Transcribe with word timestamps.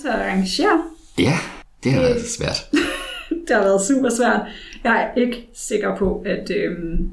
til 0.00 0.08
at 0.08 0.14
arrangere. 0.14 0.82
Ja, 1.18 1.38
det 1.84 1.92
har 1.92 2.00
været 2.00 2.26
svært. 2.28 2.66
Det 3.48 3.56
har 3.56 3.62
været 3.62 3.80
super 3.80 4.08
svært. 4.08 4.40
Jeg 4.84 5.02
er 5.02 5.20
ikke 5.20 5.48
sikker 5.54 5.96
på, 5.96 6.22
at, 6.26 6.50
øhm, 6.56 7.08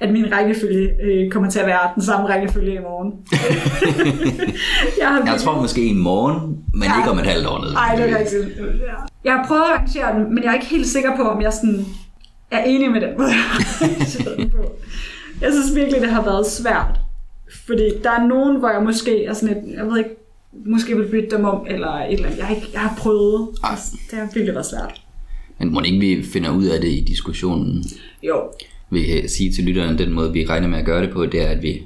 at 0.00 0.12
min 0.12 0.32
rækkefølge 0.32 0.90
øh, 1.02 1.30
kommer 1.30 1.50
til 1.50 1.58
at 1.58 1.66
være 1.66 1.90
den 1.94 2.02
samme 2.02 2.28
rækkefølge 2.28 2.74
i 2.74 2.78
morgen. 2.78 3.12
jeg, 5.00 5.08
har 5.08 5.22
Jeg 5.32 5.40
tror 5.40 5.60
måske 5.60 5.86
i 5.86 5.92
morgen, 5.94 6.58
men 6.74 6.82
Ja. 6.82 6.98
ikke 7.00 7.10
om 7.10 7.18
et 7.18 7.26
halvt 7.26 7.46
år 7.46 7.60
ned. 7.64 7.74
Ej, 7.74 7.94
det 7.96 8.10
er 8.10 8.18
rigtigt. 8.18 8.56
Ja. 8.58 8.94
Jeg 9.24 9.32
har 9.32 9.46
prøvet 9.46 9.62
at 9.62 9.68
arrangere 9.70 10.18
den, 10.18 10.34
men 10.34 10.44
jeg 10.44 10.50
er 10.50 10.54
ikke 10.54 10.66
helt 10.66 10.86
sikker 10.86 11.16
på, 11.16 11.22
om 11.22 11.42
jeg 11.42 11.52
sådan 11.52 11.84
er 12.50 12.62
enig 12.64 12.90
med 12.90 13.00
den 13.00 13.10
måde, 13.18 13.30
jeg 13.80 14.50
på. 14.50 14.72
Jeg 15.40 15.52
synes 15.52 15.76
virkelig, 15.76 16.00
det 16.00 16.10
har 16.10 16.22
været 16.24 16.46
svært. 16.46 17.00
Fordi 17.66 17.90
der 18.04 18.10
er 18.10 18.26
nogen, 18.26 18.58
hvor 18.58 18.70
jeg 18.70 18.82
måske 18.82 19.24
er 19.24 19.32
sådan 19.32 19.56
et, 19.56 19.74
jeg 19.76 19.86
ved 19.86 19.98
ikke, 19.98 20.10
måske 20.66 20.96
vil 20.96 21.08
bytte 21.10 21.36
dem 21.36 21.44
om, 21.44 21.66
eller 21.68 21.88
et 21.92 22.12
eller 22.12 22.26
andet. 22.26 22.38
Jeg 22.38 22.46
har, 22.46 22.54
ikke, 22.54 22.68
jeg 22.72 22.80
har 22.80 22.94
prøvet. 22.98 23.48
Ej. 23.64 23.78
Det 24.10 24.18
har 24.18 24.24
virkelig 24.34 24.54
været 24.54 24.66
svært. 24.66 25.02
Men 25.58 25.72
må 25.72 25.80
ikke 25.80 25.98
vi 25.98 26.22
finder 26.22 26.50
ud 26.50 26.64
af 26.64 26.80
det 26.80 26.88
i 26.88 27.00
diskussionen? 27.00 27.84
Jo, 28.22 28.42
Vi 28.90 29.02
kan 29.06 29.28
sige 29.28 29.52
til 29.52 29.64
lytterne, 29.64 29.98
den 29.98 30.12
måde 30.12 30.32
vi 30.32 30.46
regner 30.46 30.68
med 30.68 30.78
at 30.78 30.84
gøre 30.84 31.02
det 31.02 31.10
på, 31.12 31.26
det 31.26 31.42
er, 31.42 31.48
at 31.48 31.62
vi 31.62 31.82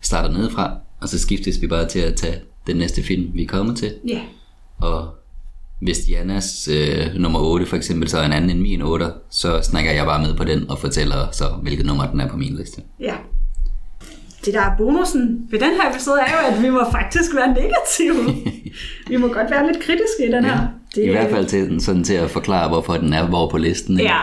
starter 0.00 0.34
nedefra, 0.34 0.76
og 1.00 1.08
så 1.08 1.18
skiftes 1.18 1.62
vi 1.62 1.66
bare 1.66 1.88
til 1.88 1.98
at 1.98 2.14
tage 2.14 2.36
den 2.66 2.76
næste 2.76 3.02
film, 3.02 3.30
vi 3.34 3.42
er 3.42 3.46
kommet 3.48 3.76
til. 3.76 3.94
ja. 4.08 4.20
Og 4.78 5.08
hvis 5.80 5.98
Dianas 5.98 6.68
øh, 6.68 7.14
nummer 7.14 7.40
8 7.40 7.66
for 7.66 7.76
eksempel, 7.76 8.08
så 8.08 8.18
er 8.18 8.26
en 8.26 8.32
anden 8.32 8.50
end 8.50 8.60
min 8.60 8.82
8, 8.82 9.06
så 9.30 9.60
snakker 9.62 9.92
jeg 9.92 10.04
bare 10.06 10.22
med 10.26 10.34
på 10.36 10.44
den 10.44 10.70
og 10.70 10.78
fortæller 10.78 11.30
så, 11.32 11.44
hvilket 11.62 11.86
nummer 11.86 12.10
den 12.10 12.20
er 12.20 12.28
på 12.28 12.36
min 12.36 12.56
liste. 12.56 12.82
Ja. 13.00 13.14
Det 14.44 14.54
der 14.54 14.60
er 14.60 14.76
bonusen 14.78 15.46
ved 15.50 15.58
den 15.58 15.70
her 15.70 15.90
episode 15.90 16.20
er 16.20 16.30
jo, 16.32 16.56
at 16.56 16.62
vi 16.62 16.70
må 16.70 16.80
faktisk 16.92 17.34
være 17.34 17.48
negative. 17.48 18.42
vi 19.10 19.16
må 19.16 19.28
godt 19.28 19.50
være 19.50 19.66
lidt 19.66 19.82
kritiske 19.82 20.28
i 20.28 20.32
den 20.32 20.44
her. 20.44 20.58
I 20.96 21.08
hvert 21.10 21.30
fald 21.30 21.46
til, 21.46 21.80
sådan 21.80 22.04
til 22.04 22.14
at 22.14 22.30
forklare, 22.30 22.68
hvorfor 22.68 22.92
den 22.92 23.12
er 23.12 23.26
hvor 23.26 23.48
på 23.50 23.58
listen. 23.58 23.98
ikke? 24.00 24.12
Ja, 24.12 24.18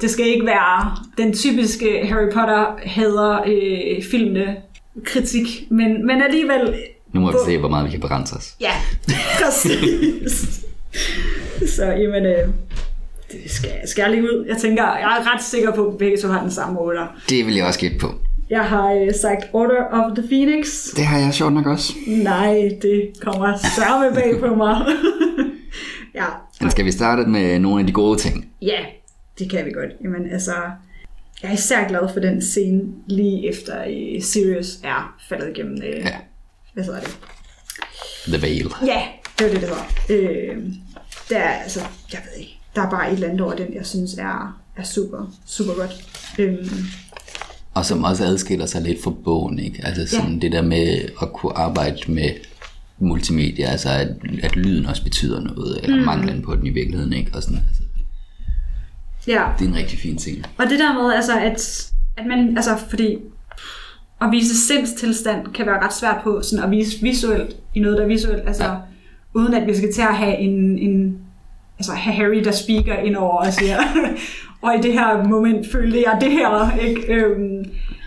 det 0.00 0.10
skal 0.10 0.26
ikke 0.26 0.46
være 0.46 0.96
den 1.18 1.34
typiske 1.34 2.06
Harry 2.06 2.32
Potter 2.32 2.66
hader 2.82 3.40
øh, 3.46 4.02
filmene 4.10 4.56
kritik, 5.04 5.66
men, 5.70 6.06
men 6.06 6.22
alligevel, 6.22 6.74
Nu 7.12 7.20
må 7.20 7.32
vi 7.32 7.38
se, 7.46 7.58
hvor 7.58 7.68
meget 7.68 7.86
vi 7.86 7.90
kan 7.90 8.00
begrænse 8.00 8.34
os. 8.36 8.54
ja, 8.60 8.72
præcis. 9.44 10.60
Så 11.76 11.84
jamen, 11.84 12.26
øh, 12.26 12.48
det 13.32 13.50
skal, 13.50 13.70
skal 13.86 14.02
jeg 14.02 14.10
lige 14.10 14.22
ud. 14.22 14.44
Jeg 14.48 14.56
tænker, 14.56 14.82
jeg 14.82 15.24
er 15.26 15.34
ret 15.34 15.42
sikker 15.44 15.74
på, 15.74 15.86
at 15.86 15.98
begge 15.98 16.16
to 16.16 16.28
har 16.28 16.40
den 16.40 16.50
samme 16.50 16.78
order. 16.78 17.06
Det 17.28 17.46
vil 17.46 17.54
jeg 17.54 17.66
også 17.66 17.80
gætte 17.80 17.98
på. 17.98 18.14
Jeg 18.50 18.64
har 18.64 18.92
øh, 18.92 19.14
sagt 19.22 19.44
Order 19.52 19.84
of 19.92 20.16
the 20.18 20.28
Phoenix. 20.28 20.66
Det 20.96 21.06
har 21.06 21.18
jeg 21.18 21.34
sjovt 21.34 21.52
nok 21.52 21.66
også. 21.66 21.92
Nej, 22.06 22.54
det 22.82 23.10
kommer 23.20 23.56
sørme 23.56 24.14
bag 24.14 24.40
på 24.40 24.54
mig. 24.54 24.86
ja, 26.20 26.24
Men 26.60 26.70
skal 26.70 26.84
vi 26.84 26.90
starte 26.90 27.26
med 27.30 27.58
nogle 27.58 27.80
af 27.80 27.86
de 27.86 27.92
gode 27.92 28.18
ting? 28.18 28.48
Ja, 28.62 28.78
det 29.38 29.50
kan 29.50 29.64
vi 29.66 29.70
godt. 29.72 29.90
Jamen 30.04 30.30
altså, 30.32 30.52
jeg 31.42 31.48
er 31.48 31.54
især 31.54 31.88
glad 31.88 32.12
for 32.12 32.20
den 32.20 32.42
scene 32.42 32.82
lige 33.06 33.48
efter 33.48 33.84
uh, 33.86 34.22
Sirius 34.22 34.78
er 34.84 35.16
faldet 35.28 35.48
igennem, 35.56 35.74
uh, 35.78 35.84
Ja. 35.88 36.16
hvad 36.74 36.84
hedder 36.84 37.00
det? 37.00 37.18
The 38.26 38.42
Veil. 38.42 38.72
Ja, 38.86 39.02
det 39.38 39.46
var 39.46 39.52
det, 39.52 39.60
det 39.60 39.70
var. 39.70 39.92
Øh, 40.10 40.56
der 41.30 41.36
er 41.38 41.48
altså, 41.62 41.80
jeg 42.12 42.20
ved 42.24 42.40
ikke, 42.40 42.58
der 42.74 42.82
er 42.82 42.90
bare 42.90 43.08
et 43.08 43.14
eller 43.14 43.28
andet 43.28 43.40
over 43.40 43.54
den, 43.54 43.74
jeg 43.74 43.86
synes 43.86 44.14
er, 44.14 44.60
er 44.76 44.82
super, 44.82 45.32
super 45.46 45.74
godt. 45.74 45.92
Øh, 46.38 46.66
Og 47.74 47.86
som 47.86 48.04
også 48.04 48.24
adskiller 48.24 48.66
sig 48.66 48.82
lidt 48.82 49.02
fra 49.02 49.10
bogen, 49.24 49.58
ikke? 49.58 49.80
Altså 49.86 50.16
sådan 50.16 50.34
ja. 50.34 50.38
det 50.38 50.52
der 50.52 50.62
med 50.62 50.98
at 51.22 51.32
kunne 51.32 51.52
arbejde 51.52 51.98
med 52.08 52.30
multimedia, 52.98 53.66
altså 53.66 53.88
at, 53.88 54.08
at 54.42 54.56
lyden 54.56 54.86
også 54.86 55.02
betyder 55.04 55.40
noget, 55.40 55.80
eller 55.82 55.96
mm. 55.96 56.02
manglen 56.04 56.42
på 56.42 56.56
den 56.56 56.66
i 56.66 56.70
virkeligheden, 56.70 57.12
ikke? 57.12 57.30
Og 57.34 57.42
sådan, 57.42 57.58
altså, 57.68 57.82
ja, 59.26 59.42
det 59.58 59.64
er 59.64 59.68
en 59.68 59.76
rigtig 59.76 59.98
fin 59.98 60.16
ting. 60.16 60.44
Og 60.58 60.66
det 60.70 60.78
der 60.78 61.02
med, 61.02 61.12
altså, 61.14 61.38
at, 61.38 61.90
at 62.16 62.26
man, 62.26 62.56
altså, 62.56 62.76
fordi 62.90 63.18
at 64.20 64.30
vise 64.30 64.66
sindstilstand 64.66 65.46
kan 65.54 65.66
være 65.66 65.82
ret 65.84 65.94
svært 65.94 66.20
på, 66.24 66.42
sådan 66.42 66.64
at 66.64 66.70
vise 66.70 67.02
visuelt 67.02 67.56
i 67.74 67.80
noget, 67.80 67.98
der 67.98 68.04
er 68.04 68.08
visuelt, 68.08 68.42
altså, 68.46 68.64
Ja. 68.64 68.74
uden 69.34 69.54
at 69.54 69.66
vi 69.66 69.76
skal 69.76 69.92
til 69.92 70.02
at 70.02 70.16
have 70.16 70.38
en, 70.38 70.78
en 70.78 71.18
altså 71.78 71.92
have 71.92 72.14
Harry, 72.14 72.44
der 72.44 72.52
speaker 72.52 72.94
ind 72.94 73.16
over 73.16 73.36
og 73.36 73.52
siger, 73.52 73.76
og 74.64 74.74
i 74.78 74.82
det 74.82 74.92
her 74.92 75.28
moment 75.28 75.66
følte 75.72 76.02
jeg 76.06 76.18
det 76.20 76.30
her, 76.32 76.78
ikke? 76.78 77.12
Øhm, 77.14 77.64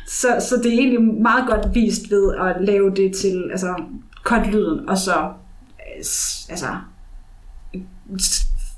så, 0.08 0.28
så 0.50 0.56
det 0.64 0.74
er 0.74 0.78
egentlig 0.80 1.04
meget 1.04 1.48
godt 1.50 1.76
vist 1.76 2.12
ved 2.12 2.36
at 2.36 2.56
lave 2.66 2.90
det 2.96 3.16
til, 3.16 3.48
altså, 3.52 3.76
cut 4.24 4.48
lyden, 4.48 4.90
og 4.90 4.98
så, 4.98 5.16
øh, 5.18 6.04
altså, 6.50 6.68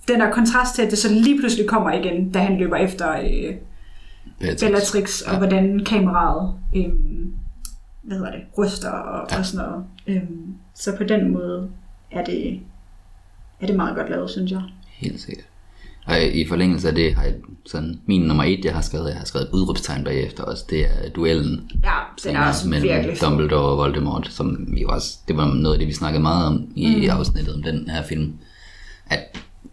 den 0.07 0.19
der 0.19 0.31
kontrast 0.31 0.75
til, 0.75 0.81
at 0.81 0.91
det 0.91 0.97
så 0.99 1.13
lige 1.13 1.39
pludselig 1.39 1.67
kommer 1.69 1.91
igen, 1.91 2.31
da 2.31 2.39
han 2.39 2.57
løber 2.57 2.75
efter 2.75 3.11
øh, 3.11 3.55
Beatrix. 4.39 4.59
Bellatrix, 4.61 5.21
og 5.21 5.31
Ja. 5.31 5.37
hvordan 5.37 5.83
kameraet 5.85 6.53
øhm, 6.75 7.33
hvad 8.03 8.17
hedder 8.17 8.31
det, 8.31 8.41
ryster 8.57 8.89
og, 8.89 9.27
ja. 9.31 9.37
og 9.39 9.45
sådan 9.45 9.67
noget. 9.67 9.85
Øhm, 10.07 10.55
så 10.75 10.95
på 10.97 11.03
den 11.03 11.31
måde 11.31 11.69
er 12.11 12.23
det, 12.23 12.59
er 13.61 13.65
det 13.65 13.75
meget 13.75 13.95
godt 13.95 14.09
lavet, 14.09 14.29
synes 14.29 14.51
jeg. 14.51 14.61
Helt 14.87 15.21
sikkert. 15.21 15.45
Og 16.09 16.23
i 16.23 16.47
forlængelse 16.47 16.87
af 16.87 16.95
det 16.95 17.15
har 17.15 17.23
jeg 17.23 17.33
sådan, 17.65 17.99
min 18.07 18.21
nummer 18.21 18.43
et, 18.43 18.65
jeg 18.65 18.73
har 18.73 18.81
skrevet, 18.81 19.09
jeg 19.09 19.17
har 19.17 19.25
skrevet 19.25 19.47
et 19.47 19.53
udråbstegn 19.53 20.03
bagefter 20.03 20.43
også, 20.43 20.63
det 20.69 20.79
er 20.81 21.09
duellen 21.15 21.61
Ja, 21.83 21.89
den 22.29 22.35
er 22.35 22.47
også 22.47 22.69
mellem 22.69 22.89
virkelig. 22.89 23.21
Dumbledore 23.21 23.71
og 23.71 23.77
Voldemort, 23.77 24.27
som 24.31 24.67
vi 24.73 24.85
også, 24.87 25.17
det 25.27 25.37
var 25.37 25.53
noget 25.53 25.75
af 25.75 25.79
det, 25.79 25.87
vi 25.87 25.93
snakkede 25.93 26.21
meget 26.21 26.45
om 26.45 26.67
i 26.75 26.95
mm. 26.95 27.09
afsnittet 27.09 27.55
om 27.55 27.63
den 27.63 27.89
her 27.89 28.03
film, 28.03 28.33
at 29.07 29.19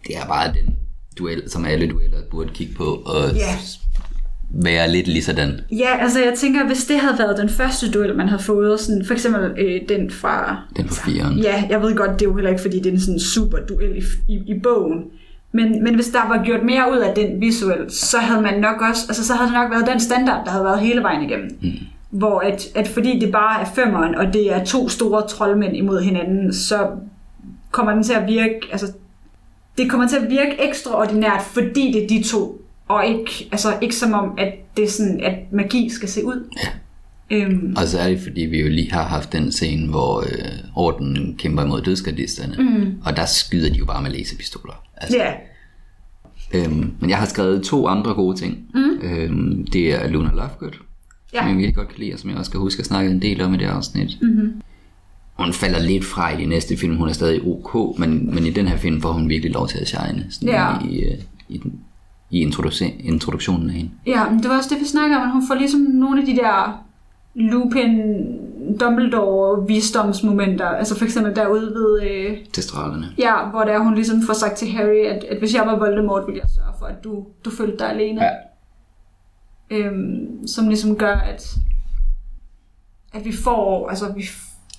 det 0.07 0.17
er 0.17 0.27
bare 0.27 0.53
den 0.53 0.75
duel, 1.19 1.49
som 1.49 1.65
alle 1.65 1.89
dueller 1.89 2.17
burde 2.31 2.49
kigge 2.53 2.73
på, 2.75 2.83
og 2.83 3.35
Ja. 3.35 3.55
være 4.63 4.91
lidt 4.91 5.07
lige 5.07 5.23
sådan. 5.23 5.59
Ja, 5.71 5.97
altså 5.99 6.19
jeg 6.19 6.33
tænker, 6.37 6.65
hvis 6.67 6.85
det 6.85 6.99
havde 6.99 7.15
været 7.19 7.37
den 7.37 7.49
første 7.49 7.91
duel, 7.91 8.15
man 8.15 8.29
havde 8.29 8.43
fået, 8.43 8.79
sådan, 8.79 9.05
for 9.05 9.13
eksempel 9.13 9.41
øh, 9.57 9.81
den 9.89 10.11
fra... 10.11 10.57
Den 10.77 10.87
på 10.87 10.93
firen. 10.93 11.39
Ja, 11.39 11.63
jeg 11.69 11.81
ved 11.81 11.95
godt, 11.95 12.11
det 12.11 12.21
er 12.21 12.29
jo 12.29 12.35
heller 12.35 12.49
ikke, 12.49 12.61
fordi 12.61 12.77
det 12.77 12.85
er 12.85 12.91
en 12.91 12.99
sådan 12.99 13.19
super 13.19 13.57
duel 13.69 13.97
i, 13.97 14.01
i, 14.33 14.35
i 14.35 14.59
bogen. 14.63 15.03
Men, 15.51 15.83
men 15.83 15.95
hvis 15.95 16.07
der 16.07 16.27
var 16.27 16.43
gjort 16.43 16.63
mere 16.63 16.91
ud 16.91 16.97
af 16.97 17.15
den 17.15 17.41
visuelt, 17.41 17.93
så 17.93 18.17
havde 18.17 18.41
man 18.41 18.59
nok 18.59 18.81
også, 18.81 19.05
altså 19.09 19.25
så 19.25 19.33
havde 19.33 19.47
det 19.47 19.57
nok 19.57 19.71
været 19.71 19.87
den 19.87 19.99
standard, 19.99 20.45
der 20.45 20.51
havde 20.51 20.65
været 20.65 20.79
hele 20.79 21.03
vejen 21.03 21.29
igennem. 21.29 21.57
Mm. 21.61 21.71
Hvor 22.09 22.39
at, 22.39 22.67
at 22.75 22.87
fordi 22.87 23.19
det 23.19 23.31
bare 23.31 23.61
er 23.61 23.65
femmeren, 23.65 24.15
og 24.15 24.33
det 24.33 24.53
er 24.53 24.63
to 24.63 24.89
store 24.89 25.27
troldmænd 25.27 25.75
imod 25.75 26.01
hinanden, 26.01 26.53
så 26.53 26.87
kommer 27.71 27.93
den 27.93 28.03
til 28.03 28.13
at 28.13 28.27
virke, 28.27 28.59
altså 28.71 28.93
det 29.77 29.89
kommer 29.89 30.07
til 30.07 30.15
at 30.15 30.29
virke 30.29 30.55
ekstraordinært, 30.69 31.41
fordi 31.41 31.91
det 31.91 32.03
er 32.03 32.07
de 32.07 32.23
to, 32.23 32.61
og 32.87 33.05
ikke, 33.05 33.49
altså 33.51 33.67
ikke 33.81 33.95
som 33.95 34.13
om, 34.13 34.33
at 34.37 34.53
det 34.77 34.83
er 34.83 34.89
sådan, 34.89 35.21
at 35.23 35.33
magi 35.51 35.89
skal 35.89 36.09
se 36.09 36.25
ud. 36.25 36.49
Ja. 36.63 36.69
Øhm, 37.31 37.73
Og 37.77 37.83
det, 38.09 38.19
fordi 38.23 38.41
vi 38.41 38.61
jo 38.61 38.69
lige 38.69 38.91
har 38.91 39.03
haft 39.03 39.33
den 39.33 39.51
scene, 39.51 39.87
hvor 39.89 40.19
øh, 40.21 40.51
Orden 40.75 41.35
kæmper 41.37 41.63
imod 41.63 41.81
dødskardisterne, 41.81 42.55
mm. 42.59 42.93
og 43.05 43.17
der 43.17 43.25
skyder 43.25 43.69
de 43.69 43.75
jo 43.77 43.85
bare 43.85 44.01
med 44.03 44.11
laserpistoler. 44.11 44.83
Altså, 44.97 45.17
ja, 45.17 45.33
Øhm, 46.53 46.91
men 46.99 47.09
jeg 47.09 47.17
har 47.17 47.25
skrevet 47.25 47.63
to 47.63 47.87
andre 47.87 48.13
gode 48.13 48.37
ting. 48.37 48.57
Mm. 48.73 48.99
Øhm, 49.07 49.67
det 49.73 49.93
er 49.93 50.07
Luna 50.09 50.29
Lovegood, 50.29 50.71
Ja. 51.33 51.39
som 51.39 51.47
jeg 51.47 51.57
virkelig 51.57 51.75
godt 51.75 51.87
kan 51.87 51.99
lide, 51.99 52.13
og 52.13 52.19
som 52.19 52.29
jeg 52.29 52.37
også 52.39 52.51
kan 52.51 52.59
huske 52.59 52.79
at 52.79 52.85
snakke 52.85 53.11
en 53.11 53.21
del 53.21 53.41
om 53.41 53.53
i 53.53 53.57
det 53.57 53.65
afsnit. 53.65 54.17
Mm-hmm. 54.21 54.61
Hun 55.39 55.53
falder 55.53 55.79
lidt 55.79 56.05
fra 56.05 56.37
i 56.37 56.41
de 56.41 56.45
næste 56.45 56.77
film, 56.77 56.95
hun 56.95 57.09
er 57.09 57.13
stadig 57.13 57.41
ok, 57.45 57.99
men, 57.99 58.35
men 58.35 58.45
i 58.45 58.49
den 58.49 58.67
her 58.67 58.77
film 58.77 59.01
får 59.01 59.11
hun 59.11 59.29
virkelig 59.29 59.51
lov 59.53 59.67
til 59.67 59.77
at 59.77 59.87
shine 59.87 60.25
sådan 60.29 60.49
Ja. 60.49 60.87
i, 60.89 60.99
øh, 60.99 61.17
i, 61.49 61.57
den, 61.57 61.73
i 62.31 62.45
introduce- 62.47 62.93
introduktionen 62.99 63.69
af 63.69 63.75
hende. 63.75 63.91
Ja, 64.05 64.29
men 64.29 64.39
det 64.39 64.49
var 64.49 64.57
også 64.57 64.69
det, 64.73 64.79
vi 64.81 64.85
snakkede 64.87 65.17
om, 65.19 65.23
at 65.27 65.31
hun 65.31 65.43
får 65.47 65.55
ligesom 65.55 65.79
nogle 65.79 66.21
af 66.21 66.25
de 66.27 66.35
der 66.35 66.83
Lupin, 67.37 68.01
Dumbledore 68.79 69.67
visdomsmomenter. 69.67 70.65
Altså 70.67 70.97
for 70.97 71.05
eksempel 71.05 71.35
derude 71.35 71.73
ved, 71.73 72.01
øh, 72.01 72.37
Til 72.53 72.63
stralerne. 72.63 73.07
ja, 73.17 73.45
hvor 73.49 73.61
der 73.63 73.79
hun 73.79 73.95
ligesom 73.95 74.21
får 74.21 74.33
sagt 74.33 74.57
til 74.57 74.71
Harry, 74.71 75.05
at, 75.05 75.23
at 75.23 75.39
hvis 75.39 75.53
jeg 75.55 75.63
var 75.65 75.79
Voldemort, 75.79 76.23
ville 76.27 76.41
jeg 76.43 76.49
sørge 76.55 76.73
for, 76.79 76.85
at 76.85 77.03
du, 77.03 77.25
du 77.45 77.49
følte 77.49 77.77
dig 77.77 77.89
alene. 77.89 78.21
Ja. 78.23 78.29
Øhm, 79.71 80.47
som 80.47 80.67
ligesom 80.67 80.95
gør, 80.95 81.15
at, 81.15 81.55
at 83.13 83.25
vi 83.25 83.33
får, 83.43 83.89
altså 83.89 84.05
vi, 84.15 84.23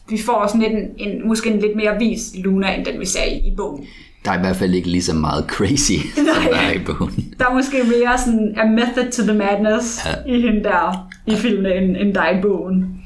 vi 0.08 0.18
får 0.26 0.46
sådan 0.46 0.60
lidt 0.60 0.72
en, 0.72 1.08
en, 1.08 1.28
måske 1.28 1.50
en 1.50 1.58
lidt 1.60 1.76
mere 1.76 1.98
vis 1.98 2.32
Luna, 2.44 2.74
end 2.74 2.84
den 2.84 3.00
vi 3.00 3.06
ser 3.06 3.24
i, 3.24 3.36
i 3.48 3.54
bogen. 3.56 3.86
Der 4.24 4.30
er 4.30 4.36
i 4.38 4.40
hvert 4.40 4.56
fald 4.56 4.74
ikke 4.74 4.88
lige 4.88 5.02
så 5.02 5.14
meget 5.14 5.44
crazy, 5.48 5.92
som 6.16 6.24
Nej. 6.24 6.48
der 6.50 6.56
er 6.58 6.72
i 6.72 6.84
bogen. 6.84 7.34
Der 7.38 7.46
er 7.46 7.54
måske 7.54 7.76
mere 7.84 8.18
sådan 8.18 8.54
a 8.56 8.64
method 8.66 9.12
to 9.12 9.22
the 9.22 9.34
madness 9.34 10.06
ja. 10.06 10.32
i 10.32 10.40
hende 10.40 10.64
der 10.64 11.08
i 11.32 11.36
filmene, 11.36 11.74
end, 11.74 11.96
end 11.96 12.14
der 12.14 12.20
er 12.20 12.38
i 12.38 12.42
bogen. 12.42 13.04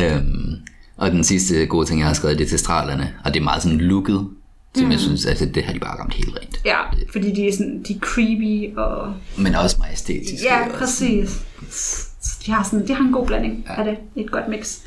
Øhm, 0.00 0.54
og 0.96 1.10
den 1.10 1.24
sidste 1.24 1.66
gode 1.66 1.86
ting, 1.86 2.00
jeg 2.00 2.06
har 2.06 2.14
skrevet, 2.14 2.38
det 2.38 2.44
er 2.44 2.48
til 2.48 2.58
stralerne, 2.58 3.14
og 3.24 3.34
det 3.34 3.40
er 3.40 3.44
meget 3.44 3.62
sådan 3.62 3.78
looket, 3.78 4.28
som 4.74 4.84
mm. 4.84 4.90
jeg 4.90 5.00
synes, 5.00 5.26
at 5.26 5.54
det 5.54 5.64
har 5.64 5.72
de 5.72 5.78
bare 5.78 6.00
ramt 6.00 6.14
helt 6.14 6.36
rent. 6.40 6.60
Ja, 6.64 6.78
fordi 7.12 7.32
de 7.32 7.48
er, 7.48 7.52
sådan, 7.52 7.82
de 7.88 7.94
er 7.94 7.98
creepy 7.98 8.76
og... 8.76 9.14
Men 9.38 9.54
også 9.54 9.76
majestætiske. 9.80 10.46
Ja, 10.46 10.68
præcis. 10.74 11.46
Så 11.70 12.38
De 12.46 12.52
har, 12.52 12.62
sådan, 12.62 12.88
de 12.88 12.94
har 12.94 13.04
en 13.04 13.12
god 13.12 13.26
blanding 13.26 13.64
ja. 13.68 13.74
af 13.74 13.84
det. 13.84 14.24
Et 14.24 14.30
godt 14.30 14.48
mix. 14.48 14.78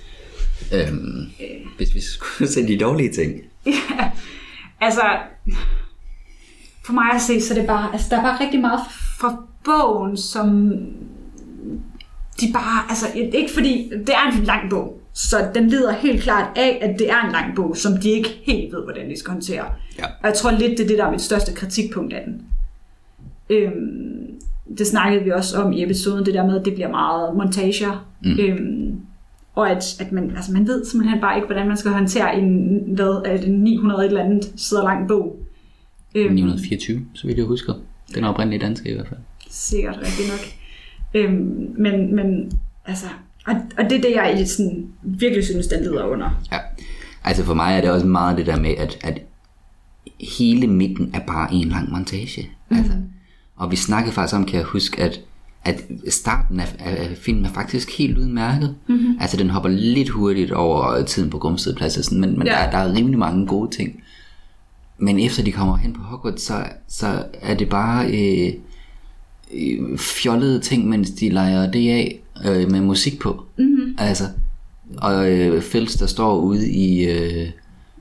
Øhm, 0.74 1.30
hvis 1.78 1.96
vi 1.96 2.02
skulle 2.02 2.52
se 2.52 2.68
de 2.68 2.78
dårlige 2.78 3.14
ting. 3.14 3.42
Ja. 4.00 4.12
altså, 4.82 5.02
for 6.86 6.94
mig 6.94 7.12
at 7.16 7.22
se, 7.22 7.42
så 7.42 7.54
er 7.54 7.58
det 7.58 7.68
bare, 7.68 7.94
altså, 7.94 8.08
der 8.10 8.18
er 8.18 8.22
bare 8.22 8.40
rigtig 8.40 8.62
meget 8.62 8.80
fra 9.20 9.38
bogen, 9.64 10.18
som 10.18 10.78
de 12.48 12.54
bare, 12.54 12.90
altså 12.90 13.06
ikke 13.16 13.54
fordi, 13.54 13.92
det 14.08 14.10
er 14.10 14.38
en 14.38 14.44
lang 14.44 14.70
bog, 14.70 15.00
så 15.14 15.36
den 15.56 15.68
lider 15.68 15.92
helt 15.94 16.22
klart 16.24 16.58
af, 16.58 16.80
at 16.82 17.00
det 17.00 17.10
er 17.10 17.26
en 17.26 17.32
lang 17.32 17.56
bog, 17.56 17.78
som 17.78 17.98
de 17.98 18.10
ikke 18.10 18.30
helt 18.44 18.74
ved, 18.74 18.84
hvordan 18.84 19.10
de 19.10 19.20
skal 19.20 19.32
håndtere. 19.32 19.66
Ja. 20.00 20.06
Og 20.06 20.28
jeg 20.28 20.34
tror 20.34 20.52
lidt, 20.52 20.78
det 20.78 20.84
er 20.84 20.88
det, 20.88 20.98
der 20.98 21.06
er 21.06 21.12
mit 21.12 21.22
største 21.22 21.54
kritikpunkt 21.54 22.14
af 22.14 22.24
den. 22.26 22.42
Øhm, 23.50 24.42
det 24.78 24.88
snakkede 24.88 25.24
vi 25.24 25.32
også 25.32 25.62
om 25.62 25.74
i 25.74 25.84
episoden, 25.84 26.26
det 26.26 26.34
der 26.34 26.46
med, 26.46 26.60
at 26.60 26.66
det 26.66 26.74
bliver 26.74 26.90
meget 26.90 27.36
montager. 27.36 28.08
Mm. 28.24 28.40
Øhm, 28.40 29.00
og 29.56 29.72
at, 29.72 30.02
at 30.02 30.12
man, 30.12 30.32
altså 30.36 30.52
man 30.52 30.68
ved 30.68 30.86
simpelthen 30.86 31.22
bare 31.22 31.36
ikke, 31.36 31.46
hvordan 31.46 31.68
man 31.68 31.78
skal 31.78 31.92
håndtere 31.92 32.40
en, 32.40 32.80
hvad, 32.88 33.22
er 33.26 33.38
det 33.38 33.52
900 33.52 34.02
et 34.02 34.08
eller 34.08 34.24
andet 34.24 34.52
sider 34.56 34.84
lang 34.84 35.08
bog. 35.08 35.40
Øhm, 36.16 36.34
924, 36.34 37.06
så 37.14 37.28
vidt 37.28 37.38
jeg 37.38 37.46
husker. 37.46 37.74
Den 38.16 38.24
oprindelige 38.24 38.62
danske 38.62 38.90
i 38.90 38.94
hvert 38.94 39.08
fald. 39.08 39.20
sikkert 39.50 39.98
rigtig 39.98 40.28
nok. 40.28 40.63
Øhm, 41.14 41.76
men, 41.78 42.16
men 42.16 42.52
altså, 42.86 43.06
og, 43.48 43.56
og 43.78 43.84
det 43.90 43.98
er 43.98 44.02
det, 44.02 44.12
jeg 44.16 44.48
sådan, 44.48 44.88
virkelig 45.04 45.46
synes, 45.46 45.68
den 45.68 45.84
lider 45.84 46.04
under. 46.04 46.30
Ja. 46.52 46.58
Altså 47.24 47.44
for 47.44 47.54
mig 47.54 47.78
er 47.78 47.82
det 47.82 47.92
også 47.92 48.08
meget 48.08 48.38
det 48.38 48.46
der 48.46 48.60
med, 48.60 48.76
at, 48.78 48.98
at 49.04 49.22
hele 50.40 50.68
midten 50.68 51.12
er 51.14 51.20
bare 51.20 51.54
en 51.54 51.70
lang 51.70 51.92
montage. 51.92 52.50
Mm. 52.70 52.78
Altså, 52.78 52.94
og 53.56 53.72
vi 53.72 53.76
snakkede 53.76 54.14
faktisk 54.14 54.36
om, 54.36 54.46
kan 54.46 54.58
jeg 54.58 54.66
huske, 54.66 55.02
at, 55.02 55.22
at 55.66 55.84
starten 56.10 56.60
af, 56.60 56.76
af 56.80 57.18
filmen 57.18 57.46
er 57.46 57.50
faktisk 57.50 57.98
helt 57.98 58.18
udmærket. 58.18 58.76
Mm-hmm. 58.88 59.18
Altså 59.22 59.38
den 59.38 59.50
hopper 59.50 59.70
lidt 59.70 60.10
hurtigt 60.10 60.52
over 60.52 61.04
tiden 61.04 61.30
på 61.30 61.38
Grumstedplads, 61.38 62.06
sådan, 62.06 62.22
men, 62.22 62.38
men 62.38 62.48
Ja. 62.48 62.54
der, 62.54 62.72
der 62.72 62.78
er 62.78 62.94
rimelig 62.94 63.20
mange 63.20 63.48
gode 63.48 63.72
ting. 63.72 64.04
Men 64.98 65.20
efter 65.20 65.44
de 65.44 65.52
kommer 65.52 65.76
hen 65.76 65.94
på 65.94 66.02
Hogwarts, 66.02 66.44
så, 66.44 66.64
så 66.88 67.26
er 67.42 67.54
det 67.56 67.70
bare 67.70 68.06
øh, 68.08 68.54
fjollede 69.98 70.60
ting, 70.60 70.90
mens 70.90 71.12
de 71.12 71.30
leger 71.30 71.72
det 71.72 71.90
af 71.90 72.20
øh, 72.46 72.72
med 72.72 72.82
musik 72.82 73.20
på. 73.20 73.44
Mm-hmm. 73.58 73.96
Altså, 73.98 74.24
og 74.98 75.32
øh, 75.32 75.62
Fels, 75.62 75.96
der 75.96 76.06
står 76.06 76.38
ude 76.38 76.72
i 76.72 77.06
øh, 77.06 77.18
et 77.18 77.54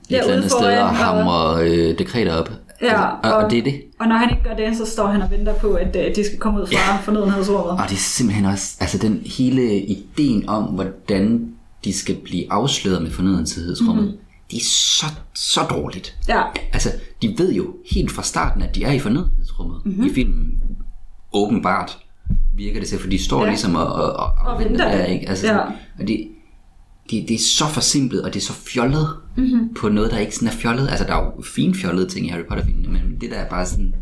Ja, 0.09 0.19
eller 0.19 0.35
andet 0.35 0.51
sted 0.51 0.77
og 0.79 0.89
hamrer 0.89 1.55
øh, 1.55 1.99
dekreter 1.99 2.33
op. 2.33 2.51
Ja, 2.81 3.15
altså, 3.15 3.31
og, 3.37 3.43
og 3.43 3.51
det 3.51 3.59
er 3.59 3.63
det. 3.63 3.81
Og 3.99 4.07
når 4.07 4.15
han 4.15 4.29
ikke 4.29 4.43
gør 4.43 4.55
det, 4.55 4.77
så 4.77 4.85
står 4.85 5.07
han 5.07 5.21
og 5.21 5.31
venter 5.31 5.53
på, 5.53 5.73
at 5.73 5.95
øh, 5.95 6.15
de 6.15 6.25
skal 6.25 6.39
komme 6.39 6.61
ud 6.61 6.67
fra 6.67 6.97
fornødenhedsrummet. 6.97 7.71
Og 7.71 7.83
det 7.89 7.95
er 7.95 7.99
simpelthen 7.99 8.45
også, 8.45 8.77
altså 8.79 8.97
den 8.97 9.21
hele 9.25 9.81
ideen 9.81 10.49
om, 10.49 10.63
hvordan 10.63 11.53
de 11.83 11.93
skal 11.93 12.15
blive 12.15 12.51
afsløret 12.51 13.01
med 13.01 13.11
fornødenhedsrummet, 13.11 14.03
mm-hmm. 14.03 14.17
det 14.51 14.57
er 14.57 14.63
så, 14.63 15.05
så 15.33 15.61
dårligt. 15.69 16.15
Ja, 16.29 16.41
Altså, 16.73 16.89
de 17.21 17.35
ved 17.37 17.53
jo 17.53 17.75
helt 17.91 18.11
fra 18.11 18.23
starten, 18.23 18.61
at 18.61 18.75
de 18.75 18.83
er 18.83 18.91
i 18.91 18.99
fornødenhedsrummet 18.99 19.77
mm-hmm. 19.85 20.05
i 20.05 20.13
filmen. 20.13 20.61
Åbenbart 21.33 21.97
virker 22.55 22.79
det 22.79 22.89
til, 22.89 22.99
for 22.99 23.09
de 23.09 23.23
står 23.23 23.43
Ja. 23.43 23.49
ligesom 23.49 23.75
og, 23.75 23.85
og, 23.87 24.13
og, 24.13 24.27
Og 24.45 24.59
venter. 24.59 24.91
Der, 24.91 25.05
ikke? 25.05 25.29
Altså, 25.29 25.47
Ja. 25.47 25.53
ja. 25.53 25.59
Og 25.99 26.07
det, 26.07 26.27
det, 27.11 27.27
det 27.27 27.33
er 27.35 27.39
så 27.39 27.65
forsimplet, 27.67 28.21
og 28.23 28.33
det 28.33 28.39
er 28.39 28.43
så 28.43 28.53
fjollet 28.53 29.07
mm-hmm. 29.37 29.73
på 29.73 29.89
noget, 29.89 30.11
der 30.11 30.17
ikke 30.17 30.35
sådan 30.35 30.47
er 30.47 30.51
fjollet. 30.51 30.87
Altså, 30.89 31.05
der 31.05 31.13
er 31.15 31.23
jo 31.37 31.43
fine 31.55 31.75
fjollede 31.75 32.09
ting 32.09 32.25
i 32.25 32.29
Harry 32.29 32.43
Potter-filmene, 32.49 32.89
men 32.89 33.17
det 33.21 33.31
der 33.31 33.37
er 33.37 33.49
bare 33.49 33.65
sådan, 33.65 33.95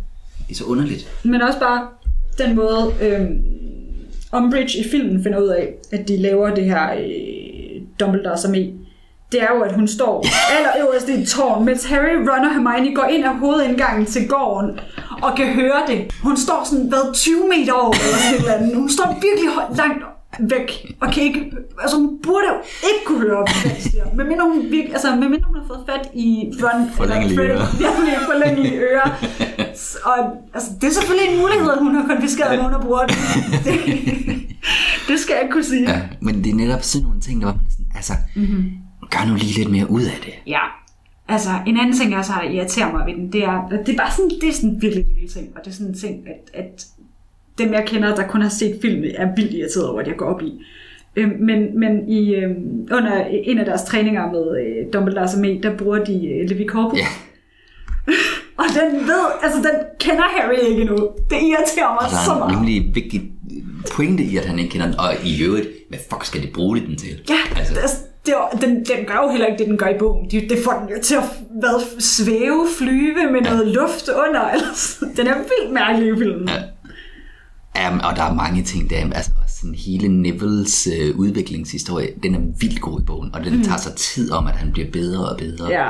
det 0.48 0.52
er 0.52 0.56
så 0.58 0.64
underligt. 0.64 1.08
men 1.24 1.42
også 1.42 1.60
bare 1.60 1.88
den 2.38 2.56
måde, 2.56 2.94
øhm, 3.02 3.44
Umbridge 4.34 4.80
i 4.80 4.84
filmen 4.92 5.24
finder 5.24 5.40
ud 5.40 5.48
af, 5.48 5.74
at 5.92 6.08
de 6.08 6.18
laver 6.18 6.56
det 6.56 6.66
her 6.66 6.94
øh, 6.94 7.82
Dumbledore's 8.04 8.46
armé. 8.46 8.72
Det 9.32 9.42
er 9.42 9.48
jo, 9.56 9.62
at 9.62 9.76
hun 9.76 9.88
står 9.88 10.26
allerøverst 10.58 11.10
i 11.10 11.22
et 11.22 11.28
tårn, 11.28 11.66
mens 11.66 11.86
Harry, 11.86 12.16
Ron 12.16 12.46
og 12.46 12.54
Hermione 12.54 12.96
går 12.96 13.04
ind 13.04 13.24
af 13.26 13.36
hovedindgangen 13.40 14.06
til 14.06 14.28
gården 14.28 14.80
og 15.22 15.36
kan 15.38 15.48
høre 15.54 15.82
det. 15.88 16.00
Hun 16.24 16.38
står 16.38 16.62
sådan, 16.66 16.86
hvad, 16.86 17.14
20 17.14 17.36
meter 17.54 17.74
over 17.74 17.94
eller 17.94 18.18
sådan 18.18 18.36
et 18.36 18.40
eller 18.40 18.54
andet. 18.54 18.76
Hun 18.76 18.90
står 18.90 19.08
virkelig 19.22 19.50
langt 19.78 20.04
væk 20.40 20.96
og 21.02 21.12
kan 21.14 21.24
ikke, 21.24 21.52
altså 21.82 21.98
hun 21.98 22.20
burde 22.24 22.46
jo 22.52 22.56
ikke 22.90 23.06
kunne 23.06 23.22
høre, 23.22 23.46
hvad 23.64 23.76
de 23.76 23.82
siger. 23.82 24.06
Men 24.16 24.28
mindre 24.28 24.46
hun, 24.52 24.62
virkelig, 24.62 24.94
altså, 24.94 25.16
med 25.16 25.30
mindre 25.30 25.48
hun 25.48 25.58
har 25.62 25.68
fået 25.68 25.84
fat 25.90 26.10
i 26.14 26.54
Ron 26.64 26.92
Forlængelige 26.96 27.42
eller. 27.42 27.66
Fred, 27.66 27.80
virkelig 27.80 28.14
forlængelige 28.32 28.76
ører. 28.80 29.10
Og 30.04 30.18
altså, 30.54 30.70
det 30.82 30.88
er 30.90 30.94
selvfølgelig 31.00 31.34
en 31.34 31.40
mulighed, 31.42 31.72
at 31.72 31.80
hun 31.80 31.96
har 31.96 32.06
konfiskeret 32.08 32.58
nogen 32.60 32.74
og 32.74 32.82
bruger 32.82 33.06
det. 33.06 33.18
det. 33.66 33.78
Det 35.08 35.20
skal 35.20 35.34
jeg 35.34 35.42
ikke 35.44 35.54
kunne 35.54 35.64
sige. 35.64 35.90
Ja, 35.92 36.02
men 36.22 36.44
det 36.44 36.50
er 36.52 36.56
netop 36.56 36.84
sådan 36.84 37.06
nogle 37.06 37.22
ting, 37.22 37.42
der 37.42 37.48
var 37.48 37.58
sådan, 37.70 37.86
altså, 37.96 38.14
mm-hmm. 38.36 38.64
Gør 39.12 39.26
nu 39.30 39.36
lige 39.36 39.58
lidt 39.60 39.72
mere 39.72 39.92
ud 39.92 40.02
af 40.02 40.20
det. 40.26 40.34
Ja. 40.48 40.60
Altså, 41.28 41.50
en 41.68 41.78
anden 41.80 41.98
ting, 41.98 42.12
jeg 42.12 42.20
også 42.20 42.32
har, 42.32 42.42
der 42.42 42.50
irriterer 42.50 42.92
mig 42.92 43.06
ved 43.08 43.14
den, 43.14 43.32
det 43.34 43.44
er, 43.44 43.70
det 43.86 43.94
er 43.94 43.98
bare 43.98 44.12
sådan, 44.12 44.32
det 44.42 44.50
er 44.50 44.54
sådan 44.54 44.70
en 44.70 44.82
virkelig 44.82 45.06
lille 45.16 45.30
ting, 45.30 45.48
og 45.56 45.62
det 45.66 45.72
er 45.72 45.76
sådan 45.76 45.88
en 45.88 45.98
ting, 46.00 46.24
at, 46.28 46.62
at 46.64 46.86
dem, 47.58 47.74
jeg 47.74 47.84
kender, 47.88 48.16
der 48.16 48.28
kun 48.28 48.42
har 48.42 48.50
set 48.50 48.80
filmen, 48.82 49.12
er 49.16 49.36
vildt 49.36 49.54
irriteret 49.54 49.88
over, 49.90 50.02
at 50.02 50.08
jeg 50.08 50.16
går 50.18 50.26
op 50.26 50.42
i. 50.42 50.62
Øhm, 51.16 51.34
men 51.40 51.80
men 51.80 52.10
i, 52.10 52.36
øhm, 52.36 52.88
under 52.92 53.26
en 53.44 53.58
af 53.58 53.66
deres 53.66 53.84
træninger 53.84 54.32
med 54.32 54.46
øh, 54.62 54.86
Dumbledore's 54.96 55.36
armé, 55.38 55.62
der 55.64 55.78
bruger 55.78 56.04
de 56.04 56.28
øh, 56.28 56.50
Levi 56.50 56.66
Corpus. 56.68 57.00
Ja. 57.00 57.06
Og 58.62 58.66
den 58.80 59.00
ved, 59.00 59.26
altså 59.44 59.58
den 59.58 59.76
kender 60.00 60.24
Harry 60.24 60.70
ikke 60.70 60.82
endnu. 60.82 60.98
Det 61.30 61.38
irriterer 61.42 61.90
mig 61.90 62.00
Og 62.00 62.10
der 62.12 62.18
så 62.26 62.32
er 62.32 62.36
en 62.36 62.40
meget. 62.40 62.52
rimelig 62.56 62.96
vigtig 62.96 63.32
pointe 63.96 64.24
i, 64.24 64.38
at 64.38 64.46
han 64.46 64.60
ikke 64.60 64.72
kender 64.72 64.86
den. 64.88 65.00
Og 65.00 65.14
i 65.26 65.44
øvrigt, 65.44 65.68
hvad 65.90 66.00
fuck 66.10 66.26
skal 66.26 66.42
de 66.42 66.48
bruge 66.54 66.80
den 66.80 66.96
til? 66.96 67.10
Ja, 67.30 67.60
altså, 67.60 67.80
altså, 67.82 67.98
det, 68.26 68.34
den, 68.62 68.70
den 68.70 69.06
gør 69.08 69.20
jo 69.24 69.32
heller 69.32 69.48
ikke 69.48 69.60
det, 69.60 69.68
den 69.68 69.78
gør 69.78 69.88
i 69.88 69.98
bogen. 70.00 70.32
Det, 70.32 70.50
det 70.50 70.58
får 70.64 70.74
den 70.80 70.90
jo 70.90 70.96
til 71.04 71.16
at 71.16 71.24
hvad, 71.60 72.00
svæve, 72.00 72.68
flyve 72.78 73.32
med 73.32 73.42
noget 73.42 73.68
luft 73.68 74.10
under. 74.10 74.50
Eller, 74.54 74.74
sådan. 74.76 75.16
den 75.16 75.28
er 75.28 75.38
vildt 75.38 75.74
mærkelig 75.74 76.14
i 76.14 76.18
filmen. 76.18 76.50
Ja. 76.50 76.62
ja, 77.76 78.10
og 78.10 78.16
der 78.16 78.24
er 78.24 78.34
mange 78.34 78.64
ting 78.64 78.90
der. 78.90 78.98
Altså, 79.16 79.32
sådan 79.48 79.76
hele 79.76 80.08
Nevilles 80.08 80.88
øh, 80.88 81.16
udviklingshistorie, 81.16 82.10
den 82.24 82.36
er 82.36 82.40
vildt 82.60 82.82
god 82.82 83.02
i 83.02 83.04
bogen. 83.04 83.36
Og 83.36 83.44
den 83.44 83.58
mm. 83.58 83.64
tager 83.64 83.78
sig 83.78 83.94
tid 83.96 84.32
om, 84.32 84.48
at 84.48 84.56
han 84.56 84.72
bliver 84.72 84.92
bedre 84.92 85.30
og 85.30 85.38
bedre. 85.38 85.68
Ja. 85.70 85.90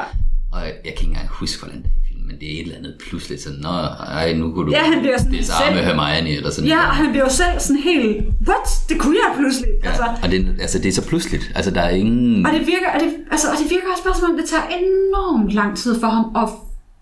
Og 0.52 0.62
jeg, 0.66 0.74
kan 0.84 0.92
ikke 0.92 1.04
engang 1.04 1.28
huske, 1.28 1.64
hvordan 1.64 1.82
det 1.84 1.92
men 2.28 2.36
det 2.40 2.48
er 2.50 2.54
et 2.60 2.62
eller 2.62 2.78
andet 2.78 2.96
pludselig 3.10 3.44
sådan, 3.44 3.60
Nå, 3.60 3.70
ej, 3.70 4.34
nu 4.34 4.52
kunne 4.54 4.66
du 4.68 4.72
Ja, 4.72 4.84
han 4.84 5.00
bliver 5.00 5.18
sådan 5.18 5.32
det 5.34 5.46
samme 5.46 5.78
selv- 5.78 5.86
Hermione, 5.86 6.30
eller 6.30 6.50
sådan 6.52 6.68
Ja, 6.68 6.76
noget. 6.76 6.90
og 6.90 6.96
han 6.96 7.10
bliver 7.12 7.24
jo 7.26 7.30
selv 7.32 7.60
sådan 7.60 7.82
helt, 7.82 8.18
what? 8.48 8.68
Det 8.90 9.00
kunne 9.00 9.16
jeg 9.28 9.36
pludselig. 9.38 9.70
Ja. 9.84 9.88
Altså, 9.90 10.04
og 10.24 10.32
det, 10.32 10.56
altså, 10.62 10.78
det 10.80 10.86
er 10.88 10.92
så 10.94 11.08
pludseligt. 11.08 11.52
Altså, 11.56 11.72
der 11.72 11.82
er 11.82 11.90
ingen... 11.90 12.46
og, 12.46 12.52
det 12.54 12.60
virker, 12.68 12.90
og, 12.94 13.00
det, 13.00 13.14
altså, 13.32 13.48
og 13.52 13.58
det 13.64 13.70
virker 13.70 13.88
også 13.92 14.04
bare 14.04 14.16
som 14.16 14.30
om, 14.32 14.38
det 14.38 14.46
tager 14.50 14.64
enormt 14.68 15.52
lang 15.52 15.78
tid 15.78 16.00
for 16.00 16.08
ham 16.08 16.26
at 16.44 16.50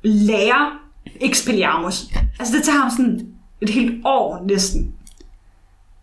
lære 0.03 0.71
Expelliarmus. 1.21 2.03
Ja. 2.15 2.19
Altså 2.39 2.55
det 2.57 2.63
tager 2.63 2.77
ham 2.79 2.89
sådan 2.89 3.27
et 3.61 3.69
helt 3.69 4.01
år 4.05 4.43
næsten. 4.47 4.93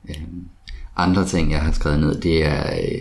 Øhm, 0.08 0.44
andre 0.96 1.24
ting, 1.24 1.50
jeg 1.52 1.60
har 1.60 1.72
skrevet 1.72 2.00
ned, 2.00 2.20
det 2.20 2.44
er 2.46 2.70
øh, 2.72 2.98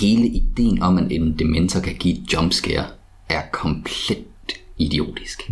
hele 0.00 0.26
ideen 0.26 0.82
om, 0.82 0.98
at 0.98 1.04
en 1.12 1.38
dementor 1.38 1.80
kan 1.80 1.94
give 1.94 2.14
et 2.14 2.32
jumpscare, 2.32 2.84
er 3.28 3.40
komplet 3.52 4.24
idiotisk. 4.78 5.50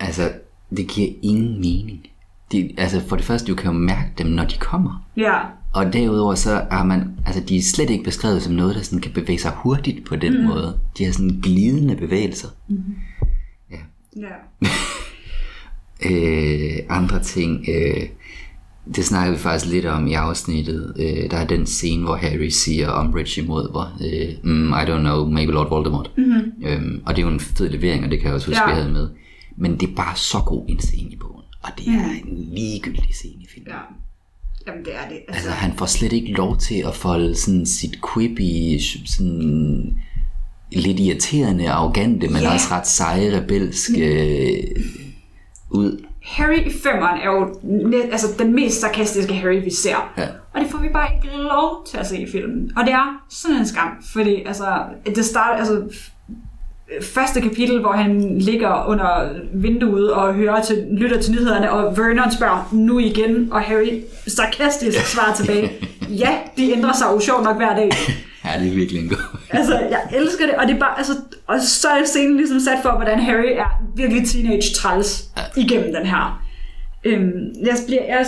altså, 0.00 0.32
det 0.76 0.88
giver 0.88 1.08
ingen 1.22 1.54
mening. 1.54 2.06
De, 2.52 2.74
altså, 2.78 3.02
for 3.08 3.16
det 3.16 3.24
første, 3.24 3.52
du 3.52 3.56
kan 3.56 3.72
jo 3.72 3.78
mærke 3.78 4.10
dem, 4.18 4.26
når 4.26 4.44
de 4.44 4.58
kommer. 4.58 5.06
Ja. 5.16 5.38
Og 5.74 5.92
derudover 5.92 6.34
så 6.34 6.66
er 6.70 6.84
man, 6.84 7.18
altså 7.26 7.42
de 7.42 7.56
er 7.56 7.62
slet 7.62 7.90
ikke 7.90 8.04
beskrevet 8.04 8.42
som 8.42 8.52
noget, 8.52 8.76
der 8.76 8.82
sådan 8.82 9.00
kan 9.00 9.12
bevæge 9.12 9.38
sig 9.38 9.52
hurtigt 9.54 10.04
på 10.04 10.16
den 10.16 10.40
mm. 10.40 10.48
måde. 10.48 10.80
De 10.98 11.04
har 11.04 11.12
sådan 11.12 11.40
glidende 11.42 11.96
bevægelser. 11.96 12.48
Ja. 14.16 14.34
Øh, 16.10 16.78
andre 16.88 17.22
ting, 17.22 17.66
øh, 17.68 18.08
det 18.96 19.04
snakker 19.04 19.32
vi 19.32 19.38
faktisk 19.38 19.72
lidt 19.72 19.86
om 19.86 20.06
i 20.06 20.12
afsnittet. 20.12 20.94
Øh, 20.98 21.30
der 21.30 21.36
er 21.36 21.46
den 21.46 21.66
scene, 21.66 22.02
hvor 22.04 22.16
Harry 22.16 22.48
siger 22.48 23.00
Umbridge 23.00 23.42
imod, 23.42 23.70
hvor 23.70 23.92
øh, 24.04 24.28
mm, 24.52 24.68
I 24.72 24.82
don't 24.82 24.98
know, 25.00 25.26
maybe 25.30 25.52
Lord 25.52 25.68
Voldemort. 25.68 26.10
Mm-hmm. 26.16 26.66
Øhm, 26.66 27.02
og 27.06 27.16
det 27.16 27.22
er 27.22 27.26
jo 27.26 27.32
en 27.32 27.40
fed 27.40 27.68
levering, 27.68 28.04
og 28.04 28.10
det 28.10 28.18
kan 28.18 28.26
jeg 28.26 28.34
også 28.34 28.46
huske, 28.46 28.60
Ja. 28.62 28.66
jeg 28.68 28.76
havde 28.76 28.92
med. 28.92 29.08
Men 29.56 29.80
det 29.80 29.88
er 29.90 29.94
bare 29.96 30.16
så 30.16 30.38
god 30.46 30.64
en 30.68 30.80
scene 30.80 31.10
i 31.10 31.16
bogen. 31.16 31.42
Og 31.62 31.70
det 31.78 31.88
er 31.88 32.10
en 32.28 32.48
ligegyldig 32.54 33.14
scene 33.14 33.42
i 33.42 33.46
filmen. 33.54 33.68
ja. 33.72 33.78
Jamen 34.66 34.84
det 34.84 34.94
er 34.94 35.08
det. 35.08 35.16
Altså, 35.28 35.34
Altså, 35.48 35.50
han 35.50 35.72
får 35.76 35.86
slet 35.86 36.12
ikke 36.12 36.32
lov 36.32 36.56
til 36.58 36.82
at 36.86 36.94
folde 36.94 37.34
sådan 37.34 37.66
sit 37.66 37.94
quippy, 38.14 38.78
sådan 39.06 39.94
lidt 40.72 41.00
irriterende, 41.00 41.70
arrogante, 41.70 42.28
men 42.28 42.42
Ja. 42.42 42.52
også 42.52 42.66
ret 42.70 42.86
seje, 42.86 43.40
rebelsk 43.40 43.90
øh, 43.98 44.58
ud. 45.70 46.04
Harry 46.30 46.66
i 46.66 46.72
femmeren 46.82 47.20
er 47.20 47.26
jo 47.26 47.60
net, 47.62 48.04
altså 48.12 48.26
den 48.38 48.54
mest 48.54 48.80
sarkastiske 48.80 49.34
Harry, 49.34 49.64
vi 49.64 49.74
ser. 49.74 50.12
Ja. 50.18 50.26
Og 50.54 50.60
det 50.60 50.70
får 50.70 50.78
vi 50.78 50.88
bare 50.88 51.08
ikke 51.14 51.36
lov 51.36 51.86
til 51.86 51.98
at 51.98 52.06
se 52.06 52.18
i 52.18 52.30
filmen. 52.30 52.70
Og 52.76 52.84
det 52.84 52.92
er 52.92 53.22
sådan 53.28 53.56
en 53.56 53.66
skam, 53.66 53.88
fordi 54.12 54.42
altså, 54.46 54.64
det 55.06 55.24
starter, 55.24 55.58
altså, 55.58 55.82
første 57.02 57.40
kapitel, 57.40 57.80
hvor 57.80 57.92
han 57.92 58.38
ligger 58.38 58.88
under 58.88 59.28
vinduet 59.52 60.12
og 60.12 60.34
hører 60.34 60.62
til, 60.62 60.86
lytter 60.90 61.20
til 61.20 61.32
nyhederne, 61.32 61.70
og 61.72 61.98
Vernon 61.98 62.32
spørger 62.32 62.68
nu 62.72 62.98
igen, 62.98 63.48
og 63.52 63.60
Harry 63.60 64.00
sarkastisk 64.26 64.98
svarer 64.98 65.34
tilbage, 65.34 65.70
ja, 66.24 66.38
de 66.56 66.72
ændrer 66.72 66.92
sig 66.92 67.06
jo 67.14 67.20
sjovt 67.20 67.44
nok 67.44 67.56
hver 67.56 67.74
dag. 67.76 67.90
Ja, 68.44 68.58
det 68.60 68.68
er 68.68 68.74
virkelig 68.74 69.02
en 69.02 69.08
god. 69.08 69.38
Altså, 69.50 69.78
jeg 69.78 70.00
elsker 70.12 70.46
det, 70.46 70.54
og 70.54 70.66
det 70.68 70.74
er 70.74 70.78
bare, 70.78 70.98
altså, 70.98 71.12
og 71.46 71.60
så 71.60 71.88
er 71.88 72.04
scenen 72.04 72.36
ligesom 72.36 72.60
sat 72.60 72.78
for, 72.82 72.90
hvordan 72.90 73.20
Harry 73.20 73.52
er 73.56 73.82
virkelig 73.96 74.28
teenage 74.28 74.74
træls 74.76 75.24
Ja. 75.36 75.42
igennem 75.60 75.92
den 75.94 76.06
her. 76.06 76.42
Øhm, 77.04 77.32
jeg 77.66 77.76
bliver, 77.86 78.02
jeg 78.04 78.20
er, 78.20 78.24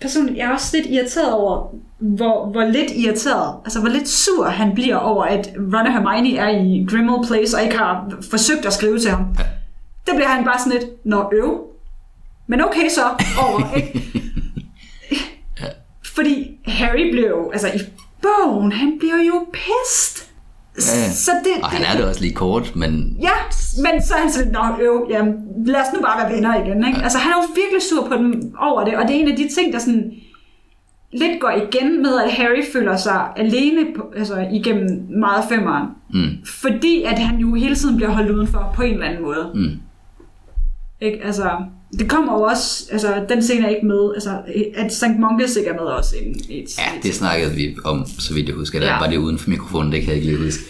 personligt, 0.00 0.36
jeg 0.38 0.46
er 0.46 0.52
også 0.52 0.76
lidt 0.76 0.86
irriteret 0.90 1.32
over, 1.32 1.74
hvor, 1.98 2.46
hvor 2.46 2.64
lidt 2.64 2.90
irriteret, 2.96 3.54
altså 3.64 3.80
hvor 3.80 3.88
lidt 3.88 4.08
sur 4.08 4.44
han 4.44 4.74
bliver 4.74 4.96
over, 4.96 5.24
at 5.24 5.50
Ron 5.58 5.86
og 5.86 5.92
Hermione 5.92 6.36
er 6.36 6.48
i 6.48 6.86
Grimmauld 6.90 7.26
Place, 7.26 7.56
og 7.56 7.62
ikke 7.62 7.78
har 7.78 8.12
forsøgt 8.30 8.66
at 8.66 8.72
skrive 8.72 8.98
til 8.98 9.10
ham. 9.10 9.20
Ja. 9.38 9.44
Det 10.06 10.14
bliver 10.14 10.28
han 10.28 10.44
bare 10.44 10.58
sådan 10.58 10.72
lidt, 10.72 11.06
nå 11.06 11.30
øv. 11.32 11.60
Men 12.46 12.60
okay 12.60 12.88
så, 12.94 13.02
over, 13.38 13.74
ikke? 13.76 14.02
Fordi 16.14 16.58
Harry 16.66 17.10
blev 17.10 17.24
jo, 17.28 17.50
altså 17.50 17.68
i 17.68 17.78
bogen, 18.22 18.72
han 18.72 18.96
bliver 18.98 19.22
jo 19.26 19.46
pissed. 19.52 20.26
Ja, 20.76 20.98
ja. 21.00 21.10
Så 21.12 21.30
det, 21.44 21.62
Og 21.62 21.68
han 21.68 21.82
er 21.84 21.96
det 21.96 22.08
også 22.08 22.20
lige 22.20 22.34
kort, 22.34 22.76
men 22.76 23.16
Ja, 23.22 23.36
men 23.76 24.02
så 24.02 24.14
er 24.14 24.18
han 24.18 24.32
sådan, 24.32 24.52
nå 24.52 24.60
øv, 24.80 25.06
jamen, 25.10 25.34
lad 25.66 25.80
os 25.80 25.86
nu 25.94 26.00
bare 26.00 26.22
være 26.22 26.36
venner 26.36 26.64
igen. 26.64 26.86
Ikke? 26.86 27.02
Altså 27.02 27.18
han 27.18 27.32
er 27.32 27.36
jo 27.36 27.48
virkelig 27.54 27.82
sur 27.90 28.08
på 28.08 28.14
dem 28.16 28.54
over 28.60 28.84
det, 28.84 28.96
og 28.96 29.08
det 29.08 29.16
er 29.16 29.20
en 29.20 29.28
af 29.28 29.36
de 29.36 29.48
ting, 29.54 29.72
der 29.72 29.78
sådan 29.78 30.12
lidt 31.12 31.40
går 31.40 31.50
igen 31.50 32.02
med, 32.02 32.20
at 32.24 32.32
Harry 32.32 32.62
føler 32.72 32.96
sig 32.96 33.28
alene 33.36 33.86
på, 33.96 34.12
altså, 34.16 34.46
igennem 34.52 35.06
meget 35.18 35.44
femmeren. 35.48 35.86
Mm. 36.10 36.44
Fordi 36.44 37.02
at 37.02 37.18
han 37.18 37.36
jo 37.38 37.54
hele 37.54 37.74
tiden 37.74 37.96
bliver 37.96 38.10
holdt 38.10 38.30
udenfor 38.30 38.72
på 38.74 38.82
en 38.82 38.92
eller 38.92 39.06
anden 39.06 39.22
måde. 39.22 39.50
Mm. 39.54 39.80
Ikke? 41.00 41.24
Altså, 41.24 41.50
det 41.98 42.10
kommer 42.10 42.32
jo 42.32 42.42
også, 42.42 42.84
altså 42.92 43.24
den 43.28 43.42
scene 43.42 43.66
er 43.66 43.70
ikke 43.70 43.86
med, 43.86 44.10
altså 44.14 44.38
at 44.76 44.94
St. 44.94 45.04
Mungus 45.18 45.56
ikke 45.56 45.70
er 45.70 45.74
med 45.74 45.82
også 45.82 46.16
i 46.16 46.62
et, 46.62 46.78
ja, 46.78 46.84
det 47.02 47.14
snakkede 47.14 47.54
vi 47.54 47.76
om, 47.84 48.06
så 48.18 48.34
vidt 48.34 48.48
jeg 48.48 48.54
husker. 48.56 48.80
Der 48.80 48.86
Ja. 48.86 48.98
var 48.98 49.06
det 49.10 49.16
uden 49.16 49.38
for 49.38 49.50
mikrofonen, 49.50 49.92
det 49.92 50.00
kan 50.00 50.08
jeg 50.08 50.16
ikke 50.16 50.26
lige 50.32 50.44
huske. 50.44 50.62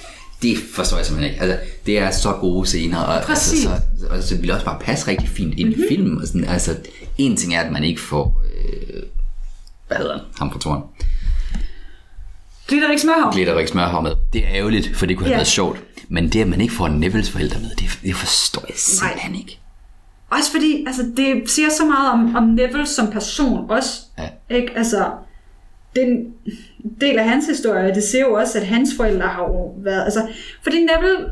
Det 0.42 0.56
forstår 0.74 0.96
jeg 0.96 1.06
simpelthen 1.06 1.32
ikke. 1.34 1.42
Altså, 1.44 1.58
det 1.86 1.98
er 1.98 2.10
så 2.10 2.32
gode 2.32 2.66
scener, 2.66 2.98
og, 2.98 3.22
Præcis. 3.22 3.66
altså, 3.66 3.82
så, 4.00 4.06
og 4.06 4.22
så 4.22 4.34
vil 4.36 4.44
det 4.44 4.52
også 4.54 4.64
bare 4.66 4.78
passe 4.80 5.08
rigtig 5.08 5.28
fint 5.28 5.54
ind 5.58 5.68
mm-hmm. 5.68 5.82
i 5.84 5.86
filmen. 5.88 6.20
Og 6.20 6.26
sådan, 6.26 6.44
altså, 6.44 6.76
en 7.18 7.36
ting 7.36 7.54
er, 7.54 7.60
at 7.60 7.72
man 7.72 7.84
ikke 7.84 8.00
får, 8.00 8.42
øh, 8.58 9.02
hvad 9.88 9.96
hedder 9.96 10.12
han, 10.12 10.22
ham 10.38 10.52
fra 10.52 10.58
Toren, 10.58 10.82
Glitter 12.68 12.90
ikke 12.90 13.02
smørhav? 13.02 13.32
Glitterik 13.32 13.68
smørhår 13.68 14.00
med. 14.00 14.12
Det 14.32 14.44
er 14.44 14.48
ærgerligt, 14.50 14.96
for 14.96 15.06
det 15.06 15.16
kunne 15.16 15.24
have 15.26 15.32
Ja. 15.32 15.36
været 15.36 15.46
sjovt. 15.46 15.80
Men 16.08 16.28
det, 16.32 16.40
at 16.40 16.48
man 16.48 16.60
ikke 16.60 16.74
får 16.74 16.88
Nevilles 16.88 17.30
forældre 17.30 17.60
med, 17.60 17.70
det, 17.78 17.98
det 18.02 18.14
forstår 18.16 18.64
jeg 18.68 18.76
simpelthen 18.76 19.34
ikke. 19.34 19.58
Også 20.30 20.52
fordi, 20.52 20.84
altså, 20.86 21.02
det 21.16 21.50
siger 21.50 21.68
så 21.70 21.84
meget 21.84 22.12
om, 22.12 22.36
om 22.36 22.42
Neville 22.42 22.86
som 22.86 23.10
person 23.10 23.70
også. 23.70 24.02
Ja. 24.18 24.56
Ikke? 24.56 24.72
Altså, 24.76 25.10
den 25.96 26.34
del 27.00 27.18
af 27.18 27.24
hans 27.28 27.46
historie, 27.46 27.94
det 27.94 28.02
siger 28.02 28.26
jo 28.26 28.34
også, 28.34 28.58
at 28.58 28.66
hans 28.66 28.90
forældre 28.96 29.26
har 29.26 29.42
jo 29.42 29.74
været... 29.76 30.04
Altså, 30.04 30.28
fordi 30.62 30.76
Neville 30.76 31.30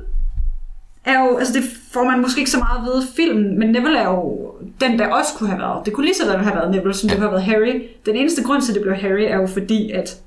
er 1.04 1.24
jo... 1.24 1.36
Altså, 1.36 1.52
det 1.52 1.62
får 1.92 2.04
man 2.04 2.20
måske 2.20 2.38
ikke 2.38 2.50
så 2.50 2.58
meget 2.58 3.04
i 3.04 3.06
filmen, 3.16 3.58
men 3.58 3.68
Neville 3.68 3.98
er 3.98 4.08
jo 4.08 4.52
den, 4.80 4.98
der 4.98 5.06
også 5.06 5.34
kunne 5.34 5.48
have 5.48 5.60
været. 5.60 5.86
Det 5.86 5.92
kunne 5.92 6.06
lige 6.06 6.16
så 6.16 6.26
godt 6.26 6.44
have 6.44 6.54
været 6.54 6.70
Neville, 6.70 6.94
som 6.94 7.08
ja. 7.08 7.14
det 7.14 7.22
kunne 7.22 7.30
have 7.30 7.46
været 7.46 7.64
Harry. 7.64 7.82
Den 8.06 8.16
eneste 8.16 8.42
grund 8.42 8.62
til, 8.62 8.72
at 8.72 8.74
det 8.74 8.82
blev 8.82 8.94
Harry, 8.94 9.22
er 9.22 9.36
jo 9.36 9.46
fordi, 9.46 9.90
at, 9.90 10.20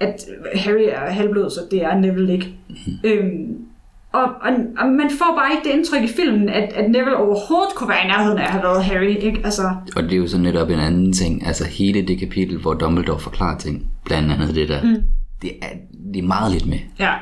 at 0.00 0.24
Harry 0.54 0.86
er 0.88 1.10
halvblod, 1.10 1.50
så 1.50 1.60
det 1.70 1.84
er 1.84 1.98
Neville 1.98 2.32
ikke. 2.32 2.54
Mhm. 2.68 2.98
Øhm, 3.04 3.66
og, 4.14 4.22
og, 4.22 4.52
og 4.78 4.86
man 4.88 5.10
får 5.18 5.36
bare 5.38 5.52
ikke 5.52 5.68
det 5.68 5.74
indtryk 5.76 6.02
i 6.02 6.12
filmen, 6.16 6.48
at, 6.48 6.72
at 6.72 6.90
Neville 6.90 7.16
overhovedet 7.16 7.74
kunne 7.76 7.88
være 7.88 8.04
i 8.04 8.06
nærheden 8.06 8.38
af 8.38 8.44
at 8.44 8.50
have 8.50 8.62
været 8.62 8.84
Harry. 8.84 9.16
Ikke? 9.20 9.40
Altså, 9.44 9.76
Og 9.96 10.02
det 10.02 10.12
er 10.12 10.16
jo 10.16 10.28
så 10.28 10.38
netop 10.38 10.70
en 10.70 10.78
anden 10.78 11.12
ting. 11.12 11.46
Altså 11.46 11.64
hele 11.64 12.06
det 12.06 12.18
kapitel, 12.18 12.58
hvor 12.58 12.74
Dumbledore 12.74 13.20
forklarer 13.20 13.58
ting. 13.58 13.90
Blandt 14.04 14.32
andet 14.32 14.54
det 14.54 14.68
der. 14.68 14.82
Mm. 14.82 15.02
Det, 15.42 15.50
er, 15.62 15.68
det 16.14 16.18
er 16.22 16.26
meget 16.26 16.52
lidt 16.52 16.66
med. 16.66 16.78
ja. 16.98 17.12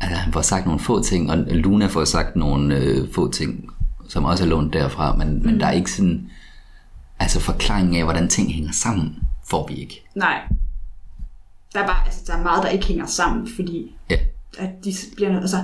Altså 0.00 0.16
han 0.16 0.32
får 0.32 0.40
sagt 0.40 0.66
nogle 0.66 0.80
få 0.80 1.02
ting, 1.02 1.30
og 1.30 1.36
Luna 1.36 1.86
får 1.86 2.04
sagt 2.04 2.36
nogle 2.36 2.76
øh, 2.76 3.08
få 3.14 3.30
ting, 3.32 3.70
som 4.08 4.24
også 4.24 4.44
er 4.44 4.48
lånt 4.48 4.72
derfra. 4.72 5.16
Men, 5.16 5.38
mm. 5.38 5.46
men 5.46 5.60
der 5.60 5.66
er 5.66 5.70
ikke 5.72 5.90
sådan... 5.92 6.30
Altså 7.20 7.40
forklaringen 7.40 7.96
af, 7.96 8.04
hvordan 8.04 8.28
ting 8.28 8.52
hænger 8.52 8.72
sammen, 8.72 9.16
får 9.50 9.68
vi 9.68 9.74
ikke. 9.74 10.04
Nej. 10.16 10.40
Der 11.74 11.80
er, 11.80 11.86
bare, 11.86 12.04
altså, 12.04 12.20
der 12.26 12.38
er 12.38 12.42
meget, 12.42 12.62
der 12.62 12.68
ikke 12.68 12.86
hænger 12.86 13.06
sammen, 13.06 13.48
fordi 13.56 13.96
Ja. 14.10 14.16
At 14.58 14.70
de 14.84 14.94
bliver 15.16 15.30
nødt, 15.30 15.42
altså, 15.42 15.56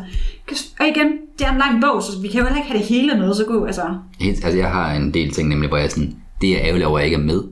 og 0.80 0.88
igen, 0.88 1.06
det 1.38 1.46
er 1.46 1.52
en 1.52 1.58
lang 1.58 1.80
bog, 1.80 2.02
så 2.02 2.20
vi 2.22 2.28
kan 2.28 2.40
jo 2.40 2.46
heller 2.46 2.58
ikke 2.58 2.70
have 2.70 2.78
det 2.78 2.88
hele 2.88 3.14
med, 3.14 3.34
så 3.34 3.44
gå, 3.44 3.64
altså, 3.64 3.98
Helt, 4.20 4.44
altså 4.44 4.58
jeg 4.58 4.70
har 4.70 4.92
en 4.92 5.14
del 5.14 5.30
ting 5.30 5.48
nemlig, 5.48 5.68
hvor 5.68 5.78
jeg 5.78 5.90
sådan, 5.90 6.16
det 6.40 6.52
er 6.52 6.60
ærgerligt 6.62 6.86
over, 6.86 6.98
at 6.98 7.02
jeg 7.02 7.06
ikke 7.06 7.22
er 7.22 7.26
med. 7.26 7.42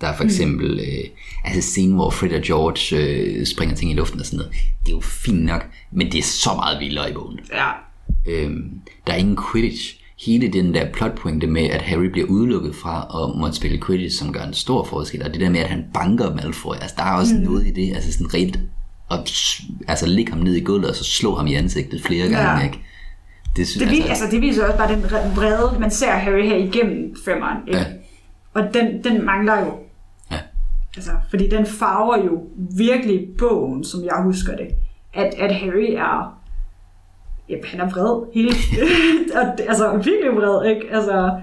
Der 0.00 0.06
er 0.06 0.16
for 0.16 0.24
eksempel, 0.24 0.72
mm. 0.72 0.78
øh, 0.78 1.04
altså 1.44 1.70
scenen, 1.70 1.94
hvor 1.94 2.10
Fred 2.10 2.32
og 2.32 2.42
George 2.42 2.96
øh, 3.02 3.46
springer 3.46 3.76
ting 3.76 3.90
i 3.90 3.94
luften 3.94 4.20
og 4.20 4.26
sådan 4.26 4.36
noget. 4.36 4.52
Det 4.84 4.92
er 4.92 4.96
jo 4.96 5.00
fint 5.00 5.44
nok, 5.44 5.66
men 5.92 6.12
det 6.12 6.18
er 6.18 6.22
så 6.22 6.50
meget 6.54 6.80
vildere 6.80 7.10
i 7.10 7.14
bogen. 7.14 7.40
ja, 7.52 7.70
Øhm, 8.26 8.80
der 9.06 9.12
er 9.12 9.16
ingen 9.16 9.38
Quidditch. 9.52 10.00
Hele 10.26 10.48
den 10.48 10.74
der 10.74 10.92
plotpointe 10.92 11.46
med, 11.46 11.62
at 11.62 11.82
Harry 11.82 12.04
bliver 12.04 12.26
udelukket 12.26 12.74
fra 12.74 13.22
at 13.22 13.40
måtte 13.40 13.56
spille 13.56 13.80
Quidditch, 13.86 14.18
som 14.18 14.32
gør 14.32 14.42
en 14.42 14.54
stor 14.54 14.84
forskel, 14.84 15.22
og 15.22 15.32
det 15.32 15.40
der 15.40 15.50
med, 15.50 15.60
at 15.60 15.68
han 15.68 15.84
banker 15.94 16.34
Malfoy, 16.34 16.74
altså 16.74 16.94
der 16.96 17.04
er 17.04 17.12
også 17.16 17.34
mm. 17.34 17.40
noget 17.40 17.66
i 17.66 17.70
det, 17.70 17.94
altså 17.94 18.12
sådan 18.12 18.34
rent, 18.34 18.58
s- 19.26 19.62
altså 19.88 20.06
lægge 20.06 20.32
ham 20.32 20.40
ned 20.42 20.54
i 20.54 20.60
gulvet, 20.60 20.90
og 20.90 20.96
så 20.96 21.04
slå 21.04 21.34
ham 21.34 21.46
i 21.46 21.54
ansigtet 21.54 22.02
flere 22.02 22.28
gange, 22.28 22.50
Ja. 22.60 22.64
ikke? 22.64 22.78
Det, 23.56 23.68
synes, 23.68 23.88
det, 23.90 23.96
altså, 23.96 24.08
altså, 24.08 24.24
det 24.30 24.40
viser 24.40 24.64
også 24.64 24.76
bare 24.78 24.92
den 24.94 25.02
re- 25.04 25.36
vrede, 25.36 25.80
man 25.80 25.90
ser 25.90 26.10
Harry 26.12 26.42
her 26.46 26.56
igennem 26.56 27.16
femmeren, 27.24 27.58
ikke? 27.68 27.78
Ja. 27.80 27.86
Og 28.54 28.74
den, 28.74 29.04
den 29.04 29.24
mangler 29.26 29.60
jo, 29.60 29.72
Ja. 30.30 30.38
altså, 30.96 31.10
fordi 31.30 31.48
den 31.48 31.66
farver 31.66 32.24
jo 32.24 32.42
virkelig 32.76 33.26
bogen, 33.38 33.84
som 33.84 34.04
jeg 34.04 34.20
husker 34.22 34.56
det, 34.56 34.66
at, 35.14 35.34
at 35.34 35.54
Harry 35.56 35.90
er, 35.92 36.38
ja, 37.48 37.54
han 37.64 37.80
er 37.80 37.90
vred 37.90 38.26
hele, 38.34 38.50
og, 39.40 39.46
altså 39.68 39.92
virkelig 39.96 40.32
vred, 40.36 40.70
ikke? 40.74 40.86
Altså, 40.92 41.40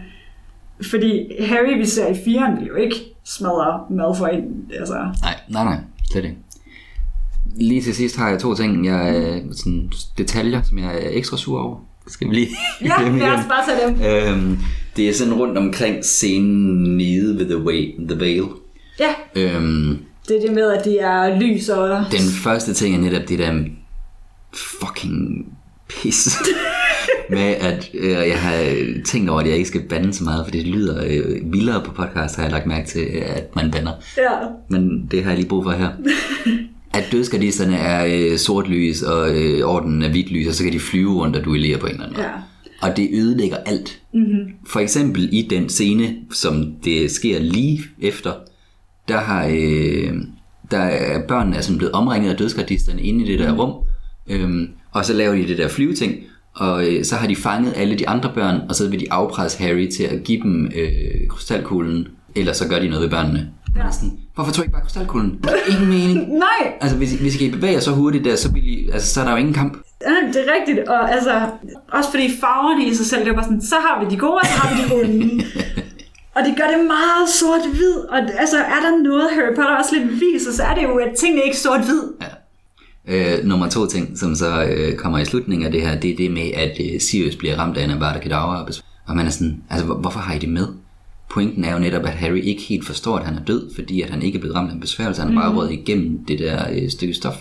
fordi 0.90 1.44
Harry, 1.46 1.78
vi 1.78 1.86
ser 1.86 2.08
i 2.08 2.16
firen, 2.26 2.58
vil 2.60 2.68
jo 2.68 2.76
ikke 2.76 2.96
smadre 3.24 3.80
Malfoy 3.90 4.28
ind, 4.34 4.72
altså, 4.80 4.94
Nej, 4.94 5.36
nej, 5.50 5.64
nej, 5.64 5.78
slet 6.12 6.24
ikke. 6.24 6.38
Lige 7.56 7.82
til 7.82 7.96
sidst 7.96 8.18
har 8.18 8.30
jeg 8.30 8.40
to 8.40 8.56
ting, 8.56 8.86
jeg 8.86 9.18
er 9.18 9.40
sådan 9.52 9.92
detaljer, 10.18 10.62
som 10.62 10.78
jeg 10.78 10.96
er 10.96 11.10
ekstra 11.12 11.38
sur 11.38 11.60
over. 11.60 11.78
Skal 12.08 12.30
vi 12.30 12.36
lige 12.36 12.48
ja, 12.82 13.10
lad 13.10 13.32
os 13.32 13.46
bare 13.46 13.66
tage 13.68 13.88
dem. 13.88 14.02
Øhm, 14.34 14.58
det 14.96 15.10
er 15.10 15.14
sådan 15.14 15.34
rundt 15.34 15.58
omkring 15.58 16.06
scenen 16.06 16.98
nede 16.98 17.38
ved 17.40 17.46
The, 17.46 17.58
Way, 17.58 17.94
the 18.10 18.20
Veil. 18.20 18.44
Ja, 19.00 19.14
Øhm, 19.36 19.98
det 20.28 20.38
er 20.38 20.42
det 20.42 20.54
med, 20.54 20.72
at 20.72 20.86
de 20.86 20.98
er 21.00 21.40
lys 21.40 21.70
og... 21.70 22.06
den 22.12 22.32
første 22.44 22.74
ting 22.74 22.96
er 22.96 23.00
netop 23.00 23.30
det 23.30 23.40
der 23.40 23.64
fucking 24.54 25.46
pis. 25.90 26.38
med 27.30 27.40
at 27.40 27.90
øh, 27.94 28.10
jeg 28.10 28.42
har 28.42 28.86
tænkt 29.06 29.30
over, 29.30 29.40
at 29.40 29.48
jeg 29.48 29.56
ikke 29.56 29.68
skal 29.68 29.82
bande 29.90 30.14
så 30.14 30.24
meget, 30.24 30.46
for 30.46 30.52
det 30.52 30.68
lyder 30.68 31.04
øh, 31.08 31.54
vildere 31.54 31.84
på 31.86 31.92
podcast, 31.92 32.36
har 32.36 32.44
jeg 32.44 32.52
lagt 32.52 32.66
mærke 32.66 32.88
til, 32.88 33.00
at 33.26 33.56
man 33.56 33.72
bander. 33.72 33.92
Ja, 34.18 34.48
Men 34.70 35.08
det 35.12 35.24
har 35.24 35.32
jeg 35.32 35.38
lige 35.40 35.50
brug 35.50 35.64
for 35.64 35.72
her. 35.72 35.90
At 36.94 37.04
dødsgardisterne 37.12 37.76
er 37.78 38.06
øh, 38.06 38.38
sort 38.38 38.68
lys, 38.68 39.02
og 39.02 39.30
øh, 39.36 39.66
ordenen 39.66 40.02
er 40.02 40.10
hvidt 40.10 40.32
lys, 40.32 40.48
og 40.48 40.54
så 40.54 40.64
kan 40.64 40.74
de 40.74 40.80
flyve 40.80 41.14
rundt 41.14 41.36
og 41.36 41.46
duellere 41.46 41.78
på 41.78 41.86
en 41.86 41.92
eller 41.92 42.06
anden 42.06 42.18
måde. 42.18 42.28
ja. 42.28 42.34
Og 42.82 42.98
det 42.98 43.10
ødelægger 43.14 43.58
alt. 43.58 44.02
Mm-hmm. 44.14 44.54
For 44.68 44.80
eksempel 44.80 45.30
i 45.32 45.48
den 45.50 45.70
scene, 45.70 46.16
som 46.32 46.74
det 46.84 47.12
sker 47.12 47.40
lige 47.40 47.82
efter, 48.02 48.34
der 49.08 49.18
har 49.18 49.48
øh, 49.54 50.14
der 50.72 50.78
er 50.78 51.28
børnene 51.28 51.56
er 51.58 51.62
sådan 51.62 51.78
blevet 51.78 51.94
omringet 51.94 52.30
af 52.32 52.38
dødsgardisterne 52.38 53.02
inde 53.02 53.26
i 53.26 53.32
det 53.32 53.40
der 53.40 53.52
rum, 53.52 53.74
øhm, 54.28 54.70
og 54.92 55.06
så 55.06 55.14
laver 55.14 55.36
de 55.36 55.48
det 55.48 55.58
der 55.58 55.68
flyveting, 55.68 56.16
og 56.56 56.88
øh, 56.88 57.06
så 57.06 57.16
har 57.16 57.28
de 57.28 57.36
fanget 57.36 57.74
alle 57.76 57.96
de 57.96 58.10
andre 58.10 58.32
børn, 58.36 58.62
og 58.70 58.76
så 58.76 58.90
vil 58.90 59.00
de 59.00 59.14
afpresse 59.14 59.64
Harry 59.64 59.90
til 59.90 60.04
at 60.04 60.24
give 60.24 60.42
dem 60.42 60.72
øh, 60.76 61.28
krystalkuglen, 61.30 62.08
eller 62.36 62.54
så 62.54 62.68
gør 62.68 62.80
de 62.80 62.88
noget 62.88 63.04
ved 63.04 63.10
børnene. 63.10 63.50
Ja. 63.76 63.92
Sådan, 63.92 64.12
Hvorfor 64.36 64.52
tog 64.52 64.64
I 64.64 64.66
ikke 64.66 64.74
bare 64.74 64.82
krystalkuglen? 64.82 65.32
Det 65.32 65.42
giver 65.42 65.76
ingen 65.76 65.90
mening. 65.90 66.30
Nej, 66.48 66.74
Altså, 66.82 66.98
hvis, 66.98 67.12
hvis 67.14 67.36
I 67.36 67.38
kan 67.38 67.52
bevæge 67.52 67.74
jer 67.74 67.80
så 67.80 67.92
hurtigt 67.92 68.26
der, 68.26 68.36
så, 68.36 68.52
vil 68.52 68.68
I, 68.68 68.90
altså, 68.94 69.14
så 69.14 69.22
er 69.22 69.26
der 69.26 69.32
jo 69.32 69.38
ingen 69.38 69.54
kamp. 69.54 69.74
ja, 70.02 70.28
det 70.34 70.36
er 70.48 70.54
rigtigt. 70.60 70.88
Og 70.88 71.12
altså, 71.12 71.32
også 71.92 72.10
fordi 72.12 72.30
farverne 72.42 72.86
i 72.86 72.96
sig 72.96 73.06
selv, 73.06 73.22
det 73.26 73.30
er 73.30 73.34
bare 73.34 73.44
sådan, 73.44 73.62
så 73.62 73.76
har 73.76 74.04
vi 74.04 74.10
de 74.16 74.18
gode, 74.18 74.34
og 74.34 74.46
så 74.46 74.54
har 74.54 74.70
vi 74.76 74.82
de 74.82 74.94
onde. 75.02 75.44
og 76.36 76.42
det 76.46 76.54
gør 76.58 76.68
det 76.78 76.86
meget 76.88 77.30
sort-hvid. 77.40 77.96
Og 78.10 78.18
altså, 78.40 78.58
er 78.58 78.80
der 78.86 79.04
noget, 79.04 79.30
Harry 79.34 79.56
Potter 79.56 79.76
også 79.78 79.96
lidt 79.96 80.12
viser, 80.22 80.52
så 80.52 80.64
er 80.64 80.74
det 80.76 80.84
jo, 80.84 80.96
at 80.98 81.10
tingene 81.20 81.42
er 81.42 81.46
ikke 81.46 81.58
sort-hvid. 81.58 82.02
Øh, 83.08 83.46
nummer 83.46 83.70
to 83.70 83.86
ting, 83.88 84.20
som 84.20 84.36
så 84.36 84.64
øh, 84.64 84.96
kommer 84.96 85.20
i 85.20 85.26
slutningen 85.26 85.66
af 85.66 85.72
det 85.72 85.82
her, 85.82 86.00
det 86.00 86.12
er 86.12 86.16
det 86.16 86.32
med, 86.32 86.52
at 86.56 86.72
øh, 86.80 87.00
Sirius 87.02 87.36
bliver 87.36 87.56
ramt 87.60 87.78
af 87.78 87.84
en 87.84 87.92
Avada 87.92 88.20
Kedavra. 88.20 88.68
og 89.08 89.16
man 89.16 89.26
er 89.26 89.30
sådan, 89.30 89.64
altså 89.70 89.86
hvor, 89.86 89.96
hvorfor 89.96 90.20
har 90.20 90.34
I 90.34 90.40
det 90.40 90.50
med? 90.50 90.68
Pointen 91.34 91.64
er 91.64 91.74
jo 91.74 91.80
netop, 91.80 92.06
at 92.06 92.12
Harry 92.12 92.42
ikke 92.44 92.62
helt 92.62 92.86
forstår, 92.86 93.18
at 93.18 93.26
han 93.26 93.36
er 93.36 93.44
død, 93.44 93.76
fordi 93.76 94.02
at 94.02 94.10
han 94.10 94.22
ikke 94.22 94.36
er 94.36 94.40
blevet 94.40 94.56
ramt 94.56 94.70
af 94.70 94.74
en 94.74 94.80
besværgelse. 94.80 95.22
Han 95.22 95.38
er 95.38 95.42
bare 95.42 95.56
røget 95.56 95.72
igennem 95.72 96.26
det 96.26 96.40
der 96.40 96.66
øh, 96.72 96.90
stykke 96.90 97.14
stof. 97.14 97.36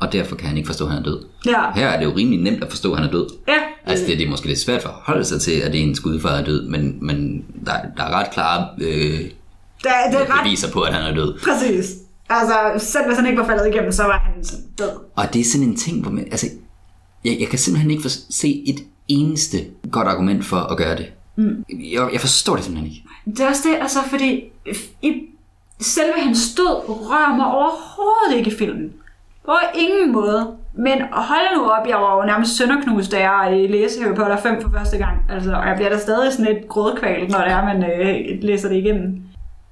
Og 0.00 0.12
derfor 0.12 0.36
kan 0.36 0.48
han 0.48 0.56
ikke 0.56 0.66
forstå, 0.66 0.84
at 0.84 0.90
han 0.90 1.00
er 1.00 1.04
død. 1.04 1.24
Ja. 1.46 1.72
Her 1.74 1.88
er 1.88 1.98
det 1.98 2.04
jo 2.04 2.12
rimelig 2.16 2.40
nemt 2.40 2.64
at 2.64 2.70
forstå, 2.70 2.92
at 2.92 2.98
han 2.98 3.08
er 3.08 3.12
død. 3.12 3.26
Ja, 3.48 3.54
Altså 3.86 4.06
det, 4.06 4.18
det 4.18 4.26
er 4.26 4.30
måske 4.30 4.46
lidt 4.46 4.58
svært 4.58 4.82
for 4.82 4.88
at 4.88 4.94
holde 4.98 5.24
sig 5.24 5.40
til, 5.40 5.52
at 5.52 5.74
ens 5.74 6.00
gudfar 6.00 6.28
er 6.28 6.44
død, 6.44 6.68
men, 6.68 6.98
men 7.06 7.44
der, 7.66 7.72
der 7.96 8.02
er 8.02 8.10
ret 8.10 8.30
klare 8.30 8.68
øh, 8.80 8.90
det 9.82 9.90
er, 9.90 10.10
det 10.10 10.20
er 10.20 10.38
ret 10.38 10.44
beviser 10.44 10.70
på, 10.72 10.80
at 10.80 10.94
han 10.94 11.02
er 11.12 11.14
død. 11.14 11.38
præcis. 11.44 11.94
Altså, 12.30 12.86
selv 12.86 13.06
hvis 13.06 13.16
han 13.16 13.26
ikke 13.26 13.38
var 13.38 13.46
faldet 13.46 13.66
igennem, 13.74 13.92
så 13.92 14.02
var 14.02 14.18
han 14.18 14.44
død. 14.78 14.90
Og 15.16 15.34
det 15.34 15.40
er 15.40 15.44
sådan 15.44 15.66
en 15.66 15.76
ting, 15.76 16.02
hvor 16.02 16.10
man, 16.10 16.24
altså, 16.24 16.46
jeg, 17.24 17.36
jeg 17.40 17.48
kan 17.48 17.58
simpelthen 17.58 17.90
ikke 17.90 18.02
for, 18.02 18.10
se 18.30 18.62
et 18.66 18.78
eneste 19.08 19.58
godt 19.90 20.08
argument 20.08 20.44
for 20.44 20.56
at 20.56 20.76
gøre 20.76 20.96
det. 20.96 21.06
Mm. 21.36 21.64
Jeg, 21.92 22.08
jeg 22.12 22.20
forstår 22.20 22.56
det 22.56 22.64
simpelthen 22.64 22.92
ikke. 22.92 23.07
Det 23.36 23.40
er 23.40 23.48
også 23.48 23.68
det, 23.68 23.76
altså, 23.80 23.98
fordi 24.10 24.44
i 25.02 25.12
selve 25.80 26.12
hans 26.16 26.54
død 26.54 26.88
rører 26.88 27.36
mig 27.36 27.46
overhovedet 27.46 28.38
ikke 28.38 28.50
i 28.50 28.58
filmen. 28.58 28.92
På 29.44 29.52
ingen 29.74 30.12
måde. 30.12 30.46
Men 30.74 30.98
hold 31.12 31.56
nu 31.56 31.64
op, 31.70 31.88
jeg 31.88 31.96
var 31.96 32.16
jo 32.16 32.26
nærmest 32.26 32.56
sønderknust, 32.56 33.12
da 33.12 33.30
jeg 33.30 33.70
læste 33.70 34.02
Harry 34.02 34.14
Potter 34.14 34.36
5 34.42 34.62
for 34.62 34.70
første 34.78 34.98
gang. 34.98 35.16
Altså, 35.30 35.52
og 35.52 35.68
jeg 35.68 35.76
bliver 35.76 35.90
da 35.90 35.98
stadig 35.98 36.32
sådan 36.32 36.56
et 36.56 36.68
grådkval, 36.68 37.30
når 37.30 37.38
det 37.38 37.52
er, 37.52 37.64
man 37.64 37.84
øh, 37.84 38.42
læser 38.42 38.68
det 38.68 38.76
igennem. 38.76 39.20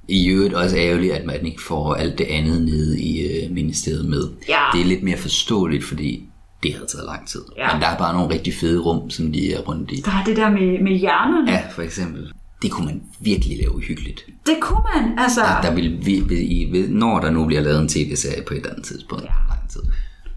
I 0.08 0.28
øvrigt 0.28 0.54
også 0.54 0.76
ærgerligt, 0.76 1.12
at 1.12 1.26
man 1.26 1.46
ikke 1.46 1.62
får 1.62 1.94
alt 1.94 2.18
det 2.18 2.24
andet 2.30 2.62
nede 2.62 3.00
i 3.00 3.20
øh, 3.20 3.50
ministeriet 3.50 4.08
med. 4.08 4.22
Ja. 4.48 4.60
Det 4.72 4.80
er 4.80 4.84
lidt 4.84 5.02
mere 5.02 5.16
forståeligt, 5.16 5.84
fordi 5.84 6.24
det 6.62 6.74
har 6.74 6.84
taget 6.84 7.06
lang 7.06 7.28
tid. 7.28 7.40
Ja. 7.56 7.72
Men 7.72 7.82
der 7.82 7.88
er 7.88 7.98
bare 7.98 8.14
nogle 8.14 8.34
rigtig 8.34 8.54
fede 8.54 8.80
rum, 8.80 9.10
som 9.10 9.32
de 9.32 9.54
er 9.54 9.58
rundt 9.60 9.90
i. 9.92 10.02
Der 10.04 10.10
er 10.10 10.24
det 10.26 10.36
der 10.36 10.50
med, 10.50 10.82
med 10.82 10.92
hjernerne. 10.92 11.50
Ja, 11.50 11.62
for 11.70 11.82
eksempel. 11.82 12.32
Det 12.62 12.70
kunne 12.70 12.86
man 12.86 13.02
virkelig 13.20 13.58
lave 13.58 13.80
hyggeligt. 13.80 14.26
Det 14.46 14.56
kunne 14.60 14.82
man, 14.94 15.18
altså. 15.18 15.40
Der 15.62 15.74
vil, 15.74 15.98
vi, 16.06 16.20
vi, 16.20 16.86
når 16.88 17.20
der 17.20 17.30
nu 17.30 17.46
bliver 17.46 17.62
lavet 17.62 17.80
en 17.80 17.88
tv-serie 17.88 18.42
på 18.42 18.54
et 18.54 18.58
eller 18.58 18.70
andet 18.70 18.84
tidspunkt, 18.86 19.24
ja. 19.24 19.28
lang 19.28 19.70
tid. 19.70 19.80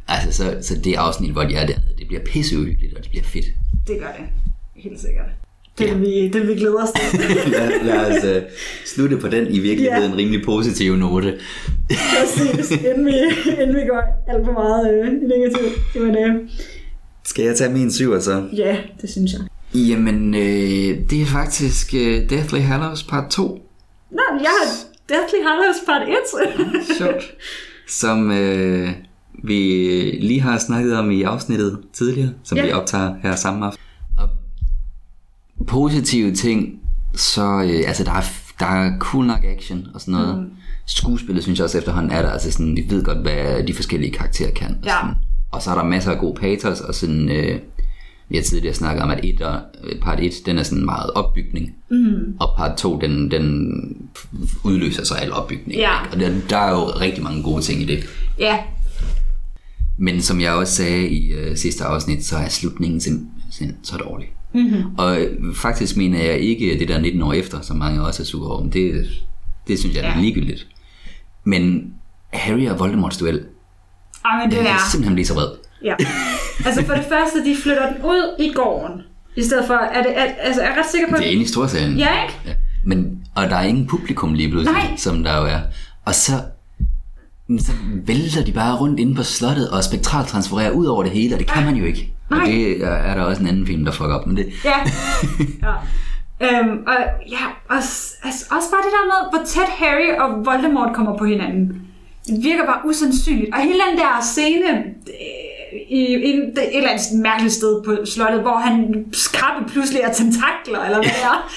Altså, 0.07 0.43
så, 0.43 0.57
så 0.61 0.75
det 0.83 0.95
afsnit, 0.95 1.31
hvor 1.31 1.43
de 1.43 1.55
er 1.55 1.65
dernede, 1.65 1.93
det 1.99 2.07
bliver 2.07 2.21
pisseuhyggeligt, 2.25 2.93
og 2.97 3.03
det 3.03 3.09
bliver 3.09 3.23
fedt. 3.23 3.45
Det 3.87 3.99
gør 3.99 4.07
det. 4.17 4.25
Helt 4.75 4.99
sikkert. 4.99 5.25
Det 5.77 5.87
vil, 5.91 6.01
vi, 6.01 6.27
det 6.29 6.47
vi 6.47 6.53
glæde 6.55 6.75
os 6.75 6.89
til. 7.11 7.19
lad, 7.51 7.83
lad 7.83 8.17
os 8.17 8.43
uh, 8.43 8.49
slutte 8.85 9.17
på 9.17 9.27
den 9.27 9.47
i 9.53 9.59
virkeligheden 9.59 10.11
Ja. 10.11 10.17
rimelig 10.17 10.45
positive 10.45 10.97
note. 10.97 11.37
Præcis, 11.89 12.71
inden 12.91 13.05
vi, 13.05 13.11
inden 13.61 13.75
vi 13.75 13.81
går 13.89 14.01
alt 14.27 14.45
for 14.45 14.51
meget 14.53 14.93
øh, 14.93 15.11
negativt. 15.29 15.73
Jamen, 15.95 16.15
øh, 16.17 16.49
Skal 17.23 17.45
jeg 17.45 17.55
tage 17.57 17.73
min 17.73 17.91
syver 17.91 18.19
så? 18.19 18.47
ja, 18.55 18.77
det 19.01 19.09
synes 19.09 19.33
jeg. 19.33 19.41
Jamen, 19.73 20.33
øh, 20.35 21.09
det 21.09 21.21
er 21.21 21.25
faktisk 21.25 21.93
øh, 21.93 22.29
Deathly 22.29 22.59
Hallows 22.59 23.03
part 23.03 23.29
2. 23.29 23.43
Nå, 24.11 24.21
jeg 24.31 24.49
har 24.61 24.75
Deathly 25.09 25.43
Hallows 25.47 25.75
part 25.85 26.01
1. 26.01 26.15
Sjovt. 26.97 27.23
Som 27.87 28.31
øh, 28.31 28.89
vi 29.43 29.57
lige 30.21 30.41
har 30.41 30.57
snakket 30.57 30.97
om 30.97 31.11
i 31.11 31.23
afsnittet 31.23 31.79
tidligere, 31.93 32.29
som 32.43 32.57
Ja. 32.57 32.65
vi 32.65 32.71
optager 32.71 33.15
her 33.23 33.35
samme 33.35 33.65
aften. 33.65 33.81
Og 34.17 34.29
positive 35.67 36.31
ting, 36.35 36.79
så 37.15 37.61
øh, 37.61 37.83
altså 37.87 38.03
der 38.03 38.11
er, 38.11 38.23
der 38.59 38.65
er 38.65 38.99
cool 38.99 39.25
nok 39.25 39.43
action 39.43 39.87
og 39.93 40.01
sådan 40.01 40.13
noget. 40.13 40.37
Mm. 40.37 40.49
Skuespillet 40.85 41.43
synes 41.43 41.59
jeg 41.59 41.63
også 41.63 41.77
efterhånden 41.77 42.11
er 42.11 42.21
der, 42.21 42.29
altså 42.29 42.51
sådan, 42.51 42.75
vi 42.77 42.85
ved 42.89 43.03
godt, 43.03 43.17
hvad 43.17 43.63
de 43.63 43.73
forskellige 43.73 44.11
karakterer 44.11 44.51
kan. 44.51 44.67
Og, 44.81 44.85
Ja. 44.85 44.91
sådan. 45.01 45.15
og 45.51 45.61
så 45.61 45.71
er 45.71 45.75
der 45.75 45.83
masser 45.83 46.11
af 46.11 46.19
god 46.19 46.35
patos, 46.35 46.81
og 46.81 46.95
sådan, 46.95 47.29
øh, 47.29 47.59
vi 48.29 48.35
har 48.35 48.43
tidligere 48.43 48.75
snakket 48.75 49.03
om, 49.03 49.09
at 49.11 49.19
et 49.25 49.41
og, 49.41 49.61
part 50.01 50.19
1, 50.19 50.33
den 50.45 50.57
er 50.57 50.63
sådan 50.63 50.85
meget 50.85 51.11
opbygning, 51.11 51.75
mm. 51.91 52.35
og 52.39 52.49
part 52.57 52.77
2, 52.77 52.99
den, 53.01 53.31
den 53.31 53.71
udløser 54.63 55.05
så 55.05 55.13
al 55.15 55.31
opbygning. 55.33 55.79
Ja. 55.79 56.03
ikke? 56.03 56.13
Og 56.13 56.19
der, 56.19 56.39
der 56.49 56.57
er 56.57 56.71
jo 56.71 56.85
rigtig 56.85 57.23
mange 57.23 57.43
gode 57.43 57.61
ting 57.61 57.81
i 57.81 57.85
det. 57.85 58.03
ja, 58.39 58.57
Men 59.97 60.21
som 60.21 60.41
jeg 60.41 60.53
også 60.53 60.73
sagde 60.75 61.09
i 61.09 61.31
øh, 61.31 61.57
sidste 61.57 61.83
afsnit, 61.83 62.25
så 62.25 62.37
er 62.37 62.49
slutningen 62.49 63.01
simpelthen 63.01 63.75
så 63.83 63.97
dårlig. 63.97 64.27
Mm-hmm. 64.53 64.83
Og 64.97 65.21
øh, 65.21 65.55
faktisk 65.55 65.97
mener 65.97 66.23
jeg 66.23 66.39
ikke 66.39 66.79
det 66.79 66.87
der 66.87 66.99
19 67.01 67.21
år 67.21 67.33
efter, 67.33 67.61
som 67.61 67.77
mange 67.77 68.01
også 68.05 68.23
er 68.23 68.25
sure 68.25 68.51
over. 68.51 68.69
Det, 68.69 69.05
det 69.67 69.79
synes 69.79 69.95
jeg 69.95 70.03
er 70.03 70.07
Ja. 70.07 70.15
ja. 70.15 70.21
ligegyldigt. 70.21 70.67
Men 71.43 71.93
Harry 72.33 72.67
og 72.67 72.79
Voldemorts 72.79 73.17
duel, 73.17 73.45
Ej, 74.25 74.41
men 74.45 74.51
det 74.51 74.57
jeg 74.57 74.65
er... 74.65 74.69
kan 74.69 74.79
simpelthen 74.91 75.13
blive 75.15 75.25
så 75.25 75.33
vred. 75.33 75.47
Ja. 75.83 75.95
Altså 76.65 76.85
for 76.85 76.93
det 76.93 77.05
første, 77.09 77.45
de 77.45 77.55
flytter 77.63 77.93
den 77.93 78.01
ud 78.03 78.35
i 78.39 78.53
gården. 78.53 79.01
I 79.35 79.43
stedet 79.43 79.67
for, 79.67 79.73
er 79.73 80.03
det, 80.03 80.17
er, 80.17 80.23
altså 80.23 80.61
jeg 80.61 80.71
er 80.71 80.79
ret 80.79 80.91
sikker 80.91 81.09
på, 81.09 81.15
Det 81.15 81.27
er 81.27 81.31
inde 81.31 81.43
i 81.43 81.47
storserien. 81.47 81.97
Ja, 81.97 82.23
ikke? 82.23 82.39
Ja. 82.45 82.51
Men, 82.85 83.19
og 83.35 83.49
der 83.49 83.55
er 83.55 83.63
ingen 83.63 83.87
publikum 83.87 84.33
lige 84.33 84.49
pludselig, 84.49 84.83
Nej. 84.83 84.97
som 84.97 85.23
der 85.23 85.37
jo 85.37 85.45
er. 85.45 85.59
Og 86.05 86.15
så, 86.15 86.31
så 87.59 87.71
vælter 88.05 88.43
de 88.43 88.51
bare 88.51 88.77
rundt 88.77 88.99
inde 88.99 89.15
på 89.15 89.23
slottet 89.23 89.69
og 89.69 89.83
spektraltransfererer 89.83 90.71
ud 90.71 90.85
over 90.85 91.03
det 91.03 91.11
hele, 91.11 91.35
og 91.35 91.39
det 91.39 91.47
kan 91.47 91.65
man 91.65 91.75
jo 91.75 91.85
ikke. 91.85 92.13
Og 92.29 92.37
Nej. 92.37 92.45
det 92.45 92.83
er, 92.83 92.89
er 92.89 93.13
der 93.15 93.23
også 93.23 93.41
en 93.41 93.47
anden 93.47 93.67
film, 93.67 93.85
der 93.85 93.91
fucker 93.91 94.15
op 94.15 94.27
med 94.27 94.35
det. 94.35 94.53
Ja. 94.65 94.77
ja. 95.67 95.73
Øhm, 96.41 96.77
og 96.87 96.97
ja, 97.29 97.45
og, 97.69 97.75
altså, 97.75 98.45
også 98.51 98.67
bare 98.71 98.83
det 98.85 98.91
der 98.97 99.05
med, 99.11 99.19
hvor 99.31 99.45
tæt 99.45 99.69
Harry 99.77 100.09
og 100.19 100.45
Voldemort 100.45 100.95
kommer 100.95 101.17
på 101.17 101.25
hinanden. 101.25 101.81
Det 102.27 102.43
virker 102.43 102.65
bare 102.65 102.81
usandsynligt. 102.85 103.53
Og 103.53 103.59
hele 103.61 103.79
den 103.89 103.97
der 103.97 104.13
scene 104.21 104.69
øh, 104.77 105.48
i, 105.89 105.99
i 105.99 106.29
et 106.37 106.77
eller 106.77 106.89
andet 106.89 107.05
mærkeligt 107.21 107.53
sted 107.53 107.83
på 107.85 107.97
slottet, 108.05 108.41
hvor 108.41 108.57
han 108.57 109.05
skrabber 109.13 109.67
pludselig 109.69 110.03
af 110.03 110.15
tentakler, 110.15 110.79
eller 110.83 110.97
hvad 110.97 111.03
det 111.09 111.23
er. 111.23 111.49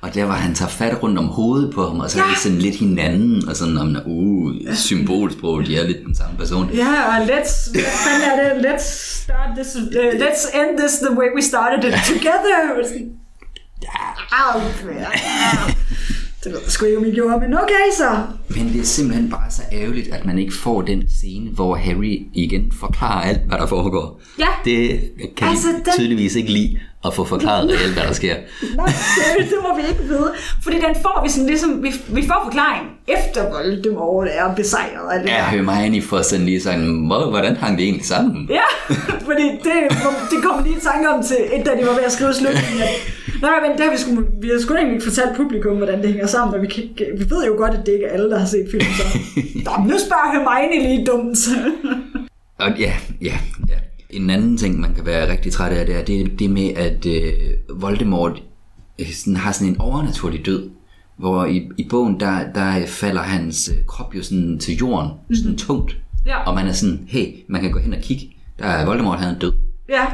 Og 0.00 0.14
der 0.14 0.24
var 0.24 0.34
han 0.34 0.54
tager 0.54 0.68
fat 0.68 1.02
rundt 1.02 1.18
om 1.18 1.24
hovedet 1.24 1.74
på 1.74 1.86
ham, 1.88 2.00
og 2.00 2.10
så 2.10 2.18
er 2.18 2.24
Ja. 2.24 2.30
de 2.34 2.38
sådan 2.40 2.58
lidt 2.58 2.76
hinanden, 2.76 3.48
og 3.48 3.56
sådan 3.56 3.78
om, 3.78 3.96
uh, 4.06 4.52
symbolsprog, 4.74 5.66
de 5.66 5.76
er 5.78 5.86
lidt 5.86 6.04
den 6.06 6.16
samme 6.16 6.36
person. 6.38 6.70
Ja, 6.74 6.86
og 7.08 7.24
let's, 7.24 7.72
hvad 7.72 8.20
er 8.32 8.54
det? 8.54 8.66
Let's 8.66 8.88
start 9.22 9.48
this, 9.56 9.76
uh, 9.76 9.82
let's 10.22 10.58
end 10.58 10.78
this 10.78 10.92
the 10.98 11.18
way 11.18 11.26
we 11.36 11.42
started 11.42 11.84
it 11.88 11.94
together. 12.06 12.56
Og 12.78 12.84
sådan, 12.88 13.10
Au, 14.32 14.60
ja. 15.00 15.06
Det 16.46 16.54
ved 16.54 16.60
jeg 16.64 16.70
sgu 16.72 16.84
ikke, 16.86 16.98
om 16.98 17.04
I 17.04 17.10
gjorde, 17.14 17.40
men 17.40 17.54
okay 17.54 17.86
så. 17.98 18.08
Men 18.48 18.72
det 18.72 18.80
er 18.80 18.84
simpelthen 18.84 19.30
bare 19.30 19.50
så 19.50 19.62
ærgerligt, 19.72 20.14
at 20.14 20.24
man 20.24 20.38
ikke 20.38 20.54
får 20.54 20.82
den 20.82 21.02
scene, 21.08 21.50
hvor 21.50 21.74
Harry 21.76 22.18
igen 22.34 22.72
forklarer 22.80 23.20
alt, 23.22 23.40
hvad 23.48 23.58
der 23.58 23.66
foregår. 23.66 24.20
Ja. 24.38 24.46
Det 24.64 25.00
kan 25.36 25.48
Altså, 25.48 25.68
altså, 25.68 25.82
den- 25.84 25.92
tydeligvis 25.96 26.34
ikke 26.36 26.52
lide 26.52 26.78
at 27.04 27.14
få 27.14 27.24
forklaret 27.24 27.68
reelt, 27.70 27.92
hvad 27.94 28.02
der 28.02 28.12
sker. 28.12 28.34
Nej, 28.76 28.86
det, 29.38 29.44
det 29.50 29.58
må 29.62 29.76
vi 29.76 29.82
ikke 29.88 30.02
vide. 30.02 30.32
Fordi 30.62 30.76
den 30.76 30.94
får 31.02 31.20
vi 31.24 31.30
sådan 31.30 31.46
ligesom, 31.46 31.82
vi, 31.82 31.88
vi 32.08 32.26
får 32.26 32.40
forklaring 32.44 32.86
efter 33.08 33.50
Voldemort 33.52 34.28
er 34.30 34.54
besejret. 34.54 35.12
alt 35.12 35.22
det 35.22 35.28
Ja. 35.30 35.44
Hermione 35.50 36.02
får 36.02 36.22
sådan 36.22 36.46
lige 36.46 36.60
sådan, 36.62 37.06
"Hvor- 37.06 37.30
hvordan 37.30 37.56
hang 37.56 37.78
det 37.78 37.84
egentlig 37.84 38.06
sammen? 38.06 38.48
Ja, 38.50 38.66
fordi 39.28 39.42
det, 39.64 39.72
det 40.30 40.38
kom 40.44 40.64
lige 40.64 40.76
i 40.76 40.80
tanke 40.80 41.08
om 41.10 41.22
til, 41.24 41.36
da 41.66 41.70
de 41.80 41.86
var 41.86 41.92
ved 41.94 42.02
at 42.06 42.12
skrive 42.12 42.34
slutningen. 42.34 42.82
Nej, 43.42 43.60
men 43.68 43.78
det 43.78 43.80
har 43.80 43.90
vi, 43.90 43.98
sgu, 43.98 44.10
vi 44.40 44.48
har 44.48 44.60
sgu 44.60 44.74
egentlig 44.74 44.94
ikke 44.94 45.04
fortalt 45.04 45.36
publikum, 45.36 45.76
hvordan 45.76 46.02
det 46.02 46.08
hænger 46.08 46.26
sammen, 46.26 46.54
og 46.54 46.62
vi, 46.62 46.66
kan, 46.66 46.84
vi 47.18 47.30
ved 47.30 47.46
jo 47.46 47.54
godt, 47.56 47.74
at 47.74 47.86
det 47.86 47.92
ikke 47.92 48.06
er 48.06 48.12
alle, 48.12 48.30
der 48.30 48.38
har 48.38 48.46
set 48.46 48.68
filmen. 48.70 48.92
Så. 48.98 49.04
Nå, 49.66 49.70
nu 49.90 49.94
spørger 50.06 50.32
Hermione 50.32 50.88
lige 50.88 51.06
dumt. 51.06 51.38
Og 52.58 52.78
ja, 52.78 52.92
ja, 53.22 53.38
ja. 53.68 53.78
En 54.10 54.30
anden 54.30 54.56
ting, 54.56 54.80
man 54.80 54.94
kan 54.94 55.06
være 55.06 55.30
rigtig 55.32 55.52
træt 55.52 55.72
af, 55.72 55.86
det 55.86 55.96
er 55.96 56.04
det, 56.04 56.38
det 56.38 56.50
med, 56.50 56.70
at 56.76 57.06
øh, 57.06 57.32
Voldemort 57.82 58.42
øh, 59.00 59.12
sådan, 59.12 59.36
har 59.36 59.52
sådan 59.52 59.68
en 59.68 59.80
overnaturlig 59.80 60.46
død. 60.46 60.70
Hvor 61.18 61.44
i, 61.44 61.68
i 61.78 61.86
bogen, 61.90 62.20
der, 62.20 62.52
der 62.54 62.86
falder 62.86 63.22
hans 63.22 63.68
øh, 63.68 63.84
krop 63.86 64.14
jo 64.14 64.22
sådan 64.22 64.58
til 64.58 64.76
jorden, 64.76 65.10
sådan 65.34 65.56
tungt. 65.58 65.96
Ja. 66.26 66.42
Og 66.42 66.54
man 66.54 66.66
er 66.66 66.72
sådan, 66.72 67.04
hey, 67.08 67.26
man 67.48 67.60
kan 67.60 67.70
gå 67.70 67.78
hen 67.78 67.94
og 67.94 68.00
kigge. 68.00 68.36
Der 68.58 68.64
er 68.64 68.86
Voldemort, 68.86 69.18
han 69.18 69.34
er 69.34 69.38
død. 69.38 69.52
ja, 69.88 70.04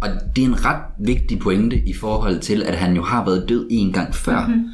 Og 0.00 0.08
det 0.36 0.44
er 0.44 0.48
en 0.48 0.64
ret 0.64 0.82
vigtig 1.00 1.38
pointe 1.38 1.76
i 1.88 1.94
forhold 1.94 2.40
til, 2.40 2.62
at 2.62 2.74
han 2.78 2.96
jo 2.96 3.02
har 3.02 3.24
været 3.24 3.48
død 3.48 3.66
en 3.70 3.92
gang 3.92 4.14
før. 4.14 4.46
Mm-hmm. 4.46 4.64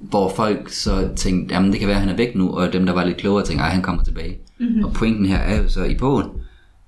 Hvor 0.00 0.32
folk 0.36 0.72
så 0.72 1.08
tænkte, 1.16 1.54
jamen 1.54 1.70
det 1.72 1.78
kan 1.78 1.88
være, 1.88 1.96
at 1.96 2.02
han 2.02 2.10
er 2.12 2.16
væk 2.16 2.34
nu, 2.34 2.50
og 2.50 2.72
dem, 2.72 2.86
der 2.86 2.92
var 2.92 3.04
lidt 3.04 3.16
klogere, 3.16 3.44
tænkte, 3.46 3.64
at 3.64 3.70
han 3.70 3.82
kommer 3.82 4.04
tilbage. 4.04 4.36
Mm-hmm. 4.60 4.84
Og 4.84 4.92
pointen 4.92 5.26
her 5.26 5.36
er 5.38 5.62
jo 5.62 5.68
så 5.68 5.84
i 5.84 5.94
bogen, 5.98 6.26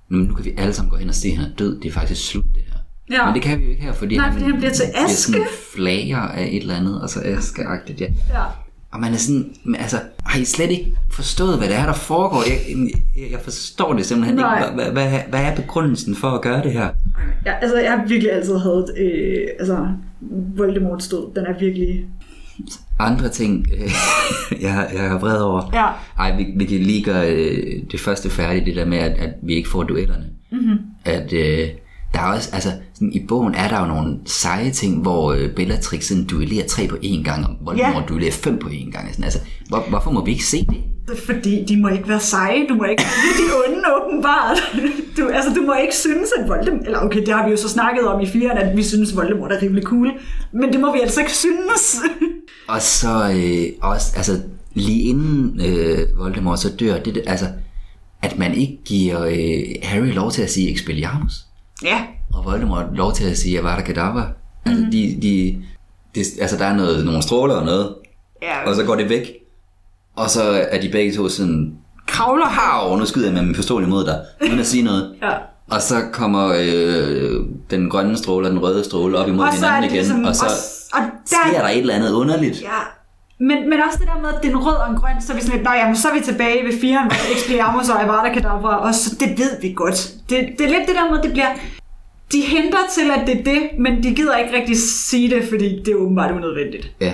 "Nå, 0.09 0.17
men 0.17 0.25
nu 0.27 0.33
kan 0.35 0.45
vi 0.45 0.51
alle 0.57 0.73
sammen 0.73 0.89
gå 0.91 0.97
hen 0.97 1.09
og 1.09 1.15
se, 1.15 1.27
at 1.27 1.37
han 1.37 1.45
er 1.51 1.55
død. 1.55 1.79
Det 1.79 1.89
er 1.89 1.91
faktisk 1.93 2.27
slut, 2.27 2.45
det 2.55 2.61
her. 2.71 2.77
Ja. 3.17 3.25
Men 3.25 3.33
det 3.33 3.41
kan 3.43 3.59
vi 3.59 3.63
jo 3.65 3.69
ikke 3.71 3.83
her, 3.83 3.93
fordi, 3.93 4.17
Nej, 4.17 4.31
fordi 4.31 4.43
han 4.45 4.57
bliver 4.57 4.71
til 4.73 4.83
bliver 4.93 5.07
sådan 5.09 5.41
aske. 5.41 5.53
flager 5.75 6.17
af 6.17 6.43
et 6.51 6.57
eller 6.61 6.75
andet, 6.75 7.01
og 7.01 7.09
så 7.09 7.19
askeagtigt, 7.25 8.01
ja. 8.01 8.05
ja. 8.29 8.43
Og 8.91 8.99
man 8.99 9.13
er 9.13 9.17
sådan, 9.17 9.53
altså, 9.79 9.99
har 10.25 10.39
I 10.39 10.45
slet 10.45 10.71
ikke 10.71 10.93
forstået, 11.11 11.57
hvad 11.57 11.67
det 11.67 11.75
er, 11.77 11.85
der 11.85 11.93
foregår? 11.93 12.43
Jeg, 12.47 12.87
jeg, 13.21 13.31
jeg 13.31 13.39
forstår 13.43 13.93
det 13.93 14.05
simpelthen 14.05 14.35
Nej. 14.35 14.59
ikke. 14.63 14.73
Hvad, 14.75 14.91
hvad, 14.91 15.09
hvad, 15.09 15.19
hvad 15.29 15.41
er 15.43 15.55
begrundelsen 15.55 16.15
for 16.15 16.29
at 16.29 16.41
gøre 16.41 16.63
det 16.63 16.73
her? 16.73 16.89
Ja, 17.45 17.53
altså, 17.61 17.77
jeg 17.77 17.91
har 17.91 18.05
virkelig 18.05 18.33
altid 18.33 18.57
haft, 18.57 18.97
øh, 18.97 19.47
altså, 19.59 19.87
Voldemorts 20.55 21.07
død, 21.07 21.35
den 21.35 21.45
er 21.45 21.59
virkelig... 21.59 22.05
Andre 22.99 23.29
ting, 23.29 23.67
øh, 23.73 23.91
jeg, 24.65 24.89
jeg 24.93 25.05
er 25.05 25.19
vred 25.19 25.41
over. 25.41 25.69
Ja. 25.73 25.87
Ej, 26.23 26.37
vi, 26.37 26.45
vi 26.55 26.65
kan 26.65 26.79
lige 26.79 27.03
gøre 27.03 27.31
øh, 27.31 27.83
det 27.91 27.99
første 27.99 28.29
færdigt, 28.29 28.65
det 28.65 28.75
der 28.75 28.85
med, 28.85 28.97
at, 28.97 29.11
at 29.11 29.33
vi 29.41 29.53
ikke 29.53 29.69
får 29.69 29.83
duellerne. 29.83 30.25
Mm-hmm. 30.51 30.77
At 31.05 31.33
øh, 31.33 31.69
der 32.13 32.19
er 32.19 32.25
også, 32.35 32.49
altså 32.53 32.71
sådan, 32.93 33.13
i 33.13 33.19
bogen 33.27 33.55
er 33.55 33.67
der 33.67 33.79
jo 33.79 33.85
nogle 33.85 34.17
seje 34.25 34.71
ting, 34.71 35.01
hvor 35.01 35.33
øh, 35.33 35.49
Bellatrix 35.55 36.03
sådan 36.03 36.23
duellerer 36.25 36.67
tre 36.67 36.87
på 36.87 36.95
én 37.03 37.23
gang, 37.23 37.45
og 37.47 37.55
Voldemort 37.61 37.95
Ja. 37.95 38.07
duellerer 38.09 38.31
fem 38.31 38.57
på 38.59 38.69
én 38.69 38.91
gang. 38.91 39.09
Sådan, 39.11 39.23
altså, 39.23 39.39
hvor, 39.69 39.79
hvorfor 39.89 40.11
må 40.11 40.25
vi 40.25 40.31
ikke 40.31 40.45
se 40.45 40.65
det? 40.69 40.77
Fordi 41.25 41.65
de 41.67 41.81
må 41.81 41.87
ikke 41.87 42.09
være 42.09 42.19
seje, 42.19 42.67
du 42.69 42.73
må 42.75 42.83
ikke 42.83 43.03
det 43.03 43.43
er 43.43 43.67
de 43.67 43.73
onde 43.75 43.83
åbenbart. 44.01 44.57
Du, 45.17 45.27
altså, 45.27 45.51
du 45.55 45.61
må 45.61 45.73
ikke 45.73 45.95
synes, 45.95 46.29
at 46.39 46.49
Voldemort... 46.49 46.85
Eller 46.85 46.99
okay, 46.99 47.19
det 47.25 47.33
har 47.33 47.45
vi 47.45 47.51
jo 47.51 47.57
så 47.57 47.69
snakket 47.69 48.07
om 48.07 48.21
i 48.21 48.25
firen, 48.27 48.57
at 48.57 48.77
vi 48.77 48.83
synes, 48.83 49.11
at 49.11 49.15
Voldemort 49.17 49.51
er 49.51 49.61
rimelig 49.61 49.83
cool. 49.83 50.11
Men 50.53 50.73
det 50.73 50.79
må 50.79 50.93
vi 50.93 50.99
altså 50.99 51.19
ikke 51.19 51.31
synes. 51.33 51.95
Og 52.67 52.81
så 52.81 53.31
øh, 53.35 53.63
også, 53.89 54.13
altså, 54.15 54.39
lige 54.73 55.01
inden 55.01 55.61
øh, 55.65 55.97
Voldemort 56.17 56.59
så 56.59 56.69
dør, 56.79 56.97
det, 56.99 57.15
det, 57.15 57.23
altså, 57.27 57.45
at 58.21 58.37
man 58.39 58.53
ikke 58.53 58.77
giver 58.85 59.21
øh, 59.25 59.83
Harry 59.83 60.13
lov 60.13 60.31
til 60.31 60.41
at 60.41 60.51
sige 60.51 60.71
Expelliarmus, 60.73 61.33
Ja, 61.83 62.01
og 62.33 62.45
Voldemort 62.45 62.85
lov 62.93 63.13
til 63.13 63.29
at 63.29 63.37
sige 63.37 63.59
Avada 63.59 63.81
Kedavra. 63.81 64.27
Altså, 64.65 64.83
mm. 64.83 64.91
de, 64.91 65.19
de, 65.21 65.63
de, 66.15 66.19
altså, 66.41 66.57
der 66.57 66.65
er 66.65 66.75
noget, 66.75 67.05
nogle 67.05 67.21
stråler 67.21 67.55
og 67.55 67.65
noget, 67.65 67.95
ja. 68.41 68.69
og 68.69 68.75
så 68.75 68.83
går 68.83 68.95
det 68.95 69.09
væk. 69.09 69.31
Og 70.15 70.29
så 70.29 70.43
er 70.71 70.81
de 70.81 70.89
begge 70.89 71.15
to 71.15 71.29
sådan, 71.29 71.73
kravler 72.07 72.45
Hav, 72.45 72.97
nu 72.97 73.05
skyder 73.05 73.25
jeg 73.25 73.33
med 73.33 73.41
min 73.41 73.55
pistol 73.55 73.83
imod 73.83 74.05
dig, 74.05 74.21
uden 74.47 74.59
at 74.59 74.67
sige 74.67 74.83
noget. 74.83 75.15
Ja. 75.21 75.31
Og 75.71 75.81
så 75.81 75.95
kommer 76.13 76.53
øh, 76.59 77.45
den 77.69 77.89
grønne 77.89 78.17
stråle 78.17 78.47
og 78.47 78.51
den 78.51 78.63
røde 78.63 78.83
stråle 78.83 79.17
op 79.17 79.27
imod 79.27 79.45
Og 79.45 79.53
hinanden 79.53 79.83
det 79.83 79.89
igen, 79.89 79.97
ligesom, 79.97 80.23
og 80.23 80.35
så 80.35 80.45
og, 80.45 80.99
og 80.99 81.09
sker 81.25 81.51
der, 81.53 81.61
der 81.61 81.69
et 81.69 81.77
eller 81.77 81.93
andet 81.93 82.11
underligt. 82.11 82.61
Ja, 82.61 82.67
men, 83.47 83.69
men 83.69 83.77
også 83.87 83.97
det 84.01 84.07
der 84.07 84.21
med, 84.21 84.29
at 84.29 84.39
det 84.41 84.47
er 84.51 84.55
en 84.57 84.63
rød 84.67 84.77
og 84.83 84.89
en 84.89 84.97
grøn, 85.01 85.21
så 85.21 85.31
er 85.31 85.35
vi 85.37 85.41
sådan 85.41 85.55
lidt, 85.57 85.63
nej, 85.69 85.75
jamen, 85.81 85.95
så 85.95 86.07
er 86.09 86.13
vi 86.13 86.23
tilbage 86.29 86.65
ved 86.67 86.73
firen, 86.81 87.07
hvor 87.07 87.35
Expelliarmus 87.35 87.89
og 87.89 88.03
Avada 88.03 88.33
Kedavra, 88.33 88.73
og 88.87 88.95
så 88.95 89.15
det 89.19 89.29
ved 89.41 89.61
vi 89.61 89.73
godt. 89.73 89.99
Det, 90.29 90.37
det 90.57 90.63
er 90.65 90.69
lidt 90.75 90.87
det 90.87 90.95
der 90.95 91.09
med, 91.09 91.17
at 91.19 91.23
det 91.23 91.31
bliver, 91.31 91.51
de 92.31 92.41
henter 92.41 92.83
til, 92.95 93.07
at 93.17 93.27
det 93.27 93.39
er 93.39 93.43
det, 93.43 93.61
men 93.79 94.03
de 94.03 94.15
gider 94.15 94.37
ikke 94.37 94.55
rigtig 94.55 94.77
sige 94.77 95.35
det, 95.35 95.43
fordi 95.49 95.81
det 95.85 95.91
er 95.91 95.95
åbenbart 95.95 96.31
unødvendigt. 96.31 96.91
Ja. 97.01 97.13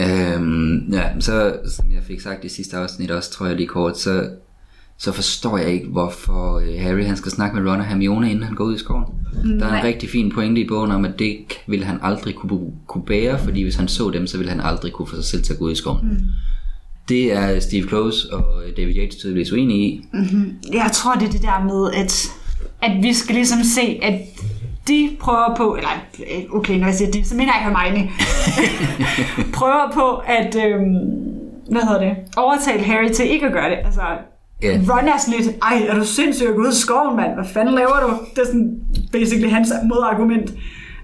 Øhm, 0.00 0.92
ja, 0.92 1.20
så 1.20 1.56
som 1.76 1.92
jeg 1.92 2.02
fik 2.02 2.20
sagt 2.20 2.44
i 2.44 2.48
sidste 2.48 2.76
afsnit 2.76 3.10
også, 3.10 3.30
tror 3.30 3.46
jeg 3.46 3.56
lige 3.56 3.68
kort, 3.68 3.98
så, 3.98 4.28
så 5.02 5.12
forstår 5.12 5.58
jeg 5.58 5.68
ikke, 5.68 5.86
hvorfor 5.86 6.58
øh, 6.58 6.80
Harry 6.80 7.04
han 7.04 7.16
skal 7.16 7.32
snakke 7.32 7.56
med 7.60 7.70
Ron 7.70 7.80
og 7.80 7.86
Hermione, 7.86 8.30
inden 8.30 8.44
han 8.44 8.54
går 8.54 8.64
ud 8.64 8.74
i 8.74 8.78
skoven. 8.78 9.04
Der 9.34 9.48
er 9.48 9.50
en 9.50 9.58
Nej. 9.58 9.82
rigtig 9.82 10.10
fin 10.10 10.32
pointe 10.34 10.60
i 10.60 10.68
bogen 10.68 10.90
om, 10.90 11.04
at 11.04 11.18
det 11.18 11.36
ville 11.66 11.84
han 11.84 11.98
aldrig 12.02 12.34
kunne, 12.34 12.60
kunne 12.86 13.04
bære, 13.04 13.38
fordi 13.38 13.62
hvis 13.62 13.76
han 13.76 13.88
så 13.88 14.10
dem, 14.10 14.26
så 14.26 14.36
ville 14.36 14.50
han 14.50 14.60
aldrig 14.60 14.92
kunne 14.92 15.08
få 15.08 15.16
sig 15.16 15.24
selv 15.24 15.42
til 15.42 15.52
at 15.52 15.58
gå 15.58 15.64
ud 15.64 15.72
i 15.72 15.74
skoven. 15.74 16.08
Mm. 16.08 16.18
Det 17.08 17.32
er 17.32 17.60
Steve 17.60 17.88
Close 17.88 18.32
og 18.32 18.44
David 18.76 18.96
Yates 18.96 19.16
tydeligvis 19.16 19.52
uenige 19.52 19.80
i. 19.80 20.04
Jeg 20.72 20.90
tror, 20.92 21.14
det 21.14 21.28
er 21.28 21.32
det 21.32 21.42
der 21.42 21.64
med, 21.64 21.92
at, 21.94 22.28
at 22.82 23.02
vi 23.02 23.12
skal 23.12 23.34
ligesom 23.34 23.58
se, 23.62 23.98
at 24.02 24.20
de 24.88 25.10
prøver 25.20 25.54
på, 25.56 25.76
eller 25.76 25.90
øh, 26.18 26.56
okay, 26.58 26.78
når 26.78 26.86
jeg 26.86 26.94
siger 26.94 27.10
de, 27.10 27.24
så 27.24 27.34
mener 27.34 27.52
jeg 27.54 27.62
Hermione, 27.62 28.10
prøver 29.58 29.90
på 29.94 30.22
at, 30.26 30.56
øhm, 30.66 30.94
hvad 31.70 31.82
hedder 31.82 32.00
det, 32.00 32.16
overtale 32.36 32.82
Harry 32.82 33.08
til 33.08 33.30
ikke 33.30 33.46
at 33.46 33.52
gøre 33.52 33.70
det. 33.70 33.78
Altså, 33.84 34.02
Ja. 34.62 34.80
Ron 34.90 35.08
er 35.08 35.18
sådan 35.18 35.40
lidt, 35.40 35.56
ej, 35.62 35.82
er 35.88 35.94
du 35.94 36.04
sindssyg 36.04 36.46
at 36.48 36.54
gå 36.54 36.62
ud 36.62 36.72
i 36.72 36.76
skoven, 36.76 37.16
mand? 37.16 37.34
Hvad 37.34 37.44
fanden 37.44 37.74
laver 37.74 38.00
du? 38.06 38.10
Det 38.34 38.42
er 38.42 38.46
sådan 38.46 38.70
basically 39.12 39.50
hans 39.52 39.72
modargument. 39.88 40.52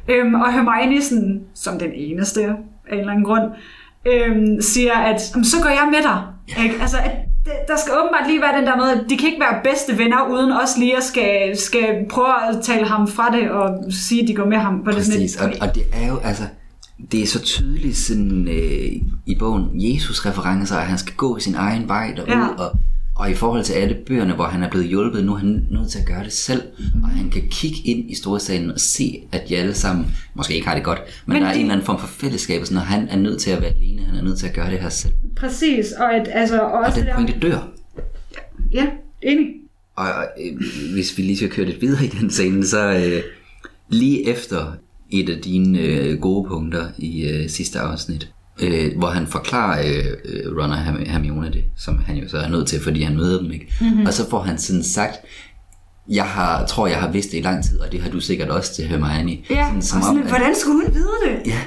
Øhm, 0.09 0.35
og 0.35 0.53
Hermione, 0.53 1.03
sådan, 1.03 1.41
som 1.55 1.79
den 1.79 1.91
eneste 1.95 2.41
af 2.45 2.49
en 2.93 2.99
eller 2.99 3.11
anden 3.13 3.25
grund, 3.25 3.43
øhm, 4.07 4.61
siger, 4.61 4.93
at 4.93 5.21
"Jamen, 5.35 5.45
så 5.45 5.57
går 5.63 5.69
jeg 5.69 5.89
med 5.91 6.03
dig. 6.03 6.19
Ikke? 6.65 6.75
Altså, 6.81 6.97
at 6.99 7.11
det, 7.45 7.53
der 7.69 7.77
skal 7.77 7.93
åbenbart 7.99 8.27
lige 8.31 8.41
være 8.41 8.59
den 8.59 8.67
der 8.67 8.77
med, 8.77 8.85
at 8.91 9.11
de 9.11 9.17
kan 9.17 9.29
ikke 9.29 9.41
være 9.41 9.61
bedste 9.65 9.99
venner, 9.99 10.29
uden 10.31 10.53
også 10.53 10.75
lige 10.79 10.97
at 10.97 11.03
skal, 11.05 11.57
skal 11.59 11.85
prøve 12.11 12.49
at 12.49 12.63
tale 12.63 12.87
ham 12.87 13.09
fra 13.09 13.31
det, 13.37 13.51
og 13.51 13.85
sige, 13.91 14.23
at 14.23 14.29
de 14.29 14.35
går 14.35 14.47
med 14.47 14.57
ham. 14.59 14.75
På 14.85 14.91
det 14.91 14.97
Præcis, 14.97 15.17
lidt- 15.41 15.61
og, 15.61 15.69
og 15.69 15.75
det 15.75 15.83
er 15.93 16.09
jo 16.09 16.19
altså, 16.19 16.43
det 17.13 17.23
er 17.23 17.27
så 17.27 17.43
tydeligt 17.43 17.97
sådan, 17.97 18.49
øh, 18.49 18.93
i 19.27 19.35
bogen, 19.39 19.65
Jesus 19.75 20.27
referencer, 20.27 20.77
at 20.77 20.87
han 20.87 20.99
skal 20.99 21.15
gå 21.15 21.39
sin 21.39 21.55
egen 21.55 21.89
vej 21.89 22.13
derud, 22.17 22.29
Ja. 22.29 22.47
og, 22.65 22.71
og 23.19 23.31
i 23.31 23.35
forhold 23.35 23.65
til 23.65 23.73
alle 23.73 23.97
bøgerne, 24.07 24.35
hvor 24.35 24.45
han 24.45 24.63
er 24.63 24.71
blevet 24.71 24.89
hjulpet, 24.89 25.25
nu 25.25 25.33
er 25.35 25.39
han 25.39 25.67
nødt 25.71 25.91
til 25.91 25.99
at 25.99 26.07
gøre 26.07 26.25
det 26.25 26.33
selv, 26.33 26.63
mm. 26.95 27.03
og 27.03 27.09
han 27.09 27.31
kan 27.31 27.43
kigge 27.51 27.79
ind 27.85 28.11
i 28.11 28.15
storsalen 28.15 28.71
og 28.71 28.81
se, 28.81 29.23
at 29.33 29.49
de 29.49 29.57
alle 29.57 29.75
sammen, 29.75 30.07
måske 30.35 30.55
ikke 30.55 30.67
har 30.67 30.75
det 30.75 30.85
godt, 30.85 30.99
men, 31.27 31.33
Men 31.35 31.43
der 31.43 31.49
er 31.49 31.53
de- 31.53 31.59
en 31.59 31.65
eller 31.65 31.75
anden 31.75 31.87
form 31.87 31.99
for 32.01 32.07
fællesskab, 32.07 32.61
og 32.61 32.67
sådan, 32.67 32.79
og 32.79 32.87
han 32.87 33.09
er 33.09 33.17
nødt 33.17 33.41
til 33.41 33.51
at 33.51 33.61
være 33.63 33.71
alene, 33.71 34.03
han 34.03 34.15
er 34.15 34.23
nødt 34.23 34.39
til 34.39 34.47
at 34.47 34.55
gøre 34.55 34.71
det 34.71 34.79
her 34.81 34.89
selv, 34.89 35.13
Præcis, 35.37 35.93
og, 35.93 36.15
at, 36.15 36.29
altså, 36.33 36.61
og 36.61 36.73
og 36.73 36.79
også 36.79 36.99
den 37.01 37.07
det 37.07 37.15
pointe 37.15 37.39
dør. 37.43 37.69
Ja, 38.73 38.87
enig. 39.23 39.47
Og 39.97 40.07
øh, 40.41 40.57
hvis 40.93 41.19
vi 41.19 41.23
lige 41.23 41.37
skal 41.37 41.51
køre 41.51 41.67
lidt 41.67 41.81
videre 41.81 42.05
i 42.05 42.09
den 42.09 42.31
scene, 42.31 42.67
så 42.67 42.93
øh, 42.93 43.23
lige 43.89 44.29
efter 44.29 44.73
et 45.11 45.29
af 45.29 45.39
dine 45.43 45.79
øh, 45.81 46.19
gode 46.21 46.49
punkter 46.49 46.89
i 46.99 47.29
øh, 47.29 47.49
sidste 47.49 47.79
afsnit, 47.79 48.29
øh, 48.61 48.99
hvor 48.99 49.09
han 49.09 49.27
forklarer 49.27 49.81
øh, 49.89 50.05
øh, 50.25 50.57
Ron 50.63 50.71
og 50.71 50.87
Herm- 50.87 51.11
Hermione 51.11 51.53
det, 51.53 51.65
som 51.77 51.99
han 52.07 52.17
jo 52.17 52.29
så 52.29 52.39
er 52.39 52.49
nødt 52.49 52.67
til, 52.69 52.81
fordi 52.83 53.03
han 53.03 53.17
møder 53.17 53.43
dem 53.43 53.51
ikke. 53.53 53.73
Mm-hmm. 53.81 54.07
Og 54.07 54.13
så 54.13 54.31
får 54.31 54.43
han 54.43 54.59
sådan 54.59 54.83
sagt, 54.83 55.15
jeg 56.11 56.25
har, 56.25 56.67
tror, 56.67 56.87
jeg 56.87 56.99
har 56.99 57.11
vidst 57.11 57.31
det 57.33 57.39
i 57.39 57.41
lang 57.41 57.65
tid, 57.65 57.79
og 57.79 57.93
det 57.93 58.01
har 58.03 58.11
du 58.11 58.21
sikkert 58.21 58.49
også 58.49 58.75
til 58.75 58.85
Hermione. 58.89 59.39
Ja, 59.51 59.65
sådan, 59.65 59.77
og 59.77 59.83
som 59.83 60.03
sådan, 60.03 60.17
om, 60.17 60.23
at- 60.23 60.29
hvordan 60.29 60.55
skulle 60.57 60.75
hun 60.85 60.95
vide 60.95 61.09
det? 61.27 61.47
Ja. 61.47 61.61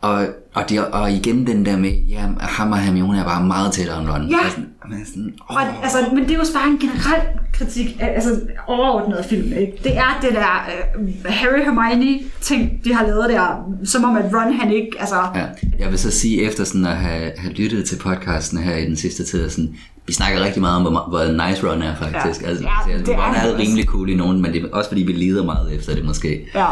Og, 0.00 0.26
og, 0.54 0.68
det, 0.68 0.86
og 0.86 1.12
igen 1.12 1.46
den 1.46 1.66
der 1.66 1.76
med, 1.76 1.90
ja, 2.08 2.20
ham 2.40 2.72
og 2.72 2.78
Hermione 2.78 3.18
er 3.18 3.24
bare 3.24 3.44
meget 3.44 3.72
tættere 3.72 4.00
end 4.00 4.08
Ron. 4.10 4.28
Ja. 4.30 4.36
Og 4.38 4.50
sådan, 4.50 4.68
og 4.82 4.90
er 4.90 5.04
sådan, 5.06 5.34
Og, 5.40 5.60
altså, 5.82 5.98
men 6.14 6.24
det 6.24 6.30
er 6.30 6.34
jo 6.34 6.44
bare 6.54 6.68
en 6.68 6.78
generel 6.78 7.20
kritik, 7.52 7.96
altså 8.00 8.40
overordnet 8.66 9.16
af 9.16 9.24
filmen. 9.24 9.52
Ikke? 9.52 9.72
Det 9.84 9.96
er 9.96 10.18
det 10.22 10.30
der 10.32 10.66
uh, 10.98 11.08
Harry 11.24 11.64
Hermione 11.64 12.18
ting, 12.40 12.84
de 12.84 12.94
har 12.94 13.06
lavet 13.06 13.28
der, 13.30 13.70
som 13.84 14.04
om 14.04 14.16
at 14.16 14.24
Ron 14.34 14.52
han 14.52 14.72
ikke, 14.72 14.90
altså... 14.98 15.16
Ja, 15.34 15.44
jeg 15.78 15.90
vil 15.90 15.98
så 15.98 16.10
sige, 16.10 16.42
efter 16.42 16.64
sådan 16.64 16.86
at 16.86 16.96
have, 16.96 17.32
have 17.38 17.52
lyttet 17.52 17.84
til 17.84 17.96
podcasten 17.96 18.58
her 18.58 18.76
i 18.76 18.86
den 18.86 18.96
sidste 18.96 19.24
tid, 19.24 19.50
sådan, 19.50 19.74
vi 20.06 20.12
snakker 20.12 20.44
rigtig 20.44 20.60
meget 20.60 20.76
om, 20.76 20.82
hvor, 20.82 21.06
hvor 21.08 21.48
nice 21.48 21.68
Ron 21.68 21.82
er 21.82 21.94
faktisk. 21.94 22.42
Ja. 22.42 22.48
Altså, 22.48 22.64
Ja, 22.64 22.90
altså, 22.92 23.12
det 23.12 23.18
er 23.18 23.26
Ron 23.26 23.34
er 23.34 23.42
også. 23.52 23.56
rimelig 23.58 23.84
cool 23.84 24.10
i 24.10 24.14
nogen, 24.14 24.42
men 24.42 24.52
det 24.52 24.62
er 24.62 24.66
også 24.72 24.90
fordi, 24.90 25.02
vi 25.02 25.12
lider 25.12 25.44
meget 25.44 25.74
efter 25.74 25.94
det 25.94 26.04
måske. 26.04 26.46
Ja, 26.54 26.66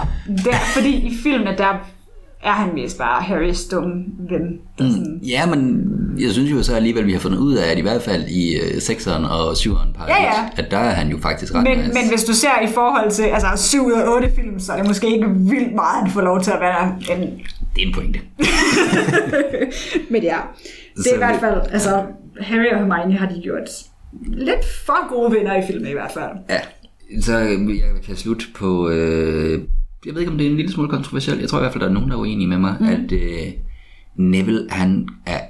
der, 0.45 0.57
fordi 0.75 0.91
i 0.95 1.17
filmen, 1.23 1.59
der 1.59 1.89
er 2.43 2.53
han 2.53 2.75
mest 2.75 2.99
bare 2.99 3.23
Harrys 3.23 3.65
dumme 3.65 4.05
ven. 4.31 4.61
Der 4.79 4.85
mm. 4.85 4.91
sådan, 4.91 5.21
Ja, 5.23 5.47
men 5.47 5.89
jeg 6.19 6.31
synes 6.31 6.51
jo 6.51 6.63
så 6.63 6.75
alligevel, 6.75 7.07
vi 7.07 7.13
har 7.13 7.19
fundet 7.19 7.39
ud 7.39 7.55
af, 7.55 7.71
at 7.71 7.79
i 7.79 7.81
hvert 7.81 8.03
fald 8.03 8.25
i 8.29 8.57
øh, 8.57 8.77
6'eren 8.77 9.27
og 9.27 9.53
7'eren 9.53 9.93
par, 9.93 10.07
Ja, 10.09 10.23
ja. 10.23 10.49
at 10.57 10.71
der 10.71 10.79
er 10.79 10.91
han 10.91 11.09
jo 11.09 11.19
faktisk 11.19 11.55
ret 11.55 11.63
men, 11.63 11.79
nice. 11.79 11.93
men 11.93 12.09
hvis 12.09 12.25
du 12.25 12.33
ser 12.33 12.61
i 12.63 12.67
forhold 12.67 13.11
til 13.11 13.23
altså 13.23 13.49
7 13.57 13.87
ud 13.87 13.93
af 13.93 14.09
8 14.09 14.31
film, 14.37 14.61
så 14.61 14.73
er 14.73 14.77
det 14.77 14.87
måske 14.87 15.15
ikke 15.15 15.29
vildt 15.29 15.75
meget, 15.75 16.03
han 16.03 16.11
får 16.11 16.21
lov 16.21 16.41
til 16.43 16.51
at 16.51 16.61
være 16.61 16.95
en... 17.11 17.21
Det 17.75 17.83
er 17.83 17.87
en 17.87 17.95
pointe. 17.95 18.21
Men 20.13 20.23
ja, 20.23 20.37
det 20.97 21.07
er 21.11 21.15
i 21.15 21.19
hvert 21.19 21.41
fald, 21.41 21.61
altså 21.73 22.03
Harry 22.41 22.73
og 22.73 22.79
Hermione 22.79 23.19
har 23.19 23.29
de 23.29 23.41
gjort 23.43 23.69
lidt 24.23 24.65
for 24.87 25.09
gode 25.15 25.33
venner 25.33 25.63
i 25.63 25.67
filmen 25.67 25.89
i 25.89 25.93
hvert 25.93 26.13
fald. 26.15 26.31
Ja, 26.51 26.61
så 27.21 27.41
øh, 27.41 27.77
jeg 27.77 28.03
kan 28.07 28.17
slutte 28.17 28.45
på... 28.55 28.89
Øh, 28.89 29.63
jeg 30.07 30.15
ved 30.15 30.21
ikke, 30.21 30.33
om 30.33 30.39
det 30.39 30.47
er 30.47 30.51
en 30.51 30.57
lille 30.57 30.73
smule 30.73 30.89
kontroversielt. 30.89 31.41
Jeg 31.41 31.49
tror 31.49 31.59
i 31.59 31.61
hvert 31.61 31.73
fald, 31.73 31.83
der 31.83 31.89
er 31.89 31.93
nogen, 31.93 32.11
der 32.11 32.17
er 32.17 32.21
uenige 32.21 32.49
med 32.49 32.59
mig, 32.59 32.77
mm. 32.81 32.87
at 32.87 33.13
øh, 33.13 33.53
Neville, 34.17 34.67
han 34.71 35.09
er... 35.27 35.41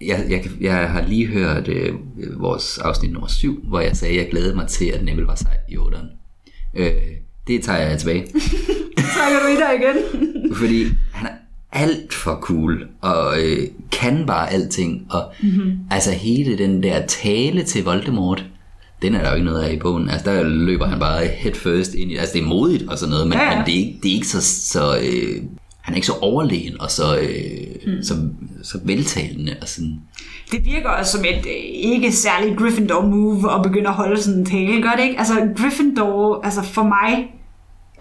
Jeg, 0.00 0.26
jeg, 0.30 0.44
jeg 0.60 0.90
har 0.90 1.06
lige 1.06 1.26
hørt 1.26 1.68
øh, 1.68 1.92
vores 2.36 2.78
afsnit 2.78 3.12
nummer 3.12 3.28
7, 3.28 3.64
hvor 3.68 3.80
jeg 3.80 3.96
sagde, 3.96 4.14
at 4.14 4.24
jeg 4.24 4.30
glædede 4.30 4.56
mig 4.56 4.68
til, 4.68 4.84
at 4.84 5.04
Neville 5.04 5.26
var 5.26 5.34
sej 5.34 5.56
i 5.68 5.76
8'eren. 5.76 6.06
Øh, 6.74 6.92
det 7.46 7.62
tager 7.62 7.78
jeg 7.78 7.98
tilbage. 7.98 8.26
Trækker 8.96 9.38
du 9.40 9.46
i 9.46 9.56
dig 9.56 9.74
igen? 9.80 9.96
Fordi 10.60 10.84
han 11.12 11.26
er 11.26 11.34
alt 11.72 12.14
for 12.14 12.38
cool, 12.40 12.88
og 13.00 13.42
øh, 13.42 13.68
kan 13.92 14.26
bare 14.26 14.52
alting. 14.52 15.06
Og 15.10 15.32
mm-hmm. 15.42 15.78
altså 15.90 16.10
hele 16.10 16.58
den 16.58 16.82
der 16.82 17.06
tale 17.06 17.62
til 17.62 17.84
Voldemort, 17.84 18.44
den 19.02 19.14
er 19.14 19.22
der 19.22 19.28
jo 19.28 19.34
ikke 19.34 19.46
noget 19.46 19.62
af 19.62 19.72
i 19.72 19.78
bogen. 19.78 20.08
Altså 20.08 20.30
der 20.30 20.42
løber 20.42 20.86
han 20.86 20.98
bare 20.98 21.26
head 21.26 21.54
first 21.54 21.94
ind 21.94 22.10
i 22.10 22.16
Altså 22.16 22.32
det 22.34 22.42
er 22.42 22.46
modigt 22.46 22.82
og 22.90 22.98
sådan 22.98 23.10
noget, 23.10 23.26
men, 23.28 23.38
Ja, 23.38 23.50
ja, 23.50 23.56
men 23.56 23.66
det, 23.66 23.74
er 23.74 23.78
ikke, 23.78 23.98
det 24.02 24.10
er 24.10 24.14
ikke 24.14 24.28
så... 24.28 24.40
så 24.70 24.96
øh, 24.96 25.42
han 25.80 25.94
er 25.94 25.96
ikke 25.96 26.06
så 26.06 26.12
overlegen 26.20 26.80
og 26.80 26.90
så, 26.90 27.18
øh, 27.18 27.92
mm. 27.96 28.02
så, 28.02 28.14
så 28.62 28.78
veltalende 28.84 29.56
og 29.62 29.68
sådan. 29.68 30.00
Det 30.52 30.64
virker 30.64 30.88
også 30.88 31.12
som 31.12 31.24
et 31.24 31.46
øh, 31.46 31.52
ikke 31.92 32.12
særligt 32.12 32.56
Gryffindor-move 32.60 33.54
at 33.56 33.62
begynde 33.62 33.88
at 33.88 33.94
holde 33.94 34.22
sådan 34.22 34.38
en 34.40 34.46
tale, 34.46 34.82
gør 34.82 34.90
det 34.96 35.02
ikke? 35.02 35.18
Altså 35.18 35.34
Gryffindor, 35.56 36.40
altså 36.44 36.62
for 36.62 36.82
mig, 36.82 37.26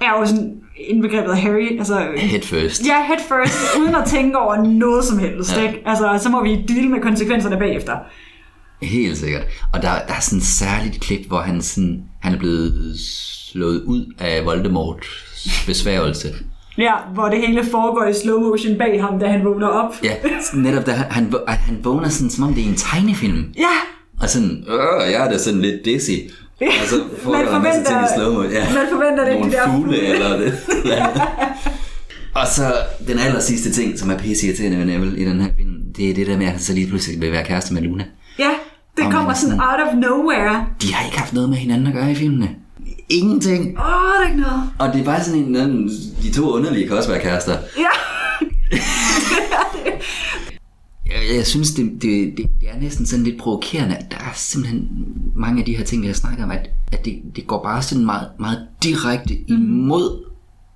er 0.02 0.20
jo 0.20 0.26
sådan 0.26 0.54
indbegrebet 0.88 1.32
af 1.32 1.38
Harry, 1.38 1.78
altså 1.78 2.00
Head 2.18 2.42
first. 2.42 2.86
ja, 2.88 3.06
head 3.08 3.20
first, 3.28 3.78
uden 3.80 3.96
at 3.96 4.06
tænke 4.08 4.38
over 4.38 4.56
noget 4.68 5.06
som 5.06 5.20
helst, 5.20 5.58
Ja. 5.58 5.62
ikke? 5.68 5.80
Altså, 5.86 6.20
så 6.24 6.30
må 6.30 6.44
vi 6.44 6.66
deal 6.68 6.90
med 6.90 7.02
konsekvenserne 7.02 7.58
bagefter. 7.58 7.94
Helt 8.86 9.18
sikkert. 9.18 9.44
Og 9.74 9.82
der, 9.82 9.90
der 10.08 10.14
er 10.14 10.20
sådan 10.20 10.40
et 10.40 10.46
særligt 10.46 11.02
klip, 11.02 11.28
hvor 11.28 11.40
han, 11.42 11.62
sådan, 11.62 12.04
han 12.22 12.34
er 12.34 12.38
blevet 12.40 12.96
slået 13.52 13.82
ud 13.82 14.14
af 14.20 14.46
Voldemorts 14.46 15.08
besværgelse. 15.66 16.34
Ja, 16.78 16.94
hvor 17.14 17.30
det 17.30 17.40
hele 17.48 17.66
foregår 17.72 18.06
i 18.06 18.14
slow 18.24 18.40
motion 18.40 18.78
bag 18.78 19.02
ham, 19.02 19.20
da 19.20 19.28
han 19.28 19.46
vågner 19.46 19.68
op. 19.68 19.94
Ja, 20.04 20.14
netop 20.54 20.86
da 20.86 20.92
han, 20.92 21.34
han, 21.56 21.80
vågner 21.84 22.10
sådan, 22.10 22.30
som 22.30 22.44
om 22.44 22.54
det 22.54 22.64
er 22.64 22.68
en 22.68 22.76
tegnefilm. 22.76 23.46
Ja, 23.58 23.76
Og 24.22 24.30
sådan, 24.30 24.64
øh, 24.68 25.12
jeg 25.12 25.26
er 25.28 25.32
da 25.32 25.38
sådan 25.38 25.62
lidt 25.62 25.86
dizzy. 25.86 26.12
Og 26.62 26.88
så 26.88 26.96
får 27.24 27.32
Man 27.32 27.62
masse 27.62 27.84
ting 27.84 28.00
i 28.00 28.04
forventer- 28.04 28.16
slow 28.16 28.44
ja. 28.44 28.74
man 28.74 28.86
forventer 28.92 29.26
det, 29.26 29.34
Nogle 29.34 29.52
de 29.52 29.58
der 29.58 29.72
fugle. 29.76 29.98
eller 30.08 30.38
det. 30.38 30.54
Ja. 30.86 31.06
Og 32.36 32.48
så 32.48 32.74
den 33.08 33.20
aller 33.20 33.40
sidste 33.40 33.72
ting, 33.72 34.00
som 34.00 34.10
er 34.10 34.18
pisse 34.18 34.48
irriterende 34.48 34.78
ved 34.78 34.86
Neville 34.86 35.20
i 35.20 35.26
den 35.26 35.42
her 35.42 35.50
film, 35.58 35.74
det 35.98 36.10
er 36.10 36.14
det 36.14 36.28
der 36.28 36.38
med, 36.38 36.46
at 36.46 36.52
han 36.52 36.62
så 36.62 36.74
lige 36.74 36.88
pludselig 36.88 37.22
vil 37.22 37.32
være 37.32 37.46
kæreste 37.46 37.74
med 37.74 37.82
Luna. 37.82 38.06
ja, 38.40 38.50
det 38.98 39.04
kommer 39.04 39.26
man 39.28 39.36
sådan 39.36 39.60
out 39.60 39.88
of 39.88 39.94
nowhere. 39.96 40.66
De 40.82 40.94
har 40.94 41.06
ikke 41.06 41.18
haft 41.18 41.34
noget 41.34 41.50
med 41.50 41.58
hinanden 41.58 41.88
at 41.88 41.94
gøre 41.94 42.12
i 42.12 42.16
filmene. 42.16 42.50
Ingenting. 43.10 43.78
Åh, 43.80 43.86
oh, 43.86 43.92
det 44.20 44.26
er 44.26 44.30
ikke 44.30 44.42
noget. 44.42 44.64
Og 44.80 44.94
det 44.94 45.02
er 45.02 45.06
bare 45.06 45.24
sådan 45.24 45.40
en, 45.40 45.56
en 45.56 45.90
de 46.22 46.32
to 46.32 46.52
underlige 46.52 46.88
kan 46.88 46.98
også 46.98 47.10
være 47.10 47.22
kærester. 47.22 47.58
Ja, 47.78 47.94
Jeg, 51.08 51.36
jeg, 51.38 51.46
synes, 51.48 51.74
det, 51.74 51.92
det, 52.02 52.34
det, 52.38 52.46
det 52.62 52.70
er 52.74 52.80
næsten 52.80 53.06
sådan 53.06 53.26
lidt 53.26 53.42
provokerende, 53.42 53.96
at 53.96 54.06
der 54.12 54.18
er 54.18 54.32
simpelthen 54.36 54.88
mange 55.36 55.60
af 55.60 55.66
de 55.66 55.78
her 55.78 55.84
ting, 55.84 56.02
vi 56.02 56.08
har 56.08 56.14
snakket 56.14 56.44
om, 56.44 56.52
at, 56.52 56.70
at 56.92 57.06
det, 57.06 57.22
det 57.36 57.48
går 57.48 57.64
bare 57.64 57.82
sådan 57.82 58.06
meget, 58.06 58.28
meget 58.40 58.68
direkte 58.84 59.38
imod, 59.48 60.26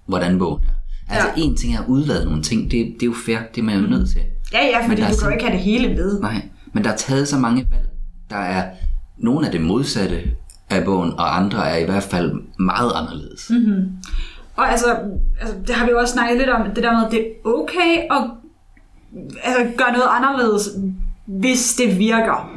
hvordan 0.08 0.40
bogen 0.40 0.64
er. 0.64 1.14
Altså, 1.14 1.28
Ja. 1.38 1.42
en 1.44 1.56
ting 1.58 1.76
er 1.76 1.80
at 1.80 1.86
udlade 1.88 2.26
nogle 2.26 2.42
ting, 2.42 2.62
det, 2.72 2.72
det 2.72 3.02
er 3.02 3.06
jo 3.06 3.14
fair, 3.26 3.38
det 3.56 3.62
er 3.62 3.66
man 3.66 3.82
jo 3.82 3.88
nødt 3.88 4.10
til. 4.10 4.22
Ja, 4.54 4.66
ja, 4.66 4.88
fordi 4.88 5.02
Men 5.02 5.12
du 5.12 5.18
kan 5.18 5.28
jo 5.28 5.34
ikke 5.34 5.44
have 5.46 5.58
det 5.58 5.64
hele 5.64 5.88
med. 5.96 6.20
Nej, 6.20 6.42
men 6.74 6.84
der 6.84 6.92
er 6.92 6.96
taget 6.98 7.28
så 7.28 7.38
mange 7.38 7.68
valg. 7.72 7.90
Der 8.30 8.36
er 8.38 8.70
nogle 9.18 9.46
af 9.46 9.52
det 9.52 9.62
modsatte 9.62 10.22
af 10.70 10.86
bogen, 10.86 11.12
og 11.14 11.38
andre 11.38 11.70
er 11.70 11.78
i 11.78 11.86
hvert 11.86 12.04
fald 12.04 12.32
meget 12.60 12.92
anderledes. 12.96 13.50
Mm. 13.50 13.90
Og 14.56 14.72
altså, 14.72 14.98
altså, 15.42 15.56
det 15.68 15.76
har 15.76 15.86
vi 15.86 15.92
jo 15.92 16.00
også 16.00 16.14
snakket 16.14 16.38
lidt 16.38 16.50
om, 16.50 16.62
det 16.76 16.84
der 16.84 16.92
med, 16.98 17.06
at 17.06 17.12
det 17.12 17.20
er 17.20 17.50
okay 17.50 17.98
at 18.12 18.24
altså, 19.44 19.74
gøre 19.78 19.92
noget 19.92 20.08
anderledes, 20.10 20.70
hvis 21.26 21.76
det 21.76 22.00
virker. 22.00 22.52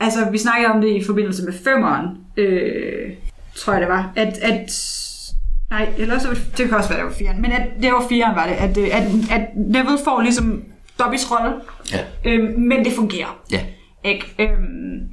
Altså, 0.00 0.30
vi 0.30 0.38
snakkede 0.38 0.72
om 0.72 0.80
det 0.80 0.88
i 0.88 1.04
forbindelse 1.04 1.44
med 1.44 1.52
femeren, 1.52 2.06
øh, 2.36 3.12
tror 3.56 3.72
jeg 3.72 3.82
det 3.82 3.88
var, 3.88 4.12
at, 4.16 4.38
at 4.38 4.70
nej, 5.70 5.88
eller 5.98 6.18
så, 6.18 6.28
det 6.56 6.68
kan 6.68 6.76
også 6.76 6.88
være, 6.88 6.98
det 6.98 7.06
var 7.06 7.12
firen, 7.12 7.42
men 7.42 7.52
at, 7.52 7.68
det 7.82 7.92
var 7.92 8.04
firen, 8.08 8.34
var 8.36 8.46
det, 8.46 8.52
at, 8.54 8.76
øh, 8.78 8.88
at, 8.92 9.02
at 9.40 9.48
Neville 9.56 9.98
får 10.04 10.20
ligesom 10.20 10.62
Dobbys 10.98 11.30
rolle, 11.30 11.52
Ja. 11.92 11.98
øh, 12.24 12.58
men 12.58 12.84
det 12.84 12.92
fungerer. 12.92 13.38
ja, 13.52 13.60
Ikke? 14.04 14.34
Øhm, 14.38 15.08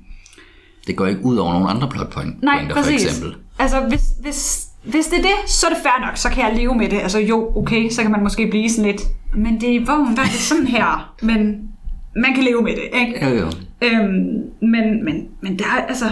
det 0.87 0.95
går 0.95 1.07
ikke 1.07 1.25
ud 1.25 1.37
over 1.37 1.53
nogle 1.53 1.69
andre 1.69 1.89
plot 1.89 2.09
point, 2.13 2.43
Nej, 2.43 2.57
pointer, 2.57 2.75
præcis. 2.75 3.03
for 3.03 3.09
eksempel. 3.09 3.35
Altså, 3.59 3.79
hvis, 3.89 4.01
hvis, 4.21 4.67
hvis 4.83 5.05
det 5.05 5.17
er 5.17 5.21
det, 5.21 5.49
så 5.49 5.65
er 5.67 5.69
det 5.69 5.79
fair 5.83 6.05
nok. 6.05 6.17
Så 6.17 6.29
kan 6.29 6.43
jeg 6.43 6.55
leve 6.55 6.75
med 6.75 6.89
det. 6.89 6.99
Altså, 6.99 7.19
jo, 7.19 7.51
okay, 7.57 7.89
så 7.89 8.01
kan 8.01 8.11
man 8.11 8.23
måske 8.23 8.47
blive 8.47 8.69
sådan 8.69 8.91
lidt... 8.91 9.01
Men 9.35 9.61
det 9.61 9.69
er 9.69 9.81
i 9.81 9.85
bogen, 9.85 10.15
der 10.15 10.21
er 10.21 10.25
det 10.25 10.39
sådan 10.39 10.67
her. 10.67 11.13
Men 11.21 11.69
man 12.15 12.33
kan 12.35 12.43
leve 12.43 12.61
med 12.61 12.71
det, 12.71 12.99
ikke? 12.99 13.25
Jo, 13.29 13.35
jo. 13.35 13.45
Øhm, 13.81 14.41
men, 14.61 15.05
men, 15.05 15.27
men 15.41 15.57
det 15.57 15.61
er 15.61 15.85
altså... 15.87 16.05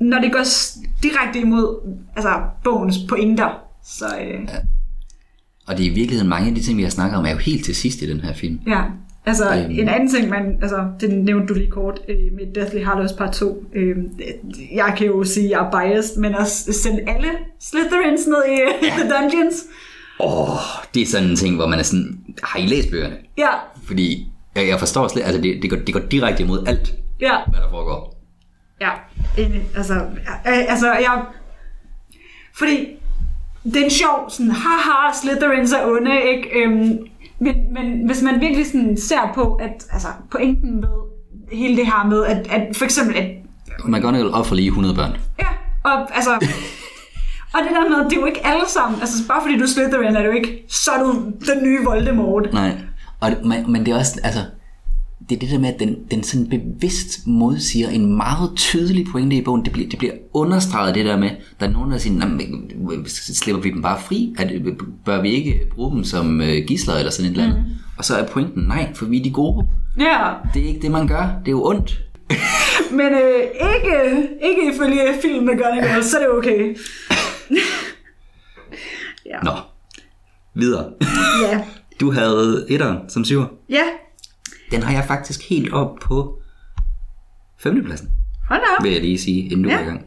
Når 0.00 0.18
det 0.18 0.32
går 0.32 0.44
direkte 1.02 1.40
imod 1.40 1.96
altså, 2.16 2.30
bogens 2.64 2.96
pointer, 3.08 3.48
så... 3.84 4.06
Øh, 4.06 4.48
Og 5.66 5.78
det 5.78 5.86
er 5.86 5.90
i 5.90 5.94
virkeligheden 5.94 6.28
mange 6.28 6.48
af 6.48 6.54
de 6.54 6.62
ting, 6.62 6.78
vi 6.78 6.82
har 6.82 6.90
snakket 6.90 7.18
om, 7.18 7.26
er 7.26 7.30
jo 7.30 7.36
helt 7.36 7.64
til 7.64 7.74
sidst 7.74 8.02
i 8.02 8.10
den 8.10 8.20
her 8.20 8.32
film. 8.34 8.60
Ja, 8.66 8.80
altså 9.26 9.44
Øhm. 9.54 9.70
en 9.70 9.88
anden 9.88 10.10
ting, 10.10 10.28
man, 10.28 10.58
altså, 10.62 10.76
det 11.00 11.10
nævnte 11.24 11.46
du 11.46 11.54
lige 11.54 11.70
kort 11.70 12.00
øh, 12.08 12.16
med 12.16 12.54
Deathly 12.54 12.84
Hallows 12.84 13.12
part 13.12 13.32
2. 13.32 13.64
Øh, 13.74 13.96
jeg 14.74 14.94
kan 14.98 15.06
jo 15.06 15.24
sige, 15.24 15.44
at 15.44 15.50
jeg 15.50 15.66
er 15.66 15.70
biased, 15.70 16.20
men 16.20 16.34
at 16.34 16.46
sende 16.48 17.00
alle 17.06 17.28
Slytherins 17.60 18.26
ned 18.26 18.44
i 18.48 18.60
ja. 18.86 18.90
The 19.02 19.10
Dungeons. 19.10 19.64
Åh, 20.20 20.50
oh, 20.50 20.58
det 20.94 21.02
er 21.02 21.06
sådan 21.06 21.28
en 21.30 21.36
ting, 21.36 21.56
hvor 21.56 21.66
man 21.66 21.78
er 21.78 21.82
sådan, 21.82 22.18
har 22.42 22.58
I 22.60 22.66
læst 22.66 22.90
bøgerne? 22.90 23.16
Ja, 23.38 23.48
Fordi 23.86 24.26
jeg, 24.54 24.68
jeg 24.68 24.78
forstår 24.78 25.08
slet, 25.08 25.22
altså 25.22 25.40
det, 25.42 25.58
det, 25.62 25.70
går, 25.70 25.76
det 25.76 25.94
går 25.94 26.00
direkte 26.00 26.42
imod 26.42 26.66
alt, 26.68 26.94
ja, 27.20 27.36
hvad 27.50 27.60
der 27.60 27.70
foregår. 27.70 28.22
ja. 28.80 28.90
Enig. 29.38 29.62
Altså, 29.76 29.94
øh, 29.94 30.64
altså, 30.72 30.86
jeg... 30.92 31.22
Fordi 32.58 32.86
det 33.64 33.76
er 33.76 33.84
en 33.84 33.90
sjov, 33.90 34.30
sådan, 34.30 34.50
haha, 34.52 35.12
Slytherins 35.22 35.72
er 35.72 35.86
onde, 35.86 36.22
ikke? 36.22 36.48
Øhm, 36.64 36.98
men, 37.38 37.54
men 37.72 38.06
hvis 38.06 38.22
man 38.22 38.40
virkelig 38.40 38.66
sådan 38.66 38.96
ser 38.96 39.32
på, 39.34 39.54
at 39.54 39.86
altså, 39.92 40.08
pointen 40.30 40.80
med 40.80 40.88
hele 41.52 41.76
det 41.76 41.86
her 41.86 42.06
med, 42.08 42.24
at, 42.24 42.46
at 42.50 42.76
for 42.76 42.84
eksempel, 42.84 43.16
at 43.16 43.30
McGonagall 43.84 44.30
offer 44.30 44.54
lige 44.54 44.68
100 44.68 44.94
børn. 44.94 45.16
Ja, 45.38 45.48
og 45.84 46.16
altså... 46.16 46.30
Og 47.54 47.62
det 47.62 47.70
der 47.70 47.88
med, 47.88 48.10
det 48.10 48.16
er 48.16 48.20
jo 48.20 48.26
ikke 48.26 48.46
alle 48.46 48.68
sammen. 48.68 49.00
Altså, 49.00 49.28
bare 49.28 49.42
fordi 49.42 49.58
du 49.58 49.62
er 49.62 49.66
Slytherin, 49.66 50.16
er 50.16 50.22
du 50.22 50.30
ikke, 50.30 50.64
så 50.68 50.90
er 50.90 51.02
du 51.02 51.12
den 51.22 51.62
nye 51.62 51.84
Voldemort. 51.84 52.52
Nej, 52.52 52.72
og, 53.20 53.30
men, 53.44 53.72
men 53.72 53.86
det 53.86 53.92
er 53.92 53.98
også, 53.98 54.20
altså, 54.24 54.40
det 55.28 55.36
er 55.36 55.40
det 55.40 55.50
der 55.50 55.58
med, 55.58 55.68
at 55.74 55.80
den, 55.80 55.96
den 56.10 56.22
sådan 56.22 56.46
bevidst 56.48 57.26
modsiger 57.26 57.88
en 57.88 58.16
meget 58.16 58.50
tydelig 58.56 59.06
pointe 59.12 59.36
i 59.36 59.42
bogen. 59.42 59.64
Det 59.64 59.72
bliver, 59.72 59.88
det 59.88 59.98
bliver 59.98 60.12
understreget 60.34 60.94
det 60.94 61.04
der 61.04 61.16
med, 61.16 61.30
der 61.60 61.66
er 61.66 61.70
nogen, 61.70 61.90
der 61.90 61.98
siger, 61.98 62.18
"Nå, 62.18 62.26
men, 62.26 63.06
slipper 63.08 63.62
vi 63.62 63.70
dem 63.70 63.82
bare 63.82 64.00
fri? 64.00 64.34
Det, 64.38 64.76
bør 65.04 65.22
vi 65.22 65.30
ikke 65.30 65.60
bruge 65.74 65.96
dem 65.96 66.04
som 66.04 66.40
øh, 66.40 66.66
gisler 66.66 66.94
eller 66.94 67.10
sådan 67.10 67.30
et 67.30 67.36
eller 67.38 67.44
andet? 67.44 67.64
Mm. 67.66 67.72
Og 67.98 68.04
så 68.04 68.14
er 68.16 68.26
pointen, 68.26 68.62
nej, 68.62 68.94
for 68.94 69.06
vi 69.06 69.18
er 69.18 69.22
de 69.22 69.30
gode. 69.30 69.66
Ja, 69.98 70.32
Det 70.54 70.62
er 70.62 70.66
ikke 70.66 70.80
det, 70.82 70.90
man 70.90 71.06
gør. 71.08 71.22
Det 71.40 71.48
er 71.48 71.52
jo 71.52 71.64
ondt. 71.66 72.00
men 72.98 73.06
øh, 73.06 73.42
ikke, 73.74 74.28
ikke 74.42 74.74
ifølge 74.74 75.00
film 75.22 75.44
med 75.46 75.54
Gunnigal, 75.64 76.04
så 76.04 76.16
er 76.18 76.20
det 76.20 76.30
okay. 76.30 76.76
ja. 79.26 79.38
Nå, 79.42 79.50
videre. 80.54 80.92
ja. 81.42 81.64
Du 82.00 82.12
havde 82.12 82.66
etteren 82.68 82.96
som 83.08 83.24
syver. 83.24 83.46
Ja, 83.68 83.82
Den 84.70 84.82
har 84.82 84.92
jeg 84.92 85.04
faktisk 85.04 85.48
helt 85.48 85.72
op 85.72 85.96
på 86.02 86.40
femtepladsen, 87.58 88.08
hold 88.48 88.60
da 88.60 88.66
op. 88.78 88.84
vil 88.84 88.92
jeg 88.92 89.00
lige 89.00 89.18
sige, 89.18 89.42
inden 89.42 89.62
du 89.62 89.68
Ja. 89.68 89.76
er 89.76 89.82
i 89.82 89.84
gang. 89.84 90.04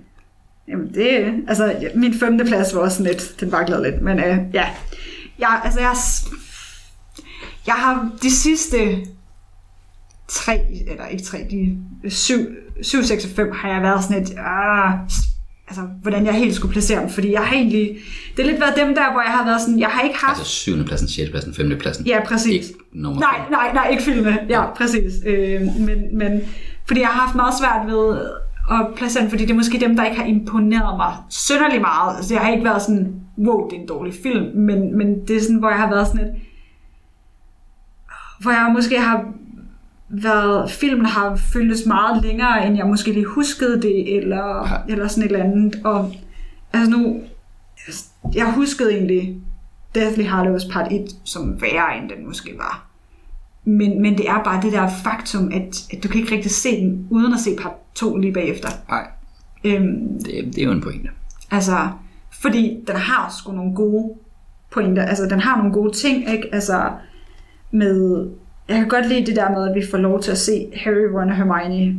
Jamen 0.67 0.93
det, 0.93 1.43
altså 1.47 1.89
min 1.95 2.13
femte 2.13 2.45
plads 2.45 2.75
var 2.75 2.81
også 2.81 3.03
lidt, 3.03 3.35
den 3.39 3.51
vaklede 3.51 3.83
lidt, 3.91 4.01
men 4.01 4.19
øh, 4.19 4.37
ja. 4.53 4.69
Jeg, 5.39 5.61
altså 5.63 5.79
jeg, 5.79 5.95
jeg 7.67 7.75
har 7.75 8.11
de 8.21 8.31
sidste 8.31 9.05
tre, 10.27 10.59
eller 10.87 11.05
ikke 11.07 11.23
tre, 11.23 11.47
de 11.51 11.77
syv, 12.09 12.39
syv, 12.81 13.03
seks 13.03 13.25
og 13.25 13.31
fem 13.35 13.51
har 13.51 13.69
jeg 13.69 13.81
været 13.81 14.03
sådan 14.03 14.23
lidt, 14.23 14.33
ah, 14.39 14.93
altså 15.69 15.81
hvordan 16.01 16.25
jeg 16.25 16.33
helt 16.33 16.55
skulle 16.55 16.71
placere 16.71 17.01
dem, 17.01 17.09
fordi 17.09 17.31
jeg 17.31 17.41
har 17.41 17.55
egentlig, 17.55 17.97
det 18.37 18.45
har 18.45 18.51
lidt 18.51 18.61
været 18.61 18.75
dem 18.75 18.95
der, 18.95 19.11
hvor 19.11 19.21
jeg 19.21 19.31
har 19.31 19.45
været 19.45 19.61
sådan, 19.61 19.79
jeg 19.79 19.87
har 19.89 20.01
ikke 20.01 20.17
haft, 20.17 20.39
Altså 20.39 20.51
syvende 20.51 20.85
pladsen, 20.85 21.07
sjette 21.07 21.31
pladsen, 21.31 21.53
femte 21.53 21.75
pladsen. 21.75 22.05
ja 22.05 22.19
præcis, 22.25 22.67
Ikke 22.69 22.79
nummer 22.93 23.21
Nej, 23.21 23.39
nej, 23.51 23.73
nej, 23.73 23.87
ikke 23.91 24.03
filmene. 24.03 24.39
Ja, 24.49 24.73
præcis. 24.73 25.13
Øh, 25.25 25.61
men, 25.61 26.17
men 26.17 26.41
fordi 26.87 26.99
jeg 26.99 27.07
har 27.09 27.21
haft 27.21 27.35
meget 27.35 27.53
svært 27.59 27.87
ved 27.87 28.19
at 28.71 28.87
placere 28.95 29.23
den, 29.23 29.29
fordi 29.29 29.45
det 29.45 29.51
er 29.51 29.55
måske 29.55 29.79
dem, 29.79 29.95
der 29.95 30.05
ikke 30.05 30.17
har 30.17 30.25
imponeret 30.25 30.97
mig 30.97 31.13
synderligt 31.29 31.81
meget. 31.81 32.17
Altså, 32.17 32.33
jeg 32.33 32.43
har 32.43 32.51
ikke 32.51 32.65
været 32.65 32.81
sådan, 32.81 33.15
wow, 33.37 33.69
det 33.69 33.77
er 33.77 33.81
en 33.81 33.87
dårlig 33.87 34.13
film, 34.23 34.45
men, 34.55 34.97
men 34.97 35.27
det 35.27 35.35
er 35.35 35.41
sådan, 35.41 35.55
hvor 35.55 35.69
jeg 35.69 35.77
har 35.77 35.89
været 35.89 36.07
sådan 36.07 36.25
et, 36.25 36.31
hvor 38.39 38.51
jeg 38.51 38.71
måske 38.73 38.99
har 38.99 39.25
været, 40.09 40.71
filmen 40.71 41.05
har 41.05 41.35
føltes 41.35 41.85
meget 41.85 42.23
længere, 42.23 42.67
end 42.67 42.77
jeg 42.77 42.87
måske 42.87 43.11
lige 43.11 43.25
huskede 43.25 43.81
det, 43.81 44.17
eller, 44.17 44.67
Ja. 44.67 44.93
eller 44.93 45.07
sådan 45.07 45.23
et 45.23 45.31
eller 45.31 45.45
andet. 45.45 45.81
Og 45.83 46.11
altså 46.73 46.91
nu, 46.91 47.21
jeg 48.35 48.53
huskede 48.53 48.93
egentlig 48.93 49.35
Deathly 49.95 50.23
Hallows 50.23 50.65
part 50.65 50.91
1 50.91 51.05
som 51.23 51.61
værre, 51.61 51.97
end 51.97 52.09
den 52.09 52.27
måske 52.27 52.51
var. 52.57 52.85
Men, 53.63 54.01
men 54.01 54.17
det 54.17 54.29
er 54.29 54.43
bare 54.43 54.61
det 54.61 54.71
der 54.73 54.89
faktum, 55.03 55.51
at, 55.53 55.87
at 55.93 56.03
du 56.03 56.07
kan 56.07 56.21
ikke 56.21 56.35
rigtig 56.35 56.51
se 56.51 56.69
den, 56.81 57.07
uden 57.09 57.33
at 57.33 57.39
se 57.39 57.49
part 57.61 57.73
2 57.95 58.17
lige 58.17 58.33
bagefter. 58.33 58.69
Nej, 58.89 59.07
Øhm, 59.63 60.23
det, 60.25 60.45
det 60.45 60.57
er 60.57 60.63
jo 60.65 60.71
en 60.71 60.81
pointe. 60.81 61.09
altså, 61.51 61.89
fordi 62.41 62.77
den 62.87 62.95
har 62.95 63.35
sgu 63.39 63.51
nogle 63.51 63.75
gode 63.75 64.13
pointer. 64.71 65.03
Altså, 65.05 65.25
den 65.25 65.39
har 65.39 65.57
nogle 65.57 65.73
gode 65.73 65.91
ting, 65.93 66.29
ikke? 66.31 66.49
Altså, 66.55 66.91
med... 67.71 68.27
Jeg 68.69 68.77
kan 68.77 68.87
godt 68.87 69.07
lide 69.09 69.25
det 69.25 69.35
der 69.35 69.49
med, 69.49 69.69
at 69.69 69.75
vi 69.75 69.85
får 69.91 69.97
lov 69.97 70.21
til 70.21 70.31
at 70.31 70.37
se 70.37 70.67
Harry, 70.75 71.13
Ron 71.13 71.29
og 71.29 71.35
Hermione 71.35 71.95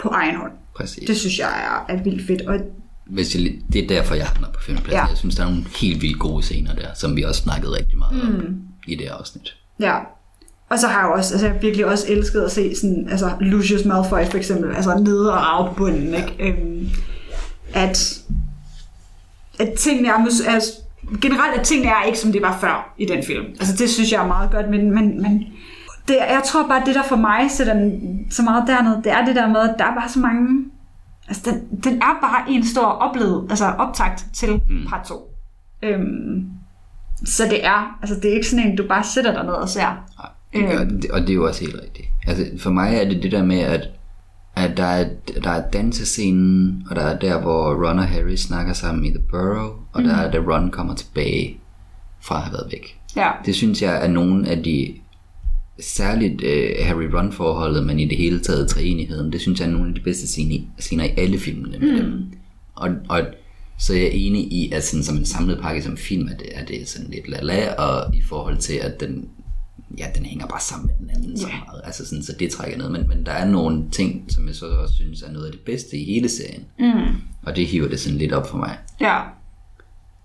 på 0.00 0.08
egen 0.08 0.36
hånd. 0.36 0.52
Præcis. 0.76 1.04
Det 1.06 1.16
synes 1.16 1.38
jeg 1.38 1.48
er, 1.48 1.94
er 1.94 2.02
vildt 2.02 2.26
fedt. 2.26 2.42
Og 2.42 2.60
Hvis 3.06 3.34
jeg, 3.34 3.52
det 3.72 3.84
er 3.84 3.88
derfor, 3.88 4.14
jeg 4.14 4.26
havner 4.26 4.48
på 4.52 4.60
femtepladsen. 4.60 4.96
Ja. 4.96 5.02
Ja. 5.02 5.08
Jeg 5.08 5.18
synes, 5.18 5.34
der 5.34 5.42
er 5.42 5.48
nogle 5.48 5.64
helt 5.80 6.02
vildt 6.02 6.18
gode 6.18 6.42
scener 6.42 6.74
der, 6.74 6.88
som 6.94 7.16
vi 7.16 7.22
også 7.22 7.42
snakkede 7.42 7.72
rigtig 7.72 7.98
meget 7.98 8.22
om 8.22 8.56
i 8.86 8.94
det 8.94 9.06
afsnit. 9.06 9.56
Ja. 9.80 9.98
Og 10.68 10.78
så 10.78 10.86
har 10.86 11.00
jeg 11.00 11.08
også, 11.08 11.34
altså 11.34 11.46
jeg 11.46 11.62
virkelig 11.62 11.86
også 11.86 12.06
elsket 12.08 12.40
at 12.40 12.52
se 12.52 12.76
sådan, 12.76 13.08
altså 13.10 13.30
Lucius 13.40 13.84
Malfoy 13.84 14.24
for 14.30 14.36
eksempel, 14.38 14.76
altså 14.76 14.98
nede 14.98 15.32
og 15.32 15.38
rave 15.38 15.68
på 15.68 15.74
bunden, 15.74 16.14
ikke? 16.14 16.36
Øhm, 16.40 16.88
at, 17.74 18.22
at 19.58 19.72
tingene 19.72 20.08
er, 20.08 20.26
altså, 20.48 20.72
generelt 21.20 21.60
at 21.60 21.66
tingene 21.66 21.90
er 21.90 22.04
ikke 22.06 22.18
som 22.18 22.32
det 22.32 22.42
var 22.42 22.58
før 22.60 22.94
i 22.98 23.06
den 23.06 23.24
film. 23.24 23.44
Altså 23.46 23.76
det 23.76 23.90
synes 23.90 24.12
jeg 24.12 24.22
er 24.22 24.26
meget 24.26 24.50
godt, 24.50 24.70
men, 24.70 24.94
men, 24.94 25.22
men 25.22 25.46
det, 26.08 26.16
jeg 26.16 26.42
tror 26.44 26.68
bare, 26.68 26.82
det 26.86 26.94
der 26.94 27.02
for 27.02 27.16
mig 27.16 27.50
sætter 27.50 27.74
den 27.74 28.18
så 28.30 28.42
meget 28.42 28.64
dernede, 28.66 29.00
det 29.04 29.12
er 29.12 29.24
det 29.24 29.36
der 29.36 29.48
med, 29.48 29.60
at 29.60 29.74
der 29.78 29.84
er 29.84 29.94
bare 29.94 30.08
så 30.08 30.18
mange, 30.18 30.64
altså 31.28 31.50
den, 31.50 31.80
den 31.84 32.02
er 32.02 32.18
bare 32.22 32.50
en 32.50 32.66
stor 32.66 32.86
oplevet, 32.86 33.46
altså 33.50 33.64
optakt 33.66 34.26
til 34.34 34.60
Mm. 34.68 34.86
part 34.88 35.06
2. 35.06 35.30
Øhm, 35.82 36.50
så 37.24 37.42
det 37.50 37.64
er, 37.66 37.98
altså 38.02 38.14
det 38.22 38.30
er 38.30 38.34
ikke 38.34 38.46
sådan 38.48 38.66
en, 38.66 38.76
du 38.76 38.84
bare 38.88 39.04
sætter 39.04 39.32
dig 39.32 39.44
ned 39.44 39.52
og 39.52 39.68
ser. 39.68 40.04
Nej, 40.54 40.76
og, 40.76 40.86
det, 40.86 41.10
og 41.10 41.20
det 41.20 41.30
er 41.30 41.34
jo 41.34 41.46
også 41.46 41.60
helt 41.60 41.76
rigtigt. 41.82 42.08
Altså, 42.26 42.44
for 42.58 42.70
mig 42.70 42.94
er 42.94 43.08
det 43.08 43.22
det 43.22 43.32
der 43.32 43.44
med, 43.44 43.58
at, 43.60 43.88
at 44.56 44.76
der, 44.76 44.84
er, 44.84 45.08
der 45.44 45.50
er 45.50 45.70
dansescenen, 45.70 46.86
og 46.90 46.96
der 46.96 47.02
er 47.02 47.18
der, 47.18 47.40
hvor 47.40 47.86
Ron 47.86 47.98
og 47.98 48.06
Harry 48.08 48.36
snakker 48.36 48.72
sammen 48.72 49.04
i 49.04 49.10
The 49.10 49.22
Burrow, 49.30 49.70
og 49.92 50.02
mm. 50.02 50.04
der 50.08 50.16
er, 50.16 50.30
da 50.30 50.38
Ron 50.38 50.70
kommer 50.70 50.94
tilbage 50.94 51.60
fra 52.20 52.36
at 52.36 52.42
have 52.42 52.52
været 52.52 52.68
væk. 52.72 53.00
Ja. 53.16 53.30
Det 53.46 53.54
synes 53.54 53.82
jeg 53.82 54.04
er 54.04 54.08
nogle 54.08 54.48
af 54.48 54.62
de 54.62 54.94
særligt 55.80 56.42
øh, 56.42 56.70
Harry-Ron-forholdet, 56.80 57.86
men 57.86 58.00
i 58.00 58.04
det 58.04 58.18
hele 58.18 58.40
taget 58.40 58.68
træenigheden, 58.68 59.32
det 59.32 59.40
synes 59.40 59.60
jeg 59.60 59.66
er 59.66 59.72
nogle 59.72 59.88
af 59.88 59.94
de 59.94 60.00
bedste 60.00 60.26
scener 60.26 60.54
i, 60.54 60.68
scener 60.78 61.04
i 61.04 61.10
alle 61.16 61.38
filmene 61.38 61.78
med 61.78 61.92
mm. 61.92 61.96
dem. 61.96 62.32
Og, 62.74 62.90
og 63.08 63.20
så 63.78 63.92
er 63.92 63.98
jeg 63.98 64.10
enig 64.12 64.52
i, 64.52 64.72
at 64.72 64.84
sådan, 64.84 65.04
som 65.04 65.16
en 65.16 65.24
samlet 65.24 65.58
pakke 65.60 65.82
som 65.82 65.96
film, 65.96 66.28
at 66.28 66.38
det, 66.38 66.48
er 66.52 66.64
det 66.64 66.88
sådan 66.88 67.10
lidt 67.10 67.28
lala, 67.28 67.74
og 67.74 68.14
i 68.14 68.22
forhold 68.22 68.56
til, 68.56 68.74
at 68.74 69.00
den 69.00 69.28
ja, 69.98 70.06
den 70.14 70.24
hænger 70.24 70.46
bare 70.46 70.60
sammen 70.60 70.86
med 70.86 70.94
den 70.98 71.10
anden 71.16 71.38
så 71.38 71.46
meget. 71.46 71.80
Altså 71.84 72.06
sådan, 72.06 72.22
så 72.22 72.32
det 72.38 72.50
trækker 72.50 72.78
ned. 72.78 72.88
Men, 72.88 73.08
men 73.08 73.26
der 73.26 73.32
er 73.32 73.50
nogle 73.50 73.90
ting, 73.90 74.24
som 74.28 74.46
jeg 74.46 74.54
så 74.54 74.66
også 74.66 74.94
synes 74.94 75.22
er 75.22 75.32
noget 75.32 75.46
af 75.46 75.52
det 75.52 75.60
bedste 75.60 75.96
i 75.96 76.04
hele 76.04 76.28
serien. 76.28 76.64
Mm. 76.78 77.16
Og 77.42 77.56
det 77.56 77.66
hiver 77.66 77.88
det 77.88 78.00
sådan 78.00 78.18
lidt 78.18 78.32
op 78.32 78.48
for 78.48 78.58
mig. 78.58 78.78
Ja. 79.00 79.20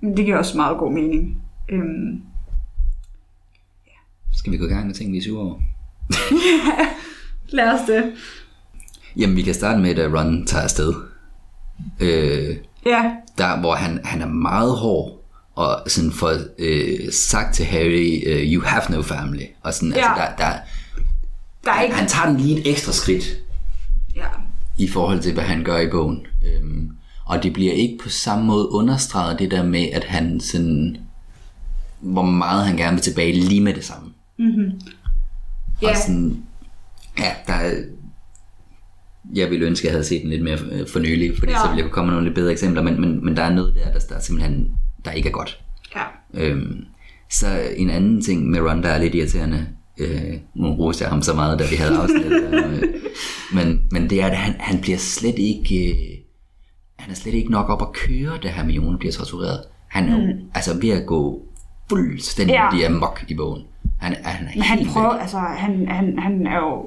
Men 0.01 0.17
det 0.17 0.25
giver 0.25 0.37
også 0.37 0.57
meget 0.57 0.77
god 0.77 0.93
mening. 0.93 1.41
Øhm, 1.69 2.21
Skal 4.37 4.51
vi 4.51 4.57
gå 4.57 4.65
i 4.65 4.69
gang 4.69 4.87
med 4.87 4.95
ting, 4.95 5.11
vi 5.11 5.17
er 5.17 5.23
sure 5.23 5.41
over? 5.41 5.59
lad 7.49 7.71
os 7.73 7.79
det. 7.87 8.11
Jamen, 9.17 9.35
vi 9.35 9.41
kan 9.41 9.53
starte 9.53 9.79
med, 9.79 9.99
at 9.99 10.13
Ron 10.13 10.45
tager 10.45 10.63
afsted. 10.63 10.93
Øh, 11.99 12.55
Ja, 12.85 13.11
der, 13.37 13.59
hvor 13.59 13.75
han, 13.75 13.99
han 14.03 14.21
er 14.21 14.27
meget 14.27 14.77
hård, 14.77 15.23
og 15.55 15.81
sådan 15.87 16.11
får 16.11 16.33
øh, 16.59 17.11
sagt 17.11 17.55
til 17.55 17.65
Harry, 17.65 18.23
øh, 18.25 18.53
you 18.53 18.63
have 18.65 18.81
no 18.89 19.01
family. 19.01 19.43
Og 19.63 19.73
sådan, 19.73 19.93
altså, 19.93 20.09
Ja. 20.09 20.21
der, 20.21 20.35
der, 20.37 20.53
der 21.65 21.71
er 21.71 21.81
ikke... 21.81 21.95
han 21.95 22.07
tager 22.07 22.25
den 22.27 22.37
lige 22.37 22.59
et 22.59 22.67
ekstra 22.71 22.91
skridt, 22.91 23.23
Ja. 24.15 24.25
i 24.77 24.87
forhold 24.87 25.19
til, 25.19 25.33
hvad 25.33 25.43
han 25.43 25.63
gør 25.63 25.79
i 25.79 25.89
bogen. 25.89 26.25
Øhm, 26.45 26.89
og 27.25 27.43
det 27.43 27.53
bliver 27.53 27.73
ikke 27.73 27.97
på 28.03 28.09
samme 28.09 28.45
måde 28.45 28.71
understreget, 28.71 29.39
det 29.39 29.51
der 29.51 29.63
med, 29.63 29.87
at 29.93 30.03
han 30.03 30.39
sådan, 30.39 30.97
hvor 31.99 32.23
meget 32.23 32.65
han 32.65 32.77
gerne 32.77 32.93
vil 32.95 33.03
tilbage 33.03 33.33
lige 33.33 33.61
med 33.61 33.73
det 33.73 33.85
samme. 33.85 34.10
Ja. 35.81 35.89
Og 35.89 35.95
sådan, 35.97 36.43
ja, 37.19 37.31
der 37.47 37.53
er, 37.53 37.73
jeg 39.35 39.49
ville 39.49 39.65
ønske, 39.65 39.81
at 39.81 39.85
jeg 39.85 39.93
havde 39.93 40.03
set 40.05 40.21
den 40.21 40.29
lidt 40.29 40.43
mere 40.43 40.57
øh, 40.71 40.87
for 40.87 40.99
nylig, 40.99 41.37
fordi 41.39 41.51
Ja. 41.51 41.57
så 41.57 41.67
ville 41.69 41.83
jeg 41.83 41.91
komme 41.91 42.07
med 42.07 42.13
nogle 42.13 42.27
lidt 42.27 42.35
bedre 42.35 42.51
eksempler, 42.51 42.81
men, 42.81 43.01
men, 43.01 43.25
men 43.25 43.37
der 43.37 43.43
er 43.43 43.53
noget 43.53 43.75
der, 43.75 43.91
der, 43.91 43.99
der 44.09 44.15
er 44.15 44.19
simpelthen, 44.19 44.71
der 45.05 45.11
ikke 45.11 45.29
er 45.29 45.33
godt. 45.33 45.59
Ja. 45.95 46.03
Øhm, 46.33 46.85
så 47.31 47.47
en 47.75 47.89
anden 47.89 48.21
ting 48.21 48.49
med 48.49 48.59
Ron, 48.59 48.83
der 48.83 48.89
er 48.89 48.97
lidt 48.97 49.15
irriterende, 49.15 49.67
øh, 49.97 50.33
nu 50.55 50.67
roste 50.67 51.03
jeg 51.03 51.11
ham 51.11 51.21
så 51.21 51.33
meget, 51.33 51.59
da 51.59 51.63
vi 51.69 51.75
havde 51.75 51.97
afsnittet, 51.97 52.43
øh, 52.53 52.83
men, 53.53 53.81
men 53.91 54.09
det 54.09 54.21
er, 54.21 54.25
at 54.27 54.37
han, 54.37 54.55
han 54.59 54.81
bliver 54.81 54.97
slet 54.97 55.39
ikke, 55.39 55.89
øh, 55.89 56.17
han 56.99 57.11
er 57.11 57.15
slet 57.15 57.33
ikke 57.33 57.51
nok 57.51 57.69
op 57.69 57.81
at 57.81 57.93
køre, 57.93 58.37
da 58.43 58.47
Hermione 58.47 58.97
bliver 58.97 59.11
tortureret. 59.11 59.59
Han 59.87 60.09
er 60.09 60.17
jo 60.21 60.33
altså 60.53 60.79
ved 60.81 60.89
at 60.89 61.05
gå 61.05 61.45
fuldstændig 61.89 62.53
ja. 62.53 62.85
amok 62.85 63.23
i 63.27 63.35
bogen. 63.35 63.61
Han, 64.01 64.15
han 64.23 64.47
er 64.47 64.51
Men 64.55 64.63
han 64.63 64.85
prøver, 64.85 65.09
altså, 65.09 65.37
han, 65.37 65.87
han, 65.87 66.19
han 66.19 66.47
er 66.47 66.57
jo... 66.57 66.85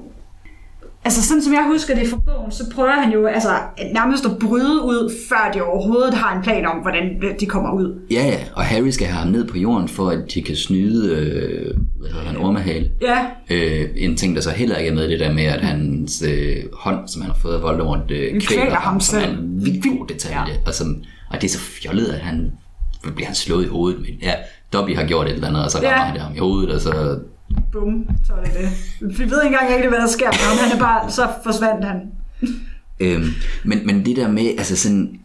Altså, 1.07 1.23
sådan 1.23 1.43
som 1.43 1.53
jeg 1.53 1.67
husker 1.73 1.95
det 1.95 2.09
fra 2.09 2.17
bogen, 2.17 2.53
så 2.53 2.65
prøver 2.75 2.91
han 2.91 3.13
jo 3.13 3.27
altså, 3.27 3.49
nærmest 3.93 4.25
at 4.25 4.31
bryde 4.41 4.83
ud, 4.83 5.13
før 5.29 5.51
de 5.55 5.63
overhovedet 5.63 6.15
har 6.15 6.37
en 6.37 6.43
plan 6.43 6.67
om, 6.67 6.77
hvordan 6.77 7.23
de 7.41 7.47
kommer 7.47 7.73
ud. 7.73 8.01
Ja, 8.11 8.27
ja, 8.27 8.39
og 8.55 8.65
Harry 8.65 8.89
skal 8.89 9.07
have 9.07 9.19
ham 9.19 9.29
ned 9.29 9.49
på 9.49 9.59
jorden, 9.59 9.89
for 9.89 10.11
at 10.11 10.19
de 10.35 10.43
kan 10.43 10.57
snyde, 10.57 11.17
øh, 11.17 11.77
hvad 12.01 12.11
hedder 12.11 12.27
han, 12.27 12.37
ormehale. 12.37 12.91
Ja, 13.03 13.27
Øh, 13.51 13.89
en 13.97 14.17
ting, 14.17 14.37
der 14.37 14.43
så 14.43 14.51
heller 14.51 14.77
ikke 14.77 14.91
er 14.91 14.95
med, 14.95 15.09
det 15.09 15.21
der 15.21 15.33
med, 15.33 15.45
at 15.45 15.61
hans 15.61 16.23
øh, 16.29 16.57
hånd, 16.73 17.09
som 17.09 17.23
han 17.23 17.31
har 17.31 17.39
fået 17.39 17.55
af 17.55 17.63
Voldemort, 17.63 18.11
øh, 18.11 18.41
kvæler, 18.41 18.65
ham 18.65 18.83
ham, 18.83 19.01
som 19.01 19.19
er 19.19 19.23
selv. 19.23 19.39
en 19.39 19.65
vildt 19.65 19.99
god 19.99 20.07
detalje. 20.07 20.39
Ja. 20.39 20.57
Og, 20.67 20.75
som, 20.75 21.03
og 21.31 21.41
det 21.41 21.45
er 21.45 21.53
så 21.53 21.61
fjollet, 21.61 22.07
at 22.07 22.21
han 22.21 22.51
bliver 23.15 23.27
han 23.27 23.35
slået 23.35 23.65
i 23.65 23.69
hovedet. 23.69 24.01
Men, 24.01 24.11
ja, 24.23 24.33
Dobby 24.75 24.97
har 24.97 25.05
gjort 25.07 25.27
et 25.27 25.33
eller 25.35 25.49
andet, 25.49 25.65
og 25.65 25.71
så 25.71 25.79
rammer 25.79 25.91
Ja. 25.91 25.97
han 26.05 26.15
det 26.15 26.23
ham 26.23 26.35
i 26.35 26.39
hovedet, 26.39 26.75
og 26.75 26.81
så... 26.81 27.19
bum, 27.73 28.07
så 28.27 28.33
er 28.33 28.45
det 28.45 28.53
det. 28.55 28.69
Vi 29.19 29.25
ved 29.31 29.43
ikke 29.43 29.55
engang 29.55 29.75
rigtig, 29.75 29.89
hvad 29.89 29.99
der 29.99 30.07
sker 30.07 30.27
med 30.27 30.45
ham. 30.49 30.57
Han 30.69 30.77
er 30.79 30.81
bare, 30.83 31.11
så 31.11 31.29
forsvandt 31.45 31.85
han. 31.85 32.01
Øhm, 33.01 33.25
men, 33.65 33.87
men 33.87 34.05
det 34.07 34.17
der 34.17 34.29
med, 34.29 34.47
altså 34.59 34.77
sådan, 34.77 35.21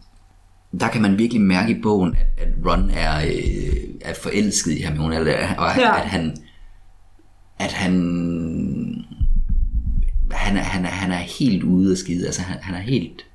der 0.79 0.87
kan 0.87 1.01
man 1.01 1.17
virkelig 1.17 1.41
mærke 1.41 1.71
i 1.71 1.81
bogen, 1.81 2.15
at, 2.15 2.47
at 2.47 2.53
Ron 2.65 2.89
er, 2.89 3.17
øh, 3.17 3.73
er 4.01 4.13
forelsket 4.23 4.71
i 4.71 4.81
Hermione, 4.81 5.15
eller, 5.15 5.33
og 5.57 5.71
at, 5.75 5.81
Ja. 5.81 5.95
at 6.01 6.05
han, 6.09 6.35
at 7.59 7.71
han, 7.73 7.93
han 10.31 10.57
er, 10.57 10.61
han 10.61 10.85
er, 10.85 10.89
han 10.89 11.11
er 11.11 11.17
helt 11.39 11.63
ude 11.63 11.91
af 11.91 11.97
skide, 11.97 12.25
altså 12.25 12.41
han, 12.41 12.57
han 12.61 12.75
er 12.75 12.79
helt, 12.79 13.25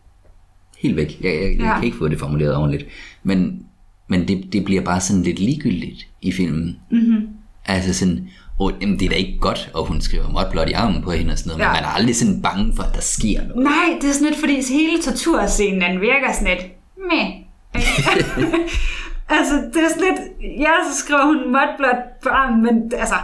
helt 0.78 0.96
væk. 0.96 1.18
Jeg, 1.20 1.32
jeg, 1.34 1.42
jeg 1.42 1.56
Ja. 1.60 1.74
kan 1.74 1.84
ikke 1.84 1.96
få 1.98 2.08
det 2.08 2.18
formuleret 2.18 2.56
ordentligt, 2.56 2.86
men, 3.22 3.66
men 4.08 4.28
det, 4.28 4.52
det 4.52 4.64
bliver 4.64 4.82
bare 4.82 5.00
sådan 5.00 5.22
lidt 5.22 5.38
ligegyldigt 5.38 6.06
i 6.22 6.32
filmen. 6.32 6.78
Mm-hmm. 6.90 7.28
Altså 7.66 7.94
sådan, 7.94 8.28
og, 8.58 8.72
jamen, 8.80 8.98
det 8.98 9.04
er 9.06 9.08
da 9.10 9.14
ikke 9.16 9.38
godt, 9.40 9.70
og 9.74 9.86
hun 9.86 10.00
skriver 10.00 10.28
mudblot 10.30 10.68
i 10.68 10.72
armen 10.72 11.02
på 11.02 11.10
hende 11.10 11.32
og 11.32 11.38
sådan 11.38 11.50
noget, 11.50 11.60
Ja. 11.62 11.68
men 11.68 11.74
man 11.74 11.84
er 11.84 11.88
aldrig 11.94 12.16
sådan 12.16 12.42
bange 12.42 12.72
for, 12.76 12.82
at 12.82 12.94
der 12.94 13.00
sker 13.00 13.42
noget. 13.48 13.64
Nej, 13.64 13.98
det 14.00 14.08
er 14.10 14.12
sådan 14.14 14.28
lidt, 14.28 14.40
fordi 14.40 14.54
hele 14.72 15.02
torturscenen, 15.02 15.80
den 15.80 16.00
virker 16.00 16.32
sådan 16.32 16.48
lidt, 16.56 16.64
meh. 17.10 17.28
altså, 19.36 19.54
det 19.74 19.80
er 19.84 19.88
sådan 19.88 20.04
lidt, 20.10 20.20
ja, 20.60 20.72
så 20.90 20.98
skriver 20.98 21.24
hun 21.26 21.36
mudblot 21.36 22.00
på 22.22 22.28
armen, 22.28 22.62
men 22.62 22.92
altså, 22.98 23.14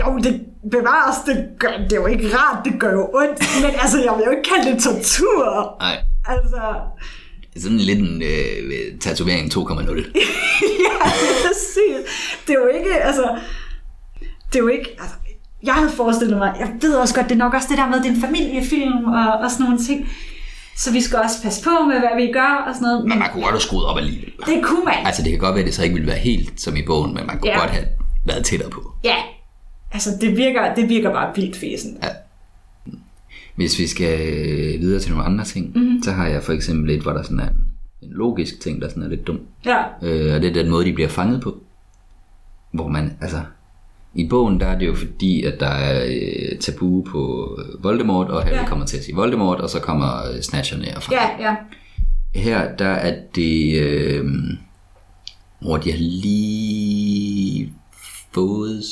jo, 0.00 0.18
det 0.18 0.44
bevares, 0.70 1.16
det, 1.26 1.36
gør, 1.58 1.68
det 1.84 1.92
er 1.92 1.96
jo 1.96 2.06
ikke 2.06 2.28
rart, 2.36 2.64
det 2.64 2.80
gør 2.80 2.92
jo 2.92 3.04
ondt, 3.14 3.40
men 3.62 3.70
altså, 3.82 3.98
jeg 4.04 4.12
vil 4.16 4.24
jo 4.24 4.30
ikke 4.30 4.48
kalde 4.54 4.70
det 4.72 4.82
tortur. 4.82 5.76
Nej, 5.80 5.96
Altså, 6.28 6.60
sådan 7.62 7.76
lidt 7.78 7.98
en 7.98 8.22
øh, 8.22 8.98
tatovering 9.00 9.52
2,0. 9.54 9.58
ja, 10.86 10.96
præcis. 11.46 12.06
Det 12.46 12.54
er 12.54 12.58
jo 12.60 12.66
ikke, 12.78 12.94
altså, 13.02 13.38
det 14.52 14.58
er 14.58 14.62
jo 14.62 14.68
ikke, 14.68 14.90
altså, 15.00 15.14
jeg 15.62 15.74
havde 15.74 15.90
forestillet 15.90 16.38
mig, 16.38 16.54
jeg 16.60 16.68
ved 16.80 16.94
også 16.94 17.14
godt, 17.14 17.26
det 17.28 17.32
er 17.34 17.38
nok 17.38 17.54
også 17.54 17.68
det 17.70 17.78
der 17.78 17.88
med, 17.88 17.96
det 17.98 18.06
er 18.06 18.14
en 18.14 18.20
familiefilm 18.20 19.04
og, 19.04 19.32
og 19.32 19.50
sådan 19.50 19.64
nogle 19.64 19.84
ting. 19.86 20.08
Så 20.76 20.92
vi 20.92 21.00
skal 21.00 21.18
også 21.18 21.42
passe 21.42 21.64
på 21.64 21.70
med, 21.88 21.98
hvad 21.98 22.26
vi 22.26 22.32
gør 22.32 22.64
og 22.68 22.74
sådan 22.74 22.86
noget. 22.86 23.00
Men 23.02 23.08
Men 23.08 23.18
man 23.18 23.28
kunne 23.32 23.42
godt 23.42 23.52
have 23.52 23.60
skruet 23.60 23.86
op 23.86 23.98
alligevel. 23.98 24.32
det 24.46 24.60
kunne 24.64 24.84
man. 24.84 24.94
Altså 25.06 25.22
det 25.22 25.30
kan 25.30 25.38
godt 25.40 25.54
være, 25.54 25.62
at 25.62 25.66
det 25.66 25.74
så 25.74 25.82
ikke 25.82 25.94
ville 25.94 26.08
være 26.08 26.18
helt 26.18 26.60
som 26.60 26.76
i 26.76 26.82
bogen, 26.82 27.14
men 27.14 27.26
man 27.26 27.38
kunne 27.38 27.50
Ja. 27.50 27.58
godt 27.58 27.70
have 27.70 27.86
været 28.26 28.44
tættere 28.44 28.70
på. 28.70 28.92
Ja. 29.04 29.16
Altså, 29.92 30.10
det 30.20 30.36
virker, 30.36 30.74
det 30.74 30.88
virker 30.88 31.12
bare 31.12 31.32
vildt 31.36 31.56
fesen. 31.56 31.98
Ja. 32.02 32.08
Hvis 33.56 33.78
vi 33.78 33.86
skal 33.86 34.20
øh, 34.20 34.80
videre 34.80 35.00
til 35.00 35.10
nogle 35.10 35.24
andre 35.24 35.44
ting, 35.44 35.72
mm-hmm. 35.74 36.02
så 36.02 36.12
har 36.12 36.26
jeg 36.26 36.42
for 36.42 36.52
eksempel 36.52 36.90
et, 36.90 37.02
hvor 37.02 37.12
der 37.12 37.22
sådan 37.22 37.40
er 37.40 37.48
en, 37.48 37.56
en 38.02 38.12
logisk 38.12 38.60
ting, 38.60 38.82
der 38.82 38.88
sådan 38.88 39.02
er 39.02 39.08
lidt 39.08 39.26
dum. 39.26 39.40
Ja. 39.66 39.78
Øh, 40.02 40.34
og 40.34 40.42
det 40.42 40.48
er 40.48 40.52
den 40.62 40.70
måde, 40.70 40.84
de 40.84 40.92
bliver 40.92 41.08
fanget 41.08 41.40
på. 41.42 41.56
Hvor 42.72 42.88
man, 42.88 43.16
altså... 43.20 43.40
I 44.18 44.28
bogen, 44.28 44.60
der 44.60 44.66
er 44.66 44.78
det 44.78 44.86
jo 44.86 44.94
fordi, 44.94 45.42
at 45.42 45.60
der 45.60 45.66
er 45.68 46.04
øh, 46.06 46.58
tabu 46.58 47.02
på 47.04 47.50
øh, 47.58 47.84
Voldemort, 47.84 48.28
og 48.28 48.42
Harry 48.42 48.54
Ja. 48.54 48.60
ja. 48.60 48.68
kommer 48.68 48.86
til 48.86 48.96
at 48.96 49.04
sige 49.04 49.14
Voldemort, 49.14 49.60
og 49.60 49.70
så 49.70 49.80
kommer 49.80 50.30
øh, 50.34 50.40
Snatcherne 50.42 50.96
og 50.96 51.02
fanger 51.02 51.22
Ja, 51.22 51.48
ja. 51.48 51.56
Her, 52.34 52.76
der 52.76 52.88
er 52.88 53.16
det, 53.34 53.80
øh, 53.82 54.24
hvor 55.60 55.76
de 55.76 55.90
har 55.90 55.98
lige 55.98 57.72
fået, 58.34 58.82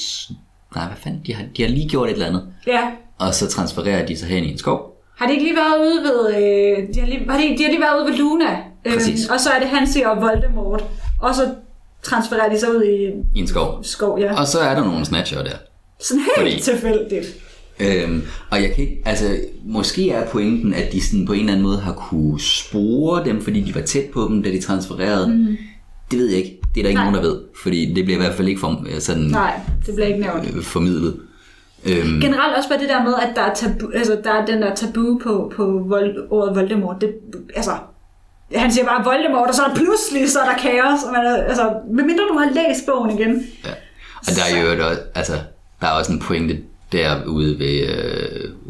nej, 0.74 0.86
hvad 0.86 0.96
fanden, 0.96 1.22
de 1.26 1.34
har, 1.34 1.44
de 1.56 1.62
har 1.62 1.70
lige 1.70 1.88
gjort 1.88 2.08
et 2.08 2.12
eller 2.12 2.26
andet, 2.26 2.46
Ja. 2.66 2.90
Og 3.18 3.34
så 3.34 3.48
transfererer 3.48 4.06
de 4.06 4.16
sig 4.16 4.28
hen 4.28 4.44
i 4.44 4.52
en 4.52 4.58
skov. 4.58 4.90
Har 5.18 5.26
de 5.26 5.32
ikke 5.32 5.44
lige 5.44 5.56
været 5.56 5.80
ude 5.86 6.02
ved... 6.02 6.28
Øh, 6.28 6.94
de, 6.94 7.00
har 7.00 7.06
lige, 7.06 7.26
har 7.30 7.38
de, 7.38 7.42
de 7.58 7.62
har 7.62 7.70
lige 7.70 7.80
været 7.80 8.02
ude 8.02 8.10
ved 8.12 8.18
Luna. 8.18 8.56
Præcis. 8.92 9.26
og 9.28 9.40
så 9.40 9.50
er 9.50 9.58
det 9.58 9.68
Hansi 9.68 10.00
og 10.00 10.20
Voldemort. 10.22 10.84
Og 11.20 11.34
så 11.34 11.54
transfererer 12.02 12.52
de 12.52 12.58
sig 12.60 12.76
ud 12.76 12.82
i 12.82 13.04
I 13.38 13.40
en 13.40 13.46
skov. 13.46 13.78
skov, 13.84 14.18
ja. 14.20 14.40
Og 14.40 14.46
så 14.46 14.58
er 14.60 14.74
der 14.74 14.84
nogle 14.84 15.04
snatcher 15.04 15.42
der. 15.42 15.50
Sådan 16.00 16.20
helt 16.20 16.32
Fordi- 16.36 16.60
tilfældigt. 16.60 17.26
Øhm, 17.80 18.22
og 18.50 18.62
jeg 18.62 18.70
kan 18.74 18.84
ikke, 18.84 19.02
altså, 19.04 19.36
måske 19.64 20.10
er 20.10 20.26
pointen, 20.26 20.74
at 20.74 20.92
de 20.92 21.06
sådan 21.06 21.26
på 21.26 21.32
en 21.32 21.40
eller 21.40 21.52
anden 21.52 21.62
måde 21.66 21.78
har 21.80 21.92
kunne 21.92 22.40
spore 22.40 23.24
dem, 23.24 23.42
fordi 23.42 23.60
de 23.60 23.74
var 23.74 23.80
tæt 23.80 24.04
på 24.12 24.26
dem, 24.30 24.42
da 24.42 24.50
de 24.50 24.60
transfererede. 24.60 25.28
Mm. 25.28 25.56
Det 26.10 26.18
ved 26.18 26.26
jeg 26.28 26.38
ikke. 26.38 26.58
Det 26.74 26.80
er 26.80 26.84
der 26.84 26.88
ikke 26.88 27.00
Nej. 27.02 27.10
nogen, 27.10 27.24
der 27.24 27.30
ved, 27.30 27.40
fordi 27.62 27.94
det 27.94 28.04
bliver 28.04 28.18
i 28.18 28.22
hvert 28.22 28.34
fald 28.34 28.48
ikke 28.48 28.60
for, 28.60 28.84
sådan, 28.98 29.22
Nej, 29.22 29.60
det 29.86 29.94
bliver 29.94 30.06
ikke 30.08 30.20
nævnt. 30.20 30.56
øh, 30.56 30.62
formidlet. 30.62 31.16
Øhm, 31.86 32.20
Generelt 32.20 32.56
også 32.56 32.68
bare 32.68 32.78
det 32.78 32.88
der 32.88 33.04
med, 33.04 33.14
at 33.22 33.36
der 33.36 33.42
er, 33.42 33.54
tabu, 33.54 33.90
altså, 33.94 34.20
der 34.24 34.32
er 34.32 34.46
den 34.46 34.62
der 34.62 34.74
tabu 34.74 35.18
på, 35.22 35.52
på 35.56 35.84
vold, 35.86 36.26
ordet 36.30 36.56
Voldemort. 36.56 37.00
Det, 37.00 37.14
altså, 37.56 37.70
han 38.54 38.72
siger 38.72 38.84
bare 38.84 39.04
Voldemort, 39.04 39.48
og 39.48 39.54
så 39.54 39.62
er 39.62 39.68
der 39.68 39.74
pludselig 39.74 40.30
så 40.30 40.38
er 40.40 40.44
der 40.50 40.58
kaos. 40.58 41.02
Og 41.06 41.12
man 41.12 41.26
altså, 41.26 41.72
medmindre 41.90 42.24
du 42.24 42.38
har 42.38 42.50
læst 42.50 42.86
bogen 42.86 43.18
igen. 43.18 43.42
Ja. 43.64 43.70
Og 44.18 44.26
der 44.26 44.56
er 44.56 44.62
jo 44.62 44.86
også, 44.88 45.00
altså, 45.14 45.32
der 45.80 45.86
er 45.86 45.90
også 45.90 46.12
en 46.12 46.18
pointe 46.18 46.58
derude 46.92 47.58
ved 47.58 47.88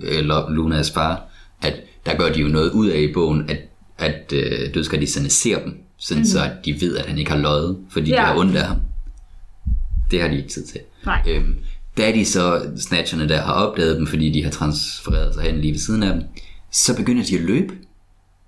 øh, 0.03 0.25
Lunas 0.49 0.91
far, 0.91 1.23
at 1.63 1.75
der 2.07 2.15
gør 2.17 2.29
de 2.33 2.41
jo 2.41 2.49
noget 2.49 2.71
ud 2.71 2.89
af 2.89 2.99
i 2.99 3.13
bogen, 3.13 3.51
at, 3.51 3.59
at 3.99 4.33
øh, 4.33 4.75
dødskardisterne 4.75 5.31
ser 5.31 5.59
dem, 5.59 5.79
sådan 5.99 6.19
mm-hmm. 6.21 6.25
så 6.25 6.39
at 6.45 6.51
de 6.65 6.81
ved, 6.81 6.97
at 6.97 7.07
han 7.07 7.19
ikke 7.19 7.31
har 7.31 7.39
løjet, 7.39 7.77
fordi 7.91 8.11
Ja. 8.11 8.17
det 8.17 8.25
er 8.31 8.37
ondt 8.37 8.57
af 8.57 8.65
ham. 8.67 8.77
Det 10.11 10.21
har 10.21 10.29
de 10.29 10.37
ikke 10.37 10.49
tid 10.49 10.65
til. 10.67 10.81
Nej. 11.07 11.23
Øhm, 11.29 11.57
da 11.99 12.13
de 12.13 12.25
så, 12.25 12.63
snatcherne 12.77 13.29
der, 13.29 13.43
har 13.43 13.53
opdaget 13.53 13.97
dem, 13.97 14.07
fordi 14.07 14.31
de 14.31 14.45
har 14.45 14.51
transfereret 14.51 15.35
sig 15.35 15.43
hen 15.43 15.61
lige 15.61 15.73
ved 15.73 15.79
siden 15.79 16.03
af 16.03 16.13
dem, 16.13 16.23
så 16.73 16.97
begynder 16.97 17.25
de 17.25 17.35
at 17.37 17.43
løbe. 17.43 17.75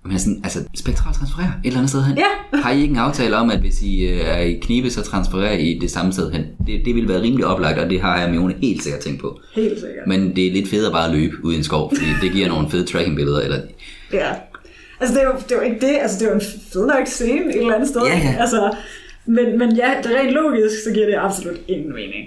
Men 0.05 0.19
sådan, 0.19 0.41
altså, 0.43 0.59
spektral 0.75 1.13
transferere 1.13 1.51
et 1.63 1.67
eller 1.67 1.77
andet 1.77 1.89
sted 1.89 2.03
hen. 2.03 2.17
Ja. 2.17 2.57
Har 2.63 2.71
I 2.71 2.81
ikke 2.81 2.91
en 2.91 2.97
aftale 2.97 3.35
om, 3.35 3.51
at 3.51 3.59
hvis 3.59 3.81
I 3.81 4.05
øh, 4.05 4.19
er 4.19 4.39
i 4.39 4.53
knibe, 4.53 4.89
så 4.89 5.01
transfererer 5.01 5.57
I 5.57 5.77
det 5.81 5.91
samme 5.91 6.13
sted 6.13 6.31
hen? 6.31 6.45
Det, 6.67 6.81
det 6.85 6.95
ville 6.95 7.09
være 7.09 7.21
rimelig 7.21 7.45
oplagt, 7.45 7.79
og 7.79 7.89
det 7.89 8.01
har 8.01 8.19
Hermione 8.19 8.55
helt 8.61 8.83
sikkert 8.83 9.01
tænkt 9.01 9.21
på. 9.21 9.39
Helt 9.55 9.79
sikkert. 9.79 10.07
Men 10.07 10.35
det 10.35 10.47
er 10.47 10.51
lidt 10.51 10.69
federe 10.69 10.91
bare 10.91 11.07
at 11.09 11.15
løbe 11.15 11.35
ud 11.43 11.53
i 11.53 11.57
en 11.57 11.63
skov, 11.63 11.93
fordi 11.95 12.09
det 12.21 12.31
giver 12.31 12.47
nogle 12.47 12.69
fede 12.69 12.85
tracking-billeder. 12.85 13.39
Eller, 13.39 13.61
Ja. 14.13 14.33
Altså, 14.99 15.15
det 15.15 15.23
er, 15.23 15.27
jo, 15.27 15.33
det 15.43 15.51
er 15.51 15.55
jo 15.55 15.61
ikke 15.61 15.87
det. 15.87 15.97
Altså, 16.01 16.19
det 16.19 16.25
er 16.25 16.29
jo 16.29 16.35
en 16.35 16.45
fed 16.73 16.87
nok 16.87 17.07
scene 17.07 17.49
et 17.49 17.57
eller 17.57 17.75
andet 17.75 17.89
sted. 17.89 18.01
Ja, 18.01 18.17
ja. 18.17 18.35
Altså, 18.39 18.75
men, 19.25 19.59
men 19.59 19.75
ja, 19.75 19.89
det 20.03 20.11
er 20.11 20.19
rent 20.21 20.31
logisk, 20.31 20.75
så 20.83 20.93
giver 20.93 21.05
det 21.05 21.15
absolut 21.17 21.57
ingen 21.67 21.93
mening. 21.93 22.23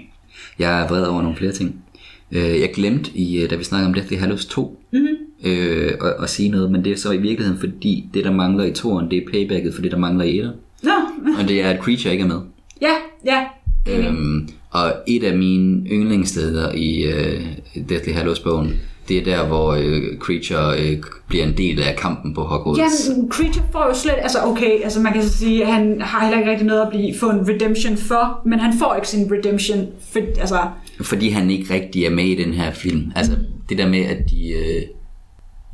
Jeg 0.59 0.83
er 0.83 0.87
vred 0.87 1.03
over 1.03 1.21
nogle 1.21 1.37
flere 1.37 1.51
ting. 1.51 1.83
Øh, 2.31 2.59
jeg 2.59 2.71
glemte, 2.75 3.11
i, 3.15 3.41
øh, 3.41 3.49
da 3.49 3.55
vi 3.55 3.63
snakkede 3.63 3.87
om 3.87 3.93
Deathly 3.93 4.17
Hallows 4.17 4.45
2, 4.45 4.79
mm-hmm. 4.91 5.07
øh, 5.51 5.91
at, 6.01 6.23
at 6.23 6.29
sige 6.29 6.49
noget, 6.49 6.71
men 6.71 6.83
det 6.83 6.91
er 6.91 6.97
så 6.97 7.11
i 7.11 7.17
virkeligheden, 7.17 7.59
fordi 7.59 8.09
det, 8.13 8.23
der 8.23 8.31
mangler 8.31 8.63
i 8.63 8.73
toren, 8.73 9.11
det 9.11 9.17
er 9.17 9.31
paybacket 9.31 9.73
for 9.73 9.81
det, 9.81 9.91
der 9.91 9.97
mangler 9.97 10.25
i 10.25 10.39
1'eren. 10.39 10.55
Nå, 10.83 10.91
Og 11.39 11.47
det 11.47 11.61
er, 11.61 11.69
at 11.69 11.79
Creature 11.83 12.11
ikke 12.11 12.23
er 12.23 12.27
med. 12.27 12.41
ja, 12.81 12.93
ja. 13.25 13.45
Øhm, 13.89 14.49
og 14.69 14.93
et 15.07 15.23
af 15.23 15.37
mine 15.37 15.89
yndlingssteder 15.89 16.71
i 16.71 17.03
øh, 17.03 17.41
Deathly 17.89 18.13
Hallows-bogen, 18.13 18.79
det 19.11 19.19
er 19.19 19.37
der, 19.37 19.47
hvor 19.47 19.71
øh, 19.73 20.17
Creature 20.19 20.79
øh, 20.81 20.97
bliver 21.27 21.45
en 21.45 21.57
del 21.57 21.81
af 21.83 21.95
kampen 21.95 22.33
på 22.33 22.41
Hogwarts. 22.43 22.79
Ja, 22.79 23.13
men 23.15 23.31
Creature 23.31 23.65
får 23.71 23.85
jo 23.89 23.93
slet, 23.95 24.15
altså 24.21 24.37
okay, 24.43 24.83
altså 24.83 24.99
man 24.99 25.13
kan 25.13 25.23
så 25.23 25.29
sige, 25.37 25.65
at 25.65 25.73
han 25.73 26.01
har 26.01 26.21
heller 26.25 26.37
ikke 26.39 26.51
rigtig 26.51 26.67
noget 26.67 26.81
at 26.81 26.89
blive, 26.89 27.15
få 27.19 27.29
en 27.29 27.47
redemption 27.49 27.97
for, 27.97 28.39
men 28.45 28.59
han 28.59 28.73
får 28.79 28.95
ikke 28.95 29.07
sin 29.07 29.31
redemption, 29.31 29.87
for, 30.13 30.19
altså, 30.39 30.59
Fordi 31.01 31.29
han 31.29 31.51
ikke 31.51 31.73
rigtig 31.73 32.05
er 32.05 32.09
med 32.09 32.23
i 32.25 32.43
den 32.43 32.53
her 32.53 32.71
film. 32.71 33.11
Altså, 33.15 33.31
det 33.69 33.77
der 33.77 33.87
med, 33.89 33.99
at 34.05 34.17
de... 34.29 34.49
Øh, 34.51 34.81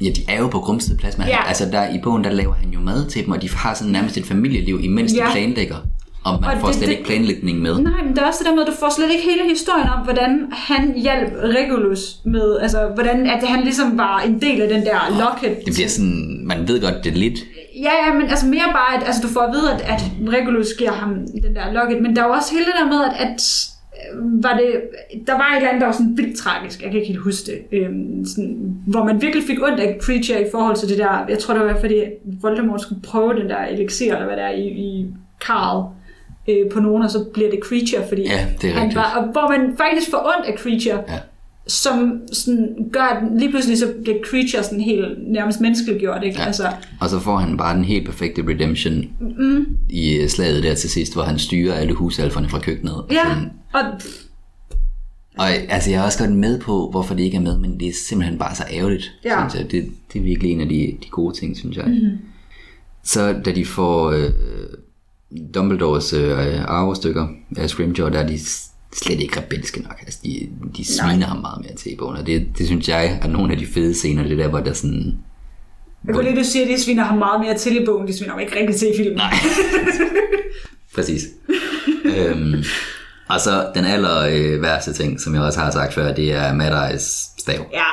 ja, 0.02 0.10
de 0.10 0.22
er 0.28 0.40
jo 0.40 0.48
på 0.48 0.60
Grumsted 0.60 0.98
Plads, 0.98 1.18
men 1.18 1.28
Ja. 1.28 1.48
altså 1.48 1.66
der, 1.72 1.90
i 1.96 2.00
bogen, 2.04 2.24
der 2.24 2.32
laver 2.32 2.54
han 2.54 2.70
jo 2.70 2.80
mad 2.80 3.06
til 3.10 3.26
dem, 3.26 3.32
og 3.32 3.42
de 3.42 3.50
har 3.50 3.74
sådan 3.74 3.92
nærmest 3.92 4.18
et 4.18 4.26
familieliv, 4.26 4.80
imens 4.84 5.12
de 5.12 5.18
Ja. 5.18 5.32
planlægger. 5.32 5.76
Og 6.24 6.42
man 6.42 6.50
Og 6.50 6.58
får 6.62 6.68
det- 6.68 6.76
slet 6.76 6.88
det- 6.88 6.94
ikke 6.94 7.06
planlægning 7.06 7.60
med. 7.60 7.80
nej, 7.80 8.04
men 8.06 8.16
der 8.16 8.22
er 8.22 8.28
også 8.28 8.40
det 8.40 8.48
der 8.50 8.56
med, 8.56 8.62
at 8.62 8.68
du 8.68 8.74
får 8.74 8.90
slet 8.98 9.12
ikke 9.12 9.24
hele 9.24 9.50
historien 9.50 9.88
om, 9.98 10.00
hvordan 10.04 10.48
han 10.52 10.94
hjalp 10.98 11.34
Regulus 11.44 12.16
med, 12.26 12.58
altså 12.60 12.80
hvordan 12.94 13.26
at 13.28 13.44
han 13.48 13.64
ligesom 13.64 13.98
var 13.98 14.20
en 14.20 14.42
del 14.42 14.62
af 14.62 14.70
den 14.70 14.82
der 14.86 15.00
locket. 15.20 15.66
Det 15.66 15.74
bliver 15.74 15.90
sådan, 15.90 16.40
man 16.44 16.68
ved 16.68 16.82
godt, 16.82 17.04
det 17.04 17.12
er 17.12 17.16
lidt... 17.18 17.40
Ja, 17.84 17.92
ja, 18.08 18.14
men 18.14 18.30
altså 18.30 18.46
mere 18.48 18.68
bare, 18.72 18.98
at 18.98 19.04
altså, 19.08 19.22
du 19.22 19.28
får 19.28 19.42
at 19.42 19.54
vide, 19.54 19.72
at, 19.74 19.82
at 19.94 20.02
Regulus 20.40 20.68
giver 20.78 20.92
ham 20.92 21.10
den 21.44 21.56
der 21.56 21.74
locket, 21.74 22.02
men 22.02 22.16
der 22.16 22.22
er 22.24 22.28
jo 22.28 22.34
også 22.34 22.52
hele 22.54 22.66
det 22.66 22.74
der 22.80 22.86
med, 22.86 23.00
at, 23.10 23.28
at 23.28 23.40
øh, 24.14 24.44
var 24.44 24.54
det, 24.58 24.68
der 25.28 25.34
var 25.34 25.52
et 25.52 25.56
eller 25.58 25.70
andet, 25.70 25.82
der 25.82 25.88
var 25.88 25.94
sådan 25.94 26.18
vildt 26.18 26.38
tragisk, 26.38 26.82
jeg 26.82 26.92
kan 26.92 27.00
ikke 27.00 27.12
helt 27.14 27.24
huske 27.24 27.46
det, 27.52 27.80
øhm, 27.80 28.26
sådan, 28.26 28.58
hvor 28.88 29.04
man 29.04 29.22
virkelig 29.22 29.44
fik 29.48 29.62
ondt 29.64 29.80
af 29.80 29.98
Creature 30.02 30.42
i 30.42 30.52
forhold 30.52 30.76
til 30.76 30.90
det 30.90 30.98
der, 30.98 31.26
jeg 31.30 31.40
tror 31.40 31.54
det 31.54 31.64
var 31.66 31.78
fordi 31.80 31.96
Voldemort 32.42 32.82
skulle 32.82 33.02
prøve 33.02 33.34
den 33.40 33.50
der 33.50 33.58
elixir, 33.66 34.14
eller 34.14 34.26
hvad 34.26 34.36
det 34.38 34.44
er, 34.46 34.50
i, 34.50 34.64
i 34.68 35.06
Karl 35.46 35.86
øh, 36.48 36.72
på 36.74 36.80
nogen, 36.80 37.04
og 37.04 37.12
så 37.12 37.26
bliver 37.34 37.50
det 37.50 37.60
Creature, 37.64 38.08
fordi 38.10 38.22
Ja, 38.22 38.46
det 38.62 38.70
er 38.70 38.74
han 38.74 38.82
rigtigt. 38.82 38.96
var, 38.96 39.14
og 39.18 39.32
hvor 39.32 39.50
man 39.58 39.78
faktisk 39.78 40.12
får 40.12 40.18
ondt 40.38 40.48
af 40.54 40.58
Creature, 40.60 41.04
Ja. 41.14 41.20
som 41.68 42.22
sådan 42.34 42.76
gør, 42.94 43.02
at 43.02 43.40
lige 43.40 43.50
pludselig 43.50 43.78
så 43.78 43.94
bliver 44.04 44.18
Creature 44.30 44.64
sådan 44.64 44.82
helt 44.82 45.06
nærmest 45.32 45.62
menneskeliggjort, 45.62 46.24
ikke? 46.24 46.40
Ja. 46.40 46.46
Altså, 46.46 46.64
Og 47.02 47.10
så 47.10 47.20
får 47.20 47.38
han 47.38 47.58
bare 47.58 47.76
den 47.76 47.84
helt 47.86 48.06
perfekte 48.06 48.44
redemption 48.48 49.06
mm. 49.40 49.66
i 49.90 50.16
øh, 50.16 50.28
slaget 50.28 50.64
der 50.64 50.76
til 50.76 50.90
sidst, 50.90 51.14
hvor 51.14 51.24
han 51.24 51.40
styrer 51.40 51.74
alle 51.74 51.94
husalferne 51.94 52.50
fra 52.50 52.60
køkkenet. 52.60 53.06
Ja, 53.12 53.24
sådan. 53.24 53.52
og 53.74 53.82
Og 55.40 55.50
altså, 55.70 55.92
jeg 55.92 56.00
er 56.02 56.06
også 56.06 56.20
godt 56.20 56.36
med 56.36 56.60
på, 56.60 56.88
hvorfor 56.92 57.16
det 57.16 57.24
ikke 57.24 57.38
er 57.38 57.42
med, 57.42 57.58
men 57.58 57.80
det 57.80 57.88
er 57.88 57.94
simpelthen 57.94 58.40
bare 58.40 58.56
så 58.56 58.64
ærgerligt, 58.74 59.12
Ja. 59.26 59.50
synes 59.50 59.62
jeg. 59.64 59.72
Det, 59.72 59.92
det 60.14 60.20
er 60.20 60.24
virkelig 60.24 60.52
en 60.52 60.62
af 60.62 60.70
de, 60.70 60.98
de 61.04 61.10
gode 61.12 61.36
ting, 61.36 61.58
synes 61.58 61.78
jeg. 61.78 61.86
Mm-hmm. 61.88 62.18
Så 63.04 63.34
da 63.46 63.52
de 63.52 63.66
får 63.66 64.12
øh, 64.12 64.30
Dumbledores 65.54 66.14
øh, 66.14 66.62
arvestykker 66.68 67.28
af 67.58 67.70
Scrimgeour, 67.70 68.10
der 68.10 68.20
er 68.20 68.28
de 68.28 68.40
slet 68.96 69.20
ikke 69.20 69.40
rebelske 69.40 69.82
nok. 69.82 70.00
Altså, 70.02 70.20
de, 70.24 70.50
de 70.78 70.86
sviner 70.86 71.28
ham 71.28 71.38
meget 71.38 71.62
mere 71.66 71.76
til 71.76 71.94
i 71.94 71.96
bogen, 71.96 72.18
og 72.18 72.28
det, 72.28 72.48
det 72.58 72.66
synes 72.66 72.90
jeg 72.90 73.20
er 73.22 73.28
nogle 73.28 73.54
af 73.54 73.60
de 73.60 73.66
fede 73.66 73.94
scener, 73.94 74.24
det 74.24 74.38
der, 74.38 74.48
hvor 74.48 74.60
der 74.60 74.74
sådan... 74.74 75.18
jeg 76.06 76.16
kunne 76.16 76.24
lige, 76.24 76.40
du 76.40 76.44
siger, 76.44 76.66
at 76.66 76.70
de 76.70 76.82
sviner 76.82 77.04
ham 77.04 77.18
meget 77.18 77.42
mere 77.42 77.58
til 77.58 77.82
i 77.82 77.86
bogen, 77.86 78.08
de 78.08 78.18
sviner 78.18 78.32
ham 78.32 78.40
ikke 78.40 78.60
rigtig 78.60 78.76
til 78.76 78.88
i 78.94 78.98
filmen. 78.98 79.18
Nej. 79.18 79.34
Præcis. 80.96 81.24
øhm, 82.06 82.64
og 83.30 83.40
så 83.42 83.72
den 83.76 83.86
aller 83.86 84.20
øh, 84.20 84.62
værste 84.62 84.94
ting, 84.94 85.22
som 85.22 85.36
jeg 85.36 85.42
også 85.42 85.60
har 85.60 85.72
sagt 85.72 85.94
før, 85.94 86.14
det 86.14 86.34
er 86.34 86.54
Mad 86.54 86.92
Eyes 86.92 87.26
stav. 87.40 87.66
Ja, 87.74 87.86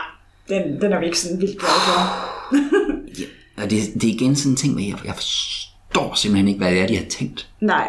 den, 0.49 0.81
den 0.81 0.93
er 0.93 1.01
vi 1.01 1.07
ikke 1.07 1.19
sådan 1.19 1.41
vildt 1.41 1.59
glade 1.59 1.75
for. 1.87 2.25
Og 3.63 3.71
det, 3.71 3.95
det 3.95 4.05
er 4.05 4.15
igen 4.15 4.37
sådan 4.37 4.53
en 4.53 4.57
ting, 4.57 4.73
hvor 4.73 4.83
jeg, 4.83 4.97
jeg 5.05 5.15
forstår 5.15 5.74
simpelthen 6.15 6.49
ikke, 6.49 6.59
hvad 6.59 6.71
det 6.71 6.81
er, 6.81 6.87
de 6.87 6.97
har 6.97 7.05
tænkt. 7.05 7.49
Nej. 7.61 7.89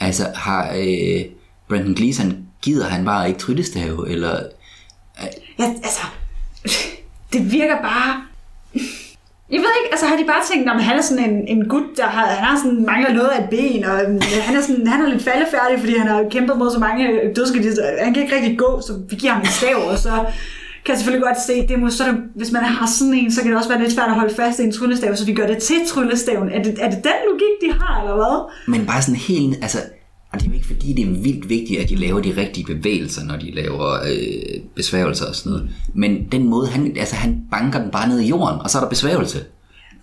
Altså, 0.00 0.24
har 0.34 0.74
øh, 0.76 1.24
Brandon 1.68 1.94
Gleeson, 1.94 2.36
gider 2.62 2.88
han 2.88 3.04
bare 3.04 3.28
ikke 3.28 3.40
tryllestave, 3.40 4.10
eller... 4.10 4.40
Ja, 5.58 5.64
altså, 5.64 6.02
det 7.32 7.52
virker 7.52 7.76
bare... 7.82 8.22
Jeg 9.50 9.60
ved 9.60 9.68
ikke, 9.80 9.92
altså 9.92 10.06
har 10.06 10.16
de 10.16 10.24
bare 10.26 10.42
tænkt, 10.52 10.70
at 10.70 10.84
han 10.84 10.98
er 10.98 11.02
sådan 11.02 11.30
en, 11.30 11.48
en 11.48 11.68
gut, 11.68 11.82
der 11.96 12.06
har, 12.06 12.26
han 12.26 12.44
har 12.44 12.56
sådan, 12.56 12.86
mangler 12.86 13.12
noget 13.12 13.28
af 13.28 13.42
et 13.42 13.50
ben, 13.50 13.84
og 13.84 14.02
øhm, 14.02 14.20
han 14.42 14.56
er, 14.56 14.62
sådan, 14.62 14.86
han 14.86 15.00
er 15.00 15.08
lidt 15.08 15.24
faldefærdig, 15.24 15.78
fordi 15.80 15.96
han 15.98 16.06
har 16.06 16.24
kæmpet 16.30 16.58
mod 16.58 16.70
så 16.70 16.78
mange 16.78 17.34
dødskedister. 17.36 18.04
Han 18.04 18.14
kan 18.14 18.22
ikke 18.22 18.36
rigtig 18.36 18.58
gå, 18.58 18.80
så 18.80 18.92
vi 19.10 19.16
giver 19.16 19.32
ham 19.32 19.40
en 19.40 19.46
stav, 19.46 19.76
og 19.76 19.98
så 19.98 20.24
kan 20.84 20.92
jeg 20.92 20.98
selvfølgelig 20.98 21.26
godt 21.26 21.46
se, 21.46 21.66
det 21.68 21.78
måske- 21.78 21.96
så 21.96 22.04
det, 22.04 22.14
hvis 22.36 22.52
man 22.52 22.64
har 22.64 22.86
sådan 22.86 23.14
en, 23.14 23.32
så 23.32 23.40
kan 23.42 23.50
det 23.50 23.58
også 23.58 23.68
være 23.68 23.80
lidt 23.82 23.92
svært 23.92 24.08
at 24.08 24.14
holde 24.14 24.34
fast 24.34 24.58
i 24.58 24.62
en 24.62 24.72
tryllestav, 24.72 25.16
så 25.16 25.24
vi 25.26 25.32
gør 25.34 25.46
det 25.46 25.58
til 25.58 25.76
tryllestaven. 25.88 26.48
Er 26.48 26.62
det, 26.62 26.74
er 26.80 26.90
det 26.90 27.04
den 27.04 27.18
logik, 27.30 27.54
de 27.64 27.78
har, 27.80 28.00
eller 28.02 28.14
hvad? 28.14 28.52
Men 28.78 28.86
bare 28.86 29.02
sådan 29.02 29.20
helt... 29.20 29.58
Altså, 29.62 29.78
og 30.32 30.40
det 30.40 30.46
er 30.46 30.50
jo 30.50 30.54
ikke 30.54 30.66
fordi, 30.66 30.92
det 30.92 31.02
er 31.04 31.22
vildt 31.22 31.48
vigtigt, 31.48 31.80
at 31.80 31.88
de 31.88 31.96
laver 31.96 32.20
de 32.20 32.36
rigtige 32.36 32.66
bevægelser, 32.66 33.24
når 33.24 33.36
de 33.36 33.50
laver 33.54 33.92
øh, 33.92 34.60
besværgelser 34.76 35.26
og 35.26 35.34
sådan 35.34 35.52
noget. 35.52 35.68
Men 35.94 36.26
den 36.32 36.48
måde, 36.48 36.66
han, 36.68 36.96
altså, 36.98 37.14
han 37.14 37.40
banker 37.50 37.82
den 37.82 37.90
bare 37.90 38.08
ned 38.08 38.20
i 38.20 38.28
jorden, 38.28 38.60
og 38.60 38.70
så 38.70 38.78
er 38.78 38.82
der 38.82 38.88
besværgelse. 38.88 39.38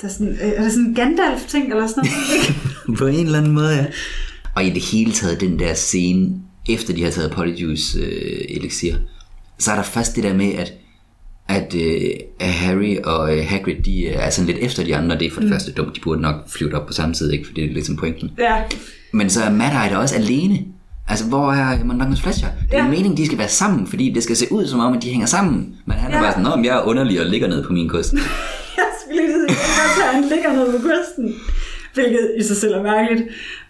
Der 0.01 0.07
er, 0.07 0.11
sådan, 0.11 0.27
øh, 0.27 0.37
er 0.55 0.63
det 0.63 0.71
sådan 0.71 0.85
en 0.87 0.95
Gandalf-ting, 0.95 1.69
eller 1.71 1.87
sådan 1.87 2.03
noget? 2.87 2.97
På 2.99 3.05
en 3.07 3.25
eller 3.25 3.37
anden 3.39 3.51
måde, 3.51 3.75
ja. 3.75 3.85
Og 4.55 4.63
i 4.65 4.69
det 4.69 4.81
hele 4.81 5.11
taget, 5.11 5.41
den 5.41 5.59
der 5.59 5.73
scene, 5.73 6.29
efter 6.69 6.93
de 6.93 7.03
har 7.03 7.11
taget 7.11 7.31
Polyjuice 7.31 7.99
øh, 7.99 8.41
elixir, 8.49 8.95
så 9.61 9.71
er 9.71 9.75
der 9.75 9.83
først 9.83 10.15
det 10.15 10.23
der 10.23 10.33
med, 10.33 10.53
at, 10.53 10.73
at 11.49 11.75
øh, 11.75 12.09
at 12.39 12.47
Harry 12.53 12.97
og 13.03 13.37
øh, 13.37 13.45
Hagrid, 13.47 13.75
de 13.85 14.03
øh, 14.03 14.15
er 14.15 14.29
sådan 14.29 14.47
lidt 14.47 14.57
efter 14.65 14.83
de 14.83 14.95
andre. 14.95 15.19
Det 15.19 15.27
er 15.27 15.31
for 15.31 15.39
det 15.41 15.49
mm. 15.49 15.53
første 15.55 15.71
dumt, 15.71 15.95
de 15.95 16.01
burde 16.01 16.21
nok 16.21 16.35
flyve 16.49 16.75
op 16.75 16.87
på 16.87 16.93
samme 16.93 17.13
tid, 17.15 17.31
ikke? 17.31 17.45
For 17.47 17.53
det 17.53 17.63
er 17.65 17.73
lidt 17.73 17.85
som 17.85 17.95
pointen. 17.97 18.31
ja. 18.39 18.55
Men 19.13 19.29
så 19.29 19.43
er 19.43 19.49
Mad 19.49 19.67
Eye 19.71 19.89
der 19.93 19.97
også 19.97 20.15
alene. 20.15 20.59
Altså, 21.07 21.25
hvor 21.25 21.51
er 21.53 21.83
Mondagens 21.83 22.21
Fletcher? 22.21 22.47
Det 22.71 22.77
er 22.79 22.83
Ja. 22.83 22.89
meningen, 22.89 23.17
de 23.17 23.25
skal 23.25 23.37
være 23.37 23.47
sammen, 23.47 23.87
fordi 23.87 24.11
det 24.11 24.23
skal 24.23 24.35
se 24.35 24.51
ud 24.51 24.67
som 24.67 24.79
om, 24.79 24.93
at 24.97 25.03
de 25.03 25.09
hænger 25.09 25.27
sammen. 25.27 25.75
Men 25.85 25.97
han 25.97 26.11
er 26.11 26.15
Ja. 26.15 26.21
bare 26.23 26.31
sådan, 26.31 26.45
om 26.45 26.65
jeg 26.65 26.77
er 26.77 26.81
underlig 26.81 27.19
og 27.21 27.25
ligger 27.25 27.47
ned 27.47 27.63
på 27.63 27.73
min 27.73 27.89
kost. 27.89 28.13
Jeg 28.77 28.83
skulle 29.05 29.21
lige 29.21 29.55
sige, 29.55 30.03
at 30.09 30.13
han 30.15 30.23
ligger 30.23 30.53
nede 30.53 30.71
på 30.71 30.77
kysten. 30.87 31.35
Hvilket 31.93 32.31
i 32.39 32.43
sig 32.43 32.57
selv 32.57 32.73
er 32.73 32.83
mærkeligt. 32.83 33.23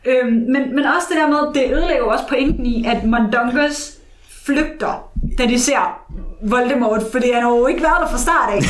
Øhm, 0.06 0.34
men, 0.34 0.76
men 0.76 0.86
også 0.86 1.08
det 1.10 1.18
der 1.18 1.28
med, 1.28 1.54
det 1.54 1.72
ødelægger 1.78 2.04
også 2.04 2.24
pointen 2.30 2.66
i, 2.66 2.86
at 2.88 3.04
Mondongus 3.06 3.92
flygter, 4.46 5.11
da 5.38 5.46
de 5.46 5.60
ser 5.60 5.98
Voldemort, 6.50 7.04
fordi 7.12 7.32
han 7.32 7.44
har 7.44 7.50
jo 7.50 7.68
ikke 7.68 7.82
været 7.82 7.98
der 8.02 8.10
fra 8.10 8.18
start 8.18 8.50
af. 8.54 8.62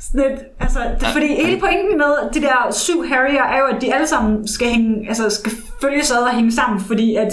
Sådan 0.00 0.32
et, 0.32 0.38
altså, 0.60 0.80
det, 1.00 1.08
fordi 1.08 1.26
hele 1.26 1.60
pointen 1.60 1.98
med 1.98 2.32
de 2.34 2.40
der 2.40 2.72
syv 2.72 3.06
Harryer 3.08 3.42
er 3.42 3.58
jo, 3.58 3.64
at 3.76 3.82
de 3.82 3.94
alle 3.94 4.06
sammen 4.06 4.48
skal, 4.48 4.68
hænge, 4.68 5.08
altså, 5.08 5.30
skal 5.30 5.52
følges 5.80 6.10
ad 6.10 6.16
og 6.16 6.34
hænge 6.34 6.52
sammen, 6.52 6.80
fordi 6.80 7.14
at 7.14 7.32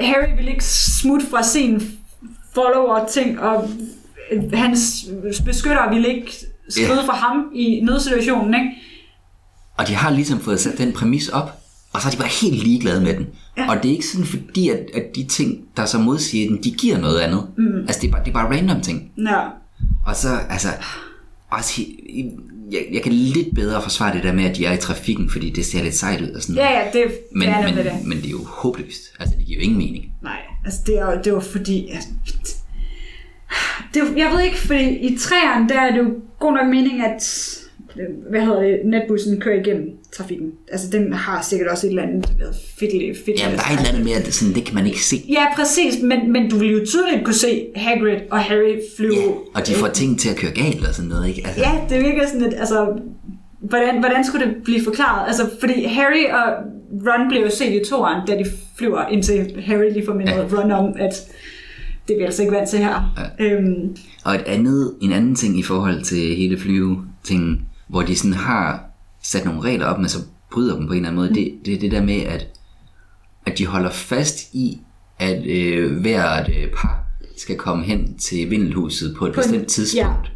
Harry 0.00 0.36
vil 0.36 0.48
ikke 0.48 0.64
smutte 0.64 1.26
fra 1.26 1.42
sin 1.42 1.82
follower-ting, 2.54 3.40
og 3.40 3.70
hans 4.52 5.04
beskyttere 5.44 5.94
vil 5.94 6.06
ikke 6.08 6.32
skride 6.68 7.00
Ja. 7.00 7.06
fra 7.06 7.14
ham 7.14 7.50
i 7.54 7.80
nødsituationen, 7.84 8.54
ikke? 8.54 8.70
Og 9.76 9.88
de 9.88 9.94
har 9.94 10.10
ligesom 10.10 10.40
fået 10.40 10.60
sat 10.60 10.78
den 10.78 10.92
præmis 10.92 11.28
op, 11.28 11.50
og 11.92 12.00
så 12.00 12.08
er 12.08 12.12
de 12.12 12.16
bare 12.16 12.28
helt 12.42 12.62
ligeglade 12.62 13.00
med 13.00 13.14
den. 13.14 13.26
Ja. 13.56 13.70
Og 13.70 13.82
det 13.82 13.88
er 13.88 13.92
ikke 13.92 14.06
sådan 14.06 14.26
fordi, 14.26 14.68
at, 14.68 14.78
at 14.94 15.04
de 15.16 15.24
ting, 15.24 15.58
der 15.76 15.84
så 15.84 15.98
modsiger 15.98 16.48
den, 16.48 16.62
de 16.62 16.70
giver 16.70 16.98
noget 16.98 17.18
andet. 17.20 17.46
Mm. 17.58 17.78
Altså, 17.78 18.00
det 18.00 18.08
er, 18.08 18.12
bare, 18.12 18.22
det 18.24 18.28
er 18.30 18.32
bare 18.34 18.56
random 18.56 18.80
ting. 18.80 19.12
Ja. 19.18 19.40
Og 20.06 20.16
så, 20.16 20.28
altså, 20.50 20.68
også, 21.50 21.82
jeg, 22.72 22.86
jeg 22.92 23.02
kan 23.02 23.12
lidt 23.12 23.54
bedre 23.54 23.82
forsvare 23.82 24.14
det 24.14 24.22
der 24.22 24.32
med, 24.32 24.44
at 24.44 24.56
de 24.56 24.66
er 24.66 24.72
i 24.72 24.76
trafikken, 24.76 25.30
fordi 25.30 25.50
det 25.50 25.66
ser 25.66 25.82
lidt 25.82 25.94
sejt 25.94 26.20
ud 26.20 26.28
og 26.28 26.42
sådan 26.42 26.54
Ja, 26.56 26.70
ja, 26.80 26.84
det, 26.92 27.12
Men, 27.32 27.48
det 27.48 27.54
er 27.56 27.62
men, 27.62 27.76
det. 27.76 27.92
men 28.04 28.18
det 28.18 28.26
er 28.26 28.30
jo 28.30 28.44
håbløst. 28.44 29.00
Altså, 29.20 29.34
det 29.38 29.46
giver 29.46 29.58
jo 29.58 29.62
ingen 29.64 29.78
mening. 29.78 30.04
Nej, 30.22 30.38
altså 30.64 30.80
det, 30.86 30.98
er, 30.98 31.06
jo- 31.12 31.20
det 31.24 31.32
var 31.32 31.40
fordi... 31.40 31.88
Altså, 31.88 32.08
det, 33.94 34.02
er 34.02 34.06
jeg 34.16 34.30
ved 34.32 34.40
ikke, 34.44 34.58
fordi 34.58 34.88
i 34.98 35.18
træerne, 35.18 35.68
der 35.68 35.80
er 35.80 35.90
det 35.92 35.98
jo 35.98 36.10
god 36.38 36.52
nok 36.52 36.66
mening, 36.70 37.02
at 37.04 37.22
hvad 38.30 38.40
hedder 38.40 38.60
det, 38.60 38.78
netbussen 38.84 39.40
kører 39.40 39.60
igennem 39.60 39.90
trafikken. 40.16 40.52
Altså 40.72 40.90
den 40.90 41.12
har 41.12 41.42
sikkert 41.42 41.68
også 41.68 41.86
et 41.86 41.90
eller 41.90 42.02
andet 42.02 42.26
fedt, 42.78 42.92
fedt 43.24 43.40
Jamen, 43.40 43.56
der 43.56 43.62
er 43.64 43.72
et 43.74 43.78
eller 43.78 43.98
andet 43.98 44.16
at 44.16 44.26
det, 44.26 44.34
sådan, 44.34 44.54
det 44.54 44.64
kan 44.64 44.74
man 44.74 44.86
ikke 44.86 45.04
se. 45.04 45.16
Ja, 45.28 45.54
præcis, 45.56 46.02
men, 46.02 46.32
men 46.32 46.50
du 46.50 46.58
vil 46.58 46.70
jo 46.70 46.86
tydeligt 46.86 47.24
kunne 47.24 47.34
se 47.34 47.66
Hagrid 47.76 48.20
og 48.30 48.38
Harry 48.38 48.80
flyve. 48.96 49.14
Ja, 49.14 49.30
og 49.54 49.66
de 49.66 49.74
får 49.74 49.88
ting 49.88 50.20
til 50.20 50.30
at 50.30 50.36
køre 50.36 50.50
galt 50.50 50.86
og 50.88 50.94
sådan 50.94 51.08
noget, 51.08 51.28
ikke? 51.28 51.42
Altså, 51.46 51.60
Ja, 51.60 51.94
det 51.94 52.04
virker 52.04 52.26
sådan 52.26 52.42
lidt, 52.42 52.54
altså, 52.58 52.98
hvordan, 53.60 53.98
hvordan 53.98 54.24
skulle 54.24 54.46
det 54.46 54.54
blive 54.64 54.84
forklaret? 54.84 55.26
Altså, 55.26 55.50
fordi 55.60 55.84
Harry 55.84 56.24
og 56.32 56.52
Ron 57.06 57.28
blev 57.28 57.40
jo 57.42 57.50
set 57.50 57.82
i 57.82 57.84
toeren, 57.90 58.26
da 58.26 58.38
de 58.38 58.44
flyver, 58.76 59.08
indtil 59.08 59.62
Harry 59.64 59.92
lige 59.92 60.06
får 60.06 60.14
mindet 60.14 60.32
ja. 60.32 60.58
Ron 60.60 60.70
om, 60.70 60.92
at 60.98 61.14
det 62.08 62.14
er 62.14 62.18
vi 62.18 62.24
altså 62.24 62.42
ikke 62.42 62.54
vant 62.54 62.68
til 62.68 62.78
her. 62.78 63.14
Ja. 63.38 63.44
Øhm, 63.44 63.96
Og 64.24 64.34
et 64.34 64.42
andet, 64.46 64.94
en 65.00 65.12
anden 65.12 65.34
ting 65.34 65.58
i 65.58 65.62
forhold 65.62 66.02
til 66.02 66.36
hele 66.36 66.58
flyve-tingen, 66.58 67.60
hvor 67.90 68.02
de 68.02 68.16
sådan 68.16 68.32
har 68.34 68.84
sat 69.22 69.44
nogle 69.44 69.60
regler 69.60 69.86
op, 69.86 69.98
men 70.00 70.08
så 70.08 70.18
bryder 70.52 70.76
dem 70.76 70.86
på 70.86 70.92
en 70.92 70.96
eller 70.96 71.08
anden 71.08 71.22
måde, 71.22 71.34
det, 71.34 71.52
det 71.64 71.74
er 71.74 71.78
det 71.78 71.90
der 71.92 72.02
med, 72.02 72.20
at, 72.22 72.46
at 73.46 73.58
de 73.58 73.66
holder 73.66 73.90
fast 73.90 74.54
i, 74.54 74.80
at 75.18 75.46
øh, 75.46 76.00
hvert 76.00 76.48
øh, 76.48 76.68
par 76.76 77.04
skal 77.36 77.56
komme 77.56 77.84
hen 77.84 78.18
til 78.18 78.50
vindelhuset 78.50 79.14
på 79.18 79.26
et 79.26 79.32
På 79.34 79.40
en- 79.40 79.44
bestemt 79.46 79.66
tidspunkt. 79.68 80.32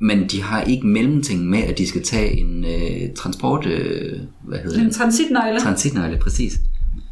Men 0.00 0.28
de 0.28 0.42
har 0.42 0.62
ikke 0.62 0.86
mellemting 0.86 1.46
med, 1.46 1.58
at 1.62 1.78
de 1.78 1.86
skal 1.88 2.02
tage 2.02 2.32
en 2.40 2.64
øh, 2.64 3.14
transport... 3.16 3.66
Øh, 3.66 4.18
hvad 4.42 4.58
hedder 4.58 4.78
En 4.80 4.86
det? 4.86 4.94
transitnøgle. 4.94 5.60
Transitnøgle, 5.60 6.18
præcis. 6.18 6.52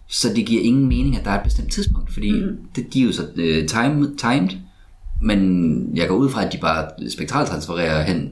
Så 0.09 0.29
det 0.37 0.47
giver 0.47 0.63
ingen 0.63 0.87
mening, 0.89 1.17
at 1.17 1.25
der 1.25 1.31
er 1.31 1.39
et 1.39 1.45
bestemt 1.45 1.73
tidspunkt, 1.73 2.13
fordi 2.13 2.33
mm. 2.33 2.57
det, 2.77 2.95
de 2.95 3.01
er 3.03 3.05
jo 3.07 3.13
så 3.13 3.27
øh, 3.37 3.69
time, 3.69 4.17
timed, 4.17 4.49
men 5.23 5.91
jeg 5.97 6.09
går 6.09 6.15
ud 6.17 6.31
fra, 6.31 6.45
at 6.47 6.53
de 6.53 6.59
bare 6.59 6.89
spektraltransfererer 7.11 8.03
hen 8.03 8.31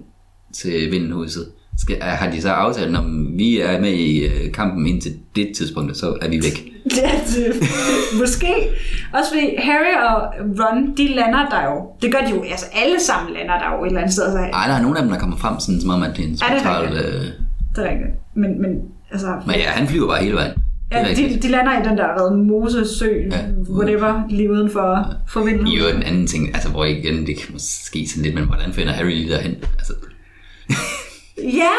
til 0.52 0.90
vindelhuset. 0.90 1.46
Skal, 1.78 2.02
har 2.02 2.30
de 2.30 2.42
så 2.42 2.48
aftalt, 2.48 2.92
når 2.92 3.34
vi 3.36 3.60
er 3.60 3.80
med 3.80 3.92
i 3.92 4.26
øh, 4.26 4.52
kampen 4.52 4.86
indtil 4.86 5.12
det 5.36 5.52
tidspunkt, 5.56 5.96
så 5.96 6.18
er 6.20 6.28
vi 6.28 6.36
væk? 6.36 6.72
Ja, 6.96 7.10
det, 7.30 7.54
måske. 8.20 8.52
Også 9.14 9.30
fordi 9.32 9.56
Harry 9.58 9.94
og 10.08 10.22
Ron, 10.60 10.96
de 10.96 11.08
lander 11.08 11.48
der 11.48 11.64
jo. 11.64 11.76
Det 12.02 12.12
gør 12.12 12.20
de 12.26 12.30
jo, 12.30 12.42
altså 12.42 12.66
alle 12.84 13.00
sammen 13.00 13.34
lander 13.34 13.58
der 13.58 13.76
jo 13.76 13.84
et 13.84 13.86
eller 13.86 14.00
andet 14.00 14.14
sted. 14.14 14.32
Så, 14.32 14.38
Ej, 14.38 14.66
der 14.68 14.74
er 14.74 14.82
nogle 14.82 14.98
af 14.98 15.02
dem, 15.02 15.12
der 15.12 15.18
kommer 15.18 15.36
frem, 15.36 15.60
sådan, 15.60 15.80
som 15.80 15.90
om, 15.90 16.02
at 16.02 16.10
det 16.16 16.24
er 16.24 16.28
en 16.28 16.32
Er 16.32 16.36
det 16.36 16.60
spektral... 16.60 16.82
rigtigt? 16.82 17.06
Øh, 17.06 17.24
det 17.76 17.86
er 17.86 17.90
rigtigt. 17.90 18.10
Men, 18.34 18.62
men 18.62 18.70
altså... 19.12 19.26
men 19.46 19.54
ja, 19.56 19.70
han 19.70 19.88
flyver 19.88 20.06
bare 20.06 20.22
hele 20.22 20.34
vejen. 20.34 20.52
Det 20.54 20.62
Ja, 20.92 21.14
de, 21.14 21.38
de 21.42 21.48
lander 21.48 21.80
i 21.80 21.88
den 21.88 21.98
der 21.98 22.08
hvad, 22.12 22.36
Mosesø, 22.36 23.10
ja. 23.30 23.38
whatever, 23.70 24.22
lige 24.30 24.50
uden 24.52 24.70
for, 24.70 25.06
for 25.28 25.44
vinden. 25.44 25.66
I 25.66 25.78
øvrigt 25.78 25.96
en 25.96 26.02
anden 26.02 26.26
ting, 26.26 26.54
altså 26.54 26.68
hvor 26.68 26.84
igen, 26.84 27.26
det 27.26 27.36
kan 27.38 27.48
måske 27.52 28.06
sådan 28.08 28.22
lidt, 28.22 28.34
men 28.34 28.44
hvordan 28.44 28.72
finder 28.72 28.92
Harry 28.92 29.10
lige 29.10 29.30
derhen? 29.30 29.54
Altså, 29.78 29.92
Ja, 31.60 31.70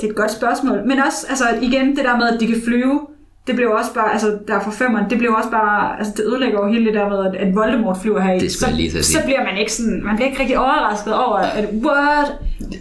det 0.00 0.06
er 0.06 0.10
et 0.10 0.16
godt 0.16 0.32
spørgsmål. 0.32 0.78
Men 0.86 0.98
også, 0.98 1.26
altså 1.28 1.44
igen, 1.62 1.96
det 1.96 2.04
der 2.04 2.16
med, 2.16 2.28
at 2.28 2.40
de 2.40 2.46
kan 2.46 2.62
flyve, 2.64 3.00
det 3.46 3.56
blev 3.56 3.70
også 3.70 3.94
bare, 3.94 4.12
altså 4.12 4.38
der 4.48 4.60
fra 4.60 4.70
femmeren, 4.70 5.10
det 5.10 5.18
blev 5.18 5.30
også 5.32 5.50
bare, 5.50 5.98
altså 5.98 6.12
det 6.16 6.24
ødelægger 6.26 6.60
jo 6.60 6.72
hele 6.72 6.84
det 6.86 6.94
der 6.94 7.08
med, 7.08 7.26
at, 7.26 7.48
at 7.48 7.54
Voldemort 7.54 7.98
flyver 8.02 8.20
her 8.20 8.38
Det 8.38 8.52
skulle 8.52 8.68
jeg 8.68 8.76
lige 8.76 8.90
sige. 8.90 9.02
så 9.02 9.20
bliver 9.24 9.44
man 9.44 9.58
ikke 9.58 9.72
sådan, 9.72 10.04
man 10.04 10.16
bliver 10.16 10.28
ikke 10.28 10.40
rigtig 10.40 10.58
overrasket 10.58 11.14
over, 11.14 11.36
at 11.36 11.64
what? 11.72 12.26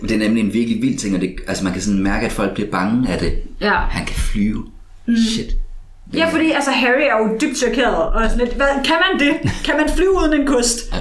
det 0.02 0.12
er 0.12 0.18
nemlig 0.18 0.44
en 0.44 0.54
virkelig 0.54 0.82
vild 0.82 0.98
ting, 0.98 1.16
og 1.16 1.22
det, 1.22 1.36
altså 1.48 1.64
man 1.64 1.74
kan 1.74 1.82
sådan 1.82 2.04
mærke, 2.04 2.26
at 2.26 2.32
folk 2.32 2.54
bliver 2.54 2.70
bange 2.72 3.10
af 3.10 3.20
det. 3.20 3.34
Ja. 3.62 3.74
Han 3.74 4.06
kan 4.06 4.16
flyve. 4.16 4.66
Mm. 5.06 5.16
Shit. 5.16 5.54
Ja, 6.14 6.30
fordi 6.30 6.52
altså 6.52 6.72
Harry 6.72 7.02
er 7.02 7.18
jo 7.24 7.38
dybt 7.42 7.58
chokeret, 7.58 7.96
og 7.96 8.30
sådan 8.30 8.46
lidt, 8.46 8.56
hvad, 8.56 8.68
kan 8.86 8.96
man 8.96 9.28
det? 9.28 9.52
Kan 9.66 9.78
man 9.78 9.90
flyve 9.96 10.12
uden 10.12 10.42
en 10.42 10.48
kost? 10.48 10.94
Ja. 10.94 10.98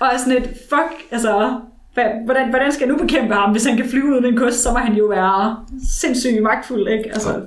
Og 0.00 0.10
sådan 0.18 0.32
lidt, 0.32 0.48
fuck, 0.68 1.02
altså, 1.10 1.58
hvordan, 2.24 2.50
hvordan 2.50 2.72
skal 2.72 2.86
jeg 2.86 2.96
nu 2.96 3.02
bekæmpe 3.02 3.34
ham, 3.34 3.50
hvis 3.50 3.64
han 3.64 3.76
kan 3.76 3.88
flyve 3.90 4.06
uden 4.12 4.24
en 4.24 4.36
kost, 4.36 4.62
så 4.62 4.70
må 4.70 4.78
han 4.78 4.94
jo 4.94 5.04
være 5.06 5.56
sindssygt 6.00 6.42
magtfuld, 6.42 6.88
ikke? 6.88 7.04
Altså, 7.12 7.40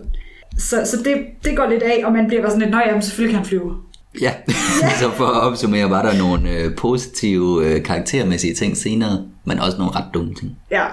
så, 0.57 0.81
så 0.85 0.97
det, 0.97 1.15
det 1.43 1.57
går 1.57 1.67
lidt 1.69 1.83
af, 1.83 2.01
og 2.05 2.13
man 2.13 2.27
bliver 2.27 2.41
bare 2.41 2.51
sådan 2.51 2.61
lidt, 2.61 2.71
nej, 2.71 2.83
jamen 2.87 3.01
selvfølgelig 3.01 3.31
kan 3.31 3.37
han 3.37 3.45
flyve. 3.45 3.75
Ja, 4.21 4.31
så 4.99 5.11
for 5.11 5.25
at 5.25 5.41
opsummere, 5.41 5.89
var 5.89 6.01
der 6.01 6.17
nogle 6.17 6.51
øh, 6.51 6.75
positive 6.75 7.65
øh, 7.65 7.83
karaktermæssige 7.83 8.53
ting 8.53 8.77
senere, 8.77 9.25
men 9.45 9.59
også 9.59 9.77
nogle 9.77 9.95
ret 9.95 10.05
dumme 10.13 10.33
ting. 10.33 10.57
Ja, 10.71 10.85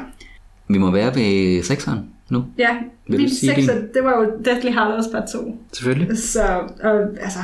Vi 0.69 0.79
må 0.79 0.91
være 0.91 1.15
ved 1.15 1.63
sekseren 1.63 1.99
nu, 2.31 2.45
ja. 2.59 2.77
Vil 3.09 3.21
Min 3.21 3.31
sekser, 3.31 3.75
det 3.75 4.05
var 4.05 4.23
jo 4.23 4.33
Deathly 4.45 4.71
Hallows 4.71 5.07
part 5.13 5.29
2. 5.33 5.39
selvfølgelig. 5.73 6.19
Så, 6.19 6.43
og, 6.83 7.01
altså, 7.21 7.39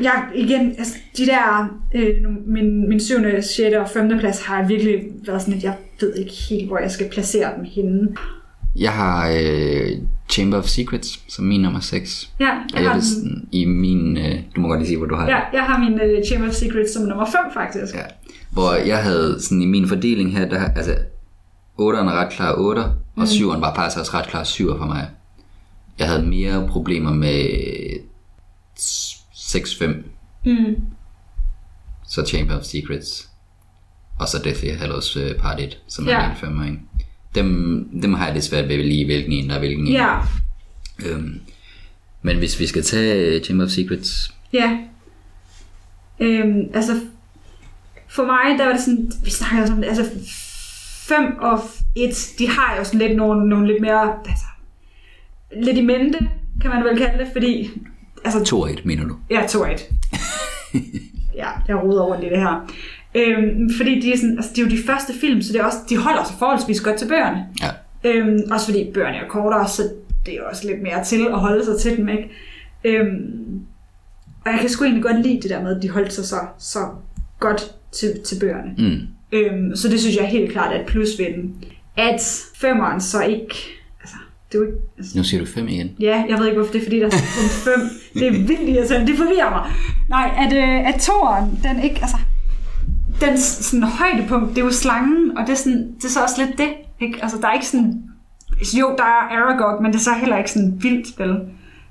jeg, 0.00 0.24
igen, 0.34 0.74
altså, 0.78 0.94
de 1.16 1.26
der, 1.26 1.78
øh, 1.94 2.14
min, 2.46 2.88
min 2.88 3.00
7., 3.00 3.14
6. 3.42 3.60
og 3.76 3.88
5. 3.88 4.18
plads 4.18 4.42
har 4.44 4.60
jeg 4.60 4.68
virkelig 4.68 5.02
været 5.26 5.42
sådan, 5.42 5.54
at 5.54 5.64
jeg 5.64 5.74
ved 6.00 6.14
ikke 6.14 6.32
helt, 6.50 6.66
hvor 6.66 6.78
jeg 6.78 6.90
skal 6.90 7.08
placere 7.08 7.50
dem 7.56 7.64
henne. 7.64 8.08
Jeg 8.76 8.92
har 8.92 9.30
øh, 9.40 9.90
Chamber 10.30 10.58
of 10.58 10.64
Secrets 10.64 11.20
som 11.28 11.44
min 11.44 11.60
nummer 11.60 11.80
6. 11.80 12.30
Ja, 12.40 12.50
Og 12.50 12.54
jeg 12.74 12.82
jeg 12.82 12.90
har, 12.90 12.94
vil 12.94 13.30
den, 13.30 13.48
i 13.52 13.64
min, 13.64 14.16
øh, 14.16 14.34
du 14.56 14.60
må 14.60 14.68
godt 14.68 14.80
lige 14.80 14.88
sige, 14.88 14.98
hvor 14.98 15.06
du 15.06 15.14
har 15.14 15.26
ja, 15.28 15.38
jeg 15.52 15.62
har 15.62 15.78
min 15.78 15.92
uh, 15.92 16.26
Chamber 16.26 16.48
of 16.48 16.54
Secrets 16.54 16.92
som 16.92 17.02
nummer 17.02 17.26
5, 17.26 17.34
faktisk. 17.54 17.94
Ja. 17.94 18.02
Hvor 18.50 18.72
jeg 18.72 18.98
havde 19.02 19.36
sådan 19.40 19.62
i 19.62 19.66
min 19.66 19.88
fordeling 19.88 20.32
her, 20.38 20.48
der, 20.48 20.60
altså 20.76 20.92
8'eren 21.80 22.08
er 22.08 22.24
ret 22.24 22.32
klar 22.32 22.54
8, 22.58 22.80
og 23.16 23.22
7'eren 23.22 23.60
var 23.60 23.74
faktisk 23.74 23.98
også 23.98 24.10
ret 24.14 24.26
klar 24.26 24.44
7 24.44 24.78
for 24.78 24.86
mig. 24.86 25.08
Jeg 25.98 26.08
havde 26.08 26.22
mere 26.22 26.68
problemer 26.68 27.12
med 27.12 27.44
6-5, 29.54 30.04
Mm. 30.44 30.76
så 32.08 32.24
Chamber 32.28 32.56
of 32.58 32.62
Secrets, 32.64 33.28
og 34.20 34.28
så 34.28 34.38
Deathly 34.44 34.70
Hallows 34.78 35.16
uh, 35.16 35.22
Part 35.40 35.60
1, 35.60 35.78
som 35.88 36.06
er 36.06 36.10
Ja. 36.10 36.28
min 36.28 36.36
5, 36.36 36.62
ikke? 36.64 36.78
Dem, 37.34 37.88
dem 38.02 38.14
har 38.14 38.24
jeg 38.24 38.34
lidt 38.34 38.44
svært 38.44 38.68
ved 38.68 38.74
at 38.74 38.84
lige 38.86 39.04
hvilken 39.04 39.32
en, 39.32 39.48
der 39.48 39.54
er 39.54 39.58
hvilken 39.58 39.86
en. 39.86 39.92
Ja, 39.92 40.18
Øhm, 41.06 41.40
men 42.22 42.38
hvis 42.38 42.60
vi 42.60 42.66
skal 42.66 42.82
tage 42.82 43.14
øh, 43.36 43.42
Chamber 43.44 43.64
of 43.64 43.70
Secrets, 43.70 44.34
ja. 44.52 44.78
Øhm, 46.20 46.60
altså, 46.74 47.00
for 48.08 48.24
mig, 48.26 48.58
der 48.58 48.64
var 48.66 48.72
det 48.72 48.80
sådan, 48.82 49.12
vi 49.24 49.30
snakker 49.30 49.60
også 49.62 49.72
om 49.72 49.80
det, 49.80 49.88
altså 49.88 50.04
5 51.08 51.38
og 51.40 51.60
1, 51.96 52.34
de 52.38 52.48
har 52.48 52.76
jo 52.78 52.84
sådan 52.84 53.00
lidt 53.00 53.16
nogle, 53.16 53.48
nogle 53.48 53.66
lidt 53.66 53.80
mere, 53.80 54.14
altså, 54.28 54.44
lidt 55.62 55.76
i 55.78 55.80
mente, 55.82 56.18
kan 56.60 56.70
man 56.70 56.84
vel 56.84 56.98
kalde 56.98 57.24
det, 57.24 57.28
fordi, 57.32 57.70
altså 58.24 58.56
2-1 58.56 58.80
mener 58.84 59.04
du? 59.08 59.16
Ja, 59.30 59.46
2-1. 59.46 59.92
ja, 61.42 61.48
jeg 61.68 61.76
roder 61.76 62.02
rundt 62.02 62.24
i 62.24 62.28
det 62.28 62.38
her. 62.38 62.72
Øhm, 63.14 63.70
fordi 63.76 64.00
de 64.00 64.12
er, 64.12 64.16
sådan, 64.16 64.36
altså, 64.36 64.50
de 64.56 64.60
er 64.60 64.64
jo 64.64 64.70
de 64.70 64.82
første 64.86 65.12
film, 65.20 65.42
så 65.42 65.52
det 65.52 65.60
er 65.60 65.64
også, 65.64 65.78
de 65.88 65.96
holder 65.96 66.24
sig 66.24 66.36
forholdsvis 66.38 66.80
godt 66.80 66.96
til 66.96 67.08
bøgerne. 67.08 67.46
Ja. 67.62 67.70
Øhm, 68.04 68.40
også 68.50 68.66
fordi 68.66 68.90
bøgerne 68.94 69.16
er 69.16 69.28
kortere, 69.28 69.68
så 69.68 69.82
det 70.26 70.34
er 70.34 70.42
også 70.42 70.66
lidt 70.66 70.82
mere 70.82 71.04
til 71.04 71.26
at 71.26 71.38
holde 71.38 71.64
sig 71.64 71.80
til 71.80 71.96
dem, 71.96 72.08
ikke? 72.08 72.30
Øhm, 72.84 73.60
og 74.44 74.52
jeg 74.52 74.60
kan 74.60 74.68
sgu 74.68 74.84
egentlig 74.84 75.02
godt 75.02 75.22
lide 75.22 75.42
det 75.42 75.50
der 75.50 75.62
med, 75.62 75.76
at 75.76 75.82
de 75.82 75.90
holdt 75.90 76.12
sig 76.12 76.24
så, 76.24 76.40
så 76.58 76.78
godt 77.40 77.74
til, 77.92 78.20
til 78.24 78.40
bøgerne. 78.40 78.74
Mm. 78.78 78.98
Øhm, 79.32 79.76
så 79.76 79.88
det 79.88 80.00
synes 80.00 80.16
jeg 80.16 80.26
helt 80.26 80.52
klart 80.52 80.76
er 80.76 80.80
et 80.80 80.86
plus 80.86 81.08
ved 81.18 81.26
den. 81.26 81.64
At 81.96 82.42
femeren 82.54 83.00
så 83.00 83.22
ikke... 83.22 83.54
Altså, 84.52 84.58
det 84.58 84.58
er 84.58 84.58
jo 84.58 84.64
ikke... 84.66 84.78
Altså, 84.98 85.18
Nu 85.18 85.24
siger 85.24 85.40
du 85.40 85.46
5 85.46 85.68
igen. 85.68 85.90
Ja, 86.00 86.24
jeg 86.28 86.38
ved 86.38 86.46
ikke, 86.46 86.56
hvorfor 86.58 86.72
det 86.72 86.80
er, 86.80 86.84
fordi 86.84 86.98
der 87.00 87.06
er 87.06 87.10
kun 87.10 87.48
fem. 87.48 87.80
Det 88.20 88.26
er 88.26 88.32
vildt 88.32 88.68
irriterende. 88.68 89.06
Det 89.06 89.16
forvirrer 89.18 89.50
mig. 89.50 89.70
Nej, 90.08 90.30
at, 90.46 90.52
øh, 90.52 90.88
at 90.94 91.00
toeren, 91.00 91.60
den 91.62 91.82
ikke, 91.84 91.98
altså, 92.02 92.16
den 93.20 93.38
sådan 93.38 93.82
højdepunkt, 93.82 94.48
det 94.50 94.58
er 94.58 94.64
jo 94.64 94.72
slangen, 94.72 95.38
og 95.38 95.46
det 95.46 95.52
er, 95.52 95.56
sådan, 95.56 95.92
det 95.96 96.04
er 96.04 96.08
så 96.08 96.22
også 96.22 96.44
lidt 96.44 96.58
det. 96.58 96.68
Ikke? 97.00 97.18
Altså, 97.22 97.38
der 97.40 97.48
er 97.48 97.52
ikke 97.52 97.66
sådan, 97.66 98.02
jo, 98.80 98.94
der 98.98 99.04
er 99.04 99.22
Aragog, 99.38 99.82
men 99.82 99.92
det 99.92 99.98
er 99.98 100.02
så 100.02 100.14
heller 100.20 100.38
ikke 100.38 100.50
sådan 100.50 100.78
vildt 100.82 101.08
spil. 101.08 101.36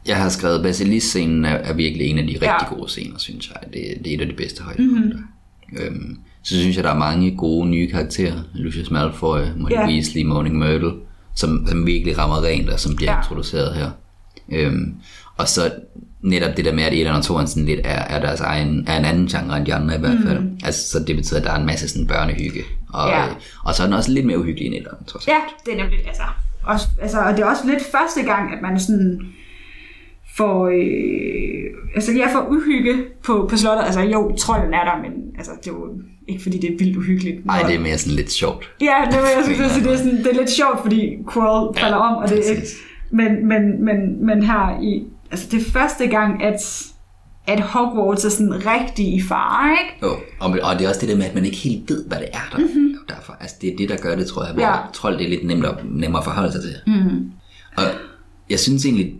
Jeg 0.07 0.17
har 0.17 0.29
skrevet, 0.29 0.63
Basilisk-scenen 0.63 1.45
er, 1.45 1.49
er 1.55 1.73
virkelig 1.73 2.07
en 2.07 2.17
af 2.17 2.23
de 2.27 2.33
rigtig 2.33 2.47
Ja. 2.71 2.75
gode 2.75 2.89
scener, 2.89 3.17
synes 3.17 3.49
jeg. 3.49 3.73
Det, 3.73 4.05
det 4.05 4.11
er 4.11 4.15
et 4.17 4.21
af 4.21 4.27
de 4.27 4.33
bedste 4.33 4.63
højdepunkter. 4.63 5.17
Mm-hmm. 5.17 5.85
Øhm, 5.85 6.17
så 6.43 6.55
synes 6.55 6.75
jeg, 6.75 6.83
der 6.83 6.89
er 6.91 6.97
mange 6.97 7.35
gode 7.37 7.69
nye 7.69 7.89
karakterer. 7.91 8.33
Lucius 8.53 8.91
Malfoy, 8.91 9.39
Molly 9.57 9.73
yeah. 9.75 9.87
Weasley, 9.89 10.23
Moaning 10.23 10.57
Myrtle, 10.57 10.91
som, 11.35 11.67
som 11.67 11.85
virkelig 11.85 12.17
rammer 12.17 12.43
rent, 12.43 12.69
og 12.69 12.79
som 12.79 12.95
bliver 12.95 13.11
Ja. 13.11 13.17
introduceret 13.17 13.75
her. 13.75 13.89
Øhm, 14.51 14.93
og 15.37 15.47
så 15.47 15.71
netop 16.21 16.57
det 16.57 16.65
der 16.65 16.73
med, 16.73 16.83
at 16.83 16.93
1 16.93 17.07
og 17.07 17.23
2 17.23 17.47
sådan 17.47 17.65
lidt 17.65 17.79
er, 17.83 17.89
er 17.89 18.19
deres 18.19 18.39
egen, 18.39 18.83
er 18.87 18.97
en 18.99 19.05
anden 19.05 19.27
genre 19.27 19.57
end 19.57 19.65
de 19.65 19.73
andre 19.73 19.95
i 19.95 19.99
hvert 19.99 20.17
fald. 20.25 20.39
Mm. 20.39 20.59
Altså, 20.63 20.89
så 20.91 20.99
det 21.07 21.15
betyder, 21.15 21.39
at 21.39 21.45
der 21.45 21.51
er 21.51 21.59
en 21.59 21.65
masse 21.65 21.89
sådan 21.89 22.07
børnehygge. 22.07 22.61
Og, 22.93 23.09
Ja. 23.09 23.25
øh, 23.27 23.31
og 23.63 23.75
så 23.75 23.83
er 23.83 23.87
den 23.87 23.93
også 23.93 24.11
lidt 24.11 24.25
mere 24.25 24.39
uhyggelig 24.39 24.67
end 24.67 24.75
1, 24.75 24.87
trods 25.07 25.27
alt. 25.27 25.35
Ja, 25.37 25.41
det 25.71 25.79
er 25.79 25.83
nemlig, 25.83 26.07
altså, 26.07 26.23
også, 26.63 26.87
altså, 27.01 27.19
og 27.21 27.31
det 27.33 27.39
er 27.39 27.45
også 27.45 27.63
lidt 27.67 27.83
første 27.91 28.21
gang, 28.23 28.53
at 28.53 28.61
man 28.61 28.79
sådan 28.79 29.21
får, 30.37 30.67
øh, 30.67 31.95
altså 31.95 32.11
jeg 32.11 32.29
får 32.33 32.47
uhygge 32.49 32.93
på, 33.25 33.47
på 33.49 33.57
slottet. 33.57 33.85
Altså 33.85 33.99
jo, 34.01 34.35
trolden 34.35 34.73
er 34.73 34.83
der, 34.83 35.01
men 35.01 35.11
altså, 35.37 35.51
det 35.63 35.67
er 35.67 35.71
jo 35.73 35.87
ikke 36.27 36.43
fordi, 36.43 36.57
det 36.57 36.73
er 36.73 36.77
vildt 36.79 36.97
uhyggeligt. 36.97 37.45
Nej, 37.45 37.61
det 37.67 37.75
er 37.75 37.79
mere 37.79 37.97
sådan 37.97 38.15
lidt 38.15 38.31
sjovt. 38.31 38.71
Ja, 38.81 38.93
det 39.05 39.13
vil 39.13 39.27
jeg 39.35 39.43
sige, 39.45 39.83
det 39.83 39.93
er, 39.93 39.97
sådan, 39.97 40.17
det 40.17 40.27
er 40.27 40.35
lidt 40.35 40.49
sjovt, 40.49 40.81
fordi 40.81 41.17
Quirrell 41.33 41.77
falder 41.79 41.97
om, 41.97 42.17
og 42.23 42.29
det 42.29 42.37
er 42.37 42.49
ikke... 42.55 42.67
Men, 43.11 43.47
men, 43.47 43.85
men, 43.85 44.25
men 44.25 44.43
her 44.43 44.81
i... 44.81 45.03
Altså, 45.31 45.47
det 45.51 45.61
er 45.67 45.71
første 45.71 46.07
gang, 46.07 46.43
at, 46.43 46.85
at 47.47 47.59
Hogwarts 47.59 48.25
er 48.25 48.29
sådan 48.29 48.65
rigtig 48.65 49.13
i 49.13 49.21
fare, 49.21 49.71
ikke? 49.71 50.05
Jo, 50.05 50.09
og, 50.39 50.57
og 50.63 50.79
det 50.79 50.85
er 50.85 50.89
også 50.89 51.01
det 51.01 51.09
der 51.09 51.17
med, 51.17 51.25
at 51.25 51.35
man 51.35 51.45
ikke 51.45 51.57
helt 51.57 51.89
ved, 51.89 52.05
hvad 52.07 52.17
det 52.17 52.27
er 52.33 52.47
der. 52.51 52.57
Mm-hmm. 52.57 52.95
Derfor, 53.09 53.37
altså 53.39 53.55
det 53.61 53.73
er 53.73 53.77
det, 53.77 53.89
der 53.89 53.97
gør 53.97 54.15
det, 54.15 54.27
tror 54.27 54.45
jeg. 54.45 54.53
Hvor 54.53 54.61
Ja. 54.63 54.69
ja. 54.69 54.77
trold, 54.93 55.17
det 55.17 55.25
er 55.25 55.29
lidt 55.29 55.45
nemmere, 55.45 55.75
nemmere 55.91 56.19
at 56.19 56.25
forholde 56.25 56.51
sig 56.51 56.61
til. 56.61 56.75
Mm-hmm. 56.87 57.31
Og 57.77 57.83
jeg 58.49 58.59
synes 58.59 58.85
egentlig, 58.85 59.13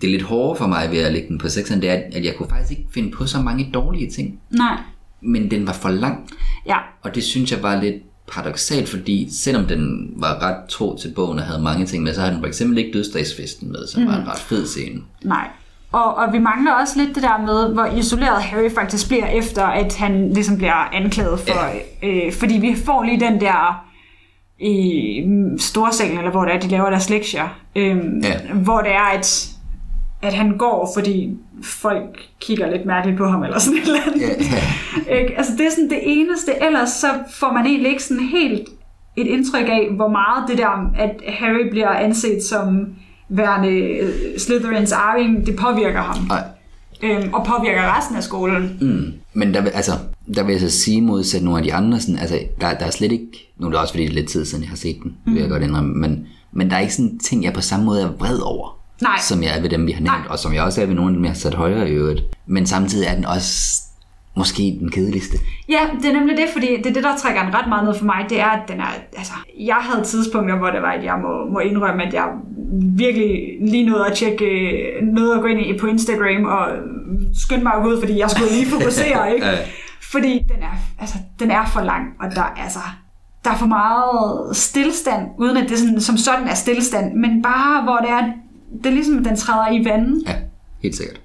det 0.00 0.06
er 0.06 0.10
lidt 0.10 0.22
hårdere 0.22 0.56
for 0.56 0.66
mig 0.66 0.90
ved 0.90 0.98
at 0.98 1.12
lægge 1.12 1.28
den 1.28 1.38
på 1.38 1.46
6'eren, 1.46 1.74
det 1.80 1.90
er, 1.90 2.02
at 2.12 2.24
jeg 2.24 2.34
kunne 2.38 2.48
faktisk 2.48 2.70
ikke 2.70 2.90
finde 2.94 3.10
på 3.10 3.26
så 3.26 3.40
mange 3.42 3.70
dårlige 3.74 4.10
ting. 4.10 4.40
Nej. 4.50 4.76
Men 5.20 5.50
den 5.50 5.66
var 5.66 5.72
for 5.72 5.88
lang, 5.88 6.30
Ja, 6.66 6.76
og 7.02 7.14
det 7.14 7.24
synes 7.24 7.52
jeg 7.52 7.62
var 7.62 7.82
lidt 7.82 7.94
paradoxalt, 8.32 8.88
fordi 8.88 9.28
selvom 9.32 9.64
den 9.64 10.10
var 10.16 10.42
ret 10.42 10.68
tro 10.68 10.96
til 10.96 11.12
bogen 11.16 11.38
og 11.38 11.44
havde 11.44 11.62
mange 11.62 11.86
ting 11.86 12.02
med, 12.02 12.14
så 12.14 12.20
har 12.20 12.30
den 12.30 12.40
for 12.40 12.46
eksempel 12.46 12.78
ikke 12.78 12.92
dødsdagsfesten 12.92 13.72
med, 13.72 13.86
som 13.86 14.02
mm. 14.02 14.08
var 14.08 14.16
en 14.16 14.28
ret 14.28 14.38
fed 14.38 14.66
scene. 14.66 15.00
nej. 15.24 15.48
Og, 15.92 16.14
og 16.16 16.32
vi 16.32 16.38
mangler 16.38 16.72
også 16.72 16.98
lidt 16.98 17.14
det 17.14 17.22
der 17.22 17.38
med, 17.46 17.74
hvor 17.74 17.84
isoleret 17.98 18.42
Harry 18.42 18.70
faktisk 18.74 19.08
bliver 19.08 19.26
efter, 19.26 19.64
at 19.64 19.96
han 19.96 20.32
ligesom 20.32 20.56
bliver 20.56 20.94
anklaget 20.94 21.40
for... 21.40 21.54
Ja. 22.02 22.26
Øh, 22.26 22.32
fordi 22.32 22.54
vi 22.58 22.74
får 22.84 23.02
lige 23.02 23.20
den 23.20 23.40
der 23.40 23.84
i 24.60 25.22
storsalen, 25.58 26.18
eller 26.18 26.30
hvor 26.30 26.44
det 26.44 26.54
er, 26.54 26.60
de 26.60 26.68
laver 26.68 26.90
deres 26.90 27.10
lektier, 27.10 27.48
øhm, 27.76 28.20
Ja. 28.22 28.52
hvor 28.54 28.80
det 28.80 28.90
er, 28.92 29.18
at 29.18 29.48
at 30.26 30.34
han 30.34 30.56
går, 30.58 30.90
fordi 30.94 31.36
folk 31.62 32.18
kigger 32.40 32.70
lidt 32.70 32.86
mærkeligt 32.86 33.18
på 33.18 33.26
ham, 33.28 33.42
eller 33.42 33.58
sådan 33.58 33.78
et 33.78 33.86
eller 33.86 34.00
andet. 34.06 34.20
Ja, 34.20 34.28
ja. 35.08 35.16
Ikke? 35.20 35.38
Altså 35.38 35.52
det 35.58 35.66
er 35.66 35.70
sådan 35.70 35.90
det 35.90 36.00
eneste, 36.02 36.52
ellers 36.66 36.90
så 36.90 37.06
får 37.34 37.52
man 37.52 37.66
egentlig 37.66 37.90
ikke 37.90 38.02
sådan 38.02 38.22
helt 38.22 38.68
et 39.16 39.26
indtryk 39.26 39.68
af, 39.68 39.88
hvor 39.96 40.08
meget 40.08 40.48
det 40.48 40.58
der, 40.58 40.90
at 40.98 41.10
Harry 41.28 41.70
bliver 41.70 41.88
anset 41.88 42.42
som 42.42 42.94
værende 43.28 43.68
øh, 43.68 44.38
Slytherins 44.38 44.92
arving, 44.92 45.46
det 45.46 45.56
påvirker 45.56 46.02
ham. 46.02 46.24
Nej. 46.28 46.44
Øhm, 47.02 47.34
og 47.34 47.46
påvirker 47.46 47.96
resten 47.98 48.16
af 48.16 48.22
skolen. 48.22 48.78
Mm. 48.80 49.12
Men 49.34 49.54
der, 49.54 49.62
altså, 49.62 49.92
der 50.34 50.42
vil 50.42 50.52
jeg 50.52 50.60
så 50.60 50.70
sige 50.70 51.02
modsat 51.02 51.42
nogle 51.42 51.58
af 51.58 51.64
de 51.64 51.74
andre, 51.74 52.00
sådan, 52.00 52.18
altså, 52.18 52.38
der, 52.60 52.74
der 52.74 52.86
er 52.86 52.90
slet 52.90 53.12
ikke, 53.12 53.52
nu 53.58 53.66
er 53.66 53.70
det 53.70 53.80
også 53.80 53.92
fordi 53.92 54.04
det 54.04 54.10
er 54.10 54.14
lidt 54.14 54.28
tid 54.28 54.44
siden, 54.44 54.64
jeg 54.64 54.70
har 54.70 54.76
set 54.76 54.96
den, 55.02 55.16
mm. 55.26 55.34
vil 55.34 55.40
jeg 55.40 55.50
godt 55.50 55.62
indrømme, 55.62 55.94
men, 55.94 56.26
men 56.52 56.70
der 56.70 56.76
er 56.76 56.80
ikke 56.80 56.94
sådan 56.94 57.18
ting, 57.18 57.44
jeg 57.44 57.52
på 57.52 57.60
samme 57.60 57.86
måde 57.86 58.02
er 58.02 58.08
vred 58.18 58.38
over, 58.38 58.78
Nej. 59.02 59.18
som 59.20 59.42
jeg 59.42 59.56
er 59.56 59.60
ved 59.60 59.70
dem, 59.70 59.86
vi 59.86 59.92
har 59.92 60.00
nævnt, 60.00 60.18
Nej. 60.18 60.26
og 60.30 60.38
som 60.38 60.54
jeg 60.54 60.62
også 60.62 60.82
er 60.82 60.86
ved 60.86 60.94
nogle 60.94 61.10
af 61.10 61.14
dem, 61.14 61.24
jeg 61.24 61.30
har 61.30 61.36
sat 61.36 61.54
højere 61.54 61.88
i 61.88 61.92
øvrigt. 61.92 62.22
Men 62.46 62.66
samtidig 62.66 63.06
er 63.06 63.14
den 63.14 63.24
også 63.24 63.82
måske 64.36 64.76
den 64.80 64.90
kedeligste. 64.90 65.36
Ja, 65.68 65.80
det 66.02 66.10
er 66.10 66.12
nemlig 66.12 66.36
det, 66.36 66.46
fordi 66.52 66.66
det 66.76 66.86
er 66.86 66.92
det, 66.92 67.04
der 67.04 67.16
trækker 67.16 67.42
en 67.42 67.54
ret 67.54 67.68
meget 67.68 67.84
ned 67.84 67.94
for 67.98 68.04
mig, 68.04 68.26
det 68.28 68.40
er, 68.40 68.46
at 68.46 68.68
den 68.68 68.80
er, 68.80 68.92
altså, 69.16 69.32
jeg 69.58 69.76
havde 69.76 70.04
tidspunkter, 70.04 70.56
hvor 70.56 70.70
det 70.70 70.82
var, 70.82 70.92
at 70.92 71.04
jeg 71.04 71.18
må, 71.22 71.52
må 71.52 71.58
indrømme, 71.58 72.02
at 72.06 72.14
jeg 72.14 72.28
virkelig 72.96 73.30
lige 73.60 73.86
nåede 73.86 74.06
at 74.06 74.16
tjekke, 74.16 74.46
nåede 75.02 75.34
at 75.34 75.40
gå 75.40 75.46
ind 75.46 75.60
i 75.60 75.78
på 75.78 75.86
Instagram 75.86 76.44
og 76.44 76.68
skynde 77.44 77.62
mig 77.62 77.86
ud, 77.86 78.00
fordi 78.00 78.18
jeg 78.18 78.30
skulle 78.30 78.50
lige 78.50 78.66
fokusere, 78.66 79.20
ikke? 79.34 79.46
Fordi 80.12 80.32
den 80.32 80.62
er, 80.62 80.76
altså, 80.98 81.16
den 81.40 81.50
er 81.50 81.66
for 81.66 81.80
lang, 81.80 82.04
og 82.20 82.30
der, 82.34 82.42
altså, 82.42 82.80
der 83.44 83.50
er 83.50 83.56
for 83.56 83.66
meget 83.66 84.56
stillstand, 84.56 85.26
uden 85.38 85.56
at 85.56 85.68
det 85.68 85.78
sådan, 85.78 86.00
som 86.00 86.16
sådan 86.16 86.48
er 86.48 86.54
stillstand, 86.54 87.14
men 87.14 87.42
bare 87.42 87.82
hvor 87.82 87.96
det 87.96 88.10
er, 88.10 88.22
det 88.78 88.86
er 88.86 88.90
ligesom, 88.94 89.18
at 89.18 89.24
den 89.24 89.36
træder 89.36 89.70
i 89.72 89.84
vandet. 89.84 90.22
Ja, 90.26 90.36
helt 90.82 90.96
sikkert. 90.96 91.20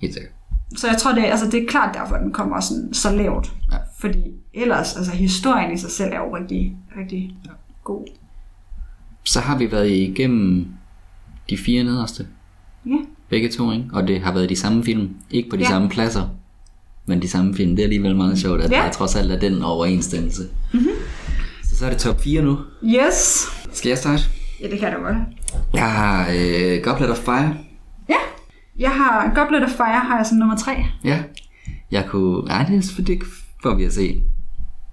Helt 0.00 0.14
sikkert. 0.14 0.32
Så 0.76 0.88
jeg 0.88 0.96
tror, 0.98 1.12
det, 1.12 1.24
altså, 1.24 1.46
det 1.50 1.62
er 1.62 1.66
klart 1.68 1.94
derfor, 1.94 2.16
den 2.16 2.32
kommer 2.32 2.60
sådan, 2.60 2.94
så 2.94 3.16
lavt. 3.16 3.52
Ja. 3.72 3.76
Fordi 4.00 4.18
ellers, 4.54 4.96
altså 4.96 5.12
historien 5.12 5.72
i 5.72 5.78
sig 5.78 5.90
selv 5.90 6.12
er 6.12 6.18
jo 6.18 6.36
rigtig, 6.36 6.76
rigtig 6.98 7.36
ja. 7.44 7.50
god. 7.84 8.06
Så 9.24 9.40
har 9.40 9.58
vi 9.58 9.72
været 9.72 9.90
igennem 9.90 10.66
de 11.50 11.58
fire 11.58 11.84
nederste, 11.84 12.26
Ja. 12.86 12.96
begge 13.28 13.48
to, 13.48 13.72
ikke? 13.72 13.84
Og 13.92 14.08
det 14.08 14.20
har 14.20 14.32
været 14.32 14.48
de 14.48 14.56
samme 14.56 14.84
film. 14.84 15.10
Ikke 15.30 15.50
på 15.50 15.56
de 15.56 15.62
Ja. 15.62 15.68
samme 15.68 15.88
pladser, 15.88 16.28
men 17.06 17.22
de 17.22 17.28
samme 17.28 17.54
film. 17.54 17.70
Det 17.70 17.78
er 17.82 17.84
alligevel 17.86 18.16
meget 18.16 18.38
sjovt, 18.38 18.60
at 18.62 18.70
Ja. 18.70 18.76
der 18.76 18.90
trods 18.90 19.16
alt 19.16 19.32
er 19.32 19.38
den 19.38 19.62
overensstemmelse. 19.62 20.42
Mm-hmm. 20.72 20.88
Så 21.64 21.76
så 21.78 21.86
er 21.86 21.90
det 21.90 21.98
top 21.98 22.20
4 22.20 22.42
nu. 22.42 22.58
Yes. 22.84 23.46
Skal 23.72 23.88
jeg 23.88 23.98
starte? 23.98 24.22
Ja, 24.60 24.70
det 24.70 24.78
kan 24.78 24.92
du 24.92 24.98
godt. 25.02 25.16
Jeg 25.74 25.92
har 25.92 26.26
øh, 26.34 26.82
Goblet 26.82 27.10
of 27.10 27.16
Fire. 27.16 27.54
Ja. 28.08 28.14
Jeg 28.78 28.90
har 28.90 29.32
Goblet 29.34 29.62
of 29.62 29.70
Fire 29.70 30.00
har 30.08 30.16
jeg 30.16 30.26
som 30.26 30.38
nummer 30.38 30.56
tre. 30.56 30.72
Ja. 31.04 31.18
Jeg 31.90 32.04
kunne... 32.06 32.44
Nej, 32.44 32.64
det 32.64 32.78
er 32.78 32.92
for 32.94 33.02
det 33.02 33.18
får 33.62 33.74
vi 33.74 33.84
at 33.84 33.92
se. 33.92 34.22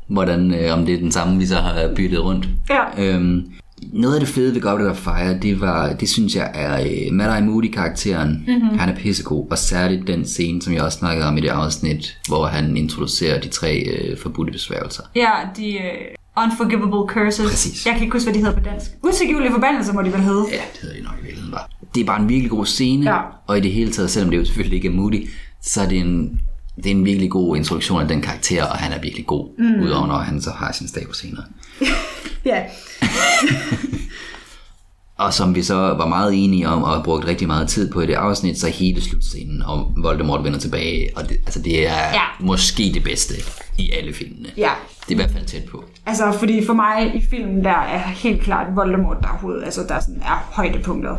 Hvordan, 0.09 0.53
øh, 0.53 0.73
om 0.73 0.85
det 0.85 0.95
er 0.95 0.99
den 0.99 1.11
samme, 1.11 1.37
vi 1.37 1.45
så 1.45 1.55
har 1.55 1.93
byttet 1.95 2.23
rundt. 2.23 2.49
Ja. 2.69 2.83
Øhm, 2.97 3.51
noget 3.93 4.13
af 4.13 4.19
det 4.19 4.29
fede 4.29 4.53
ved 4.53 4.61
Goblet 4.61 4.89
of 4.89 4.97
Fire, 4.97 5.39
det, 5.39 5.61
var, 5.61 5.93
det 5.93 6.09
synes 6.09 6.35
jeg 6.35 6.51
er 6.53 6.81
øh, 6.81 7.13
Mad 7.13 7.37
Eye 7.37 7.45
Moody-karakteren. 7.45 8.43
Mm-hmm. 8.47 8.77
Han 8.79 8.89
er 8.89 8.95
pissegod, 8.95 9.47
og 9.51 9.57
særligt 9.57 10.07
den 10.07 10.25
scene, 10.25 10.61
som 10.61 10.73
jeg 10.73 10.83
også 10.83 10.97
snakkede 10.97 11.27
om 11.27 11.37
i 11.37 11.41
det 11.41 11.49
afsnit, 11.49 12.17
hvor 12.27 12.45
han 12.45 12.77
introducerer 12.77 13.41
de 13.41 13.47
tre 13.47 13.79
øh, 13.79 14.17
forbudte 14.17 14.51
besværgelser. 14.51 15.03
Ja, 15.15 15.31
de 15.57 15.77
uh, 15.77 16.18
Unforgivable 16.37 17.07
Curses. 17.13 17.49
Præcis. 17.49 17.85
Jeg 17.85 17.93
kan 17.93 18.03
ikke 18.03 18.13
huske, 18.13 18.25
hvad 18.25 18.33
de 18.33 18.39
hedder 18.45 18.59
på 18.59 18.69
dansk. 18.69 18.91
Utilgivelige 19.03 19.51
forbandelser 19.51 19.93
må 19.93 20.01
de 20.01 20.13
vel 20.13 20.21
hedde. 20.21 20.45
Ja, 20.51 20.55
det 20.73 20.81
hedder 20.81 20.95
de 20.95 21.01
nok 21.03 21.13
i 21.13 21.21
virkeligheden 21.21 21.51
bare. 21.51 21.63
Det 21.95 22.01
er 22.01 22.05
bare 22.05 22.21
en 22.21 22.29
virkelig 22.29 22.49
god 22.49 22.65
scene, 22.65 23.11
Ja. 23.11 23.19
og 23.47 23.57
i 23.57 23.61
det 23.61 23.71
hele 23.71 23.91
taget, 23.91 24.11
selvom 24.11 24.29
det 24.31 24.37
jo 24.37 24.45
selvfølgelig 24.45 24.75
ikke 24.75 24.87
er 24.87 24.91
Moody, 24.91 25.29
så 25.61 25.81
er 25.81 25.87
det 25.89 25.97
en, 25.97 26.39
det 26.75 26.85
er 26.85 26.91
en 26.91 27.05
virkelig 27.05 27.29
god 27.29 27.57
introduktion 27.57 28.01
af 28.01 28.07
den 28.07 28.21
karakter, 28.21 28.63
og 28.65 28.77
han 28.77 28.91
er 28.91 29.01
virkelig 29.01 29.25
god, 29.25 29.47
mm. 29.59 29.83
udover 29.83 30.07
når 30.07 30.17
han 30.17 30.41
så 30.41 30.51
har 30.51 30.71
sin 30.71 30.87
stav 30.87 31.13
senere. 31.13 31.43
Ja. 32.45 32.63
Og 35.19 35.33
som 35.33 35.55
vi 35.55 35.61
så 35.63 35.75
var 35.75 36.07
meget 36.07 36.43
enige 36.43 36.67
om, 36.67 36.83
og 36.83 36.89
har 36.89 37.03
brugt 37.03 37.27
rigtig 37.27 37.47
meget 37.47 37.67
tid 37.69 37.91
på 37.91 38.01
i 38.01 38.07
det 38.07 38.13
afsnit, 38.13 38.59
så 38.59 38.67
hele 38.69 39.01
slutscenen 39.01 39.61
om 39.61 39.85
Voldemort 40.03 40.43
vender 40.43 40.59
tilbage, 40.59 41.09
og 41.15 41.29
det, 41.29 41.37
altså 41.45 41.61
det 41.61 41.87
er 41.87 41.93
Ja. 42.13 42.21
måske 42.39 42.91
det 42.93 43.03
bedste 43.03 43.33
i 43.77 43.91
alle 43.91 44.13
filmene. 44.13 44.49
Ja. 44.57 44.69
Det 44.99 45.07
er 45.07 45.11
i 45.11 45.15
hvert 45.15 45.31
fald 45.31 45.45
tæt 45.45 45.63
på. 45.71 45.83
Altså, 46.05 46.31
fordi 46.39 46.65
for 46.65 46.73
mig 46.73 47.11
i 47.15 47.21
filmen, 47.29 47.63
der 47.63 47.69
er 47.81 47.97
helt 47.99 48.41
klart 48.41 48.67
Voldemort, 48.75 49.17
der 49.21 49.27
er 49.27 49.37
hoved, 49.41 49.63
altså 49.63 49.81
der 49.89 49.99
sådan 49.99 50.21
er 50.21 50.49
højdepunktet. 50.51 51.11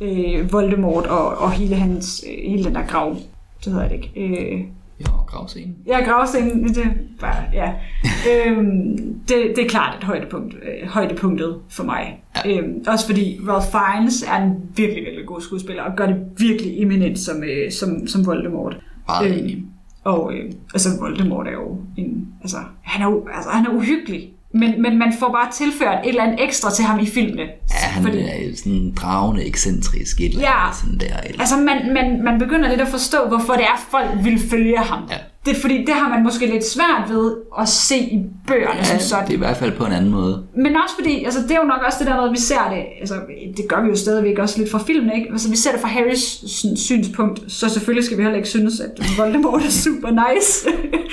Ja. 0.00 0.06
Øh, 0.06 0.52
Voldemort 0.52 1.06
og, 1.06 1.38
og 1.38 1.52
hele 1.52 1.76
hans, 1.76 2.24
øh, 2.28 2.50
hele 2.50 2.64
den 2.64 2.74
der 2.74 2.86
grav, 2.86 3.16
det 3.64 3.72
hedder 3.72 3.88
det 3.88 3.94
ikke. 3.96 4.10
Øh, 4.16 4.60
Jo, 5.00 5.12
gravscenen. 5.26 5.76
Ja, 5.86 6.00
gravscenen, 6.00 6.68
det 6.68 6.78
er 6.78 6.90
bare, 7.20 7.44
ja. 7.52 7.72
øhm, 8.30 9.14
det, 9.28 9.52
det 9.56 9.64
er 9.64 9.68
klart 9.68 9.96
et 9.98 10.04
højdepunkt, 10.04 10.54
øh, 10.54 10.88
højdepunktet 10.88 11.60
for 11.68 11.84
mig. 11.84 12.22
Ja. 12.44 12.50
Øhm, 12.50 12.84
også 12.86 13.06
fordi 13.06 13.40
Ralph 13.48 13.66
Fiennes 13.66 14.22
er 14.22 14.36
en 14.36 14.52
virkelig, 14.76 15.04
virkelig 15.04 15.26
god 15.26 15.40
skuespiller, 15.40 15.82
og 15.82 15.96
gør 15.96 16.06
det 16.06 16.16
virkelig 16.38 16.82
eminent 16.82 17.18
som, 17.18 17.44
øh, 17.44 17.72
som, 17.72 18.06
som 18.06 18.26
Voldemort. 18.26 18.76
Meget 19.08 19.38
enig. 19.38 19.64
Og 20.04 20.34
øh, 20.34 20.52
altså 20.74 20.88
Voldemort 21.00 21.46
er 21.46 21.52
jo 21.52 21.78
en, 21.96 22.28
altså, 22.40 22.56
han 22.82 23.02
er, 23.02 23.28
altså, 23.34 23.50
han 23.50 23.66
er 23.66 23.70
uhyggelig. 23.70 24.33
Men, 24.54 24.82
men 24.82 24.98
man 24.98 25.12
får 25.20 25.28
bare 25.28 25.52
tilført 25.52 25.98
et 26.04 26.08
eller 26.08 26.22
andet 26.22 26.42
ekstra 26.44 26.70
til 26.70 26.84
ham 26.84 26.98
i 26.98 27.06
filmene. 27.06 27.42
Ja, 27.42 27.86
han 27.86 28.02
Fordi- 28.04 28.18
er 28.18 28.56
sådan 28.56 28.72
en 28.72 28.94
dragende, 28.94 29.44
ekscentrisk 29.46 30.20
et 30.20 30.24
eller 30.28 30.40
Ja. 30.40 30.62
andet 30.64 30.76
sådan 30.76 30.98
der. 31.00 31.20
Eller. 31.28 31.40
Altså, 31.40 31.56
man, 31.56 31.92
man, 31.94 32.24
man 32.24 32.38
begynder 32.38 32.68
lidt 32.68 32.80
at 32.80 32.88
forstå, 32.88 33.18
hvorfor 33.28 33.52
det 33.52 33.62
er, 33.62 33.86
folk 33.90 34.08
vil 34.24 34.38
følge 34.50 34.78
ham. 34.78 35.02
Ja. 35.10 35.16
Det 35.46 35.56
er 35.56 35.60
fordi, 35.60 35.78
det 35.84 35.94
har 35.94 36.08
man 36.08 36.22
måske 36.22 36.46
lidt 36.46 36.66
svært 36.66 37.04
ved 37.10 37.34
at 37.60 37.68
se 37.68 37.96
i 37.98 38.18
bøgerne 38.46 38.74
ja, 38.78 38.84
som 38.84 38.96
Ja, 38.96 39.02
sådan. 39.02 39.24
det 39.26 39.30
er 39.32 39.36
i 39.36 39.38
hvert 39.38 39.56
fald 39.56 39.72
på 39.72 39.84
en 39.84 39.92
anden 39.92 40.10
måde. 40.10 40.44
Men 40.56 40.76
også 40.84 40.94
fordi, 40.98 41.24
altså 41.24 41.40
det 41.42 41.50
er 41.50 41.56
jo 41.56 41.64
nok 41.66 41.80
også 41.86 41.98
det 41.98 42.06
der 42.06 42.16
med, 42.16 42.24
at 42.24 42.32
vi 42.32 42.38
ser 42.40 42.68
det, 42.70 42.84
altså 43.00 43.14
det 43.56 43.68
gør 43.68 43.82
vi 43.82 43.88
jo 43.88 43.96
stadigvæk 43.96 44.38
også 44.38 44.58
lidt 44.58 44.70
fra 44.70 44.78
filmen, 44.78 45.12
ikke? 45.16 45.28
Altså 45.32 45.50
vi 45.50 45.56
ser 45.56 45.70
det 45.72 45.80
fra 45.80 45.88
Harrys 45.88 46.50
sådan, 46.50 46.76
synspunkt, 46.76 47.40
så 47.52 47.68
selvfølgelig 47.68 48.04
skal 48.04 48.18
vi 48.18 48.22
heller 48.22 48.36
ikke 48.36 48.48
synes, 48.48 48.80
at 48.80 48.90
Voldemort 49.18 49.62
er 49.64 49.70
super 49.70 50.10
nice. 50.10 50.68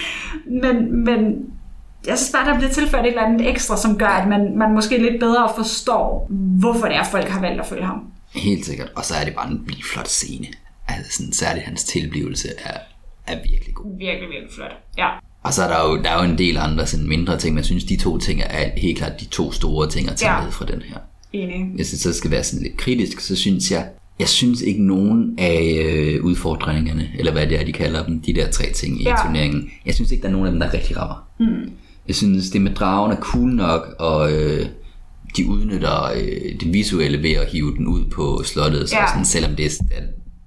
men, 0.64 1.04
men 1.06 1.36
jeg 2.08 2.18
synes 2.18 2.32
bare, 2.32 2.50
der 2.52 2.58
bliver 2.58 2.72
tilført 2.72 3.06
et 3.06 3.08
eller 3.10 3.22
andet 3.22 3.50
ekstra, 3.50 3.78
som 3.78 3.98
gør, 3.98 4.08
at 4.08 4.28
man, 4.28 4.58
man 4.58 4.74
måske 4.74 4.98
lidt 4.98 5.20
bedre 5.20 5.50
forstår, 5.56 6.28
hvorfor 6.60 6.88
det 6.88 6.96
er, 6.96 7.04
folk 7.04 7.28
har 7.30 7.42
valgt 7.42 7.60
at 7.62 7.68
følge 7.68 7.86
ham. 7.86 8.00
Helt 8.36 8.66
sikkert. 8.66 8.90
Og 8.96 9.06
så 9.06 9.14
er 9.22 9.26
det 9.26 9.36
bare 9.36 9.52
en 9.52 9.62
vildt 9.66 9.86
flot 9.86 10.08
scene. 10.08 10.48
Altså 10.88 11.18
sådan, 11.18 11.34
særligt 11.34 11.66
hans 11.66 11.84
tilblivelse 11.84 12.48
er, 12.66 12.78
er 13.28 13.36
virkelig 13.52 13.74
god. 13.76 13.98
Virkelig, 13.98 14.30
virkelig 14.30 14.54
flot. 14.56 14.72
Ja. 14.98 15.08
Og 15.44 15.54
så 15.54 15.64
er 15.64 15.68
der 15.68 15.90
jo, 15.90 16.02
der 16.04 16.10
er 16.10 16.24
jo 16.26 16.32
en 16.32 16.38
del 16.38 16.58
andre 16.58 16.88
sådan 16.88 17.08
mindre 17.08 17.38
ting, 17.38 17.54
men 17.54 17.58
jeg 17.58 17.66
synes, 17.66 17.84
de 17.84 17.98
to 17.98 18.18
ting 18.18 18.42
er 18.46 18.70
helt 18.78 18.98
klart 18.98 19.20
de 19.20 19.26
to 19.26 19.52
store 19.52 19.90
ting 19.90 20.10
at 20.10 20.16
tage 20.16 20.32
Ja. 20.34 20.44
med 20.44 20.52
fra 20.52 20.66
den 20.66 20.82
her. 20.82 20.98
Enig. 21.34 21.66
Hvis 21.76 21.92
jeg 21.94 22.00
så 22.00 22.14
skal 22.14 22.32
være 22.32 22.44
sådan 22.44 22.64
lidt 22.64 22.78
kritisk, 22.78 23.20
så 23.20 23.36
synes 23.36 23.72
jeg, 23.72 23.88
jeg 24.20 24.30
synes 24.30 24.62
ikke 24.62 24.84
nogen 24.84 25.36
af 25.38 25.84
øh, 25.86 26.24
udfordringerne, 26.24 27.10
eller 27.20 27.32
hvad 27.32 27.48
det 27.48 27.60
er, 27.60 27.66
de 27.66 27.72
kalder 27.74 28.06
dem, 28.06 28.22
de 28.22 28.34
der 28.34 28.52
tre 28.52 28.72
ting 28.76 29.02
i 29.02 29.04
Ja. 29.04 29.16
turneringen, 29.26 29.72
jeg 29.86 29.94
synes 29.96 30.12
ikke, 30.12 30.22
der 30.22 30.28
er 30.28 30.32
nogen 30.32 30.46
af 30.48 30.52
dem, 30.52 30.60
der 30.60 30.74
rigtig 30.74 30.98
rammer. 30.98 31.28
Mm. 31.40 31.72
Jeg 32.08 32.16
synes, 32.16 32.50
det 32.50 32.62
med 32.62 32.72
dragen 32.76 33.12
er 33.12 33.16
cool 33.22 33.50
nok, 33.50 33.96
og 34.00 34.32
øh, 34.34 34.66
de 35.38 35.48
udnytter 35.48 36.04
øh, 36.16 36.60
det 36.60 36.74
visuelle 36.74 37.24
ved 37.24 37.32
at 37.32 37.48
hive 37.52 37.78
den 37.78 37.88
ud 37.88 38.06
på 38.06 38.42
slottet, 38.46 38.90
så 38.90 38.96
Ja. 38.96 39.08
sådan, 39.08 39.26
selvom 39.26 39.56
det 39.56 39.66
er, 39.66 39.70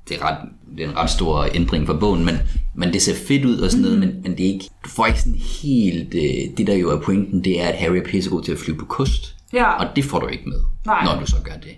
det, 0.09 0.16
er 0.16 0.24
ret, 0.24 0.36
det 0.76 0.84
er 0.84 0.88
en 0.90 0.96
ret 0.96 1.11
stor 1.11 1.48
ændring 1.55 1.86
for 1.86 1.94
bogen, 1.94 2.24
men, 2.24 2.34
men 2.74 2.92
det 2.92 3.02
ser 3.02 3.14
fedt 3.14 3.44
ud 3.44 3.59
og 3.59 3.70
sådan 3.70 3.82
noget, 3.82 3.98
men, 3.98 4.09
men 4.22 4.32
det 4.38 4.46
er 4.48 4.52
ikke, 4.52 4.68
du 4.84 4.88
får 4.88 5.07
ikke 5.07 5.20
sådan 5.20 5.38
helt, 5.62 6.14
øh, 6.14 6.57
det 6.57 6.66
der 6.66 6.74
jo 6.74 6.90
er 6.90 7.00
pointen, 7.00 7.44
det 7.44 7.61
er, 7.62 7.68
at 7.68 7.74
Harry 7.78 7.96
er 7.96 8.05
pissegod 8.05 8.42
til 8.42 8.52
at 8.52 8.59
flyve 8.59 8.78
på 8.78 8.84
kost, 8.84 9.34
Ja. 9.52 9.70
og 9.70 9.96
det 9.96 10.05
får 10.05 10.18
du 10.20 10.26
ikke 10.26 10.48
med, 10.48 10.59
Nej. 10.86 11.05
når 11.05 11.20
du 11.20 11.26
så 11.26 11.36
gør 11.44 11.52
det. 11.62 11.70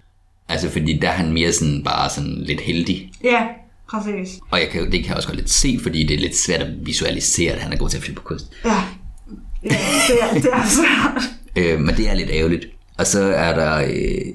Altså 0.48 0.70
fordi 0.70 0.98
der 0.98 1.08
er 1.08 1.12
han 1.12 1.32
mere 1.32 1.52
sådan 1.52 1.82
bare 1.84 2.10
sådan 2.10 2.34
lidt 2.42 2.60
heldig. 2.60 3.10
Ja, 3.24 3.42
præcis. 3.90 4.38
Og 4.50 4.60
jeg 4.60 4.68
kan, 4.68 4.82
det 4.92 5.00
kan 5.00 5.08
jeg 5.08 5.16
også 5.16 5.28
godt 5.28 5.38
lidt 5.38 5.50
se, 5.50 5.78
fordi 5.82 6.02
det 6.06 6.14
er 6.14 6.18
lidt 6.20 6.36
svært 6.36 6.60
at 6.62 6.86
visualisere, 6.86 7.52
at 7.52 7.60
han 7.60 7.72
er 7.72 7.76
god 7.76 7.88
til 7.88 7.96
at 7.96 8.02
flyve 8.02 8.14
på 8.16 8.22
kost. 8.22 8.52
Ja. 8.64 8.82
Ja, 9.64 9.68
det 10.08 10.16
er, 10.22 10.34
det 10.34 10.50
er 10.52 10.64
svært. 10.66 11.22
Øh, 11.58 11.80
men 11.80 11.94
det 11.96 12.10
er 12.10 12.14
lidt 12.14 12.30
ærgerligt. 12.32 12.66
Og 12.98 13.06
så 13.06 13.20
er 13.22 13.54
der 13.54 13.76
øh, 13.76 14.26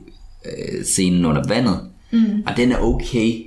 øh, 0.46 0.84
scenen 0.84 1.26
under 1.26 1.44
vandet, 1.48 1.80
mm. 2.12 2.44
og 2.48 2.58
den 2.58 2.72
er 2.72 2.78
okay. 2.78 3.44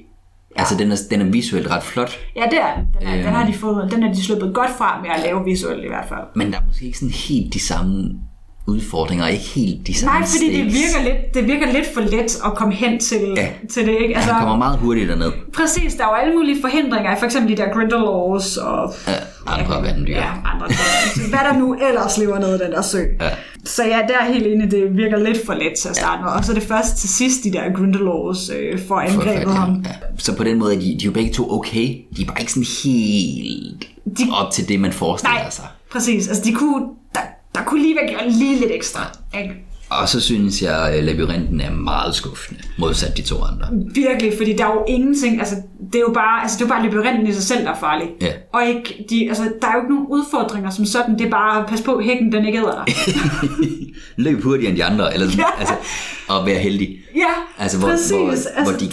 Altså 0.56 0.76
den 0.78 0.92
er, 0.92 0.96
den 1.10 1.20
er 1.20 1.24
visuelt 1.24 1.70
ret 1.70 1.82
flot, 1.82 2.10
Ja, 2.36 2.42
det 2.50 2.58
er 2.60 2.74
den. 2.76 3.08
Er, 3.08 3.14
Øhm. 3.14 3.22
den 3.24 3.32
har 3.32 3.46
de 3.46 3.52
fået, 3.54 3.90
den 3.92 4.02
er 4.02 4.12
de 4.12 4.22
sluppet 4.24 4.54
godt 4.54 4.70
fra 4.78 5.00
med 5.02 5.10
at 5.10 5.20
lave 5.22 5.44
visuelt 5.44 5.84
i 5.84 5.88
hvert 5.88 6.08
fald. 6.08 6.20
men 6.36 6.52
der 6.52 6.58
er 6.58 6.62
måske 6.66 6.86
ikke 6.86 6.98
sådan 6.98 7.12
helt 7.14 7.54
de 7.54 7.60
samme 7.60 8.10
udfordringer 8.66 9.24
er 9.24 9.28
ikke 9.28 9.44
helt 9.44 9.86
de 9.86 9.94
samme 9.94 10.18
Nej, 10.18 10.28
fordi 10.28 10.56
det 10.56 10.64
virker, 10.64 11.02
lidt, 11.04 11.34
det 11.34 11.46
virker 11.46 11.72
lidt 11.72 11.86
for 11.94 12.00
let 12.00 12.38
at 12.46 12.54
komme 12.54 12.74
hen 12.74 13.00
til, 13.00 13.20
Ja. 13.36 13.48
til 13.72 13.86
det, 13.86 13.96
ikke? 14.02 14.14
Altså, 14.16 14.32
Han 14.32 14.40
kommer 14.40 14.56
meget 14.56 14.78
hurtigt 14.78 15.08
derned. 15.08 15.32
Præcis, 15.54 15.94
der 15.94 16.04
er 16.04 16.08
jo 16.08 16.14
alle 16.14 16.34
mulige 16.34 16.60
forhindringer, 16.60 17.18
for 17.18 17.24
eksempel 17.26 17.56
de 17.56 17.62
der 17.62 17.68
Grindelwalds 17.74 18.56
og 18.56 18.94
Ja, 19.08 19.12
andre 19.46 19.82
vanddyr. 19.82 20.14
ja, 20.16 20.30
andre. 20.44 20.66
Hvad 21.28 21.38
der 21.52 21.58
nu 21.58 21.74
ellers 21.88 22.18
lever 22.18 22.38
nede 22.38 22.54
i 22.54 22.58
den 22.64 22.72
der 22.72 22.82
sø. 22.82 22.98
Ja. 23.20 23.28
Så 23.64 23.84
ja, 23.84 23.98
der 24.08 24.18
er 24.20 24.32
helt 24.32 24.46
enig, 24.46 24.70
det 24.70 24.96
virker 24.96 25.18
lidt 25.18 25.46
for 25.46 25.54
let 25.54 25.72
til 25.82 25.88
at 25.88 25.96
starte 25.96 26.22
med. 26.22 26.30
Og 26.30 26.44
så 26.44 26.52
er 26.52 26.54
det 26.54 26.62
først 26.68 26.96
til 26.96 27.08
sidst, 27.08 27.44
de 27.44 27.52
der 27.52 27.72
Grindelwalds 27.76 28.50
øh, 28.58 28.80
får 28.88 29.00
angrebet 29.00 29.54
ham. 29.54 29.82
Ja. 29.86 29.90
Så 30.18 30.36
på 30.36 30.44
den 30.44 30.58
måde 30.58 30.74
de, 30.74 30.80
de 30.80 30.92
er 30.94 30.96
jo 31.04 31.10
begge 31.12 31.32
to 31.32 31.52
okay. 31.52 31.88
De 32.16 32.22
er 32.22 32.26
bare 32.26 32.40
ikke 32.40 32.52
sådan 32.52 32.66
helt 32.84 33.88
De- 34.18 34.30
op 34.32 34.50
til 34.52 34.68
det, 34.68 34.80
man 34.80 34.92
forestiller 34.92 35.34
Nej, 35.34 35.50
sig. 35.50 35.64
præcis. 35.92 36.28
Altså, 36.28 36.42
de 36.44 36.52
kunne, 36.52 36.82
der, 37.54 37.60
kunne 37.64 37.82
lige 37.82 37.96
være 37.96 38.08
gjort 38.08 38.32
lige 38.32 38.60
lidt 38.60 38.72
ekstra. 38.72 39.00
Ikke? 39.42 39.54
Og 39.90 40.08
så 40.08 40.20
synes 40.20 40.62
jeg, 40.62 40.88
at 40.88 41.04
labyrinten 41.04 41.60
er 41.60 41.70
meget 41.70 42.14
skuffende, 42.14 42.60
modsat 42.78 43.16
de 43.16 43.22
to 43.22 43.36
andre. 43.42 43.66
Virkelig, 43.94 44.32
fordi 44.36 44.52
der 44.56 44.64
er 44.66 44.72
jo 44.74 44.84
ingenting, 44.88 45.38
altså 45.38 45.54
det 45.92 45.94
er 45.94 46.00
jo 46.00 46.10
bare, 46.14 46.42
altså, 46.42 46.56
det 46.58 46.64
er 46.64 46.68
jo 46.68 46.74
bare 46.74 46.82
labyrinten 46.84 47.26
i 47.26 47.32
sig 47.32 47.42
selv, 47.42 47.64
der 47.64 47.70
er 47.70 47.78
farlig. 47.80 48.08
Ja. 48.20 48.32
Og 48.52 48.64
ikke, 48.66 49.04
de, 49.10 49.28
altså, 49.28 49.42
der 49.62 49.68
er 49.68 49.72
jo 49.74 49.78
ikke 49.80 49.94
nogen 49.94 50.06
udfordringer 50.10 50.70
som 50.70 50.84
sådan, 50.86 51.18
det 51.18 51.26
er 51.26 51.30
bare, 51.30 51.64
pas 51.68 51.80
på, 51.82 52.00
hækken 52.00 52.32
den 52.32 52.44
ikke 52.46 52.58
æder 52.58 52.84
dig. 52.86 52.94
Løb 54.24 54.42
hurtigere 54.42 54.70
end 54.70 54.78
de 54.78 54.84
andre, 54.84 55.14
eller 55.14 55.26
Ja. 55.38 55.44
altså, 55.58 55.74
og 56.28 56.46
være 56.46 56.58
heldig. 56.58 56.96
ja, 57.16 57.22
Altså, 57.58 57.78
hvor, 57.78 57.88
præcis. 57.88 58.10
hvor, 58.10 58.30
altså, 58.30 58.48
hvor 58.62 58.72
de 58.72 58.90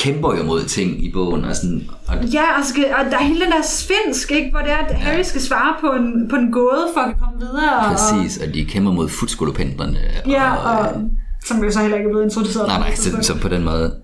kæmper 0.00 0.36
jo 0.36 0.42
mod 0.44 0.64
ting 0.64 1.04
i 1.04 1.10
bogen, 1.12 1.44
og 1.44 1.56
sådan, 1.56 1.88
og 2.08 2.24
Ja, 2.24 2.58
og, 2.58 2.64
skal, 2.64 2.84
og 2.84 3.10
der 3.10 3.18
er 3.18 3.22
hele 3.22 3.40
den 3.44 3.52
der 3.52 3.62
svensk, 3.62 4.30
ikke, 4.32 4.50
hvor 4.50 4.60
det 4.60 4.70
er, 4.72 4.76
at 4.76 4.94
Harry 4.94 5.22
skal 5.22 5.40
svare 5.40 5.74
på 5.80 5.86
en, 5.86 6.26
på 6.30 6.36
en 6.36 6.52
gåde 6.52 6.86
for 6.94 7.00
at 7.00 7.14
komme 7.22 7.40
videre. 7.40 7.76
Og, 7.76 7.92
præcis, 7.92 8.38
og 8.38 8.54
de 8.54 8.64
kæmper 8.64 8.92
mod 8.92 9.08
futskolopendlerne. 9.08 9.98
ja, 10.26 10.54
og, 10.54 10.78
og, 10.78 11.02
som 11.44 11.64
jo 11.64 11.70
så 11.70 11.80
heller 11.80 11.96
ikke 11.96 12.08
er 12.08 12.12
blevet 12.12 12.24
introduceret. 12.24 12.66
nej, 12.68 12.78
nej, 12.78 12.94
så, 12.94 13.16
så 13.22 13.38
på 13.38 13.48
den 13.48 13.64
måde. 13.64 13.94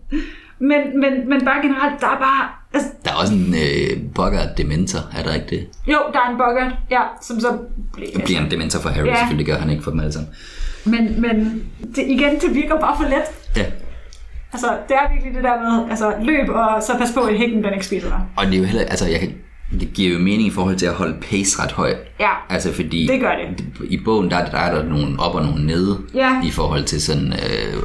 Men, 0.58 1.00
men, 1.00 1.28
men 1.28 1.44
bare 1.44 1.62
generelt, 1.62 2.00
der 2.00 2.06
er 2.06 2.18
bare... 2.18 2.48
Altså, 2.74 2.88
Der 3.04 3.10
er 3.10 3.14
også 3.14 3.32
en 3.34 3.54
øh, 3.54 4.02
Bogart 4.14 4.58
dementor, 4.58 4.98
er 5.18 5.22
der 5.22 5.34
ikke 5.34 5.46
det? 5.50 5.66
jo, 5.86 5.98
der 6.12 6.18
er 6.26 6.30
en 6.30 6.36
Bogart, 6.36 6.72
ja, 6.90 7.00
som 7.22 7.40
så 7.40 7.58
bliver... 7.92 8.10
Bliver 8.24 8.40
en 8.40 8.50
dementor 8.50 8.80
for 8.80 8.88
Harry, 8.88 9.06
Ja. 9.06 9.16
selvfølgelig 9.18 9.46
gør 9.46 9.58
han 9.58 9.70
ikke 9.70 9.82
for 9.82 9.90
dem 9.90 10.00
alle 10.00 10.12
sammen. 10.12 10.30
Men, 10.84 11.20
men 11.20 11.62
det, 11.96 12.04
igen, 12.06 12.40
det 12.40 12.54
virker 12.54 12.80
bare 12.80 12.96
for 12.96 13.04
let. 13.04 13.22
Ja. 13.56 13.64
Altså, 14.56 14.70
det 14.88 14.96
er 14.96 15.12
virkelig 15.12 15.34
det 15.34 15.44
der 15.44 15.56
med, 15.62 15.90
altså, 15.90 16.12
løb, 16.22 16.48
og 16.48 16.82
så 16.82 16.92
pas 16.98 17.12
på, 17.14 17.20
at 17.20 17.38
hækken 17.38 17.64
den 17.64 17.72
ikke 17.72 17.86
spiser 17.86 18.08
dig. 18.08 18.20
Og 18.36 18.46
det 18.46 18.54
er 18.54 18.58
jo 18.58 18.64
heller, 18.64 18.82
altså 18.82 19.06
jeg 19.08 19.20
kan, 19.20 19.34
det 19.80 19.92
giver 19.94 20.12
jo 20.12 20.18
mening 20.18 20.46
i 20.46 20.50
forhold 20.50 20.76
til 20.76 20.86
at 20.86 20.94
holde 20.94 21.16
pace 21.30 21.62
ret 21.62 21.72
højt. 21.72 21.96
Ja, 22.20 22.30
Altså 22.48 22.72
fordi 22.72 23.06
Det 23.06 23.20
gør 23.20 23.32
det. 23.34 23.64
i 23.90 23.98
bogen 24.04 24.30
der, 24.30 24.50
der 24.50 24.58
er 24.58 24.74
der 24.74 24.82
nogle 24.82 25.20
op 25.20 25.34
og 25.34 25.42
nogle 25.42 25.66
nede 25.66 25.98
Ja. 26.14 26.40
i 26.44 26.50
forhold 26.50 26.84
til 26.84 27.02
sådan 27.02 27.32
øh, 27.32 27.82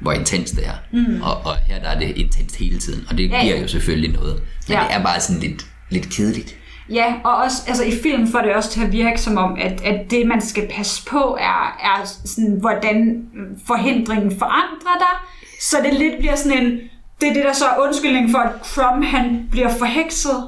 hvor 0.00 0.12
intens 0.12 0.50
det 0.50 0.66
er. 0.66 0.72
Mm. 0.92 1.22
Og, 1.22 1.32
og 1.44 1.56
her 1.66 1.78
der 1.80 1.88
er 1.88 1.98
det 1.98 2.16
intenst 2.16 2.56
hele 2.56 2.78
tiden, 2.78 3.06
og 3.10 3.18
det 3.18 3.30
Ja, 3.30 3.40
giver 3.42 3.60
jo 3.60 3.68
selvfølgelig 3.68 4.12
noget. 4.12 4.34
Men 4.68 4.76
Ja. 4.76 4.80
det 4.88 4.94
er 4.96 5.02
bare 5.02 5.20
sådan 5.20 5.42
lidt, 5.42 5.66
lidt 5.90 6.08
kedeligt. 6.10 6.54
Ja, 6.90 7.14
og 7.24 7.36
også 7.36 7.56
altså, 7.68 7.84
i 7.84 7.92
film 8.02 8.28
får 8.32 8.38
det 8.40 8.54
også 8.54 8.70
til 8.70 8.84
at 8.84 8.92
virke 8.92 9.20
som 9.20 9.36
om, 9.36 9.56
at, 9.60 9.80
at 9.84 10.10
det, 10.10 10.26
man 10.26 10.40
skal 10.40 10.68
passe 10.76 11.04
på, 11.10 11.36
er, 11.40 11.76
er 11.82 12.04
sådan, 12.24 12.56
hvordan 12.60 13.22
forhindringen 13.66 14.30
forandrer 14.38 14.96
dig. 14.98 15.14
Så 15.60 15.76
det 15.84 15.94
lidt 15.98 16.18
bliver 16.18 16.36
sådan 16.36 16.58
en... 16.58 16.78
Det 17.20 17.28
er 17.28 17.32
det, 17.32 17.44
der 17.44 17.52
så 17.52 17.64
er 17.64 17.86
undskyldning 17.86 18.30
for, 18.30 18.38
at 18.38 18.50
Crumb 18.64 19.04
han 19.04 19.48
bliver 19.50 19.68
forhekset. 19.78 20.44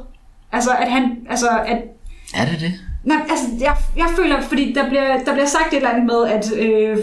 Altså, 0.52 0.70
at 0.70 0.92
han... 0.92 1.16
Altså, 1.30 1.48
at, 1.66 1.78
Er 2.34 2.44
det 2.50 2.60
det? 2.60 2.72
nej, 3.04 3.16
altså, 3.30 3.46
jeg, 3.60 3.76
jeg 3.96 4.06
føler, 4.16 4.40
fordi 4.42 4.72
der 4.72 4.88
bliver, 4.88 5.24
der 5.24 5.32
bliver 5.32 5.46
sagt 5.46 5.72
et 5.72 5.76
eller 5.76 5.88
andet 5.90 6.06
med, 6.06 6.26
at... 6.26 6.52
Øh, 6.58 6.96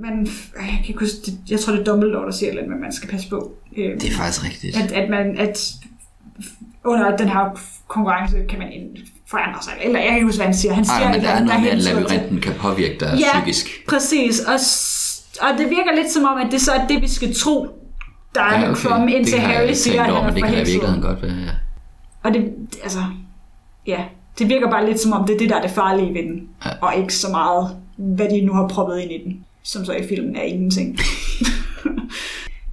man, 0.00 0.26
jeg, 0.56 0.64
kan 0.68 0.84
ikke 0.88 1.00
huske, 1.00 1.16
det, 1.26 1.38
jeg 1.50 1.60
tror, 1.60 1.72
det 1.72 1.80
er 1.80 1.84
Dumbledore, 1.84 2.26
der 2.26 2.32
siger 2.32 2.46
et 2.46 2.50
eller 2.50 2.62
andet, 2.62 2.70
med, 2.70 2.76
at 2.78 2.82
man 2.82 2.92
skal 2.92 3.08
passe 3.08 3.28
på. 3.28 3.52
Øh, 3.76 4.00
Det 4.00 4.04
er 4.12 4.16
faktisk 4.16 4.44
rigtigt. 4.44 4.76
at, 4.76 4.92
at 4.92 5.10
man 5.10 5.38
at 5.38 5.70
under 6.84 7.16
den 7.16 7.28
her 7.28 7.60
konkurrence 7.88 8.36
kan 8.48 8.58
man 8.58 8.68
forandre 9.30 9.62
sig. 9.62 9.72
Eller 9.84 9.98
jeg 9.98 10.08
kan 10.08 10.16
ikke 10.16 10.26
huske, 10.26 10.38
hvad 10.38 10.46
han 10.46 10.54
siger. 10.56 10.74
Han 10.74 10.84
siger 10.84 10.98
Ej, 11.00 11.06
men 11.06 11.14
et 11.16 11.22
der 11.22 11.28
er 11.28 11.44
noget 11.44 11.60
med, 11.62 11.70
at 11.70 11.76
der 11.78 11.88
hentyder 11.88 11.94
til- 11.94 12.02
labyrinten 12.18 12.40
kan 12.40 12.54
påvirke 12.54 12.96
dig 13.00 13.18
Ja, 13.18 13.38
psykisk. 13.40 13.66
præcis. 13.88 14.40
Og, 14.40 14.60
og 15.40 15.58
det 15.58 15.70
virker 15.70 15.94
lidt 15.94 16.10
som 16.10 16.24
om, 16.24 16.38
at 16.38 16.52
det 16.52 16.60
så 16.60 16.72
er 16.72 16.86
det, 16.86 17.02
vi 17.02 17.08
skal 17.08 17.34
tro, 17.34 17.66
der 18.34 18.42
er 18.42 18.60
ja, 18.60 18.70
okay. 18.70 18.80
Crum, 18.80 19.08
indtil 19.08 19.38
Harry 19.38 19.72
siger, 19.72 20.02
at 20.02 20.22
han 20.22 20.34
det 20.34 20.44
kan 20.44 20.52
i 20.52 20.56
virkeligheden 20.56 21.02
godt 21.02 21.22
være, 21.22 21.32
ja. 21.32 21.50
Og 22.22 22.34
det, 22.34 22.52
altså, 22.82 22.98
ja, 23.86 24.04
det 24.38 24.48
virker 24.48 24.70
bare 24.70 24.86
lidt 24.86 25.00
som 25.00 25.12
om, 25.12 25.26
det 25.26 25.34
er 25.34 25.38
det, 25.38 25.50
der 25.50 25.56
er 25.56 25.62
det 25.62 25.70
farlige 25.70 26.14
ved 26.14 26.22
den. 26.22 26.48
Ja. 26.64 26.70
Og 26.80 26.96
ikke 26.96 27.14
så 27.14 27.28
meget, 27.30 27.76
hvad 27.96 28.28
de 28.28 28.40
nu 28.40 28.52
har 28.52 28.68
proppet 28.68 28.98
ind 28.98 29.12
i 29.12 29.24
den. 29.24 29.44
Som 29.62 29.84
så 29.84 29.92
i 29.92 30.08
filmen 30.08 30.36
er 30.36 30.42
ingenting. 30.42 30.98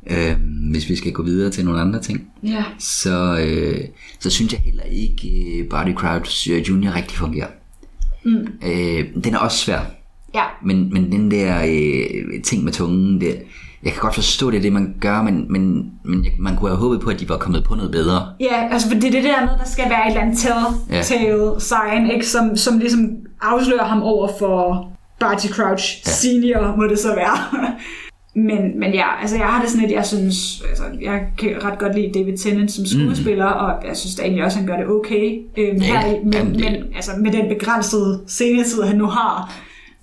Øh, 0.07 0.35
hvis 0.71 0.89
vi 0.89 0.95
skal 0.95 1.11
gå 1.11 1.23
videre 1.23 1.51
til 1.51 1.65
nogle 1.65 1.81
andre 1.81 2.01
ting, 2.01 2.31
ja. 2.43 2.63
så, 2.79 3.37
øh, 3.39 3.81
så 4.19 4.29
synes 4.29 4.53
jeg 4.53 4.61
heller 4.61 4.83
ikke, 4.83 5.29
øh, 5.29 5.69
Barty 5.69 5.93
Crouch 5.93 6.49
Jr. 6.49 6.95
rigtig 6.95 7.17
fungerer. 7.17 7.47
Mm. 8.23 8.47
Øh, 8.65 9.23
den 9.23 9.33
er 9.33 9.37
også 9.37 9.57
svær, 9.57 9.79
Ja, 10.35 10.43
men, 10.63 10.93
men 10.93 11.11
den 11.11 11.31
der 11.31 11.55
øh, 11.67 12.43
ting 12.43 12.63
med 12.63 12.71
tungen, 12.71 13.21
det, 13.21 13.35
jeg 13.83 13.91
kan 13.93 14.01
godt 14.01 14.15
forstå, 14.15 14.51
det 14.51 14.57
er 14.57 14.61
det, 14.61 14.73
man 14.73 14.95
gør, 15.01 15.21
men, 15.21 15.45
men, 15.51 15.91
men 16.05 16.25
man 16.39 16.55
kunne 16.55 16.69
have 16.69 16.79
håbet 16.79 16.99
på, 17.01 17.09
at 17.09 17.19
de 17.19 17.29
var 17.29 17.37
kommet 17.37 17.63
på 17.63 17.75
noget 17.75 17.91
bedre. 17.91 18.27
Ja, 18.39 18.67
altså 18.71 18.87
for 18.87 18.95
det 18.95 19.03
er 19.07 19.11
det 19.11 19.23
der 19.23 19.41
med, 19.41 19.49
der 19.59 19.65
skal 19.65 19.85
være 19.89 20.05
et 20.07 20.09
eller 20.11 20.21
andet 20.21 20.37
Ja. 20.91 21.01
telltale 21.01 21.51
sign, 21.61 22.11
ikke? 22.13 22.27
Som, 22.27 22.55
som 22.57 22.79
ligesom 22.79 23.09
afslører 23.41 23.85
ham 23.85 24.01
over 24.03 24.29
for 24.39 24.91
Barty 25.19 25.47
Crouch 25.47 26.01
ja. 26.05 26.11
senior, 26.11 26.75
må 26.77 26.83
det 26.83 26.99
så 26.99 27.15
være. 27.15 27.37
men, 28.49 28.79
men 28.79 28.93
ja, 28.93 29.21
altså 29.21 29.35
jeg 29.37 29.45
har 29.45 29.61
det 29.61 29.69
sådan 29.69 29.81
lidt, 29.87 29.95
jeg 29.97 30.05
synes, 30.05 30.63
altså 30.69 30.83
jeg 31.01 31.21
kan 31.37 31.49
ret 31.63 31.79
godt 31.79 31.95
lide 31.95 32.19
David 32.19 32.37
Tennant 32.37 32.71
som 32.71 32.85
skuespiller, 32.85 33.53
mm. 33.53 33.59
og 33.65 33.87
jeg 33.87 33.97
synes 33.97 34.15
da 34.15 34.21
egentlig 34.21 34.43
også, 34.45 34.57
han 34.57 34.67
gør 34.67 34.77
det 34.77 34.87
okay. 34.87 35.39
Øhm, 35.57 35.77
Ja, 35.77 35.83
her, 36.01 36.23
men, 36.23 36.33
jamen, 36.33 36.53
det- 36.53 36.61
men 36.63 36.75
altså 36.95 37.11
med 37.21 37.31
den 37.31 37.49
begrænsede 37.49 38.21
scenetid, 38.27 38.81
han 38.83 38.97
nu 38.97 39.05
har. 39.05 39.53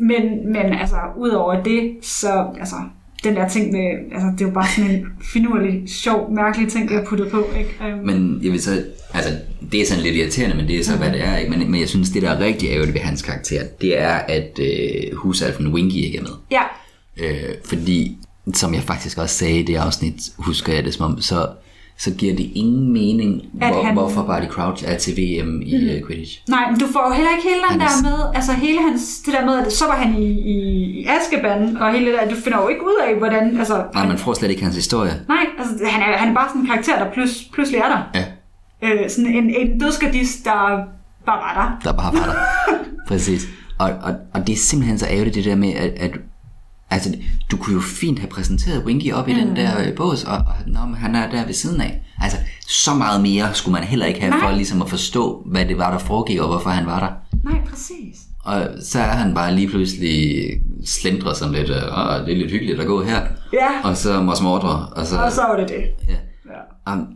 Men, 0.02 0.52
men 0.52 0.72
altså, 0.80 0.96
udover 1.16 1.62
det, 1.62 1.92
så 2.02 2.46
altså, 2.60 2.76
den 3.24 3.36
der 3.36 3.48
ting 3.48 3.72
med, 3.72 4.12
altså 4.12 4.28
det 4.32 4.40
er 4.44 4.48
jo 4.48 4.54
bare 4.54 4.68
sådan 4.76 4.90
en 4.90 5.06
finurlig, 5.32 5.82
sjov, 5.86 6.32
mærkelig 6.34 6.68
ting, 6.68 6.90
jeg 6.90 6.98
har 6.98 7.04
puttet 7.04 7.30
på, 7.30 7.46
ikke? 7.58 7.70
Øhm, 7.86 8.06
Men 8.06 8.40
jeg 8.42 8.52
vil 8.52 8.62
så, 8.62 8.84
altså, 9.14 9.30
det 9.72 9.80
er 9.80 9.86
sådan 9.86 10.02
lidt 10.02 10.14
irriterende, 10.16 10.56
men 10.56 10.68
det 10.68 10.80
er 10.80 10.84
så, 10.84 10.96
hvad 10.96 11.12
det 11.12 11.24
er. 11.24 11.36
Ikke? 11.36 11.50
Men, 11.50 11.70
men 11.70 11.80
jeg 11.80 11.88
synes, 11.88 12.10
det 12.10 12.22
der 12.22 12.30
er 12.30 12.38
rigtig 12.40 12.68
ærgerligt 12.70 12.94
ved 12.94 13.00
hans 13.00 13.22
karakter, 13.22 13.62
det 13.80 14.00
er, 14.00 14.14
at 14.14 14.58
øh, 14.62 15.16
husalfen 15.16 15.66
Winky 15.74 15.94
ikke 15.94 16.18
er 16.18 16.22
med. 16.22 16.30
ja, 16.50 16.62
Øh, 17.16 17.54
fordi, 17.64 18.16
som 18.54 18.74
jeg 18.74 18.82
faktisk 18.82 19.18
også 19.18 19.34
sagde 19.36 19.58
i 19.60 19.62
det 19.62 19.76
afsnit, 19.76 20.14
husker 20.38 20.72
jeg 20.72 20.84
det 20.84 20.94
som 20.94 21.12
om, 21.12 21.20
så, 21.20 21.48
så 21.98 22.10
giver 22.14 22.36
det 22.36 22.50
ingen 22.54 22.92
mening, 22.92 23.42
At 23.60 23.72
hvor, 23.72 23.82
han- 23.82 23.94
hvorfor 23.94 24.22
Barty 24.22 24.46
Crouch 24.46 24.84
er 24.86 24.96
til 24.98 25.12
VM 25.12 25.62
i 25.62 25.98
mm. 26.00 26.06
Quidditch. 26.06 26.40
Nej, 26.48 26.70
men 26.70 26.80
du 26.80 26.86
får 26.92 27.04
jo 27.08 27.14
heller 27.14 27.30
ikke 27.30 27.48
hele 27.48 27.60
den 27.70 27.70
Han 27.70 27.80
er 27.80 27.84
der 27.86 28.02
med, 28.02 28.34
altså 28.34 28.52
hele 28.52 28.78
hans, 28.88 29.20
det 29.26 29.34
der 29.34 29.44
med, 29.46 29.66
at 29.66 29.72
så 29.72 29.84
var 29.86 29.94
han 29.96 30.22
i, 30.22 30.26
i, 30.26 31.06
Azkaban, 31.06 31.76
og 31.76 31.92
hele 31.92 32.06
det 32.06 32.14
der, 32.22 32.28
du 32.28 32.34
finder 32.44 32.62
jo 32.62 32.68
ikke 32.68 32.82
ud 32.82 32.96
af, 33.08 33.18
hvordan, 33.18 33.58
altså, 33.58 33.84
Nej, 33.94 34.06
man 34.06 34.18
får 34.18 34.34
slet 34.34 34.50
ikke 34.50 34.62
hans 34.62 34.76
historie. 34.76 35.20
nej, 35.28 35.46
altså 35.58 35.74
han 35.86 36.02
er, 36.02 36.16
han 36.18 36.28
er 36.28 36.34
bare 36.34 36.48
sådan 36.48 36.60
en 36.60 36.66
karakter, 36.66 36.98
der 37.04 37.12
plus, 37.12 37.44
pludselig 37.52 37.78
er 37.78 37.88
der. 37.88 38.02
Ja, 38.20 38.24
Øh, 38.84 39.10
sådan 39.10 39.26
en, 39.26 39.54
en 39.54 39.78
dødskadist, 39.80 40.44
der 40.44 40.50
bare 41.26 41.38
var 41.38 41.78
der. 41.84 41.90
der 41.90 41.96
bare 41.96 42.12
var 42.14 42.24
der. 42.24 42.34
Præcis. 43.08 43.46
Og, 43.78 43.90
og, 44.02 44.14
og 44.34 44.46
det 44.46 44.52
er 44.52 44.56
simpelthen 44.56 44.98
så 44.98 45.06
ærgerligt 45.10 45.34
det 45.34 45.44
der 45.44 45.54
med, 45.54 45.72
at, 45.72 45.90
at 45.96 46.10
altså, 46.92 47.14
du 47.50 47.56
kunne 47.56 47.74
jo 47.74 47.80
fint 47.80 48.18
have 48.18 48.28
præsenteret 48.28 48.84
Winky 48.84 49.12
op 49.12 49.28
i 49.28 49.34
den 49.34 49.56
der 49.56 49.80
øh, 49.86 49.94
bås, 49.94 50.24
og, 50.24 50.36
og 50.36 50.54
nå, 50.66 50.80
men 50.86 50.94
han 50.94 51.14
er 51.14 51.30
der 51.30 51.46
ved 51.46 51.54
siden 51.54 51.80
af. 51.80 52.02
Altså, 52.20 52.38
så 52.68 52.94
meget 52.94 53.22
mere 53.22 53.54
skulle 53.54 53.72
man 53.72 53.84
heller 53.84 54.06
ikke 54.06 54.20
have 54.20 54.30
Nej. 54.30 54.40
for 54.40 54.56
ligesom 54.56 54.82
at 54.82 54.90
forstå, 54.90 55.42
hvad 55.46 55.64
det 55.66 55.78
var, 55.78 55.90
der 55.90 55.98
foregik, 55.98 56.40
og 56.40 56.48
hvorfor 56.48 56.70
han 56.70 56.86
var 56.86 57.00
der. 57.00 57.38
Nej, 57.50 57.60
præcis. 57.70 58.16
Og 58.44 58.68
så 58.82 58.98
er 58.98 59.02
han 59.12 59.34
bare 59.34 59.54
lige 59.54 59.68
pludselig 59.68 60.46
slendret 60.84 61.36
sådan 61.36 61.54
lidt, 61.54 61.70
øh, 61.70 61.98
og 61.98 62.26
det 62.26 62.32
er 62.32 62.36
lidt 62.36 62.50
hyggeligt 62.50 62.80
at 62.80 62.86
gå 62.86 63.02
her. 63.02 63.20
Ja, 63.52 63.68
Og 63.84 63.96
så 63.96 64.22
Mos 64.22 64.42
Mordre, 64.42 64.86
og 64.96 65.06
så... 65.06 65.18
og 65.18 65.32
så 65.32 65.40
var 65.40 65.56
det 65.56 65.68
det. 65.68 65.84
Ja. 66.08 66.16
Ja. 66.86 66.92
Um, 66.92 67.06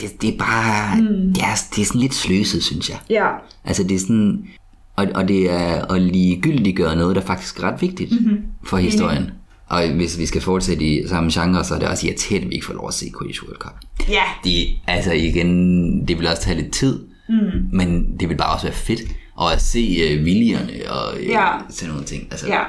det, 0.00 0.22
det 0.22 0.34
er 0.34 0.38
bare... 0.38 0.96
Mm. 1.00 1.32
Det, 1.34 1.42
er, 1.42 1.56
det 1.76 1.82
er 1.82 1.86
sådan 1.86 2.00
lidt 2.00 2.14
sløset, 2.14 2.62
synes 2.62 2.90
jeg. 2.90 2.98
Ja, 3.10 3.26
Altså 3.64 3.82
det 3.82 3.94
er 3.94 3.98
sådan... 3.98 4.48
Og, 4.96 5.06
og 5.14 5.28
det 5.28 5.50
er 5.50 5.92
at 5.92 6.02
ligegyldiggøre 6.02 6.96
noget, 6.96 7.16
der 7.16 7.22
faktisk 7.22 7.58
er 7.58 7.62
ret 7.62 7.82
vigtigt 7.82 8.12
mm-hmm. 8.12 8.42
for 8.64 8.76
historien. 8.76 9.30
Og 9.68 9.88
hvis 9.88 10.18
vi 10.18 10.26
skal 10.26 10.40
fortsætte 10.40 10.84
i 10.84 11.08
samme 11.08 11.30
genre, 11.32 11.64
så 11.64 11.74
er 11.74 11.78
det 11.78 11.88
også 11.88 12.06
irriterende, 12.06 12.44
at 12.44 12.50
vi 12.50 12.54
ikke 12.54 12.66
får 12.66 12.74
lov 12.74 12.88
at 12.88 12.94
se 12.94 13.06
Quidditch 13.18 13.42
World 13.44 13.58
Cup. 13.58 13.74
ja, 14.08 14.22
Det, 14.44 14.66
altså 14.86 15.12
igen, 15.12 16.08
det 16.08 16.18
vil 16.18 16.26
også 16.28 16.42
tage 16.42 16.60
lidt 16.60 16.72
tid, 16.72 17.06
mm. 17.28 17.34
men 17.72 18.16
det 18.20 18.28
vil 18.28 18.36
bare 18.36 18.52
også 18.54 18.66
være 18.66 18.74
fedt. 18.74 19.00
Og 19.34 19.52
at 19.52 19.60
se 19.62 20.18
uh, 20.18 20.24
viljerne 20.24 20.72
og 20.90 21.14
uh, 21.20 21.26
Ja. 21.26 21.46
sådan 21.68 21.90
nogle 21.90 22.06
ting. 22.06 22.22
Altså, 22.30 22.46
ja. 22.46 22.60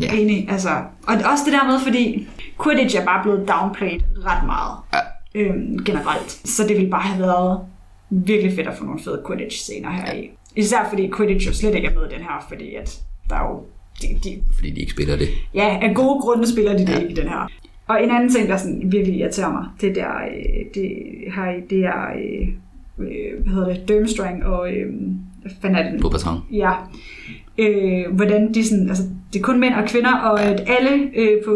Ja. 0.00 0.12
Enig, 0.12 0.46
altså. 0.50 0.68
Og 1.06 1.14
også 1.32 1.44
det 1.44 1.52
der 1.52 1.66
med, 1.66 1.80
fordi 1.80 2.28
Quidditch 2.64 2.96
er 2.96 3.04
bare 3.04 3.22
blevet 3.22 3.48
downplayed 3.48 4.00
ret 4.26 4.46
meget. 4.46 4.76
Ja. 4.94 4.98
øhm, 5.40 5.84
generelt. 5.84 6.30
Så 6.44 6.62
det 6.68 6.76
ville 6.76 6.90
bare 6.90 7.02
have 7.02 7.20
været 7.20 7.60
virkelig 8.10 8.52
fedt 8.56 8.66
at 8.68 8.78
få 8.78 8.84
nogle 8.84 9.00
fede 9.04 9.22
Quidditch-scener 9.26 9.90
her 9.90 10.12
i. 10.12 10.30
Især 10.56 10.86
fordi 10.88 11.10
Quidditch 11.16 11.46
jo 11.48 11.52
slet 11.54 11.74
ikke 11.74 11.88
er 11.88 11.94
med 11.94 12.10
i 12.10 12.14
den 12.14 12.22
her, 12.22 12.46
fordi 12.48 12.74
at 12.74 13.00
der 13.28 13.36
er 13.36 13.48
jo 13.50 13.64
de, 14.02 14.06
de, 14.24 14.42
Fordi 14.54 14.70
de 14.70 14.80
ikke 14.80 14.92
spiller 14.92 15.16
det. 15.16 15.28
ja, 15.54 15.78
af 15.82 15.94
gode 15.94 16.20
grunde 16.20 16.52
spiller 16.52 16.72
de 16.76 16.86
det 16.86 17.02
ikke 17.02 17.12
i 17.12 17.14
den 17.14 17.28
her. 17.28 17.48
Og 17.88 18.04
en 18.04 18.10
anden 18.10 18.28
ting, 18.32 18.48
der 18.48 18.56
sådan 18.56 18.82
virkelig 18.92 19.18
irriterer 19.18 19.52
mig, 19.52 19.64
det 19.80 19.94
der, 19.94 20.08
øh, 20.08 20.64
det, 20.74 20.92
her, 21.34 21.52
det 21.70 21.78
er, 21.78 22.04
øh, 22.24 22.48
øh, 22.98 23.42
hvad 23.44 23.54
hedder 23.54 23.74
det, 23.74 23.88
Durmstrang 23.88 24.44
og, 24.44 24.72
øh, 24.72 24.86
hvad 25.42 25.52
fanden 25.62 25.78
er 25.78 25.90
det? 25.92 26.00
Ja. 26.52 26.72
Øh, 27.58 28.14
hvordan 28.14 28.54
de 28.54 28.64
sådan, 28.68 28.88
altså, 28.88 29.04
det 29.32 29.38
er 29.38 29.42
kun 29.42 29.60
mænd 29.60 29.74
og 29.74 29.88
kvinder, 29.88 30.16
og 30.16 30.42
at 30.42 30.62
alle 30.66 31.10
øh, 31.16 31.44
på, 31.44 31.52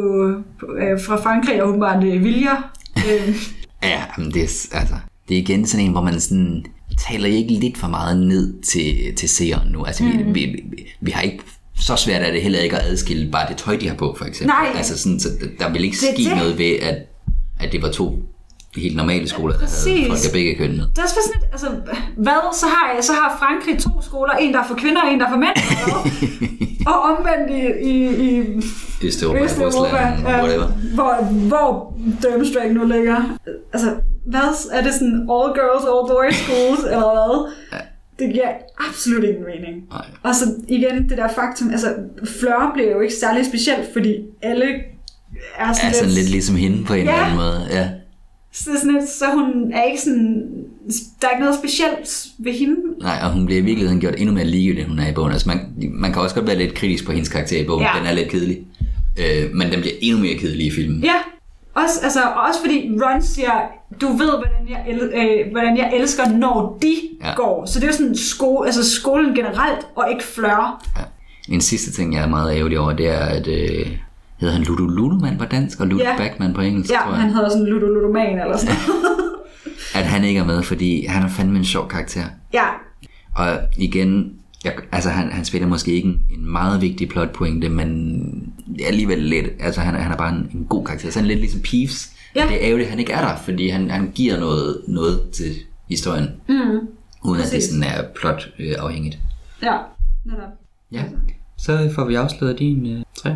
på, 0.61 0.67
øh, 0.75 1.01
fra 1.01 1.17
Frankrig 1.17 1.59
er 1.59 1.63
åbenbart 1.63 2.05
øh, 2.05 2.25
viljer. 2.25 2.73
Øh, 2.97 3.35
Ja, 3.83 4.03
men 4.19 4.27
det 4.31 4.43
er, 4.43 4.77
altså, 4.79 4.95
det 5.29 5.37
er 5.37 5.41
igen 5.41 5.67
sådan 5.67 5.87
en, 5.87 5.93
hvor 5.93 6.03
man 6.03 6.21
sådan, 6.21 6.65
taler 6.99 7.27
I 7.29 7.35
ikke 7.37 7.55
lidt 7.55 7.79
for 7.79 7.89
meget 7.89 8.19
ned 8.19 8.63
til, 8.63 9.15
til 9.17 9.29
seeren 9.29 9.69
nu? 9.73 9.85
Altså, 9.85 10.05
mm. 10.05 10.11
vi, 10.35 10.41
vi, 10.45 10.47
vi, 10.47 10.87
vi 11.01 11.11
har 11.11 11.23
ikke 11.23 11.41
så 11.79 11.97
svært 11.97 12.23
er 12.23 12.31
det 12.33 12.43
heller 12.43 12.59
ikke 12.59 12.77
at 12.77 12.83
adskille 12.87 13.31
bare 13.33 13.49
det 13.49 13.57
tøj, 13.57 13.77
de 13.77 13.89
har 13.89 13.95
på, 13.95 14.15
for 14.19 14.25
eksempel. 14.25 14.55
Nej. 14.63 14.73
Altså 14.77 14.99
sådan, 14.99 15.21
så 15.21 15.29
der- 15.59 15.71
vil 15.73 15.85
ikke 15.85 15.97
Det 16.01 16.15
ske 16.17 16.25
det. 16.31 16.37
noget 16.37 16.59
ved, 16.59 16.77
at, 16.83 16.97
at 17.61 17.73
det 17.73 17.83
var 17.83 17.91
to 17.91 18.23
helt 18.77 18.97
normale 18.97 19.29
skoler, 19.29 19.59
der 19.59 19.67
havde 19.67 20.07
folk 20.09 20.19
af 20.27 20.33
begge 20.33 20.55
køn 20.55 20.77
med. 20.77 20.85
det 20.97 20.99
er 20.99 21.07
sådan 21.07 21.31
lidt, 21.41 21.45
altså, 21.53 21.67
hvad, 22.17 22.55
så 22.61 22.67
har, 22.67 22.95
jeg, 22.97 23.05
så 23.05 23.13
har 23.13 23.37
Frankrig 23.39 23.79
to 23.83 23.91
skoler, 24.03 24.33
en 24.33 24.53
der 24.53 24.61
er 24.63 24.67
for 24.69 24.75
kvinder 24.75 25.03
og 25.03 25.13
en 25.13 25.21
der 25.21 25.27
er 25.27 25.31
for 25.31 25.39
mænd. 25.39 25.57
Og 26.87 27.01
omvendt 27.03 27.51
i, 27.51 27.91
i, 27.91 28.19
i 28.27 28.61
Østeuropa, 29.07 29.45
Østeuropa, 29.45 29.97
ja, 29.97 30.43
whatever. 30.43 30.67
hvor, 30.95 31.25
hvor 31.49 31.95
Durmstrang 32.23 32.73
nu 32.73 32.85
ligger. 32.85 33.39
Altså, 33.73 33.91
hvad? 34.27 34.69
Er 34.73 34.83
det 34.83 34.95
sådan 34.95 35.15
all 35.15 35.49
girls, 35.59 35.85
all 35.93 36.05
boys 36.15 36.35
schools, 36.37 36.85
eller 36.93 37.11
hvad? 37.15 37.51
Det 38.19 38.33
giver 38.33 38.49
absolut 38.89 39.25
ingen 39.25 39.45
mening. 39.45 39.85
Nej. 39.91 40.05
Og 40.23 40.35
så 40.35 40.45
igen, 40.69 41.09
det 41.09 41.19
der 41.19 41.29
faktum, 41.29 41.71
altså, 41.71 41.95
Fleur 42.41 42.71
bliver 42.75 42.91
jo 42.91 43.01
ikke 43.01 43.15
særlig 43.15 43.47
specielt, 43.47 43.93
fordi 43.93 44.15
alle 44.43 44.65
er 45.59 45.73
sådan, 45.73 45.91
Ja, 45.91 45.93
sådan 45.99 46.11
lidt 46.15 46.31
ligesom 46.31 46.57
hende 46.57 46.85
på 46.85 46.95
en 46.95 47.05
Ja. 47.05 47.13
eller 47.13 47.25
anden 47.25 47.37
måde. 47.37 47.67
Ja. 47.71 47.89
Så, 48.53 48.71
sådan 48.81 48.95
lidt, 48.95 49.09
så 49.09 49.25
hun 49.35 49.73
er 49.73 49.83
ikke 49.83 50.01
sådan, 50.03 50.43
der 51.23 51.27
er 51.29 51.31
ikke 51.33 51.45
noget 51.45 51.59
specielt 51.59 52.27
ved 52.39 52.53
hende. 52.53 52.77
Nej, 53.01 53.19
og 53.23 53.33
hun 53.33 53.47
bliver 53.47 53.61
i 53.61 53.65
virkeligheden 53.65 54.01
gjort 54.01 54.15
endnu 54.19 54.35
mere 54.35 54.45
ligegyldig, 54.45 54.81
end 54.83 54.91
hun 54.91 54.99
er 54.99 55.09
i 55.09 55.13
bogen. 55.13 55.33
Altså 55.33 55.49
man, 55.49 55.61
man 55.93 56.13
kan 56.13 56.23
også 56.23 56.35
godt 56.35 56.47
være 56.47 56.59
lidt 56.59 56.75
kritisk 56.75 57.07
på 57.07 57.13
hendes 57.13 57.29
karakter 57.29 57.61
i 57.61 57.65
bogen. 57.65 57.83
Ja. 57.83 57.99
Den 57.99 58.07
er 58.07 58.13
lidt 58.13 58.29
kedelig. 58.29 58.59
Øh, 59.21 59.55
men 59.55 59.73
den 59.73 59.81
bliver 59.81 59.95
endnu 60.01 60.21
mere 60.23 60.35
kedelig 60.35 60.67
i 60.67 60.71
filmen. 60.71 61.05
Ja, 61.05 61.15
også, 61.75 62.01
altså, 62.03 62.21
også 62.49 62.61
fordi 62.61 62.91
Ron 63.03 63.23
siger, 63.23 63.53
du 64.01 64.09
ved, 64.09 64.31
hvordan 64.31 64.69
jeg, 64.69 64.85
el, 64.89 65.01
øh, 65.03 65.51
hvordan 65.53 65.77
jeg 65.77 65.93
elsker, 65.97 66.29
når 66.29 66.79
de 66.83 66.95
Ja. 67.23 67.35
går. 67.37 67.67
Så 67.67 67.81
det 67.81 67.85
er 67.85 67.89
jo 67.89 67.97
sådan 67.97 68.17
sko, 68.17 68.63
altså 68.63 68.91
skolen 68.91 69.35
generelt, 69.35 69.87
og 69.97 70.07
ikke 70.11 70.25
Fleur. 70.25 70.85
Ja. 70.97 71.03
En 71.55 71.61
sidste 71.61 71.93
ting, 71.93 72.15
jeg 72.15 72.23
er 72.23 72.29
meget 72.29 72.57
ærgerlig 72.57 72.79
over, 72.79 72.93
det 72.93 73.09
er, 73.09 73.19
at 73.19 73.47
øh, 73.47 73.87
hedder 74.41 74.55
han 74.55 74.63
Ludo 74.63 74.85
Ludoman 74.87 75.39
på 75.39 75.45
dansk, 75.45 75.81
og 75.81 75.87
Ludo 75.87 76.03
Ja. 76.05 76.17
Backman 76.17 76.55
på 76.55 76.61
engelsk, 76.61 76.91
Ja, 76.91 76.97
tror 77.05 77.13
jeg. 77.13 77.21
han 77.21 77.31
hedder 77.33 77.49
sådan 77.49 77.67
Ludo 77.67 77.87
Ludoman 77.87 78.39
eller 78.41 78.57
sådan 78.57 78.75
noget. 78.87 79.15
At 79.95 80.05
han 80.05 80.25
ikke 80.25 80.41
er 80.41 80.45
med, 80.45 80.63
fordi 80.63 81.07
han 81.07 81.23
er 81.23 81.29
fandme 81.29 81.59
en 81.59 81.65
sjov 81.65 81.89
karakter. 81.89 82.25
ja, 82.53 82.65
Og 83.35 83.59
igen, 83.77 84.35
jeg, 84.65 84.75
altså 84.93 85.11
han, 85.11 85.33
han 85.33 85.45
spiller 85.45 85.69
måske 85.69 85.93
ikke 85.93 86.09
en, 86.09 86.21
en 86.31 86.51
meget 86.51 86.81
vigtig 86.81 87.09
plotpointe, 87.09 87.69
men 87.69 88.19
det 88.77 88.83
er 88.83 88.87
alligevel 88.89 89.19
lidt, 89.19 89.47
altså 89.61 89.81
han, 89.81 89.95
han 89.95 90.13
er 90.13 90.17
bare 90.17 90.35
en, 90.35 90.51
en 90.55 90.67
god 90.69 90.85
karakter. 90.85 91.11
Så 91.11 91.19
han 91.19 91.25
er 91.25 91.29
lidt 91.29 91.41
ligesom 91.41 91.61
Peeves. 91.61 92.13
Ja. 92.35 92.43
Det 92.43 92.53
er 92.55 92.59
ærgerligt, 92.61 92.87
at 92.87 92.91
han 92.91 92.99
ikke 92.99 93.13
er 93.13 93.29
der, 93.29 93.37
fordi 93.37 93.69
han, 93.69 93.91
han 93.91 94.13
giver 94.15 94.41
noget, 94.41 94.83
noget 94.89 95.31
til 95.31 95.55
historien, 95.89 96.29
mm. 96.49 96.89
uden 97.25 97.41
at 97.43 97.51
det 97.53 97.63
sådan 97.63 97.83
er 97.83 98.03
plot 98.21 98.49
øh, 98.59 98.75
afhængigt. 98.79 99.19
ja. 99.63 99.77
Netop. 100.25 100.49
Ja, 100.93 101.05
så 101.59 101.91
får 101.95 102.05
vi 102.05 102.15
afsløret 102.15 102.59
din 102.59 102.87
øh, 102.87 103.03
tre. 103.19 103.31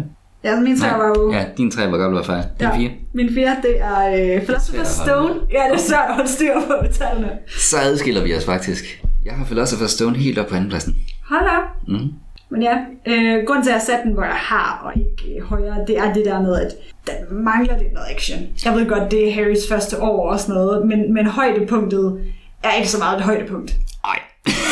Ja, 0.45 0.61
min 0.61 0.79
tre 0.79 0.99
var 0.99 1.09
jo... 1.17 1.33
Ja, 1.33 1.45
din 1.57 1.71
tre 1.71 1.91
var 1.91 1.99
godt 1.99 2.15
var 2.15 2.23
fejl. 2.23 2.43
Din 2.43 2.69
ja, 2.69 2.77
fire. 2.77 2.91
Min 3.13 3.35
fire, 3.35 3.57
det 3.63 3.81
er 3.81 4.35
øh, 4.37 4.43
Philosopher's. 4.43 5.03
Stone. 5.03 5.35
Ja, 5.51 5.63
det 5.71 5.75
er 5.75 5.79
svært 5.79 6.09
at 6.09 6.15
holde 6.15 6.29
styr 6.29 6.55
på 6.67 6.87
tallene. 6.93 7.31
Så 7.59 7.77
adskiller 7.79 8.23
vi 8.23 8.35
os 8.35 8.45
faktisk. 8.45 9.03
Jeg 9.25 9.35
har 9.35 9.45
Philosopher's 9.45 9.89
Stone 9.89 10.17
helt 10.17 10.39
op 10.39 10.47
på 10.47 10.55
anden 10.55 10.69
pladsen. 10.71 10.97
Hold 11.31 11.45
da. 11.45 11.59
Mm. 11.89 12.13
Men 12.51 12.63
ja, 12.63 12.77
øh, 13.07 13.45
grunden 13.47 13.65
til, 13.65 13.71
at 13.71 13.75
jeg 13.75 13.83
satte 13.83 14.05
den, 14.05 14.13
hvor 14.13 14.25
jeg 14.25 14.35
har, 14.35 14.83
og 14.85 14.93
ikke 15.01 15.41
højere, 15.45 15.77
det 15.87 15.99
er 15.99 16.13
det 16.13 16.25
der 16.25 16.43
med, 16.43 16.61
at 16.61 16.73
den 17.07 17.45
mangler 17.45 17.79
lidt 17.79 17.93
noget 17.93 18.07
action. 18.11 18.39
Jeg 18.65 18.75
ved 18.75 18.89
godt, 18.89 19.11
det 19.11 19.29
er 19.29 19.35
Harrys 19.35 19.69
første 19.69 20.03
år 20.03 20.31
og 20.31 20.41
sådan 20.41 20.55
noget, 20.55 20.87
men, 20.87 21.15
men 21.15 21.27
højdepunktet 21.27 22.21
er 22.63 22.73
ikke 22.73 22.89
så 22.89 22.99
meget 22.99 23.17
et 23.19 23.25
højdepunkt. 23.25 23.77
Ej. 24.05 24.19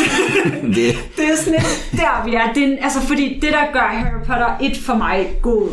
det, 0.77 0.95
Det 1.17 1.25
er 1.33 1.37
sådan 1.37 1.53
lidt 1.53 1.91
der, 1.93 2.25
vi 2.25 2.35
er. 2.35 2.53
Det 2.53 2.63
er, 2.65 2.85
altså, 2.85 3.01
fordi 3.01 3.39
det, 3.43 3.53
der 3.53 3.73
gør 3.73 3.81
Harry 3.81 4.25
Potter 4.27 4.59
et 4.61 4.77
for 4.77 4.95
mig 4.95 5.39
god, 5.43 5.69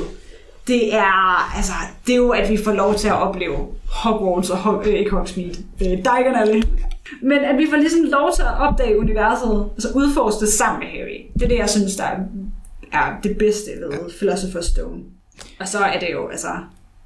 det 0.67 0.95
er, 0.95 1.55
altså, 1.55 1.73
det 2.07 2.13
er 2.13 2.17
jo, 2.17 2.29
at 2.29 2.49
vi 2.49 2.57
får 2.57 2.71
lov 2.71 2.95
til 2.95 3.07
at 3.07 3.13
opleve 3.13 3.57
Hogwarts 3.89 4.49
og 4.49 4.57
Hog, 4.57 4.87
øh, 4.87 4.93
ikke 4.93 5.11
Hogsmeade, 5.11 5.57
øh, 5.81 5.87
Diagon 5.87 6.35
Alley. 6.35 6.63
Men 7.21 7.39
at 7.39 7.57
vi 7.57 7.67
får 7.69 7.77
ligesom 7.77 8.03
lov 8.03 8.31
til 8.35 8.41
at 8.41 8.59
opdage 8.59 8.99
universet, 8.99 9.69
altså 9.73 9.89
udforske 9.95 10.39
det 10.39 10.53
sammen 10.53 10.79
med 10.79 10.87
Harry. 10.87 11.19
Det 11.33 11.41
er 11.41 11.47
det, 11.47 11.57
jeg 11.57 11.69
synes, 11.69 11.95
der 11.95 12.03
er, 12.03 12.17
er 12.91 13.13
det 13.23 13.37
bedste 13.37 13.71
ved 13.81 13.99
Philosopher's 14.09 14.71
Stone. 14.71 15.01
Og 15.59 15.67
så 15.67 15.79
er 15.79 15.99
det 15.99 16.07
jo, 16.11 16.27
altså, 16.27 16.47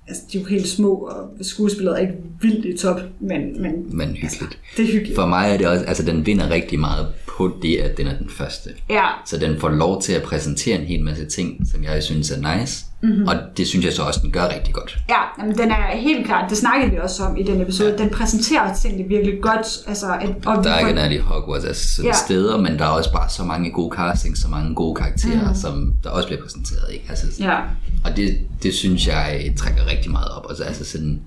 altså 0.08 0.24
de 0.32 0.38
er 0.38 0.41
jo 0.41 0.47
helt 0.47 0.68
små, 0.68 0.93
og 0.95 1.45
skuespillet 1.45 1.93
er 1.93 1.97
ikke 1.97 2.14
vildt 2.41 2.66
i 2.66 2.78
top, 2.78 2.99
men, 3.20 3.62
men 3.62 3.97
men 3.97 4.08
hyggeligt. 4.08 4.60
det 4.78 4.86
er 4.86 4.91
hyggeligt. 4.91 5.16
For 5.16 5.26
mig 5.26 5.51
er 5.53 5.58
det 5.58 5.68
også, 5.68 5.86
altså 5.86 6.03
den 6.03 6.26
vinder 6.26 6.49
rigtig 6.49 6.80
meget 6.80 7.08
på 7.38 7.57
det, 7.61 7.77
at 7.77 7.97
den 7.97 8.07
er 8.07 8.17
den 8.17 8.29
første. 8.29 8.69
Ja, 8.89 9.05
Så 9.25 9.38
den 9.38 9.59
får 9.59 9.69
lov 9.69 10.01
til 10.01 10.13
at 10.13 10.23
præsentere 10.23 10.79
en 10.79 10.85
hel 10.85 11.03
masse 11.03 11.25
ting, 11.25 11.67
som 11.71 11.83
jeg 11.83 12.03
synes 12.03 12.31
er 12.31 12.57
nice. 12.57 12.85
Mhm. 13.01 13.11
Mm-hmm. 13.11 13.27
Og 13.27 13.35
det 13.57 13.67
synes 13.67 13.85
jeg 13.85 13.93
så 13.93 14.03
også, 14.03 14.19
den 14.23 14.31
gør 14.31 14.47
rigtig 14.55 14.73
godt. 14.73 14.97
Ja, 15.09 15.21
jamen, 15.39 15.57
den 15.57 15.71
er 15.71 15.97
helt 15.97 16.25
klart, 16.25 16.49
det 16.49 16.57
snakkede 16.57 16.91
vi 16.91 16.97
også 16.97 17.23
om 17.23 17.38
i 17.38 17.43
den 17.43 17.61
episode, 17.61 17.89
ja. 17.89 18.03
den 18.03 18.09
præsenterer 18.09 18.75
tingene 18.75 19.07
virkelig 19.07 19.41
godt. 19.41 19.67
Altså, 19.88 20.05
at, 20.21 20.29
og 20.45 20.63
Der 20.63 20.69
er 20.71 20.88
ikke 20.88 21.15
de 21.15 21.21
Hogwarts 21.21 21.65
altså 21.65 22.03
Ja. 22.03 22.11
steder, 22.25 22.57
men 22.57 22.79
der 22.79 22.85
er 22.85 22.89
også 22.89 23.11
bare 23.11 23.29
så 23.29 23.43
mange 23.43 23.71
gode 23.71 23.95
castings, 23.95 24.41
så 24.41 24.47
mange 24.47 24.75
gode 24.75 24.95
karakterer, 24.95 25.49
mm. 25.49 25.55
som 25.55 25.93
der 26.03 26.09
også 26.09 26.27
bliver 26.27 26.41
præsenteret. 26.41 26.93
Ikke? 26.93 27.05
Altså. 27.09 27.43
Ja, 27.43 27.57
Og 28.05 28.17
det, 28.17 28.38
det 28.63 28.73
synes 28.73 29.07
jeg 29.07 29.53
trækker 29.57 29.88
rigtig 29.91 30.11
meget 30.11 30.29
op. 30.31 30.45
Altså, 30.49 30.63
altså 30.63 30.85
sådan, 30.85 31.21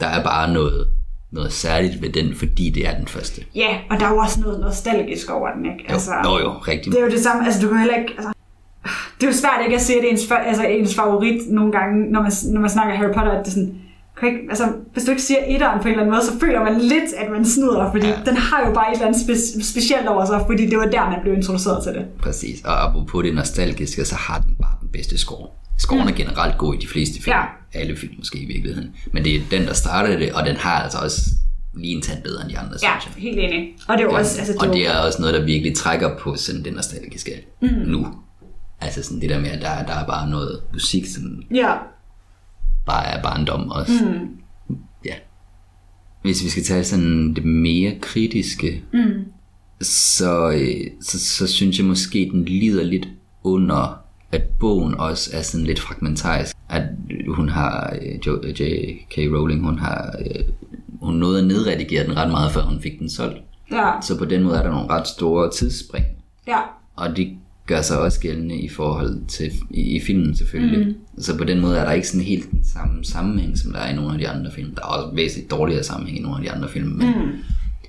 der 0.00 0.06
er 0.06 0.22
bare 0.22 0.52
noget, 0.52 0.86
noget 1.32 1.52
særligt 1.52 2.02
ved 2.02 2.08
den, 2.12 2.34
fordi 2.34 2.70
det 2.70 2.86
er 2.88 2.94
den 2.96 3.08
første. 3.08 3.42
ja, 3.54 3.78
og 3.90 4.00
der 4.00 4.06
er 4.06 4.10
jo 4.10 4.18
også 4.18 4.40
noget 4.40 4.60
nostalgisk 4.60 5.30
over 5.30 5.48
den, 5.56 5.64
ikke? 5.64 5.84
Jo, 5.88 5.92
altså, 5.92 6.10
jo, 6.24 6.38
jo, 6.38 6.50
rigtig. 6.50 6.92
Det 6.92 7.00
er 7.00 7.04
jo 7.04 7.10
det 7.10 7.20
samme, 7.20 7.44
altså 7.46 7.60
du 7.62 7.68
kan 7.68 7.78
heller 7.78 7.96
ikke, 7.96 8.12
altså, 8.16 8.32
det 9.20 9.26
er 9.26 9.30
jo 9.30 9.36
svært 9.36 9.60
ikke 9.64 9.76
at 9.76 9.82
se, 9.82 9.92
at 9.94 10.02
det 10.02 10.08
er 10.08 10.12
ens, 10.12 10.30
altså, 10.46 10.62
ens 10.62 10.94
favorit 10.94 11.40
nogle 11.50 11.72
gange, 11.72 12.12
når 12.12 12.22
man, 12.22 12.32
når 12.52 12.60
man 12.60 12.70
snakker 12.70 12.94
Harry 12.94 13.12
Potter, 13.14 13.32
at 13.32 13.38
det 13.38 13.46
er 13.46 13.50
sådan, 13.50 13.74
kan 14.20 14.28
ikke, 14.28 14.40
altså, 14.48 14.64
hvis 14.92 15.04
du 15.04 15.10
ikke 15.10 15.22
siger 15.22 15.40
etteren 15.46 15.80
på 15.82 15.88
en 15.88 15.92
eller 15.92 16.02
anden 16.02 16.14
måde, 16.14 16.26
så 16.26 16.38
føler 16.40 16.64
man 16.64 16.80
lidt, 16.80 17.12
at 17.16 17.30
man 17.30 17.44
snyder, 17.44 17.90
fordi 17.92 18.06
ja. 18.06 18.18
den 18.26 18.36
har 18.36 18.66
jo 18.66 18.74
bare 18.74 18.90
et 18.90 18.94
eller 18.94 19.06
andet 19.06 19.20
spe- 19.20 19.62
specielt 19.72 20.06
over 20.08 20.24
sig, 20.24 20.40
fordi 20.46 20.66
det 20.66 20.78
var 20.78 20.86
der, 20.86 21.10
man 21.10 21.18
blev 21.22 21.34
introduceret 21.34 21.82
til 21.82 21.92
det. 21.92 22.04
Præcis. 22.18 22.60
Og 22.64 22.84
apropos 22.88 23.24
det 23.24 23.34
nostalgiske, 23.34 24.04
så 24.04 24.14
har 24.14 24.38
den 24.38 24.54
bare 24.62 24.76
den 24.80 24.88
bedste 24.92 25.18
score. 25.18 25.48
Scoren 25.78 26.08
er 26.08 26.12
generelt 26.12 26.58
god 26.58 26.74
i 26.74 26.78
de 26.78 26.86
fleste 26.88 27.22
film. 27.22 27.36
Ja. 27.36 27.44
Alle 27.80 27.96
film 27.96 28.14
måske 28.16 28.38
i 28.38 28.46
virkeligheden. 28.46 28.94
Men 29.12 29.24
det 29.24 29.36
er 29.36 29.40
den, 29.50 29.62
der 29.62 29.72
startede 29.72 30.18
det, 30.18 30.32
og 30.32 30.46
den 30.46 30.56
har 30.56 30.82
altså 30.82 30.98
også 30.98 31.20
lige 31.74 31.94
en 31.96 32.02
tand 32.02 32.22
bedre 32.22 32.42
end 32.42 32.50
de 32.50 32.58
andre, 32.58 32.76
Ja, 32.82 33.00
synes 33.00 33.16
jeg. 33.16 33.22
helt 33.22 33.38
enig. 33.38 33.74
Og 33.88 33.98
det 33.98 34.04
er 34.04 34.08
også, 34.08 34.38
altså, 34.38 34.52
det, 34.52 34.62
og 34.62 34.74
det 34.74 34.86
er 34.86 34.98
også 34.98 35.20
noget, 35.20 35.34
der 35.34 35.44
virkelig 35.44 35.76
trækker 35.76 36.18
på 36.18 36.36
sådan 36.36 36.64
det 36.64 36.72
nostalgiske 36.72 37.30
mm. 37.62 37.68
nu. 37.68 38.06
Altså 38.80 39.02
sådan 39.02 39.20
det 39.20 39.30
der 39.30 39.40
med, 39.40 39.50
at 39.50 39.60
der, 39.62 39.82
der 39.86 39.94
er 39.94 40.06
bare 40.06 40.30
noget 40.30 40.60
musik, 40.72 41.06
som 41.06 41.42
ja, 41.54 41.74
bare 42.86 43.06
er 43.06 43.22
barndom 43.22 43.70
også. 43.70 44.04
Mm. 44.04 44.76
Ja. 45.04 45.14
Hvis 46.22 46.44
vi 46.44 46.48
skal 46.48 46.64
tage 46.64 46.84
sådan 46.84 47.34
det 47.34 47.44
mere 47.44 47.94
kritiske, 48.00 48.82
mm. 48.92 49.24
så, 49.80 50.50
øh, 50.50 50.86
så, 51.02 51.20
så 51.20 51.46
synes 51.46 51.78
jeg 51.78 51.86
måske, 51.86 52.28
den 52.32 52.44
lider 52.44 52.82
lidt 52.84 53.08
under, 53.44 54.00
at 54.32 54.42
bogen 54.60 54.94
også 54.94 55.30
er 55.32 55.42
sådan 55.42 55.66
lidt 55.66 55.80
fragmentarisk. 55.80 56.56
At 56.68 56.82
hun 57.28 57.48
har, 57.48 57.96
øh, 58.02 58.26
Jo- 58.26 58.40
øh, 58.42 58.60
J.K. 58.60 59.16
Rowling, 59.18 59.64
hun 59.64 59.78
har 59.78 60.14
øh, 60.20 60.44
hun 61.02 61.14
nåede 61.14 61.38
at 61.40 61.46
nedredigere 61.46 62.04
den 62.06 62.16
ret 62.16 62.30
meget, 62.30 62.52
før 62.52 62.60
hun 62.62 62.80
fik 62.80 62.98
den 62.98 63.10
solgt. 63.10 63.36
ja, 63.72 63.90
Så 64.02 64.18
på 64.18 64.24
den 64.24 64.42
måde 64.42 64.56
er 64.58 64.62
der 64.62 64.70
nogle 64.70 64.90
ret 64.90 65.06
store 65.08 65.50
tidsspring. 65.50 66.04
ja, 66.46 66.58
Og 66.96 67.16
det 67.16 67.28
gør 67.66 67.80
sig 67.82 67.98
også 68.00 68.20
gældende 68.20 68.56
i 68.60 68.68
forhold 68.68 69.26
til 69.28 69.52
i, 69.70 69.96
i 69.96 70.00
filmen 70.00 70.36
selvfølgelig. 70.36 70.86
Mm. 70.88 71.22
Så 71.22 71.38
på 71.38 71.44
den 71.44 71.60
måde 71.60 71.78
er 71.78 71.84
der 71.84 71.92
ikke 71.92 72.08
sådan 72.08 72.24
helt 72.26 72.50
den 72.50 72.64
samme 72.64 73.04
sammenhæng, 73.04 73.58
som 73.58 73.72
der 73.72 73.78
er 73.78 73.92
i 73.92 73.96
nogle 73.96 74.12
af 74.12 74.18
de 74.18 74.28
andre 74.28 74.50
film. 74.52 74.74
Der 74.74 74.82
er 74.82 74.86
også 74.86 75.14
væsentligt 75.14 75.50
dårligere 75.50 75.82
sammenhæng 75.84 76.18
i 76.18 76.22
nogle 76.22 76.36
af 76.38 76.42
de 76.44 76.50
andre 76.52 76.68
film, 76.68 76.88
men, 76.88 77.06
mm. 77.08 77.30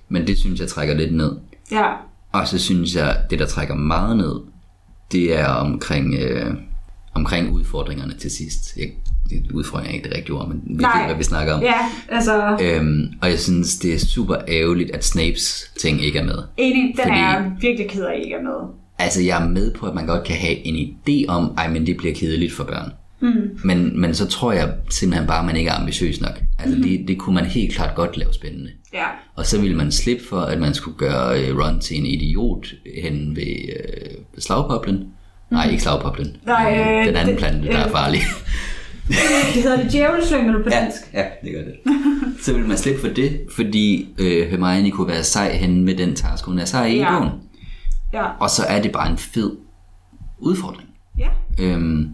men 0.10 0.28
det 0.28 0.38
synes 0.38 0.60
jeg 0.60 0.68
trækker 0.68 0.94
lidt 0.96 1.16
ned. 1.16 1.32
ja, 1.72 1.86
Og 2.32 2.48
så 2.48 2.58
synes 2.60 2.96
jeg, 2.96 3.18
det 3.30 3.40
der 3.40 3.46
trækker 3.46 3.76
meget 3.76 4.18
ned, 4.18 4.36
det 5.12 5.40
er 5.40 5.46
omkring, 5.48 6.14
øh, 6.14 6.54
omkring 7.16 7.52
udfordringerne 7.52 8.14
til 8.18 8.32
sidst. 8.32 8.78
Jeg, 8.78 8.86
det- 9.30 9.52
udfordringer 9.52 9.92
er 9.92 9.96
ikke 9.96 10.10
det 10.10 10.18
rigtige 10.18 10.36
ord, 10.36 10.48
men 10.48 10.62
vi 10.66 10.84
ved, 10.84 11.06
hvad 11.06 11.16
vi 11.16 11.24
snakker 11.24 11.54
om. 11.54 11.62
ja, 11.62 11.76
altså, 12.10 12.58
Øhm, 12.62 13.06
og 13.22 13.30
jeg 13.30 13.40
synes, 13.40 13.78
det 13.78 13.94
er 13.94 14.00
super 14.00 14.36
ærgerligt, 14.48 14.92
at 14.92 15.06
Snapes 15.06 15.72
ting 15.80 16.02
ikke 16.02 16.20
er 16.20 16.24
med. 16.26 16.38
enig, 16.58 16.84
den 16.84 16.94
fordi- 16.98 17.10
er 17.10 17.16
jeg 17.16 17.52
virkelig 17.62 17.90
ked 17.90 18.04
af, 18.06 18.20
ikke 18.24 18.36
er 18.36 18.42
med. 18.42 18.70
Altså, 19.00 19.22
jeg 19.22 19.44
er 19.44 19.50
med 19.50 19.74
på, 19.74 19.86
at 19.86 19.96
man 19.96 20.06
godt 20.08 20.24
kan 20.24 20.36
have 20.36 20.68
en 20.68 20.76
idé 20.76 21.26
om, 21.28 21.54
ej, 21.58 21.70
men 21.70 21.86
det 21.88 21.98
bliver 21.98 22.14
kedeligt 22.16 22.54
for 22.54 22.64
børn. 22.64 22.92
Mm. 23.22 23.60
Men, 23.64 24.02
men 24.02 24.16
så 24.16 24.28
tror 24.28 24.52
jeg 24.52 24.74
simpelthen 24.90 25.28
bare, 25.28 25.40
at 25.40 25.46
man 25.46 25.56
ikke 25.56 25.70
er 25.70 25.80
ambitiøs 25.80 26.22
nok. 26.22 26.42
Altså, 26.60 26.76
mm. 26.78 26.84
det, 26.84 27.08
det 27.08 27.18
kunne 27.18 27.36
man 27.36 27.46
helt 27.46 27.74
klart 27.76 27.96
godt 27.96 28.18
lave 28.18 28.34
spændende. 28.34 28.70
Ja. 28.94 29.06
Og 29.36 29.46
så 29.46 29.62
ville 29.62 29.78
man 29.78 29.92
slippe 29.92 30.24
for, 30.30 30.40
at 30.42 30.60
man 30.60 30.74
skulle 30.74 30.98
gøre 30.98 31.42
øh, 31.44 31.58
Ron 31.58 31.80
til 31.80 31.98
en 31.98 32.06
idiot 32.06 32.68
hen 33.04 33.36
ved 33.36 33.46
øh, 33.70 34.12
slagpoplen. 34.38 35.08
Nej, 35.52 35.70
ikke 35.70 35.84
slagpoplen. 35.84 36.38
Nej, 36.46 36.78
øh, 36.80 37.06
Den 37.08 37.16
anden 37.16 37.28
det- 37.28 37.38
plante, 37.38 37.68
der 37.68 37.78
er 37.78 37.86
øh, 37.86 37.92
farlig. 37.92 38.22
Det 39.54 39.64
hedder 39.64 39.84
det 39.84 39.92
djævelslyngel 39.92 40.64
på 40.64 40.70
ja, 40.72 40.80
dansk. 40.80 40.98
ja, 41.14 41.24
det 41.44 41.52
gør 41.54 41.62
det. 41.62 41.76
Så 42.42 42.54
ville 42.54 42.68
man 42.68 42.78
slippe 42.78 43.02
for 43.02 43.08
det, 43.08 43.40
fordi 43.56 44.10
øh, 44.20 44.50
Hermione 44.50 44.92
kunne 44.92 45.08
være 45.08 45.24
sej 45.24 45.54
hen 45.58 45.86
med 45.86 45.96
den 45.96 46.16
task, 46.16 46.46
hun 46.46 46.60
er 46.60 46.66
sej 46.66 46.86
i 46.86 46.98
Ja. 46.98 47.18
bogen. 47.20 47.30
Ja. 48.14 48.24
Og 48.40 48.50
så 48.50 48.64
er 48.64 48.82
det 48.82 48.92
bare 48.92 49.12
en 49.12 49.18
fed 49.18 49.52
udfordring. 50.40 50.90
Ja. 51.18 51.28
Øhm, 51.60 52.10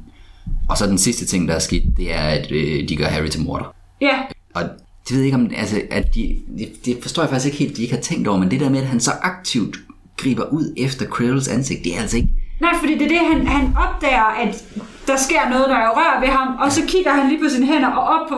og 0.70 0.78
så 0.78 0.88
den 0.88 0.98
sidste 0.98 1.26
ting, 1.26 1.48
der 1.48 1.54
er 1.56 1.60
sket, 1.60 1.84
det 1.98 2.14
er, 2.14 2.22
at 2.22 2.52
øh, 2.52 2.90
de 2.90 2.96
gør 2.96 3.06
Harry 3.06 3.28
til 3.28 3.42
morder. 3.42 3.76
Ja. 4.02 4.18
Og 4.54 4.64
det 5.08 5.12
ved 5.12 5.18
jeg 5.18 5.26
ikke 5.26 5.36
om, 5.38 5.50
altså, 5.58 5.82
at 5.92 6.16
de, 6.16 6.36
det, 6.58 6.86
det 6.86 6.98
forstår 7.02 7.24
jeg 7.24 7.30
faktisk 7.30 7.46
ikke 7.46 7.58
helt, 7.58 7.78
de 7.78 7.82
ikke 7.82 7.94
har 7.96 8.02
tænkt 8.02 8.28
over, 8.28 8.38
men 8.40 8.52
det 8.52 8.60
der 8.60 8.70
med, 8.70 8.80
at 8.80 8.86
han 8.88 9.00
så 9.00 9.12
aktivt 9.22 9.78
griber 10.18 10.44
ud 10.46 10.74
efter 10.78 11.06
Quirrells 11.18 11.48
ansigt, 11.48 11.84
det 11.84 11.96
er 11.98 12.02
altså 12.02 12.18
ikke, 12.18 12.30
Nej, 12.62 12.72
fordi 12.80 12.94
det 12.94 13.02
er 13.02 13.08
det, 13.08 13.18
han, 13.34 13.48
han 13.48 13.76
opdager, 13.88 14.24
at 14.24 14.64
der 15.08 15.18
sker 15.18 15.50
noget, 15.50 15.66
der 15.70 15.76
er 15.76 15.90
rør 15.90 16.20
ved 16.22 16.28
ham, 16.30 16.48
og 16.66 16.72
så 16.72 16.82
kigger 16.88 17.12
han 17.12 17.30
lige 17.30 17.40
på 17.44 17.50
sine 17.56 17.66
hænder 17.66 17.88
og 17.90 18.04
op 18.04 18.28
på 18.30 18.36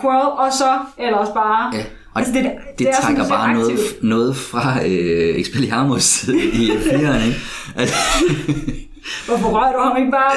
Quirrell, 0.00 0.28
og 0.38 0.52
så 0.52 0.78
ellers 0.98 1.28
bare... 1.34 1.76
ja, 1.76 1.84
og 2.14 2.18
Altså, 2.20 2.32
det, 2.32 2.44
det- 2.44 2.52
det, 2.68 2.78
det 2.78 2.88
er 2.88 2.92
trækker 3.02 3.22
sådan 3.24 3.38
bare 3.38 3.54
noget, 3.54 3.78
noget 4.02 4.36
fra 4.36 4.86
øh, 4.86 5.40
Expelliarmus 5.40 6.28
i 6.52 6.70
fireren, 6.90 7.26
ikke? 7.26 7.38
Altså, 7.76 7.94
Hvorfor 9.26 9.48
rører 9.48 9.72
du 9.72 9.78
ham 9.78 9.96
ikke 9.96 10.10
bare 10.10 10.32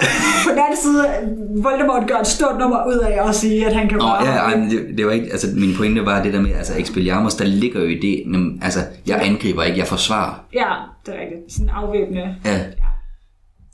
på 0.46 0.50
den 0.52 0.60
anden 0.60 0.78
side? 0.82 1.06
Voldemort 1.64 2.08
gør 2.08 2.16
et 2.16 2.28
stort 2.28 2.60
nummer 2.60 2.88
ud 2.88 3.00
af 3.00 3.30
at 3.30 3.36
sige, 3.36 3.68
at 3.68 3.76
han 3.76 3.90
kan 3.90 4.04
røre 4.04 4.26
ja, 4.26 4.32
ham. 4.32 4.70
det, 4.70 4.98
det 4.98 5.06
var 5.06 5.12
ikke, 5.12 5.32
altså 5.32 5.48
min 5.56 5.76
pointe 5.78 6.06
var 6.06 6.24
det 6.24 6.34
der 6.34 6.42
med, 6.42 6.54
altså 6.54 6.74
Expelliarmus, 6.78 7.34
der 7.34 7.46
ligger 7.46 7.80
jo 7.80 7.88
i 7.88 8.00
det, 8.00 8.24
altså 8.62 8.80
jeg 9.08 9.20
angriber 9.24 9.64
ikke, 9.64 9.80
jeg 9.80 9.88
forsvarer. 9.88 10.44
Ja, 10.54 10.70
det 11.06 11.16
er 11.16 11.22
rigtigt. 11.22 11.54
Sådan 11.54 11.70
afvæbnende. 11.70 12.36
Ja. 12.46 12.60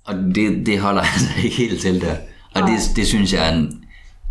Og 0.06 0.16
det, 0.36 0.66
det 0.66 0.80
holder 0.80 1.02
altså 1.14 1.30
ikke 1.44 1.56
helt 1.56 1.82
til 1.82 2.02
der. 2.02 2.16
Og 2.56 2.62
det, 2.62 2.80
det 2.96 3.08
synes 3.08 3.34
jeg 3.34 3.50
er 3.50 3.54
en, 3.56 3.84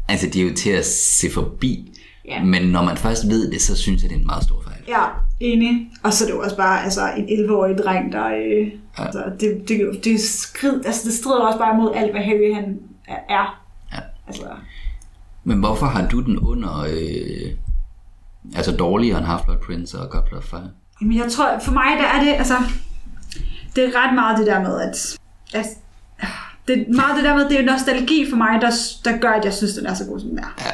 altså 0.09 0.27
det 0.27 0.37
er 0.37 0.45
jo 0.45 0.55
til 0.55 0.71
at 0.71 0.87
se 0.87 1.31
forbi. 1.31 1.93
Ja. 2.29 2.45
Men 2.45 2.62
når 2.62 2.85
man 2.85 2.97
først 2.97 3.29
ved 3.29 3.51
det, 3.51 3.62
så 3.62 3.77
synes 3.77 4.03
jeg, 4.03 4.11
det 4.11 4.17
er 4.17 4.21
en 4.21 4.27
meget 4.27 4.45
stor. 4.45 4.66
Ja, 4.89 5.03
enig. 5.41 5.91
Og 6.03 6.12
så 6.12 6.24
er 6.24 6.28
det 6.28 6.34
jo 6.34 6.43
også 6.43 6.57
bare 6.57 6.84
altså, 6.84 7.01
en 7.16 7.24
11-årig 7.28 7.78
dreng, 7.78 8.12
der... 8.12 8.26
Øh, 8.26 8.72
Ja. 8.99 9.05
altså, 9.05 9.24
det, 9.41 9.68
det, 9.68 10.05
det, 10.05 10.20
skrid, 10.20 10.80
altså, 10.87 11.01
det 11.05 11.12
strider 11.12 11.41
også 11.47 11.59
bare 11.59 11.76
mod 11.76 11.93
alt, 11.95 12.11
hvad 12.11 12.20
Harry 12.22 12.55
han 12.55 12.78
er. 13.28 13.62
Ja. 13.93 13.99
Altså, 14.26 14.45
Men 15.45 15.59
hvorfor 15.59 15.87
har 15.87 16.09
du 16.09 16.20
den 16.20 16.39
under, 16.39 16.80
øh, 16.80 17.51
altså 18.57 18.72
dårligere 18.76 19.18
end 19.18 19.26
Half-Blood 19.26 19.66
Prince 19.66 19.99
og 19.99 20.11
Goblet 20.11 20.39
of 20.39 20.45
Fire? 20.45 20.70
Jamen, 21.01 21.16
jeg 21.16 21.32
tror, 21.32 21.59
for 21.59 21.72
mig, 21.72 21.84
der 21.99 22.07
er 22.07 22.24
det, 22.24 22.32
altså, 22.32 22.55
det 23.76 23.84
er 23.84 24.07
ret 24.07 24.14
meget 24.14 24.39
det 24.39 24.47
der 24.47 24.61
med, 24.62 24.80
at, 24.80 25.18
at 25.55 25.66
det 26.68 26.78
er 26.80 26.84
meget 26.97 27.16
det 27.16 27.24
der 27.24 27.34
med, 27.34 27.49
det 27.49 27.61
er 27.61 27.64
nostalgi 27.64 28.26
for 28.30 28.37
mig, 28.37 28.61
der, 28.61 28.70
der 29.05 29.18
gør, 29.18 29.30
at 29.30 29.45
jeg 29.45 29.55
synes, 29.55 29.72
den 29.74 29.87
er 29.87 29.95
så 29.95 30.05
god, 30.05 30.20
som 30.20 30.28
den 30.28 30.39
er. 30.39 30.55
Ja. 30.61 30.70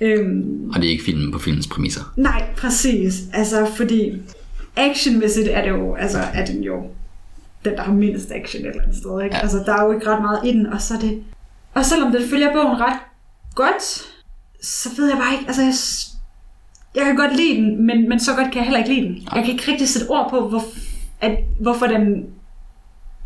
Øhm, 0.00 0.70
Og 0.74 0.80
det 0.80 0.86
er 0.86 0.90
ikke 0.90 1.04
filmen 1.04 1.32
på 1.32 1.38
filmens 1.38 1.66
præmisser. 1.66 2.12
nej, 2.16 2.42
præcis. 2.56 3.14
Altså, 3.32 3.66
fordi 3.76 4.12
actionmæssigt 4.76 5.48
er 5.48 5.62
det 5.62 5.68
jo, 5.70 5.94
altså, 5.94 6.18
er 6.34 6.44
den 6.46 6.62
jo 6.62 6.82
den, 7.64 7.72
der 7.72 7.82
har 7.82 7.92
mindst 7.92 8.30
action 8.32 8.62
et 8.62 8.68
eller 8.68 8.82
andet 8.82 8.96
sted, 8.96 9.22
ikke? 9.22 9.34
Ja. 9.34 9.38
Ja. 9.38 9.42
Altså, 9.42 9.58
der 9.66 9.74
er 9.76 9.84
jo 9.84 9.92
ikke 9.92 10.06
ret 10.10 10.22
meget 10.22 10.40
i 10.46 10.52
den, 10.52 10.66
og 10.66 10.80
så 10.80 10.94
er 10.94 10.98
det... 10.98 11.22
Og 11.74 11.84
selvom 11.84 12.12
den 12.12 12.28
følger 12.30 12.52
bogen 12.52 12.80
ret 12.80 12.98
godt, 13.54 13.82
så 14.62 14.88
ved 14.96 15.08
jeg 15.08 15.16
bare 15.18 15.32
ikke, 15.32 15.44
altså, 15.46 15.62
jeg, 15.62 15.74
jeg 16.94 17.04
kan 17.04 17.16
godt 17.16 17.36
lide 17.36 17.56
den, 17.56 17.86
men, 17.86 18.08
men 18.08 18.20
så 18.20 18.30
godt 18.34 18.46
kan 18.46 18.56
jeg 18.56 18.64
heller 18.64 18.78
ikke 18.78 18.94
lide 18.94 19.06
den. 19.06 19.28
Jeg 19.34 19.44
kan 19.44 19.52
ikke 19.52 19.72
rigtig 19.72 19.88
sætte 19.88 20.08
ord 20.08 20.30
på, 20.30 20.48
hvor, 20.48 20.62
at, 21.20 21.38
hvorfor 21.60 21.86
den 21.86 22.24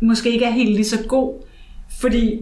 måske 0.01 0.31
ikke 0.31 0.45
er 0.45 0.51
helt 0.51 0.69
lige 0.71 0.85
så 0.85 1.03
god. 1.07 1.33
Fordi 2.01 2.41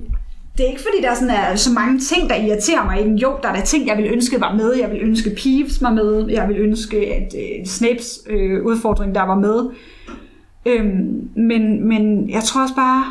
det 0.57 0.65
er 0.65 0.69
ikke 0.69 0.81
fordi, 0.81 1.01
der 1.01 1.09
er, 1.09 1.15
sådan, 1.15 1.29
er 1.29 1.55
så 1.55 1.73
mange 1.73 1.99
ting, 1.99 2.29
der 2.29 2.35
irriterer 2.35 2.85
mig. 2.85 3.21
Jo, 3.21 3.37
der 3.43 3.49
er 3.49 3.55
der 3.55 3.61
ting, 3.61 3.87
jeg 3.87 3.97
vil 3.97 4.05
ønske 4.13 4.41
var 4.41 4.53
med. 4.53 4.73
Jeg 4.73 4.91
vil 4.91 4.99
ønske 5.01 5.29
Peeves 5.29 5.81
var 5.81 5.93
med. 5.93 6.27
Jeg 6.29 6.47
vil 6.47 6.57
ønske, 6.57 6.97
at 6.97 7.35
øh, 7.35 7.65
Snapes 7.65 8.19
øh, 8.29 8.65
udfordring, 8.65 9.15
der 9.15 9.21
var 9.21 9.35
med. 9.35 9.69
Øhm, 10.65 11.29
men, 11.35 11.87
men 11.87 12.29
jeg 12.29 12.43
tror 12.43 12.61
også 12.61 12.75
bare, 12.75 13.03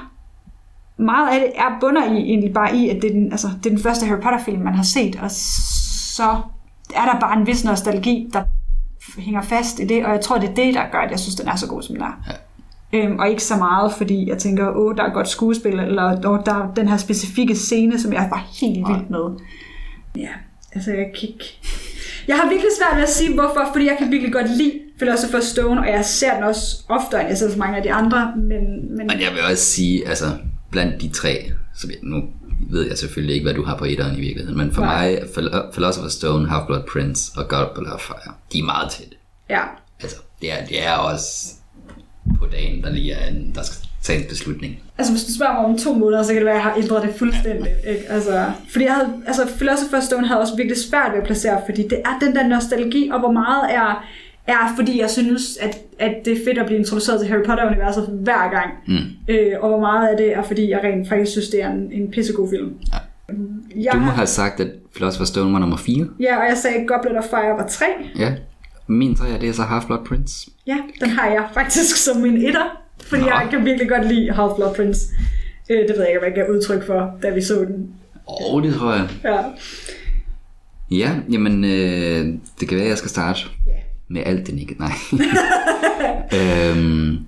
meget 0.98 1.28
af 1.28 1.40
det 1.40 1.52
er 1.54 1.78
bunder 1.80 2.04
i, 2.04 2.16
egentlig 2.16 2.54
bare 2.54 2.76
i, 2.76 2.88
at 2.88 3.02
det 3.02 3.10
er, 3.10 3.14
den, 3.14 3.32
altså, 3.32 3.48
det 3.58 3.66
er 3.66 3.74
den 3.74 3.82
første 3.82 4.06
Harry 4.06 4.20
Potter-film, 4.20 4.62
man 4.62 4.74
har 4.74 4.82
set. 4.82 5.18
Og 5.22 5.30
så 6.16 6.36
er 6.94 7.12
der 7.12 7.20
bare 7.20 7.38
en 7.38 7.46
vis 7.46 7.64
nostalgi, 7.64 8.30
der 8.32 8.42
hænger 9.18 9.42
fast 9.42 9.80
i 9.80 9.84
det. 9.84 10.04
Og 10.06 10.12
jeg 10.12 10.20
tror, 10.20 10.38
det 10.38 10.50
er 10.50 10.54
det, 10.54 10.74
der 10.74 10.82
gør, 10.92 10.98
at 10.98 11.10
jeg 11.10 11.18
synes, 11.18 11.34
den 11.34 11.48
er 11.48 11.56
så 11.56 11.68
god, 11.68 11.82
som 11.82 11.94
den 11.94 12.04
er. 12.04 12.22
Ja. 12.26 12.32
Øhm, 12.92 13.18
og 13.18 13.28
ikke 13.28 13.42
så 13.42 13.56
meget, 13.56 13.92
fordi 13.92 14.28
jeg 14.28 14.38
tænker, 14.38 14.76
åh, 14.76 14.96
der 14.96 15.02
er 15.02 15.12
godt 15.12 15.28
skuespil, 15.28 15.72
eller 15.80 16.28
åh, 16.28 16.38
der 16.46 16.54
er 16.54 16.72
den 16.76 16.88
her 16.88 16.96
specifikke 16.96 17.56
scene, 17.56 17.98
som 18.00 18.12
jeg 18.12 18.28
var 18.30 18.46
helt 18.60 18.76
vild 18.88 19.08
med. 19.10 19.40
Ja, 20.16 20.28
altså 20.72 20.90
jeg 20.90 21.06
kan 21.20 21.28
ikke... 21.28 21.44
Jeg 22.28 22.36
har 22.36 22.48
virkelig 22.48 22.70
svært 22.80 22.96
ved 22.96 23.02
at 23.02 23.10
sige, 23.10 23.34
hvorfor, 23.34 23.68
fordi 23.72 23.86
jeg 23.86 23.96
kan 23.98 24.10
virkelig 24.10 24.32
godt 24.32 24.50
lide 24.56 24.72
Philosopher's 25.02 25.40
Stone, 25.50 25.80
og 25.80 25.86
jeg 25.88 26.04
ser 26.04 26.34
den 26.34 26.42
også 26.44 26.84
oftere, 26.88 27.20
end 27.20 27.28
jeg 27.28 27.38
ser 27.38 27.50
så 27.50 27.58
mange 27.58 27.76
af 27.76 27.82
de 27.82 27.92
andre, 27.92 28.32
men... 28.36 28.48
men 28.96 29.06
Men 29.06 29.20
jeg 29.20 29.30
vil 29.32 29.40
også 29.50 29.64
sige, 29.64 30.08
altså 30.08 30.26
blandt 30.70 31.02
de 31.02 31.08
tre, 31.08 31.50
så 31.74 31.86
jeg, 31.90 31.96
nu 32.02 32.22
ved 32.70 32.88
jeg 32.88 32.98
selvfølgelig 32.98 33.34
ikke, 33.34 33.44
hvad 33.44 33.54
du 33.54 33.64
har 33.64 33.76
på 33.76 33.84
etteren 33.84 34.16
i 34.16 34.20
virkeligheden, 34.20 34.58
men 34.58 34.72
for 34.72 34.82
Nej. 34.82 35.10
mig, 35.10 35.18
Philo- 35.22 35.70
Philosopher's 35.76 36.10
Stone, 36.10 36.48
Half-Blood 36.48 36.92
Prince 36.92 37.32
og 37.36 37.48
Goblet 37.48 37.92
of 37.92 38.00
Fire, 38.00 38.32
de 38.52 38.58
er 38.58 38.64
meget 38.64 38.90
tætte. 38.90 39.16
ja, 39.50 39.60
Altså, 40.02 40.16
det 40.40 40.52
er, 40.52 40.64
det 40.66 40.86
er 40.86 40.92
også 40.92 41.52
på 42.38 42.46
dagen, 42.52 42.82
der 42.84 42.90
lige 42.90 43.12
er 43.12 43.30
en, 43.30 43.52
der 43.54 43.62
skal 43.62 43.88
tage 44.02 44.18
en 44.22 44.28
beslutning. 44.28 44.78
altså 44.98 45.12
hvis 45.12 45.24
du 45.24 45.32
spørger 45.34 45.52
mig 45.54 45.64
om 45.64 45.78
to 45.78 45.94
måneder, 45.94 46.22
så 46.22 46.28
kan 46.32 46.36
det 46.36 46.46
være, 46.46 46.54
at 46.54 46.62
jeg 46.64 46.72
har 46.72 46.76
ændret 46.82 47.02
det 47.02 47.14
fuldstændigt. 47.14 47.74
Ikke? 47.88 48.02
Altså, 48.08 48.44
fordi 48.72 48.84
jeg 48.84 48.94
havde, 48.94 49.08
altså 49.26 49.42
Philosopher's 49.42 50.06
Stone 50.06 50.26
havde 50.26 50.40
også 50.40 50.56
virkelig 50.56 50.78
svært 50.78 51.10
ved 51.12 51.20
at 51.20 51.26
placere, 51.26 51.60
fordi 51.66 51.82
det 51.82 51.98
er 52.04 52.18
den 52.26 52.34
der 52.36 52.46
nostalgi, 52.48 53.08
og 53.12 53.18
hvor 53.18 53.30
meget 53.32 53.74
er, 53.74 54.04
er 54.46 54.72
fordi 54.76 55.00
jeg 55.00 55.10
synes, 55.10 55.56
at, 55.56 55.78
at 55.98 56.14
det 56.24 56.32
er 56.32 56.36
fedt 56.46 56.58
at 56.58 56.66
blive 56.66 56.78
introduceret 56.78 57.20
til 57.20 57.28
Harry 57.28 57.44
Potter-universet 57.44 58.06
hver 58.22 58.50
gang. 58.50 58.70
Mm. 58.86 59.34
Øh, 59.34 59.52
og 59.60 59.68
hvor 59.68 59.80
meget 59.80 60.08
af 60.08 60.16
det 60.16 60.34
er, 60.34 60.42
fordi 60.42 60.70
jeg 60.70 60.80
rent 60.84 61.08
faktisk 61.08 61.32
synes, 61.32 61.48
det 61.48 61.62
er 61.62 61.70
en, 61.70 61.88
en 61.92 62.10
pissegod 62.10 62.48
film. 62.50 62.72
Ja. 62.92 62.98
Jeg, 63.76 63.92
Du 63.92 63.98
må 63.98 64.10
have 64.10 64.26
sagt, 64.26 64.60
at 64.60 64.68
Philosopher's 64.96 65.24
Stone 65.26 65.52
var 65.52 65.58
nummer 65.58 65.76
4. 65.76 66.06
Ja, 66.20 66.36
og 66.36 66.44
jeg 66.48 66.56
sagde, 66.56 66.76
at 66.76 66.86
Goblet 66.88 67.18
of 67.18 67.24
Fire 67.24 67.56
var 67.58 67.66
3. 67.68 67.84
Ja. 68.18 68.32
Min 68.88 69.14
tre, 69.16 69.38
det 69.40 69.48
er 69.48 69.52
så 69.52 69.62
Half-Blood 69.62 70.04
Prince. 70.04 70.50
Ja, 70.66 70.76
den 71.00 71.10
har 71.10 71.26
jeg 71.30 71.48
faktisk 71.54 71.96
som 72.04 72.16
min 72.20 72.36
etter, 72.36 72.82
fordi 73.06 73.22
Nå. 73.22 73.28
jeg 73.28 73.46
kan 73.50 73.64
virkelig 73.64 73.88
godt 73.88 74.08
lide 74.08 74.30
Half-Blood 74.30 74.74
Prince. 74.76 75.00
Øh, 75.70 75.78
det 75.78 75.88
ved 75.88 75.98
jeg 75.98 76.08
ikke, 76.08 76.18
hvad 76.18 76.28
jeg 76.28 76.34
gav 76.34 76.54
udtryk 76.54 76.86
for, 76.86 77.10
da 77.22 77.30
vi 77.30 77.42
så 77.42 77.54
den. 77.54 77.90
Åh, 78.28 78.54
oh, 78.54 78.62
det 78.62 78.74
tror 78.74 78.92
jeg. 78.92 79.08
Ja. 79.24 79.38
Ja, 80.90 81.10
jamen, 81.32 81.64
øh, 81.64 82.34
det 82.60 82.68
kan 82.68 82.76
være, 82.76 82.84
at 82.84 82.88
jeg 82.90 82.98
skal 82.98 83.10
starte 83.10 83.40
Ja. 83.66 83.72
med 84.08 84.22
alt 84.26 84.46
det 84.46 84.58
ikke. 84.60 84.76
Nej. 84.78 84.92
øhm, 86.38 87.18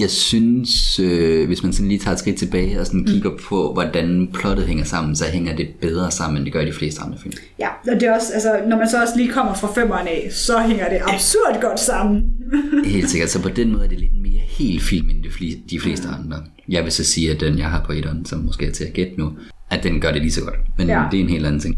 jeg 0.00 0.10
synes, 0.10 1.00
øh, 1.00 1.46
hvis 1.46 1.62
man 1.62 1.72
sådan 1.72 1.88
lige 1.88 1.98
tager 1.98 2.12
et 2.12 2.18
skridt 2.18 2.36
tilbage 2.36 2.80
og 2.80 2.86
sådan 2.86 3.04
kigger 3.06 3.30
på, 3.48 3.72
hvordan 3.72 4.28
plottet 4.34 4.66
hænger 4.66 4.84
sammen, 4.84 5.16
så 5.16 5.24
hænger 5.32 5.56
det 5.56 5.68
bedre 5.80 6.10
sammen, 6.10 6.36
end 6.36 6.44
det 6.44 6.52
gør 6.52 6.60
i 6.60 6.66
de 6.66 6.72
fleste 6.72 7.00
andre 7.02 7.18
film. 7.18 7.34
Ja, 7.58 7.68
og 7.88 8.00
det 8.00 8.02
er 8.02 8.14
også, 8.14 8.32
altså, 8.32 8.60
når 8.68 8.76
man 8.76 8.88
så 8.88 9.02
også 9.02 9.14
lige 9.16 9.32
kommer 9.32 9.54
fra 9.54 9.72
femmeren 9.74 10.06
af, 10.06 10.28
så 10.30 10.62
hænger 10.66 10.88
det 10.88 10.98
absurd 11.06 11.60
godt 11.60 11.80
sammen. 11.80 12.22
Helt 12.86 13.10
sikkert. 13.10 13.30
Så 13.30 13.42
på 13.42 13.48
den 13.48 13.72
måde 13.72 13.84
er 13.84 13.88
det 13.88 14.00
lidt 14.00 14.22
mere 14.22 14.40
helt 14.40 14.82
film, 14.82 15.10
end 15.10 15.24
de 15.70 15.80
fleste 15.80 16.08
andre. 16.08 16.36
Jeg 16.68 16.84
vil 16.84 16.92
så 16.92 17.04
sige, 17.04 17.30
at 17.30 17.40
den, 17.40 17.58
jeg 17.58 17.70
har 17.70 17.84
på 17.86 17.92
etteren, 17.92 18.24
som 18.24 18.38
måske 18.38 18.66
er 18.66 18.72
til 18.72 18.84
at 18.84 18.92
gætte 18.92 19.12
nu, 19.18 19.32
at 19.70 19.82
den 19.82 20.00
gør 20.00 20.12
det 20.12 20.20
lige 20.22 20.32
så 20.32 20.40
godt. 20.40 20.56
Men 20.78 20.86
Ja. 20.86 21.02
ja. 21.02 21.08
det 21.10 21.20
er 21.20 21.24
en 21.24 21.30
helt 21.30 21.46
anden 21.46 21.60
ting. 21.60 21.76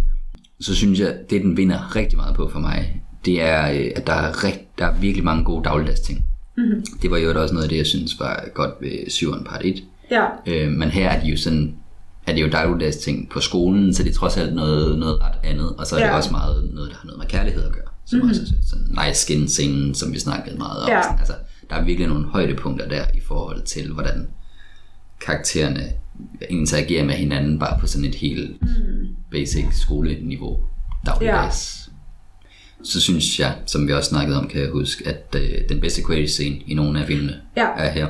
Så 0.61 0.75
synes 0.75 1.01
jeg, 1.01 1.15
det 1.31 1.43
den 1.43 1.57
vinder 1.57 1.97
rigtig 1.97 2.17
meget 2.17 2.37
på 2.37 2.49
for 2.53 2.59
mig, 2.59 3.03
det 3.25 3.43
er, 3.43 3.71
øh, 3.71 3.91
at 3.97 4.07
der 4.07 4.13
er, 4.13 4.45
rigt, 4.45 4.79
der 4.79 4.87
er 4.87 4.95
virkelig 5.01 5.25
mange 5.25 5.45
gode 5.45 5.65
dagligdags 5.65 6.01
ting. 6.01 6.21
Mm-hmm. 6.57 6.85
Det 7.03 7.11
var 7.11 7.17
jo 7.19 7.41
også 7.43 7.55
noget 7.55 7.65
af 7.65 7.69
det, 7.71 7.77
jeg 7.77 7.87
synes 7.87 8.21
var 8.21 8.45
godt 8.55 8.71
ved 8.81 8.91
7'eren 8.91 9.45
part 9.49 9.65
1. 9.65 9.85
Ja, 10.11 10.27
Øh, 10.47 10.73
men 10.73 10.89
her 10.91 11.09
er 11.11 11.21
det 11.21 11.29
jo 11.29 11.37
sådan, 11.37 11.75
er 12.27 12.35
det 12.35 12.43
jo 12.43 12.49
dagligdags 12.49 12.97
ting 12.97 13.29
på 13.31 13.41
skolen, 13.41 13.95
så 13.95 14.03
det 14.03 14.11
er 14.11 14.15
trods 14.15 14.37
alt 14.37 14.55
noget, 14.55 14.99
noget 14.99 15.21
ret 15.23 15.39
andet. 15.45 15.77
Og 15.79 15.87
så 15.87 15.97
er 15.97 16.01
det 16.01 16.07
Ja. 16.07 16.17
også 16.17 16.31
meget 16.31 16.71
noget, 16.75 16.91
der 16.91 16.97
har 16.97 17.07
noget 17.07 17.19
med 17.19 17.27
kærlighed 17.27 17.63
at 17.65 17.73
gøre. 17.73 17.85
Som 18.07 18.17
mm-hmm. 18.17 18.31
også 18.31 18.43
er 18.43 18.67
sådan 18.67 19.07
nice 19.09 19.21
skin 19.21 19.49
scenen, 19.49 19.95
som 19.95 20.13
vi 20.13 20.19
snakkede 20.19 20.59
meget 20.59 20.83
om. 20.83 20.89
Ja. 20.89 21.03
Sådan, 21.03 21.19
altså, 21.19 21.35
der 21.71 21.77
er 21.77 21.85
virkelig 21.85 22.09
nogle 22.09 22.25
højdepunkter 22.27 22.89
der 22.89 23.05
i 23.15 23.21
forhold 23.21 23.63
til, 23.63 23.93
hvordan 23.93 24.29
karaktererne 25.27 25.83
interagerer 26.51 27.05
med 27.05 27.15
hinanden, 27.15 27.59
bare 27.59 27.81
på 27.81 27.87
sådan 27.87 28.09
et 28.09 28.15
helt 28.15 28.63
mm. 28.63 28.69
basic 29.31 29.65
skoleniveau 29.73 30.61
dagligdags. 31.07 31.84
Så 32.85 33.01
synes 33.01 33.41
jeg, 33.41 33.53
som 33.67 33.89
vi 33.89 33.93
også 33.93 34.09
snakkede 34.09 34.39
om, 34.39 34.49
kan 34.49 34.61
jeg 34.61 34.69
huske, 34.71 35.09
at 35.09 35.37
øh, 35.43 35.69
den 35.69 35.81
bedste 35.81 36.03
Quidditch 36.07 36.33
scene 36.35 36.57
i 36.67 36.75
nogle 36.75 37.01
af 37.01 37.07
filmene 37.07 37.35
Ja. 37.57 37.67
er 37.77 37.91
her. 37.91 38.07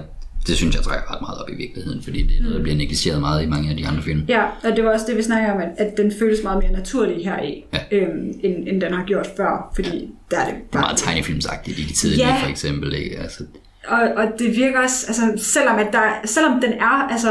det 0.46 0.56
synes 0.56 0.74
jeg 0.76 0.82
trækker 0.84 1.14
ret 1.14 1.20
meget 1.20 1.38
op 1.42 1.48
i 1.50 1.54
virkeligheden, 1.56 2.02
fordi 2.02 2.22
det 2.22 2.36
er 2.38 2.42
noget, 2.42 2.56
der 2.56 2.62
bliver 2.62 2.76
negligeret 2.76 3.20
meget 3.20 3.42
i 3.42 3.46
mange 3.46 3.70
af 3.70 3.76
de 3.76 3.86
andre 3.86 4.02
film. 4.02 4.22
Ja, 4.28 4.42
og 4.64 4.76
det 4.76 4.84
var 4.84 4.92
også 4.92 5.06
det, 5.08 5.16
vi 5.16 5.22
snakker 5.22 5.52
om, 5.52 5.60
at, 5.60 5.68
at 5.78 5.96
den 5.96 6.12
føles 6.18 6.42
meget 6.42 6.62
mere 6.62 6.72
naturlig 6.72 7.24
her 7.24 7.42
i, 7.42 7.64
Ja. 7.74 7.78
øhm, 7.96 8.32
end, 8.42 8.68
end 8.68 8.80
den 8.80 8.92
har 8.92 9.04
gjort 9.04 9.26
før, 9.36 9.72
fordi 9.74 10.08
der 10.30 10.36
er 10.38 10.44
det 10.46 10.54
Det 10.72 10.76
er 10.76 10.80
meget 10.80 10.96
tegnefilmsagtigt 10.98 11.78
i 11.78 11.82
de 11.82 11.92
tidlige, 11.92 12.26
Ja. 12.28 12.36
for 12.42 12.48
eksempel. 12.50 12.94
Ikke? 12.94 13.18
Altså, 13.18 13.44
Og, 13.88 13.98
og 14.16 14.24
det 14.38 14.56
virker 14.56 14.80
også, 14.80 15.04
altså, 15.08 15.22
selvom, 15.36 15.78
at 15.78 15.86
der, 15.92 16.02
selvom 16.24 16.60
den 16.60 16.72
er, 16.72 17.08
altså, 17.12 17.28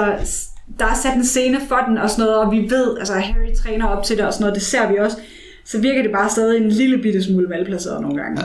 der 0.80 0.86
er 0.86 0.96
sat 1.04 1.16
en 1.16 1.26
scene 1.26 1.58
for 1.68 1.80
den 1.88 1.98
og 1.98 2.10
sådan 2.10 2.24
noget, 2.26 2.38
og 2.39 2.52
vi 2.52 2.58
ved, 2.70 2.98
altså 3.00 3.14
Harry 3.14 3.54
træner 3.64 3.86
op 3.88 4.04
til 4.04 4.18
det 4.18 4.26
og 4.26 4.34
sådan 4.34 4.44
noget, 4.44 4.56
det 4.56 4.64
ser 4.64 4.91
vi 4.91 4.98
også, 4.98 5.18
så 5.66 5.82
virker 5.82 6.01
det 6.01 6.11
bare 6.11 6.30
stadig 6.30 6.61
en 6.64 6.70
lille 6.70 6.97
bitte 6.97 7.24
smule 7.24 7.47
malplaceret 7.47 8.01
nogle 8.01 8.22
gange. 8.22 8.41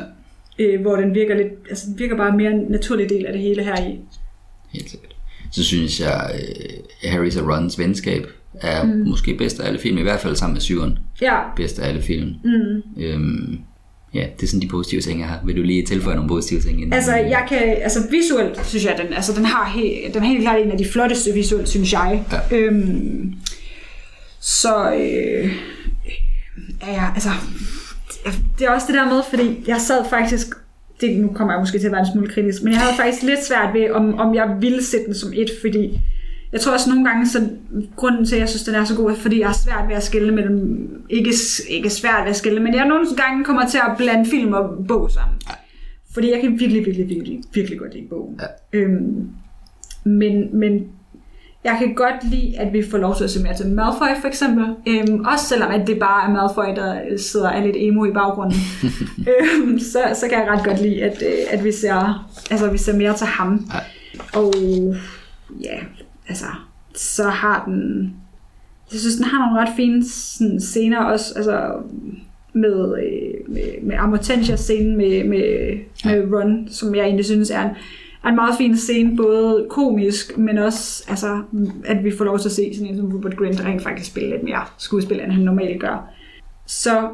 Ja. 0.59 0.65
Øh, 0.65 0.81
hvor 0.81 0.97
den 0.97 1.15
virker 1.15 1.35
lidt, 1.37 1.53
altså 1.71 1.87
den 1.87 1.99
virker 1.99 2.17
bare 2.17 2.37
mere 2.37 2.51
en 2.51 2.65
naturlig 2.69 3.09
del 3.09 3.27
af 3.27 3.33
det 3.33 3.43
hele 3.43 3.63
her 3.65 3.77
i. 3.89 4.01
helt 4.73 4.91
sikkert. 4.91 5.15
Så 5.53 5.65
synes 5.65 6.01
jeg, 6.01 6.31
øh, 6.35 7.11
Harrys 7.11 7.37
og 7.37 7.49
Rons 7.49 7.79
venskab 7.79 8.27
er 8.61 8.85
mm. 8.85 8.91
måske 8.91 9.35
bedst 9.35 9.61
af 9.61 9.67
alle 9.67 9.79
film, 9.79 9.99
i 9.99 10.03
hvert 10.03 10.21
fald 10.21 10.37
sammen 10.37 10.55
med 10.55 10.61
syveren. 10.61 10.99
Ja, 11.21 11.37
Bedst 11.57 11.79
af 11.79 11.89
alle 11.89 12.03
film. 12.03 12.35
Mm. 12.45 13.03
Øhm, 13.03 13.59
ja, 14.15 14.27
det 14.37 14.43
er 14.43 14.47
sådan 14.47 14.63
de 14.63 14.69
positive 14.69 15.01
ting, 15.01 15.21
jeg 15.21 15.29
har. 15.29 15.41
Vil 15.45 15.57
du 15.57 15.63
lige 15.63 15.87
tilføje 15.87 16.17
nogle 16.17 16.29
positive 16.29 16.61
ting? 16.61 16.79
Inden? 16.81 16.93
altså 16.93 17.17
jeg 17.17 17.47
kan, 17.49 17.59
altså 17.83 17.99
visuelt 18.11 18.67
synes 18.67 18.85
jeg, 18.85 18.99
den, 19.05 19.13
altså 19.13 19.33
den 19.33 19.45
har 19.45 19.71
helt, 19.71 20.15
den 20.15 20.23
er 20.23 20.27
helt 20.27 20.41
klart 20.41 20.61
en 20.63 20.71
af 20.71 20.79
de 20.79 20.85
flotteste 20.85 21.33
visuelt, 21.35 21.69
synes 21.69 21.93
jeg. 21.93 22.25
Ja. 22.33 22.57
Øhm, 22.57 23.35
så, 24.41 24.93
øh, 24.95 25.53
ja, 26.87 27.11
altså, 27.15 27.31
det 28.59 28.67
er 28.67 28.71
også 28.71 28.87
det 28.87 28.95
der 28.95 29.05
med, 29.05 29.23
fordi 29.31 29.65
jeg 29.67 29.81
sad 29.81 30.05
faktisk, 30.11 30.47
det, 31.01 31.21
nu 31.21 31.29
kommer 31.29 31.55
jeg 31.55 31.61
måske 31.61 31.79
til 31.79 31.87
at 31.87 31.93
være 31.93 32.01
en 32.01 32.13
smule 32.13 32.29
kritisk, 32.29 32.63
men 32.63 32.73
jeg 32.73 32.81
havde 32.81 32.97
faktisk 32.97 33.23
lidt 33.23 33.45
svært 33.45 33.75
ved, 33.75 33.91
om, 33.91 34.19
om 34.19 34.35
jeg 34.35 34.57
ville 34.61 34.85
sætte 34.85 35.07
den 35.07 35.15
som 35.15 35.33
et, 35.35 35.51
fordi 35.61 36.01
jeg 36.53 36.61
tror 36.61 36.73
også 36.73 36.91
nogle 36.91 37.09
gange, 37.09 37.29
så 37.29 37.49
grunden 37.97 38.27
til, 38.27 38.35
at 38.35 38.41
jeg 38.41 38.49
synes, 38.49 38.65
den 38.65 38.75
er 38.75 38.85
så 38.85 38.97
god, 38.97 39.11
er, 39.11 39.15
fordi 39.15 39.41
jeg 39.41 39.49
har 39.49 39.55
svært 39.55 39.89
ved 39.89 39.97
at 39.97 40.03
skille 40.03 40.35
mellem, 40.35 40.89
ikke, 41.11 41.33
ikke 41.69 41.91
svært 41.91 42.25
ved 42.25 42.31
at 42.31 42.37
skille, 42.37 42.61
men 42.61 42.75
jeg 42.75 42.89
nogle 42.89 43.07
gange 43.17 43.45
kommer 43.45 43.67
til 43.67 43.79
at 43.79 43.97
blande 43.97 44.31
film 44.31 44.53
og 44.53 44.87
bog 44.89 45.11
sammen. 45.11 45.37
Fordi 46.15 46.31
jeg 46.33 46.41
kan 46.41 46.51
virkelig, 46.51 46.87
virkelig, 46.87 47.09
virkelig, 47.09 47.43
virkelig 47.55 47.79
godt 47.79 47.95
lide 47.95 48.07
bogen. 48.11 48.41
Ja. 48.41 48.79
Øhm, 48.79 49.29
men, 50.05 50.59
men 50.59 50.89
jeg 51.69 51.79
kan 51.79 51.95
godt 51.95 52.31
lide, 52.31 52.59
at 52.59 52.73
vi 52.73 52.83
får 52.91 52.99
lov 52.99 53.17
til 53.17 53.25
at 53.25 53.31
se 53.31 53.43
mere 53.43 53.57
til 53.57 53.67
Malfoy 53.67 54.21
for 54.21 54.29
eksempel. 54.29 54.65
Øhm, 54.89 55.25
også 55.25 55.45
selvom 55.45 55.71
at 55.71 55.87
det 55.87 55.99
bare 55.99 56.29
er 56.29 56.33
Malfoy, 56.33 56.77
der 56.77 57.19
sidder 57.19 57.49
er 57.49 57.65
lidt 57.65 57.77
emo 57.79 58.05
i 58.05 58.13
baggrunden. 58.13 58.61
øhm, 59.31 59.79
så, 59.79 59.99
så 60.15 60.29
kan 60.29 60.39
jeg 60.39 60.49
ret 60.49 60.65
godt 60.65 60.83
lide, 60.83 61.05
at, 61.05 61.23
øh, 61.23 61.39
at 61.51 61.65
vi, 61.65 61.73
ser, 61.73 62.29
altså, 62.51 62.71
vi 62.71 62.79
ser 62.79 62.97
mere 62.97 63.15
til 63.15 63.27
ham. 63.27 63.67
Ja. 63.75 64.39
Og 64.41 64.55
ja, 65.65 65.79
altså, 66.29 66.47
så 66.95 67.25
har 67.25 67.65
den... 67.67 68.13
Jeg 68.93 69.01
synes, 69.01 69.17
den 69.17 69.25
har 69.25 69.47
nogle 69.47 69.61
ret 69.61 69.77
fine 69.77 70.09
sådan, 70.09 70.61
scener 70.61 71.05
også, 71.05 71.33
altså 71.37 71.73
med, 72.53 72.95
øh, 72.99 73.55
med, 73.55 73.83
med 73.83 73.97
Amortentia-scenen 73.97 74.97
med, 74.97 75.25
med, 75.25 75.79
med 76.05 76.33
Ron, 76.33 76.69
som 76.71 76.95
jeg 76.95 77.05
egentlig 77.05 77.25
synes 77.25 77.51
er 77.51 77.63
en, 77.63 77.71
er 78.25 78.29
en 78.29 78.35
meget 78.35 78.55
fin 78.59 78.77
scene, 78.77 79.17
både 79.17 79.67
komisk, 79.71 80.39
men 80.39 80.59
også, 80.59 81.05
altså, 81.09 81.43
at 81.85 82.05
vi 82.05 82.17
får 82.17 82.25
lov 82.25 82.39
til 82.39 82.49
at 82.49 82.53
se 82.53 82.75
sådan 82.75 82.91
en 82.91 82.97
som 82.97 83.13
Rupert 83.13 83.37
Grint 83.37 83.65
rent 83.65 83.83
faktisk 83.83 84.11
spille 84.11 84.31
lidt 84.31 84.43
mere 84.43 84.65
skuespil, 84.79 85.21
end 85.21 85.33
han 85.33 85.45
normalt 85.45 85.81
gør. 85.81 86.11
Så 86.67 87.09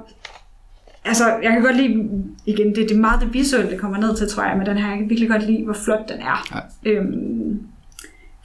altså, 1.05 1.25
jeg 1.43 1.53
kan 1.53 1.63
godt 1.63 1.77
lide, 1.77 2.09
igen, 2.47 2.67
det, 2.67 2.77
det 2.77 2.91
er 2.91 3.01
meget 3.01 3.21
det 3.21 3.35
visuelle, 3.35 3.71
det 3.71 3.81
kommer 3.81 3.99
ned 3.99 4.17
til, 4.17 4.29
tror 4.29 4.45
jeg, 4.45 4.59
men 4.59 4.67
den 4.67 4.79
her, 4.79 4.89
jeg 4.89 4.99
kan 4.99 5.11
virkelig 5.11 5.31
godt 5.31 5.47
lide, 5.47 5.65
hvor 5.65 5.77
flot 5.85 6.09
den 6.09 6.19
er. 6.19 6.63
Ja. 6.85 6.91
Øhm, 6.91 7.61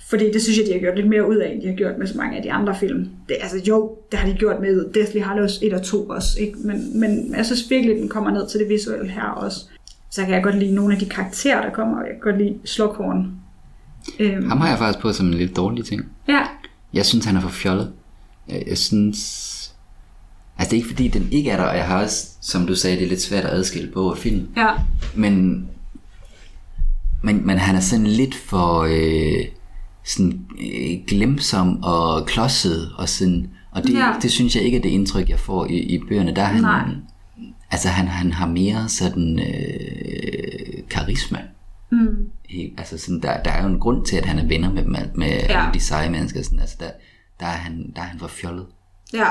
fordi 0.10 0.32
det 0.32 0.42
synes 0.42 0.58
jeg, 0.58 0.68
de 0.68 0.74
har 0.74 0.80
gjort 0.80 0.96
lidt 0.96 1.08
mere 1.08 1.30
ud 1.30 1.36
af, 1.36 1.52
end 1.52 1.62
de 1.62 1.68
har 1.68 1.76
gjort 1.76 1.98
med 1.98 2.08
så 2.08 2.18
mange 2.18 2.38
af 2.38 2.44
de 2.44 2.52
andre 2.52 2.76
film. 2.76 3.10
Det, 3.30 3.36
altså 3.42 3.58
jo, 3.68 3.98
det 4.12 4.20
har 4.20 4.30
de 4.30 4.38
gjort 4.38 4.62
med 4.62 4.94
Deathly 4.94 5.22
Hallows 5.22 5.60
1 5.62 5.74
og 5.74 5.84
2 5.84 6.04
også, 6.04 6.40
ikke? 6.40 6.58
Men, 6.64 7.00
men 7.00 7.34
jeg 7.38 7.46
synes 7.46 7.70
virkelig, 7.70 7.96
den 7.96 8.10
kommer 8.10 8.32
ned 8.32 8.48
til 8.48 8.60
det 8.60 8.70
visuelle 8.70 9.10
her 9.10 9.24
også. 9.24 9.60
Så 10.12 10.26
kan 10.26 10.34
jeg 10.34 10.44
godt 10.44 10.56
lide 10.60 10.76
nogle 10.76 10.94
af 10.94 11.00
de 11.00 11.06
karakterer, 11.10 11.62
der 11.62 11.74
kommer, 11.74 11.98
og 11.98 12.04
jeg 12.04 12.12
kan 12.12 12.32
godt 12.32 12.38
lide 12.42 12.58
Slughorn. 12.66 13.32
Øhm, 14.20 14.50
Ham 14.50 14.62
har 14.62 14.70
jeg 14.70 14.78
faktisk 14.78 15.00
på 15.00 15.14
som 15.14 15.26
en 15.28 15.34
lidt 15.34 15.56
dårlig 15.56 15.86
ting. 15.86 16.02
ja, 16.28 16.42
Jeg 16.94 17.06
synes, 17.06 17.26
han 17.26 17.36
er 17.36 17.42
for 17.42 17.50
fjollet. 17.50 17.92
Jeg, 18.48 18.64
jeg 18.68 18.78
synes... 18.78 19.20
Altså, 20.58 20.70
det 20.70 20.74
er 20.74 20.78
ikke 20.78 20.88
fordi, 20.90 21.08
den 21.08 21.28
ikke 21.32 21.50
er 21.52 21.58
der, 21.58 21.64
og 21.64 21.78
jeg 21.78 21.86
har 21.88 22.02
også, 22.04 22.28
som 22.42 22.68
du 22.68 22.76
sagde, 22.76 22.98
det 22.98 23.04
er 23.06 23.10
lidt 23.10 23.22
svært 23.22 23.46
at 23.46 23.50
adskille 23.54 23.92
bog 23.92 24.06
og 24.06 24.18
film. 24.18 24.48
ja, 24.58 24.68
Men, 25.16 25.68
men, 27.24 27.46
men 27.48 27.58
han 27.58 27.76
er 27.76 27.80
sådan 27.80 28.08
lidt 28.08 28.36
for 28.36 28.80
øh, 28.90 29.46
sådan, 30.06 30.46
øh, 30.62 30.98
glemsom 31.08 31.84
og 31.84 32.26
klodset. 32.26 32.92
Og, 32.98 33.10
sådan, 33.10 33.50
og 33.72 33.84
det, 33.84 33.94
Ja. 33.94 34.00
ja. 34.00 34.14
det 34.22 34.32
synes 34.32 34.56
jeg 34.56 34.64
ikke 34.64 34.78
er 34.78 34.82
det 34.82 34.90
indtryk, 34.90 35.30
jeg 35.30 35.40
får 35.40 35.66
i, 35.66 35.78
i 35.80 36.00
bøgerne. 36.10 36.36
Der 36.36 36.42
er 36.42 36.46
han, 36.46 36.62
Nej. 36.62 36.86
Altså, 37.72 37.88
han, 37.88 38.08
han 38.08 38.32
har 38.32 38.48
mere 38.48 38.90
sådan 38.90 39.40
øh, 39.40 40.84
karisma. 40.90 41.40
mm, 41.92 42.30
Helt, 42.50 42.74
altså 42.80 42.98
sådan, 42.98 43.22
der, 43.22 43.44
der 43.44 43.52
er 43.52 43.62
jo 43.64 43.70
en 43.70 43.80
grund 43.80 44.06
til, 44.06 44.16
at 44.18 44.26
han 44.26 44.40
er 44.40 44.48
venner 44.48 44.74
med, 44.74 44.84
med, 44.84 45.00
med 45.16 45.28
Ja. 45.28 45.60
alle 45.62 45.74
de 45.74 45.80
seje 45.80 46.10
mennesker. 46.10 46.42
Sådan, 46.44 46.60
altså, 46.60 46.76
der, 46.80 46.90
der, 47.40 47.46
er 47.46 47.50
han, 47.50 47.92
der 47.96 48.02
er 48.02 48.06
han 48.06 48.20
for 48.20 48.28
fjollet 48.28 48.66
ja, 49.14 49.28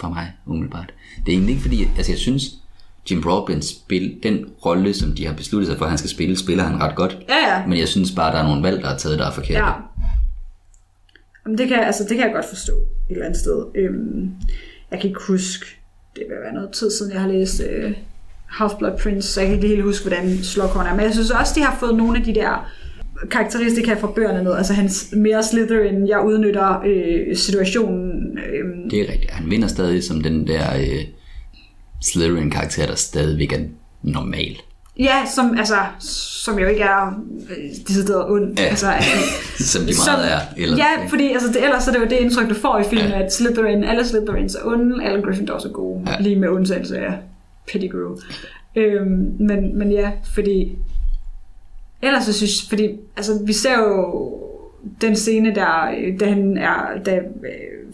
for 0.00 0.08
mig, 0.08 0.32
umiddelbart. 0.46 0.92
Det 1.26 1.32
er 1.32 1.36
egentlig 1.36 1.50
ikke 1.52 1.62
fordi, 1.62 1.88
altså 1.96 2.12
jeg 2.12 2.18
synes, 2.18 2.42
Jim 3.10 3.22
Broadbent 3.22 3.64
spil, 3.64 4.18
den 4.22 4.46
rolle, 4.64 4.94
som 4.94 5.12
de 5.14 5.26
har 5.26 5.34
besluttet 5.34 5.68
sig 5.68 5.78
for, 5.78 5.84
at 5.84 5.90
han 5.90 5.98
skal 5.98 6.10
spille, 6.10 6.38
spiller 6.38 6.64
han 6.64 6.80
ret 6.80 6.96
godt. 6.96 7.18
ja, 7.28 7.54
ja. 7.58 7.66
Men 7.66 7.78
jeg 7.78 7.88
synes 7.88 8.12
bare, 8.12 8.32
der 8.32 8.38
er 8.38 8.46
nogle 8.48 8.62
valg, 8.62 8.82
der 8.82 8.88
er 8.88 8.98
taget, 8.98 9.18
der 9.18 9.26
er 9.26 9.32
forkerte. 9.32 9.64
Ja. 9.66 9.72
Jamen, 11.46 11.58
det, 11.58 11.68
kan, 11.68 11.78
altså, 11.80 12.02
det 12.08 12.16
kan 12.16 12.26
jeg 12.26 12.32
godt 12.34 12.46
forstå 12.48 12.72
et 12.72 12.86
eller 13.10 13.24
andet 13.24 13.40
sted. 13.40 13.66
Øhm, 13.74 14.30
jeg 14.90 15.00
kan 15.00 15.08
ikke 15.08 15.20
huske, 15.28 15.66
det 16.16 16.22
vil 16.28 16.36
være 16.44 16.54
noget 16.54 16.70
tid 16.70 16.90
siden, 16.90 17.12
jeg 17.12 17.20
har 17.20 17.28
læst 17.28 17.62
øh, 17.70 17.92
Half-Blood 18.60 19.02
Prince, 19.02 19.28
så 19.28 19.40
jeg 19.40 19.48
kan 19.48 19.56
ikke 19.56 19.68
helt 19.68 19.82
huske, 19.82 20.08
hvordan 20.08 20.38
Slughorn 20.42 20.86
er. 20.86 20.94
Men 20.94 21.04
jeg 21.04 21.12
synes 21.12 21.30
også, 21.30 21.52
de 21.56 21.60
har 21.60 21.76
fået 21.80 21.96
nogle 21.96 22.18
af 22.18 22.24
de 22.24 22.34
der 22.34 22.72
karakteristika 23.30 23.94
fra 23.94 24.12
bøgerne 24.16 24.44
med. 24.44 24.54
Altså 24.56 24.72
hans 24.72 25.14
mere 25.16 25.42
Slytherin, 25.42 26.08
jeg 26.08 26.20
udnytter 26.24 26.82
øh, 26.86 27.36
situationen. 27.36 28.38
Øh, 28.38 28.90
Det 28.90 29.00
er 29.00 29.12
rigtigt. 29.12 29.30
Han 29.30 29.50
vinder 29.50 29.68
stadig 29.68 30.04
som 30.04 30.20
den 30.20 30.46
der 30.46 30.76
øh, 30.80 31.04
Slytherin-karakter, 32.02 32.86
der 32.86 32.94
stadigvæk 32.94 33.52
er 33.52 33.60
normal 34.02 34.56
ja, 35.02 35.24
som, 35.34 35.58
altså, 35.58 35.74
som 35.98 36.58
jo 36.58 36.66
ikke 36.66 36.82
er 36.82 37.24
øh, 37.50 37.56
decideret 37.88 38.30
ond. 38.30 38.58
Ja. 38.58 38.64
Altså, 38.64 38.86
Som 39.72 39.82
de 39.86 39.94
Som- 39.94 40.04
meget 40.14 40.32
er. 40.32 40.38
Ellers, 40.56 40.78
ja, 40.78 41.06
fordi 41.08 41.32
altså, 41.32 41.48
det, 41.48 41.64
ellers 41.64 41.88
er 41.88 41.92
det 41.92 41.98
jo 42.00 42.04
det 42.04 42.12
indtryk, 42.16 42.48
du 42.48 42.54
får 42.54 42.78
i 42.78 42.84
filmen, 42.90 43.08
Ja. 43.08 43.22
at 43.22 43.32
Slytherin, 43.34 43.84
alle 43.84 44.06
Slytherins 44.06 44.54
er 44.54 44.58
onde, 44.64 45.04
alle 45.04 45.22
Gryffindors 45.22 45.64
er 45.64 45.68
gode, 45.68 46.04
Ja. 46.06 46.16
lige 46.22 46.36
med 46.36 46.48
undtagelse 46.48 46.98
af 46.98 47.12
Pettigrew. 47.72 48.16
Øhm, 48.76 49.32
men, 49.40 49.78
men 49.78 49.92
ja, 49.92 50.10
fordi 50.34 50.72
ellers 52.02 52.24
så 52.24 52.32
synes 52.32 52.68
fordi 52.68 52.90
altså, 53.16 53.32
vi 53.46 53.52
ser 53.52 53.78
jo 53.78 54.32
den 55.00 55.16
scene, 55.16 55.54
der, 55.54 55.90
øh, 55.98 56.20
da 56.20 56.26
han 56.28 56.56
er, 56.58 57.02
da 57.06 57.16
øh, 57.16 57.22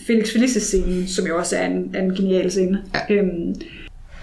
Felix 0.07 0.33
Felicis 0.33 0.63
scene, 0.63 1.07
som 1.09 1.27
jo 1.27 1.39
også 1.39 1.57
er 1.57 1.67
en, 1.67 1.95
en 1.99 2.15
genial 2.15 2.51
scene, 2.51 2.83
Ja. 3.11 3.15
øhm, 3.15 3.55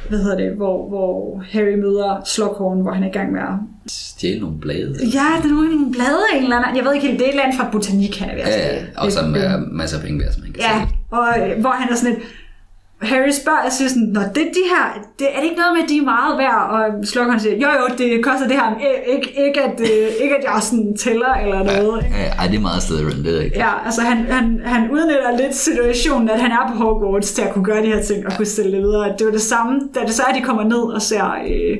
hvad 0.09 0.19
hedder 0.19 0.37
det, 0.37 0.51
hvor, 0.51 0.87
hvor 0.89 1.43
Harry 1.51 1.77
møder 1.77 2.21
Slughorn, 2.25 2.81
hvor 2.81 2.91
han 2.91 3.03
er 3.03 3.07
i 3.07 3.11
gang 3.11 3.31
med 3.31 3.41
at 3.41 3.91
Stjæle 3.91 4.39
nogle 4.39 4.57
blade. 4.59 4.95
Ja, 5.13 5.27
det 5.43 5.51
er 5.51 5.53
nogle 5.53 5.91
blade 5.91 6.19
en 6.35 6.43
eller 6.43 6.57
anden. 6.57 6.77
Jeg 6.77 6.85
ved 6.85 6.93
ikke 6.93 7.07
helt, 7.07 7.19
det 7.19 7.25
er 7.25 7.29
et 7.29 7.33
eller 7.33 7.43
andet 7.43 7.59
fra 7.59 7.69
botanik, 7.71 8.19
han 8.19 8.29
er 8.29 8.33
ved 8.35 8.41
at 8.41 8.75
Ja. 8.75 9.01
Og 9.01 9.11
som 9.11 9.35
er 9.35 9.57
masser 9.71 9.97
af 9.97 10.03
penge 10.03 10.19
værd, 10.19 10.33
som 10.33 10.41
man 10.43 10.51
kan 10.51 10.61
Ja, 10.61 10.87
og 11.17 11.27
øh, 11.39 11.59
hvor 11.61 11.69
han 11.69 11.91
er 11.91 11.95
sådan 11.95 12.13
lidt, 12.13 12.23
Harry 13.01 13.29
spørger 13.41 13.63
og 13.65 13.71
siger 13.71 13.89
sådan, 13.89 14.03
Nå, 14.13 14.21
det 14.21 14.35
de 14.59 14.63
her, 14.73 14.85
det, 15.19 15.27
er 15.33 15.39
det 15.39 15.43
ikke 15.43 15.55
noget 15.61 15.73
med, 15.75 15.83
at 15.83 15.89
de 15.89 15.97
er 15.97 16.07
meget 16.15 16.37
værd? 16.37 16.61
Og 16.75 17.05
Slughorn 17.05 17.39
siger, 17.39 17.55
jo 17.55 17.67
jo, 17.79 17.85
det 17.97 18.25
koster 18.25 18.47
det 18.47 18.55
her, 18.55 18.69
men 18.69 18.79
ikke, 18.79 18.99
ikke, 19.15 19.47
ikke, 19.47 19.61
at, 19.61 19.79
øh, 19.79 20.07
ikke 20.23 20.35
at 20.37 20.43
jeg 20.43 20.57
sådan 20.61 20.97
tæller 20.97 21.33
eller 21.33 21.63
noget. 21.63 22.03
ikke? 22.05 22.17
Ja, 22.17 22.27
ej, 22.39 22.47
det 22.47 22.55
er 22.55 22.65
meget 22.69 22.81
Slytherin, 22.83 23.23
det 23.25 23.31
er 23.35 23.39
rigtigt. 23.43 23.57
Ja, 23.57 23.85
altså 23.85 24.01
han, 24.01 24.17
han, 24.37 24.61
han 24.65 24.91
udnytter 24.91 25.37
lidt 25.41 25.55
situationen, 25.55 26.29
at 26.29 26.41
han 26.41 26.51
er 26.51 26.63
på 26.71 26.73
Hogwarts 26.83 27.33
til 27.33 27.41
at 27.41 27.53
kunne 27.53 27.65
gøre 27.65 27.81
de 27.81 27.87
her 27.87 28.01
ting 28.03 28.25
og 28.27 28.31
kunne 28.37 28.45
stille 28.45 28.71
det 28.71 28.81
videre. 28.81 29.15
Det 29.17 29.25
var 29.25 29.31
det 29.31 29.41
samme, 29.41 29.81
da 29.95 29.99
det 29.99 30.13
så 30.13 30.23
er, 30.23 30.27
at 30.33 30.35
de 30.35 30.41
kommer 30.41 30.63
ned 30.63 30.83
og 30.95 31.01
ser, 31.01 31.25
øh, 31.47 31.77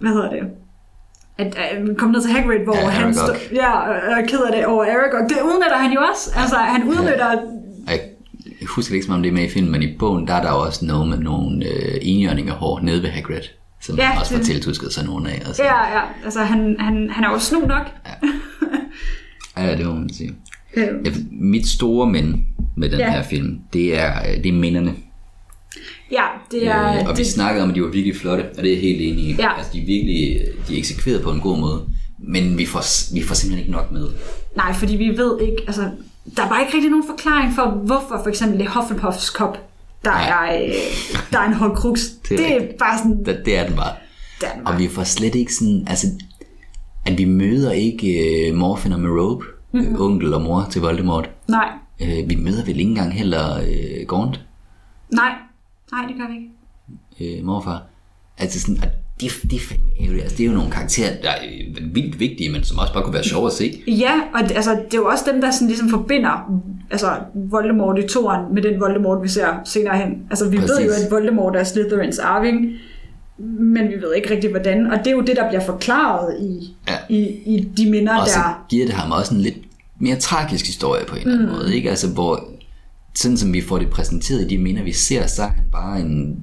hvad 0.00 0.10
hedder 0.10 0.30
det, 0.30 0.42
at 1.38 1.58
øh, 1.64 1.96
kommer 1.96 2.12
ned 2.16 2.22
til 2.26 2.32
Hagrid, 2.32 2.64
hvor 2.64 2.76
Ja, 2.76 2.88
han 2.88 3.14
står, 3.14 3.36
ja, 3.54 3.70
og 3.80 4.20
er 4.20 4.26
ked 4.26 4.40
af 4.40 4.52
det 4.56 4.66
over 4.66 4.84
Aragog. 4.84 5.28
Det 5.28 5.38
udnytter 5.44 5.76
han 5.76 5.92
jo 5.92 6.00
også. 6.10 6.30
Altså, 6.36 6.56
han 6.56 6.82
udnytter, 6.88 7.26
Og 7.26 7.38
Jeg 8.68 8.72
husker 8.74 8.94
ikke, 8.94 9.06
som 9.06 9.14
om 9.14 9.22
det 9.22 9.28
er 9.28 9.32
med 9.32 9.42
i 9.44 9.48
filmen, 9.48 9.72
men 9.72 9.82
i 9.82 9.96
bogen, 9.98 10.26
der 10.26 10.34
er 10.34 10.42
der 10.42 10.50
også 10.50 10.84
noget 10.84 11.08
med 11.08 11.18
nogle 11.18 11.66
øh, 11.66 11.98
enhjørningerhår 12.02 12.80
nede 12.80 13.02
ved 13.02 13.10
Hagrid, 13.10 13.40
som 13.82 13.96
Ja, 13.96 14.10
ja, 14.12 14.20
også 14.20 14.36
det- 14.36 14.46
tiltusket 14.46 14.92
sig 14.92 15.04
nogle 15.04 15.30
af. 15.30 15.42
Og 15.48 15.54
så. 15.54 15.62
ja, 15.62 15.96
ja, 15.98 16.02
altså 16.24 16.40
han, 16.40 16.76
han, 16.78 17.10
han 17.10 17.24
er 17.24 17.30
jo 17.32 17.38
snu 17.38 17.60
nok. 17.60 17.86
ja, 19.58 19.76
det 19.76 19.86
må 19.86 19.94
man 19.94 20.12
sige. 20.12 20.34
Øh, 20.76 20.84
Ja, 21.04 21.10
mit 21.30 21.68
store 21.68 22.10
men 22.10 22.46
med 22.76 22.90
den 22.90 22.98
Ja. 22.98 23.10
her 23.10 23.22
film, 23.22 23.58
det 23.72 23.98
er, 23.98 24.12
øh, 24.30 24.36
det 24.44 24.46
er 24.46 24.52
minderne. 24.52 24.94
ja, 26.12 26.24
det 26.50 26.66
er... 26.66 26.92
Øh, 26.98 27.04
og 27.08 27.16
vi 27.16 27.22
det, 27.22 27.26
snakkede 27.26 27.62
om, 27.62 27.68
at 27.70 27.74
de 27.76 27.82
var 27.82 27.88
virkelig 27.88 28.16
flotte, 28.16 28.42
og 28.58 28.62
det 28.64 28.66
er 28.66 28.72
jeg 28.74 28.82
helt 28.82 29.00
enig 29.00 29.24
i. 29.24 29.34
Ja. 29.38 29.56
Altså, 29.56 29.72
de 29.72 29.82
er 29.82 29.86
virkelig 29.86 30.40
de 30.68 30.74
er 30.74 30.78
eksekveret 30.78 31.22
på 31.22 31.30
en 31.30 31.40
god 31.40 31.58
måde. 31.58 31.80
men 32.18 32.58
vi 32.58 32.66
får, 32.66 33.14
vi 33.14 33.22
får 33.22 33.34
simpelthen 33.34 33.58
ikke 33.58 33.72
nok 33.72 33.92
med. 33.92 34.06
Nej, 34.56 34.72
fordi 34.72 34.96
vi 34.96 35.08
ved 35.08 35.40
ikke, 35.40 35.56
altså, 35.66 35.90
der 36.36 36.42
er 36.44 36.48
bare 36.48 36.60
ikke 36.60 36.74
rigtig 36.74 36.90
nogen 36.90 37.06
forklaring 37.08 37.54
for, 37.54 37.64
hvorfor 37.70 38.20
for 38.22 38.28
eksempel 38.28 38.58
det 38.58 38.68
Hufflepuffs 38.68 39.30
kop, 39.30 39.58
der 40.04 40.10
er, 40.12 40.62
øh, 40.64 40.72
der 41.32 41.38
er 41.38 41.44
en 41.46 41.52
Horcrux. 41.54 42.00
Det 42.28 42.32
er 42.32 42.36
Det 42.36 42.52
er 42.52 42.54
rigtigt. 42.60 42.78
bare 42.78 42.98
sådan, 42.98 43.24
Det, 43.24 43.42
det 43.44 43.56
er 43.56 43.66
den 43.66 43.76
bare. 43.76 43.92
det 44.40 44.48
er 44.48 44.54
den 44.54 44.64
bare. 44.64 44.74
Og 44.74 44.80
vi 44.80 44.88
får 44.88 45.04
slet 45.04 45.34
ikke 45.34 45.54
sådan, 45.54 45.84
altså, 45.86 46.06
at 47.06 47.18
vi 47.18 47.24
møder 47.24 47.72
ikke 47.72 48.48
uh, 48.52 48.56
Morphin 48.58 48.92
og 48.92 49.00
Merope, 49.00 49.44
mm-hmm. 49.72 50.00
onkel 50.00 50.34
og 50.34 50.42
mor 50.42 50.66
til 50.70 50.80
Voldemort. 50.80 51.30
Nej, 51.48 51.68
Uh, 52.02 52.28
vi 52.30 52.34
møder 52.34 52.64
vel 52.64 52.78
ikke 52.78 52.88
engang 52.90 53.12
heller 53.14 53.58
uh, 53.60 54.06
Gaunt, 54.08 54.40
nej, 55.12 55.32
nej, 55.92 56.06
det 56.08 56.16
gør 56.16 56.24
vi 56.28 56.34
ikke. 57.18 57.38
uh, 57.40 57.46
morfar. 57.46 57.82
Altså 58.38 58.60
sådan, 58.60 58.76
at 58.82 58.88
de, 59.20 59.28
de 59.50 59.56
er 59.56 59.60
fandme 59.60 59.86
ærgerlige. 60.00 60.22
Altså, 60.22 60.36
det 60.36 60.44
er 60.44 60.48
jo 60.48 60.54
nogle 60.54 60.70
karakterer, 60.70 61.10
der 61.22 61.28
er 61.28 61.34
øh, 61.78 61.94
vildt 61.94 62.20
vigtige, 62.20 62.50
men 62.52 62.64
som 62.64 62.78
også 62.78 62.92
bare 62.92 63.02
kunne 63.04 63.14
være 63.14 63.24
sjove 63.24 63.46
at 63.46 63.52
se. 63.52 63.82
Ja, 63.86 64.12
og 64.34 64.48
det, 64.48 64.56
altså, 64.56 64.70
det 64.70 64.94
er 64.94 64.98
jo 64.98 65.06
også 65.06 65.24
dem, 65.32 65.40
der 65.40 65.50
sådan 65.50 65.68
ligesom 65.68 65.90
forbinder 65.90 66.60
altså, 66.90 67.10
Voldemort 67.34 67.98
i 67.98 68.02
toren 68.08 68.54
med 68.54 68.62
den 68.62 68.80
Voldemort, 68.80 69.22
vi 69.22 69.28
ser 69.28 69.46
senere 69.64 69.98
hen. 69.98 70.22
Altså, 70.30 70.48
vi 70.48 70.56
Præcis. 70.56 70.70
ved 70.78 70.84
jo, 70.86 70.90
at 70.92 71.10
Voldemort 71.10 71.56
er 71.56 71.64
Slytherins 71.64 72.18
arving, 72.18 72.66
men 73.60 73.88
vi 73.88 73.94
ved 74.02 74.14
ikke 74.16 74.30
rigtig, 74.34 74.50
hvordan. 74.50 74.86
Og 74.92 74.98
det 74.98 75.06
er 75.06 75.10
jo 75.12 75.20
det, 75.20 75.36
der 75.36 75.48
bliver 75.48 75.64
forklaret 75.66 76.36
i, 76.40 76.74
Ja. 76.88 76.96
i, 77.08 77.18
i 77.56 77.68
de 77.76 77.90
minder, 77.90 78.16
Og 78.20 78.28
så 78.28 78.34
der... 78.38 78.66
giver 78.70 78.86
det 78.86 78.94
ham 78.94 79.12
også 79.12 79.34
en 79.34 79.40
lidt 79.40 79.56
mere 80.00 80.16
tragisk 80.16 80.66
historie 80.66 81.04
på 81.08 81.16
en 81.16 81.20
eller 81.22 81.34
anden 81.34 81.48
måde, 81.56 81.76
ikke? 81.76 81.90
Altså, 81.90 82.08
hvor 82.08 82.44
sådan 83.14 83.36
som 83.36 83.52
vi 83.52 83.60
får 83.60 83.78
det 83.78 83.90
præsenteret 83.90 84.40
i 84.40 84.48
de 84.48 84.58
minder, 84.58 84.82
vi 84.82 84.92
ser, 84.92 85.26
så 85.26 85.42
er 85.42 85.46
han 85.46 85.64
bare 85.72 86.00
en 86.00 86.36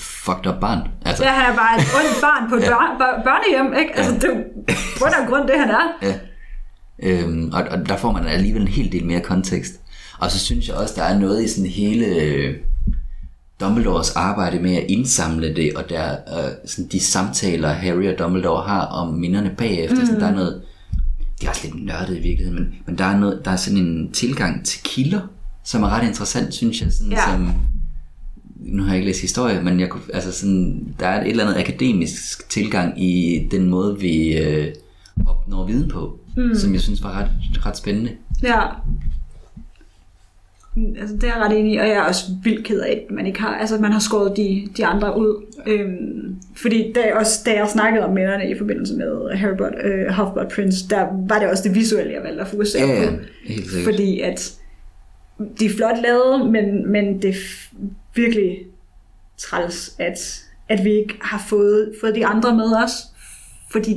fucked 0.00 0.46
up 0.46 0.60
barn. 0.60 0.88
Altså, 1.04 1.24
Ja, 1.24 1.30
han 1.30 1.52
er 1.52 1.56
bare 1.56 1.76
et 1.76 1.86
ondt 1.96 2.20
barn 2.20 2.48
på 2.50 2.54
et 2.56 2.62
bør- 3.00 3.22
børnehjem, 3.24 3.78
ikke? 3.80 3.96
Altså, 3.96 4.14
det 4.14 4.24
er 4.24 4.28
jo 4.28 4.34
grund 4.98 5.28
grund, 5.28 5.48
det 5.48 5.54
han 5.60 5.70
er. 5.70 5.86
Ja. 6.02 6.14
Øhm, 7.02 7.50
og, 7.52 7.62
og 7.70 7.88
der 7.88 7.96
får 7.96 8.12
man 8.12 8.26
alligevel 8.26 8.62
en 8.62 8.68
hel 8.68 8.92
del 8.92 9.04
mere 9.06 9.20
kontekst. 9.20 9.72
Og 10.18 10.30
så 10.30 10.38
synes 10.38 10.68
jeg 10.68 10.76
også, 10.76 10.94
der 10.96 11.02
er 11.02 11.18
noget 11.18 11.44
i 11.44 11.48
sådan 11.48 11.70
hele 11.70 12.06
øh, 12.06 12.54
Dumbledores 13.60 14.10
arbejde 14.16 14.58
med 14.58 14.76
at 14.76 14.84
indsamle 14.88 15.54
det, 15.56 15.72
og 15.76 15.90
der, 15.90 16.10
øh, 16.12 16.50
sådan 16.66 16.88
de 16.92 17.00
samtaler, 17.00 17.68
Harry 17.72 18.06
og 18.12 18.18
Dumbledore 18.18 18.68
har 18.68 18.80
om 18.86 19.14
minderne 19.14 19.50
bagefter. 19.58 20.00
Mm. 20.00 20.06
Sådan, 20.06 20.20
der 20.20 20.26
er 20.28 20.34
noget, 20.34 20.62
det 21.40 21.46
er 21.46 21.50
også 21.50 21.68
lidt 21.68 21.84
nørdet 21.86 22.16
i 22.16 22.20
virkeligheden, 22.20 22.54
men, 22.54 22.74
men 22.86 22.98
der, 22.98 23.04
er 23.04 23.18
noget, 23.18 23.40
der 23.44 23.50
er 23.50 23.56
sådan 23.56 23.78
en 23.78 24.12
tilgang 24.12 24.64
til 24.64 24.80
kilder, 24.84 25.20
som 25.64 25.82
er 25.82 25.88
ret 25.90 26.08
interessant, 26.08 26.54
synes 26.54 26.80
jeg. 26.82 26.92
Sådan, 26.92 27.12
Ja. 27.12 27.24
som, 27.30 27.54
nu 28.62 28.82
har 28.82 28.88
jeg 28.90 28.96
ikke 28.96 29.06
læst 29.06 29.20
historie, 29.20 29.62
men 29.62 29.80
jeg 29.80 29.88
kunne, 29.88 30.02
altså 30.14 30.32
sådan, 30.32 30.94
der 31.00 31.06
er 31.06 31.22
et 31.24 31.30
eller 31.30 31.46
andet 31.46 31.60
akademisk 31.60 32.48
tilgang 32.48 33.02
i 33.02 33.42
den 33.50 33.68
måde, 33.68 33.98
vi 34.00 34.38
øh, 34.38 34.66
opnår 35.26 35.66
viden 35.66 35.88
på, 35.90 36.18
mm. 36.36 36.54
som 36.54 36.72
jeg 36.72 36.80
synes 36.80 37.02
var 37.02 37.18
ret, 37.20 37.28
ret 37.66 37.76
spændende. 37.76 38.10
Ja. 38.42 38.60
Mm, 40.76 40.94
Altså, 41.00 41.14
det 41.16 41.24
er 41.24 41.26
jeg 41.36 41.36
ret 41.44 41.58
enig 41.58 41.74
i, 41.74 41.76
og 41.76 41.86
jeg 41.88 41.94
er 41.96 42.02
også 42.02 42.22
vildt 42.44 42.64
ked 42.64 42.80
af, 42.80 43.04
at 43.08 43.14
man 43.14 43.26
ikke 43.26 43.40
har, 43.40 43.54
altså, 43.54 43.78
man 43.78 43.92
har 43.92 43.98
skåret 44.00 44.36
de, 44.36 44.68
de 44.76 44.86
andre 44.86 45.18
ud. 45.18 45.44
Øhm, 45.66 46.36
fordi 46.56 46.92
da 46.94 47.00
jeg, 47.00 47.14
også, 47.14 47.40
da 47.46 47.50
jeg 47.54 47.68
snakkede 47.68 48.04
om 48.04 48.14
minderne 48.14 48.50
i 48.50 48.58
forbindelse 48.58 48.94
med 48.96 49.36
Harry 49.36 49.56
Potter, 49.56 49.78
øh, 49.84 50.06
Half-Blood 50.18 50.54
Prince, 50.54 50.88
der 50.88 51.06
var 51.28 51.38
det 51.38 51.50
også 51.50 51.62
det 51.68 51.74
visuelle, 51.74 52.12
jeg 52.12 52.22
valgte 52.22 52.40
at 52.42 52.48
fokusere 52.48 52.88
Ja, 52.88 53.02
ja, 53.02 53.10
på. 53.10 53.16
helt 53.46 53.70
sikkert. 53.70 53.84
Fordi 53.94 54.20
at 54.20 54.52
de 55.60 55.66
er 55.66 55.70
flot 55.70 55.96
lavet, 56.02 56.50
men, 56.52 56.92
men 56.92 57.22
det 57.22 57.34
virkelig 58.14 58.58
træls, 59.38 59.94
at, 59.98 60.42
at 60.68 60.84
vi 60.84 60.90
ikke 60.90 61.14
har 61.22 61.44
fået, 61.48 61.92
fået 62.00 62.14
de 62.14 62.26
andre 62.26 62.56
med 62.56 62.72
os. 62.84 62.90
Fordi 63.72 63.92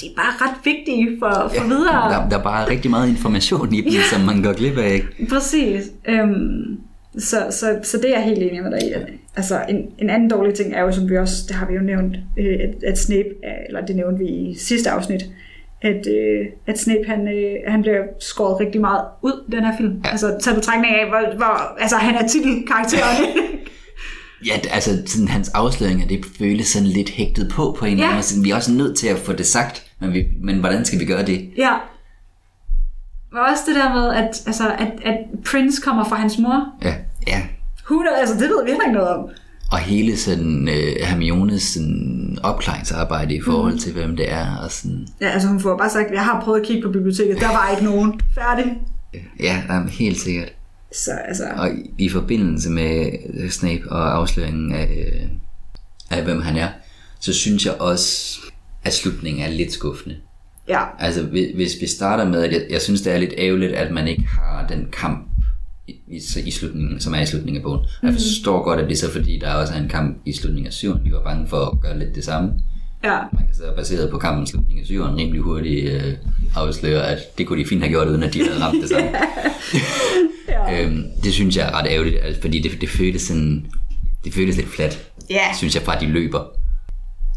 de 0.00 0.06
er 0.06 0.10
bare 0.16 0.48
ret 0.48 0.56
vigtige 0.64 1.16
for, 1.18 1.52
for 1.56 1.64
videre. 1.64 2.12
Der, 2.12 2.28
der 2.28 2.38
er 2.38 2.42
bare 2.42 2.70
rigtig 2.70 2.90
meget 2.90 3.08
information 3.08 3.74
i 3.74 3.80
dem, 3.80 3.92
Ja. 3.92 4.02
som 4.12 4.20
man 4.20 4.42
går 4.42 4.52
glip 4.52 4.78
af. 4.78 4.92
Ikke? 4.94 5.26
Præcis. 5.30 5.82
Øhm, 6.08 6.80
så, 7.18 7.46
så, 7.50 7.78
så 7.82 7.96
det 7.98 8.04
er 8.10 8.14
jeg 8.14 8.22
helt 8.24 8.42
enig 8.42 8.62
med 8.62 8.70
dig 8.70 8.88
i. 8.88 8.92
Altså, 9.36 9.64
en, 9.68 9.76
en 9.98 10.10
anden 10.10 10.30
dårlig 10.30 10.54
ting 10.54 10.74
er 10.74 10.80
jo, 10.82 10.92
som 10.92 11.10
vi 11.10 11.18
også, 11.18 11.44
det 11.48 11.56
har 11.56 11.66
vi 11.66 11.74
jo 11.74 11.80
nævnt, 11.80 12.16
øh, 12.38 12.58
at, 12.60 12.84
at 12.84 12.98
Snape, 12.98 13.28
er- 13.42 13.66
eller 13.68 13.86
det 13.86 13.96
nævnte 13.96 14.18
vi 14.18 14.26
i 14.30 14.54
sidste 14.58 14.90
afsnit, 14.90 15.22
at, 15.82 16.06
øh, 16.06 16.46
at 16.66 16.78
Snape 16.78 17.04
han, 17.06 17.28
øh, 17.28 17.56
han 17.68 17.82
bliver 17.82 18.02
skåret 18.20 18.60
rigtig 18.60 18.80
meget 18.80 19.04
ud 19.22 19.44
i 19.48 19.50
den 19.52 19.64
her 19.64 19.76
film. 19.76 20.00
Ja. 20.04 20.10
Altså 20.10 20.38
taget 20.42 20.56
betragtning 20.56 20.94
af, 20.94 21.08
hvor, 21.08 21.36
hvor 21.36 21.80
altså, 21.80 21.96
han 21.96 22.14
er 22.14 22.28
titelkarakteren. 22.28 23.26
Ja, 24.46 24.52
altså 24.72 24.90
sådan, 25.06 25.28
hans 25.28 25.48
afsløringer, 25.48 26.06
det 26.06 26.24
føles 26.38 26.66
sådan 26.66 26.88
lidt 26.88 27.10
hægtet 27.10 27.50
på 27.54 27.76
på 27.78 27.84
en 27.84 27.92
eller 27.92 28.04
Ja. 28.06 28.10
anden 28.12 28.24
måde. 28.36 28.44
Vi 28.44 28.50
er 28.50 28.54
også 28.56 28.72
nødt 28.72 28.98
til 28.98 29.08
at 29.08 29.18
få 29.18 29.32
det 29.32 29.46
sagt, 29.46 29.86
men, 30.00 30.12
vi, 30.12 30.26
men 30.42 30.60
hvordan 30.60 30.84
skal 30.84 31.00
vi 31.00 31.04
gøre 31.04 31.26
det? 31.26 31.50
ja. 31.56 31.74
Og 33.32 33.40
også 33.40 33.62
det 33.68 33.74
der 33.74 33.94
med, 33.94 34.14
at, 34.14 34.42
altså, 34.46 34.64
at, 34.78 34.92
at 35.04 35.18
Prince 35.50 35.82
kommer 35.82 36.04
fra 36.04 36.16
hans 36.16 36.38
mor. 36.38 36.66
Ja, 36.84 36.94
ja. 37.26 37.42
Hun, 37.88 38.06
altså, 38.18 38.34
det 38.34 38.42
ved 38.42 38.64
vi 38.64 38.70
heller 38.70 38.84
ikke 38.84 38.98
noget 38.98 39.08
om. 39.16 39.28
Og 39.70 39.78
hele 39.78 40.16
sådan 40.16 40.68
øh, 40.68 41.06
Hermiones 41.06 41.62
sådan, 41.62 42.38
opklaringsarbejde 42.42 43.34
i 43.34 43.40
forhold 43.40 43.78
til, 43.78 43.92
hvem 43.92 44.16
det 44.16 44.32
er. 44.32 44.56
Og 44.56 44.70
sådan, 44.70 45.06
Ja, 45.20 45.28
altså 45.28 45.48
hun 45.48 45.60
får 45.60 45.76
bare 45.76 45.90
sagt, 45.90 46.10
jeg 46.12 46.24
har 46.24 46.40
prøvet 46.44 46.60
at 46.60 46.66
kigge 46.66 46.82
på 46.82 46.92
biblioteket, 46.92 47.40
der 47.40 47.48
var 47.48 47.70
ikke 47.70 47.84
nogen. 47.84 48.20
Færdig. 48.34 48.76
ja, 49.40 49.62
jamen, 49.68 49.88
helt 49.88 50.20
sikkert. 50.20 50.48
Så 50.92 51.10
altså, 51.28 51.44
Og 51.56 51.70
i, 51.70 52.04
i 52.04 52.08
forbindelse 52.08 52.70
med 52.70 53.10
øh, 53.34 53.50
Snape 53.50 53.82
og 53.90 54.16
afsløringen 54.16 54.72
af, 54.74 55.12
øh, 55.12 55.28
af, 56.10 56.24
hvem 56.24 56.42
han 56.42 56.56
er, 56.56 56.68
så 57.20 57.32
synes 57.32 57.66
jeg 57.66 57.74
også, 57.80 58.38
at 58.84 58.92
slutningen 58.94 59.42
er 59.44 59.50
lidt 59.50 59.72
skuffende. 59.72 60.16
ja. 60.68 60.80
Altså, 60.98 61.22
hvis, 61.22 61.46
hvis 61.54 61.72
vi 61.80 61.86
starter 61.86 62.28
med, 62.28 62.42
at 62.42 62.52
jeg, 62.52 62.62
jeg 62.70 62.80
synes, 62.80 63.02
det 63.02 63.12
er 63.12 63.18
lidt 63.18 63.34
ærgerligt, 63.38 63.72
at 63.72 63.92
man 63.92 64.08
ikke 64.08 64.26
har 64.26 64.66
den 64.68 64.86
kamp 64.92 65.26
i, 66.08 66.20
i, 66.46 66.50
slutningen, 66.50 67.00
som 67.00 67.14
er 67.14 67.20
i 67.20 67.26
slutningen 67.26 67.56
af 67.60 67.62
bogen. 67.62 67.80
Mm. 68.02 68.06
Jeg 68.06 68.14
forstår 68.14 68.62
godt, 68.64 68.80
at 68.80 68.88
det 68.88 68.92
er 68.92 68.98
så 68.98 69.12
fordi, 69.12 69.38
der 69.38 69.54
også 69.54 69.72
er 69.74 69.78
en 69.78 69.88
kamp 69.88 70.16
i 70.26 70.32
slutningen 70.32 70.66
af 70.66 70.72
syveren. 70.72 71.04
De 71.04 71.12
var 71.12 71.22
bange 71.24 71.46
for 71.48 71.56
at 71.56 71.80
gøre 71.80 71.98
lidt 71.98 72.14
det 72.14 72.24
samme. 72.24 72.52
Ja. 73.04 73.18
Man 73.32 73.46
kan 73.46 73.54
så 73.54 73.62
baseret 73.76 74.10
på 74.10 74.18
kampen 74.18 74.44
i 74.44 74.46
slutningen 74.46 74.80
af 74.80 74.86
syveren 74.86 75.16
rimelig 75.16 75.40
hurtigt 75.40 75.90
øh, 75.92 76.14
afsløre, 76.56 77.06
at 77.08 77.18
det 77.38 77.46
kunne 77.46 77.62
de 77.62 77.68
fint 77.68 77.80
have 77.82 77.90
gjort, 77.90 78.08
uden 78.08 78.22
at 78.22 78.34
de 78.34 78.38
havde 78.48 78.64
ramt 78.64 78.82
det 78.82 78.88
samme. 78.88 79.10
Ja. 80.48 80.82
øhm, 80.84 81.02
det 81.24 81.32
synes 81.32 81.56
jeg 81.56 81.68
er 81.68 81.78
ret 81.78 81.86
ærgerligt, 81.90 82.16
fordi 82.42 82.58
det, 82.58 82.80
det 82.80 82.88
føles 82.88 83.22
sådan, 83.22 83.66
det 84.24 84.34
føles 84.34 84.56
lidt 84.56 84.68
flat, 84.68 85.10
Ja. 85.30 85.54
synes 85.56 85.74
jeg, 85.74 85.82
fra 85.82 86.00
de 86.00 86.06
løber. 86.06 86.40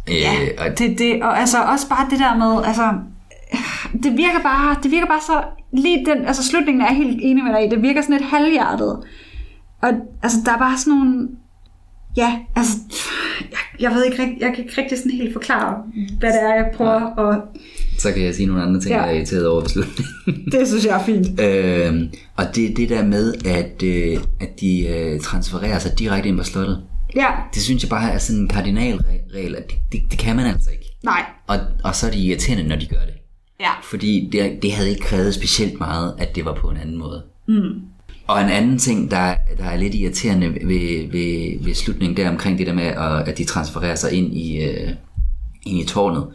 Øh, 0.10 0.16
Ja, 0.16 0.34
og, 0.58 0.80
det, 0.80 1.00
det, 1.00 1.24
og 1.24 1.40
altså 1.40 1.64
også 1.64 1.90
bare 1.90 2.08
det 2.12 2.20
der 2.20 2.38
med, 2.38 2.66
altså, 2.66 2.84
det 4.04 4.12
virker 4.18 4.40
bare, 4.44 4.76
det 4.84 4.92
virker 4.92 5.08
bare 5.08 5.22
så, 5.22 5.44
lige 5.74 6.06
den, 6.06 6.26
altså 6.26 6.44
slutningen 6.44 6.82
er 6.82 6.86
jeg 6.88 6.96
helt 6.96 7.20
enig 7.22 7.44
med 7.44 7.54
dig 7.54 7.66
i, 7.66 7.70
det 7.70 7.82
virker 7.82 8.02
sådan 8.02 8.18
lidt 8.18 8.30
halvhjertet. 8.30 8.98
Og 9.82 9.90
altså, 10.24 10.38
der 10.46 10.52
er 10.54 10.58
bare 10.58 10.78
sådan 10.78 10.94
nogle, 11.00 11.28
ja, 12.18 12.40
altså, 12.56 12.74
jeg, 13.52 13.58
jeg 13.80 13.92
ved 13.92 14.06
ikke 14.06 14.22
rigtig, 14.22 14.38
jeg 14.42 14.54
kan 14.56 14.64
ikke 14.64 14.82
rigtig 14.82 14.98
sådan 14.98 15.12
helt 15.12 15.34
forklare, 15.34 15.84
hvad 16.20 16.30
det 16.34 16.44
er, 16.44 16.56
jeg 16.56 16.72
prøver, 16.76 17.02
og 17.02 17.42
så 18.00 18.12
kan 18.12 18.24
jeg 18.24 18.36
sige 18.36 18.46
nogle 18.46 18.62
andre 18.64 18.80
ting, 18.82 18.92
Ja. 18.92 18.98
ja. 18.98 19.02
jeg 19.04 19.12
er 19.12 19.16
irriteret 19.18 19.48
over 19.48 19.62
ved 19.62 19.70
slutningen. 19.70 20.46
det 20.52 20.68
synes 20.68 20.86
jeg 20.86 21.00
er 21.00 21.04
fint. 21.04 21.42
Øhm, 21.42 22.10
og 22.38 22.56
det 22.56 22.72
er 22.72 22.74
det 22.76 22.90
der 22.90 23.04
med, 23.06 23.34
at, 23.46 23.84
øh, 23.84 24.18
at 24.42 24.60
de 24.62 24.88
øh, 24.88 25.20
transfererer 25.20 25.80
sig 25.80 26.00
direkte 26.00 26.30
ind 26.30 26.38
på 26.38 26.44
slottet. 26.44 26.84
Ja, 27.16 27.28
Det 27.54 27.62
synes 27.62 27.84
jeg 27.84 27.90
bare 27.90 28.12
er 28.12 28.18
sådan 28.18 28.42
en 28.42 28.48
kardinalregel, 28.48 29.56
at 29.56 29.64
det, 29.68 29.76
det, 29.92 30.02
det 30.12 30.20
kan 30.20 30.36
man 30.36 30.46
altså 30.46 30.70
ikke. 30.72 30.86
nej, 31.04 31.24
Og, 31.48 31.58
og 31.84 31.96
så 31.96 32.08
er 32.08 32.12
de 32.12 32.18
irriterende, 32.20 32.64
når 32.68 32.76
de 32.76 32.86
gør 32.86 33.00
det. 33.06 33.14
Ja, 33.60 33.70
Fordi 33.84 34.30
det, 34.32 34.60
det 34.62 34.72
havde 34.74 34.90
ikke 34.90 35.02
krævet 35.02 35.34
specielt 35.34 35.80
meget, 35.80 36.16
at 36.18 36.36
det 36.36 36.46
var 36.46 36.54
på 36.54 36.68
en 36.70 36.78
anden 36.78 36.98
måde. 36.98 37.24
Mm. 37.48 37.82
Og 38.28 38.42
en 38.42 38.50
anden 38.50 38.78
ting, 38.78 39.12
der, 39.12 39.36
der 39.58 39.64
er 39.66 39.78
lidt 39.78 39.96
irriterende 39.96 40.50
ved, 40.54 41.12
ved, 41.12 41.64
ved 41.66 41.74
slutningen 41.74 42.18
der 42.18 42.30
omkring 42.30 42.58
det 42.58 42.68
der 42.68 42.74
med, 42.74 42.84
at, 42.84 43.28
at 43.28 43.38
de 43.38 43.44
transfererer 43.44 43.96
sig 43.96 44.12
ind 44.14 44.34
i, 44.34 44.64
øh, 44.64 44.90
ind 45.66 45.80
i 45.80 45.86
tårnet, 45.86 46.28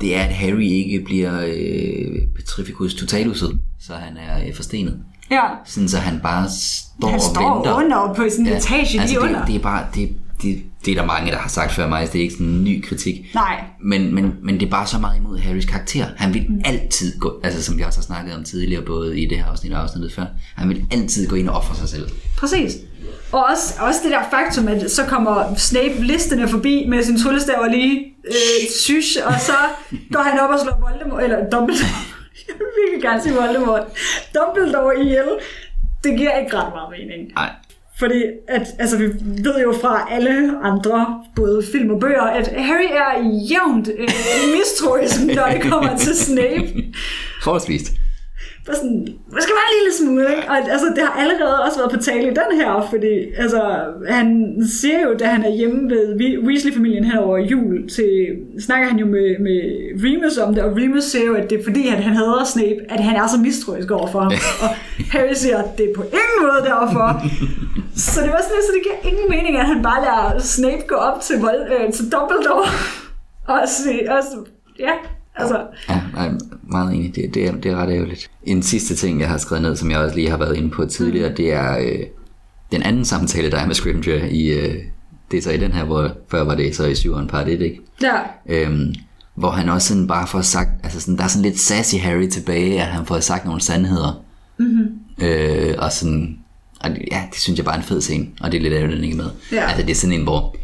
det 0.00 0.16
er, 0.16 0.20
at 0.22 0.34
Harry 0.34 0.62
ikke 0.62 1.00
bliver 1.04 1.40
øh, 1.46 2.26
Petrificus 2.36 2.94
totaluset, 2.94 3.58
så 3.80 3.92
han 3.94 4.16
er 4.16 4.46
øh, 4.48 4.54
forstenet. 4.54 4.98
ja. 5.30 5.42
Sådan 5.64 5.88
så 5.88 5.98
han 5.98 6.20
bare 6.20 6.48
står 6.50 7.08
Han 7.08 7.14
og 7.14 7.20
står 7.20 7.54
venter. 7.54 7.74
under 7.74 8.14
på 8.14 8.22
sådan 8.30 8.46
en 8.46 8.52
etage 8.52 9.00
altså 9.00 9.06
lige 9.06 9.08
det, 9.14 9.18
under. 9.18 9.44
Det 9.44 9.54
er 9.54 9.58
bare, 9.58 9.86
det, 9.94 10.14
det, 10.44 10.62
det 10.84 10.90
er 10.90 10.94
der 10.94 11.06
mange, 11.06 11.30
der 11.30 11.38
har 11.38 11.48
sagt 11.48 11.72
før 11.72 11.88
mig, 11.88 12.06
så 12.06 12.12
det 12.12 12.18
er 12.18 12.22
ikke 12.22 12.34
sådan 12.34 12.46
en 12.46 12.64
ny 12.64 12.84
kritik. 12.84 13.34
Nej. 13.34 13.64
Men, 13.80 14.14
men, 14.14 14.34
men 14.42 14.60
det 14.60 14.66
er 14.66 14.70
bare 14.70 14.86
så 14.86 14.98
meget 14.98 15.16
imod 15.16 15.38
Harrys 15.38 15.64
karakter. 15.64 16.06
Han 16.16 16.34
vil 16.34 16.46
mm. 16.48 16.60
altid 16.64 17.18
gå, 17.18 17.40
altså 17.44 17.62
som 17.62 17.78
vi 17.78 17.82
også 17.82 17.98
har 17.98 18.04
snakket 18.04 18.34
om 18.34 18.44
tidligere, 18.44 18.82
både 18.82 19.20
i 19.20 19.26
det 19.26 19.38
her 19.38 19.44
afsnit 19.44 19.72
og 19.72 19.82
afsnittet 19.82 20.12
før, 20.12 20.24
han 20.56 20.68
vil 20.68 20.86
altid 20.90 21.28
gå 21.28 21.36
ind 21.36 21.48
og 21.48 21.56
ofre 21.56 21.76
sig 21.76 21.88
selv. 21.88 22.08
Præcis. 22.36 22.72
Og 23.32 23.44
også, 23.44 23.74
også 23.80 24.00
det 24.04 24.10
der 24.10 24.22
faktum, 24.30 24.68
at 24.68 24.90
så 24.90 25.04
kommer 25.04 25.54
Snape 25.56 25.94
listende 25.98 26.48
forbi 26.48 26.86
med 26.88 27.04
sin 27.04 27.18
tryllestav 27.18 27.60
og 27.60 27.70
lige 27.70 28.14
øh, 28.26 28.68
sysh, 28.70 29.18
og 29.26 29.34
så 29.40 29.58
går 30.12 30.20
han 30.20 30.40
op 30.40 30.50
og 30.50 30.60
slår 30.60 30.90
Voldemort, 30.90 31.22
eller 31.22 31.38
Dumbledore. 31.50 32.00
Jeg 32.48 32.54
vil 32.58 32.66
virkelig 32.82 33.02
gerne 33.02 33.22
sige 33.22 33.34
Voldemort. 33.34 33.82
Dumbledore 34.34 35.00
ihjel. 35.00 35.28
Det 36.04 36.16
giver 36.18 36.38
ikke 36.38 36.56
ret 36.56 36.72
meget 36.74 36.90
mening. 36.90 37.32
Nej. 37.34 37.50
Fordi 37.98 38.22
at, 38.48 38.66
altså, 38.78 38.98
vi 38.98 39.04
ved 39.44 39.62
jo 39.62 39.72
fra 39.82 40.08
alle 40.10 40.52
andre, 40.62 41.20
både 41.36 41.62
film 41.72 41.90
og 41.90 42.00
bøger, 42.00 42.22
at 42.22 42.46
Harry 42.56 42.90
er 42.90 43.22
jævnt 43.50 43.88
øh, 43.98 44.08
mistroisk, 44.58 45.20
når 45.36 45.46
det 45.52 45.62
kommer 45.70 45.96
til 45.96 46.14
Snape. 46.14 46.84
Forholdsvist. 47.44 47.92
Bare 48.66 48.76
sådan, 48.76 49.08
skal 49.30 49.54
være 49.60 49.68
en 49.70 49.76
lille 49.80 49.92
smule, 50.00 50.36
ikke? 50.36 50.48
Og 50.50 50.56
altså, 50.56 50.86
det 50.96 51.02
har 51.04 51.20
allerede 51.22 51.62
også 51.66 51.78
været 51.78 51.90
på 51.92 52.00
tale 52.00 52.22
i 52.26 52.34
den 52.40 52.50
her, 52.60 52.86
fordi 52.90 53.14
altså, 53.38 53.60
han 54.08 54.56
siger 54.80 55.00
jo, 55.00 55.14
da 55.18 55.24
han 55.24 55.44
er 55.44 55.50
hjemme 55.56 55.90
ved 55.90 56.04
We- 56.20 56.46
Weasley-familien 56.46 57.04
her 57.04 57.18
over 57.18 57.38
jul, 57.38 57.88
til, 57.88 58.26
snakker 58.58 58.88
han 58.88 58.98
jo 58.98 59.06
med, 59.06 59.38
med 59.38 59.60
Remus 60.04 60.38
om 60.38 60.54
det, 60.54 60.62
og 60.62 60.76
Remus 60.76 61.04
siger 61.04 61.24
jo, 61.24 61.34
at 61.34 61.50
det 61.50 61.60
er 61.60 61.64
fordi, 61.64 61.88
at 61.88 62.02
han 62.02 62.12
hader 62.16 62.44
Snape, 62.44 62.76
at 62.88 63.00
han 63.00 63.16
er 63.16 63.26
så 63.26 63.38
mistroisk 63.38 63.90
overfor 63.90 64.20
ham. 64.20 64.32
og 64.64 64.68
Harry 65.12 65.32
siger, 65.34 65.58
at 65.58 65.78
det 65.78 65.90
er 65.90 65.94
på 65.96 66.02
ingen 66.02 66.38
måde 66.42 66.60
derfor. 66.64 67.22
så 67.96 68.20
det 68.20 68.30
var 68.30 68.40
sådan, 68.42 68.62
så 68.68 68.72
det 68.76 68.82
giver 68.82 69.12
ingen 69.12 69.30
mening, 69.30 69.56
at 69.56 69.66
han 69.66 69.82
bare 69.82 70.04
lader 70.04 70.40
Snape 70.42 70.82
gå 70.88 70.94
op 70.94 71.20
til, 71.20 71.40
vold, 71.40 71.72
øh, 71.72 71.92
til 71.92 72.04
Dumbledore 72.12 72.68
og 73.52 73.68
sige, 73.68 74.12
og, 74.12 74.18
ja, 74.78 74.92
altså, 75.36 75.66
Ja, 75.88 76.00
jeg 76.16 76.26
er 76.26 76.32
meget 76.62 76.94
enig. 76.94 77.14
Det, 77.14 77.34
det, 77.34 77.46
er, 77.46 77.52
det 77.52 77.70
er 77.72 77.76
ret 77.76 77.90
ærgerligt. 77.90 78.30
En 78.42 78.62
sidste 78.62 78.94
ting, 78.94 79.20
jeg 79.20 79.28
har 79.28 79.38
skrevet 79.38 79.62
ned, 79.62 79.76
som 79.76 79.90
jeg 79.90 79.98
også 79.98 80.16
lige 80.16 80.30
har 80.30 80.36
været 80.36 80.56
inde 80.56 80.70
på 80.70 80.86
tidligere, 80.86 81.34
det 81.34 81.52
er 81.52 81.78
øh, 81.78 82.00
den 82.72 82.82
anden 82.82 83.04
samtale, 83.04 83.50
der 83.50 83.58
er 83.58 83.66
med 83.66 83.74
Scrimger 83.74 84.24
i... 84.24 84.46
Øh, 84.46 84.74
det 85.30 85.38
er 85.38 85.42
så 85.42 85.50
i 85.50 85.56
den 85.56 85.72
her, 85.72 85.84
hvor 85.84 86.10
før 86.28 86.44
var 86.44 86.54
det 86.54 86.76
så 86.76 86.84
i 86.84 86.94
syveren 86.94 87.26
part 87.26 87.48
1, 87.48 87.60
ikke? 87.60 87.80
ja, 88.02 88.20
Øhm, 88.46 88.94
hvor 89.34 89.50
han 89.50 89.68
også 89.68 89.88
sådan 89.88 90.06
bare 90.06 90.26
får 90.26 90.40
sagt, 90.40 90.70
altså 90.82 91.00
sådan, 91.00 91.16
der 91.16 91.24
er 91.24 91.28
sådan 91.28 91.42
lidt 91.42 91.60
sassy 91.60 91.96
Harry 91.96 92.28
tilbage, 92.28 92.80
at 92.80 92.86
han 92.86 93.06
får 93.06 93.20
sagt 93.20 93.44
nogle 93.44 93.60
sandheder. 93.60 94.24
Mm-hmm. 94.58 95.26
Øh, 95.26 95.74
og 95.78 95.92
sådan, 95.92 96.38
og 96.84 96.90
det- 96.90 97.08
ja, 97.12 97.22
det 97.32 97.40
synes 97.40 97.56
jeg 97.58 97.64
bare 97.64 97.74
er 97.74 97.78
en 97.78 97.84
fed 97.84 98.00
scene, 98.00 98.26
og 98.40 98.52
det 98.52 98.58
er 98.58 98.62
lidt 98.62 98.74
ærgerligt, 98.74 98.96
den 98.96 99.04
ikke 99.04 99.16
er 99.18 99.22
med. 99.22 99.30
Ja. 99.52 99.64
Altså 99.68 99.82
det 99.82 99.90
er 99.90 99.94
sådan 99.94 100.12
en, 100.18 100.22
hvor 100.22 100.56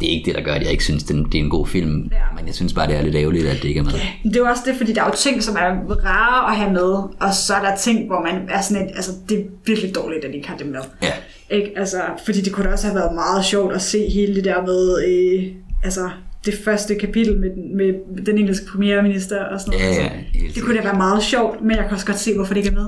det 0.00 0.08
er 0.08 0.12
ikke 0.12 0.26
det, 0.26 0.34
der 0.34 0.40
gør, 0.42 0.52
at 0.54 0.62
jeg 0.62 0.70
ikke 0.70 0.84
synes, 0.84 1.02
det, 1.04 1.16
er 1.34 1.38
en 1.38 1.50
god 1.50 1.66
film, 1.66 2.08
Ja. 2.12 2.16
men 2.36 2.46
jeg 2.46 2.54
synes 2.54 2.72
bare, 2.72 2.86
det 2.88 2.96
er 2.96 3.02
lidt 3.02 3.14
ærgerligt, 3.16 3.46
at 3.46 3.56
det 3.62 3.68
ikke 3.68 3.80
er 3.80 3.84
med. 3.84 3.92
Det 4.24 4.36
er 4.36 4.40
jo 4.40 4.46
også 4.46 4.62
det, 4.66 4.76
fordi 4.76 4.92
der 4.92 5.02
er 5.02 5.06
jo 5.06 5.12
ting, 5.16 5.42
som 5.42 5.54
er 5.56 5.94
rare 6.06 6.50
at 6.52 6.56
have 6.56 6.72
med, 6.72 6.92
og 7.20 7.34
så 7.46 7.54
er 7.54 7.60
der 7.70 7.76
ting, 7.76 8.06
hvor 8.06 8.20
man 8.22 8.48
er 8.48 8.60
sådan 8.60 8.84
et, 8.88 8.90
altså 8.96 9.10
det 9.28 9.38
er 9.38 9.42
virkelig 9.66 9.94
dårligt, 9.94 10.24
at 10.24 10.30
de 10.30 10.36
ikke 10.36 10.48
har 10.48 10.56
det 10.56 10.66
med. 10.66 10.80
Ja, 11.02 11.12
Ikke? 11.50 11.70
Altså, 11.76 12.02
fordi 12.24 12.40
det 12.40 12.52
kunne 12.52 12.66
da 12.66 12.72
også 12.72 12.86
have 12.86 12.94
været 12.96 13.14
meget 13.14 13.44
sjovt 13.44 13.74
at 13.74 13.82
se 13.82 14.08
hele 14.10 14.34
det 14.34 14.44
der 14.44 14.62
med, 14.62 15.04
øh, 15.08 15.44
altså 15.84 16.10
det 16.46 16.54
første 16.64 16.94
kapitel 16.94 17.38
med, 17.40 17.50
den- 17.50 17.76
med 17.76 17.94
den 18.26 18.38
engelske 18.38 18.66
premierminister 18.66 19.44
og 19.44 19.60
sådan 19.60 19.80
noget. 19.80 19.96
Ja, 19.96 20.02
ja, 20.02 20.08
Altså, 20.08 20.54
det 20.54 20.62
kunne 20.62 20.76
da 20.76 20.82
være 20.82 20.96
meget 20.96 21.22
sjovt, 21.22 21.60
men 21.62 21.70
jeg 21.70 21.84
kan 21.84 21.90
også 21.92 22.06
godt 22.06 22.18
se, 22.18 22.34
hvorfor 22.34 22.54
det 22.54 22.60
ikke 22.64 22.76
er 22.76 22.80
med. 22.80 22.86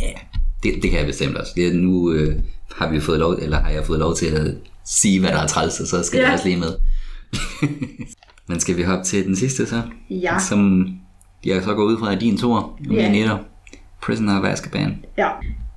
ja. 0.00 0.06
Det, 0.62 0.74
det 0.82 0.90
kan 0.90 0.98
jeg 0.98 1.06
bestemt 1.06 1.36
også. 1.36 1.52
Det 1.56 1.66
er, 1.66 1.72
nu 1.74 2.12
øh, 2.12 2.36
har 2.76 2.88
vi 2.90 3.00
fået 3.00 3.18
lov, 3.18 3.32
eller 3.32 3.60
har 3.60 3.70
jeg 3.70 3.84
fået 3.84 3.98
lov 3.98 4.14
til 4.16 4.26
at 4.26 4.54
sige, 4.84 5.20
hvad 5.20 5.30
der 5.30 5.38
er 5.38 5.46
træls, 5.46 5.80
og 5.80 5.86
så 5.86 6.02
skal 6.02 6.18
ja. 6.18 6.24
Det 6.24 6.32
også 6.32 6.44
lige 6.44 6.56
med. 6.60 6.72
men 8.48 8.60
skal 8.60 8.76
vi 8.76 8.82
hoppe 8.82 9.04
til 9.04 9.26
den 9.26 9.36
sidste 9.36 9.66
så? 9.66 9.82
Ja. 10.10 10.38
Som 10.38 10.88
jeg 11.44 11.62
så 11.62 11.74
går 11.74 11.84
ud 11.84 11.98
fra, 11.98 12.12
at 12.14 12.20
din 12.20 12.38
tor, 12.38 12.56
og 12.58 12.78
min 12.88 12.98
etter. 13.14 13.38
Prisoner 14.02 14.38
of 14.40 14.44
Azkaban. 14.44 15.04
Ja. 15.18 15.28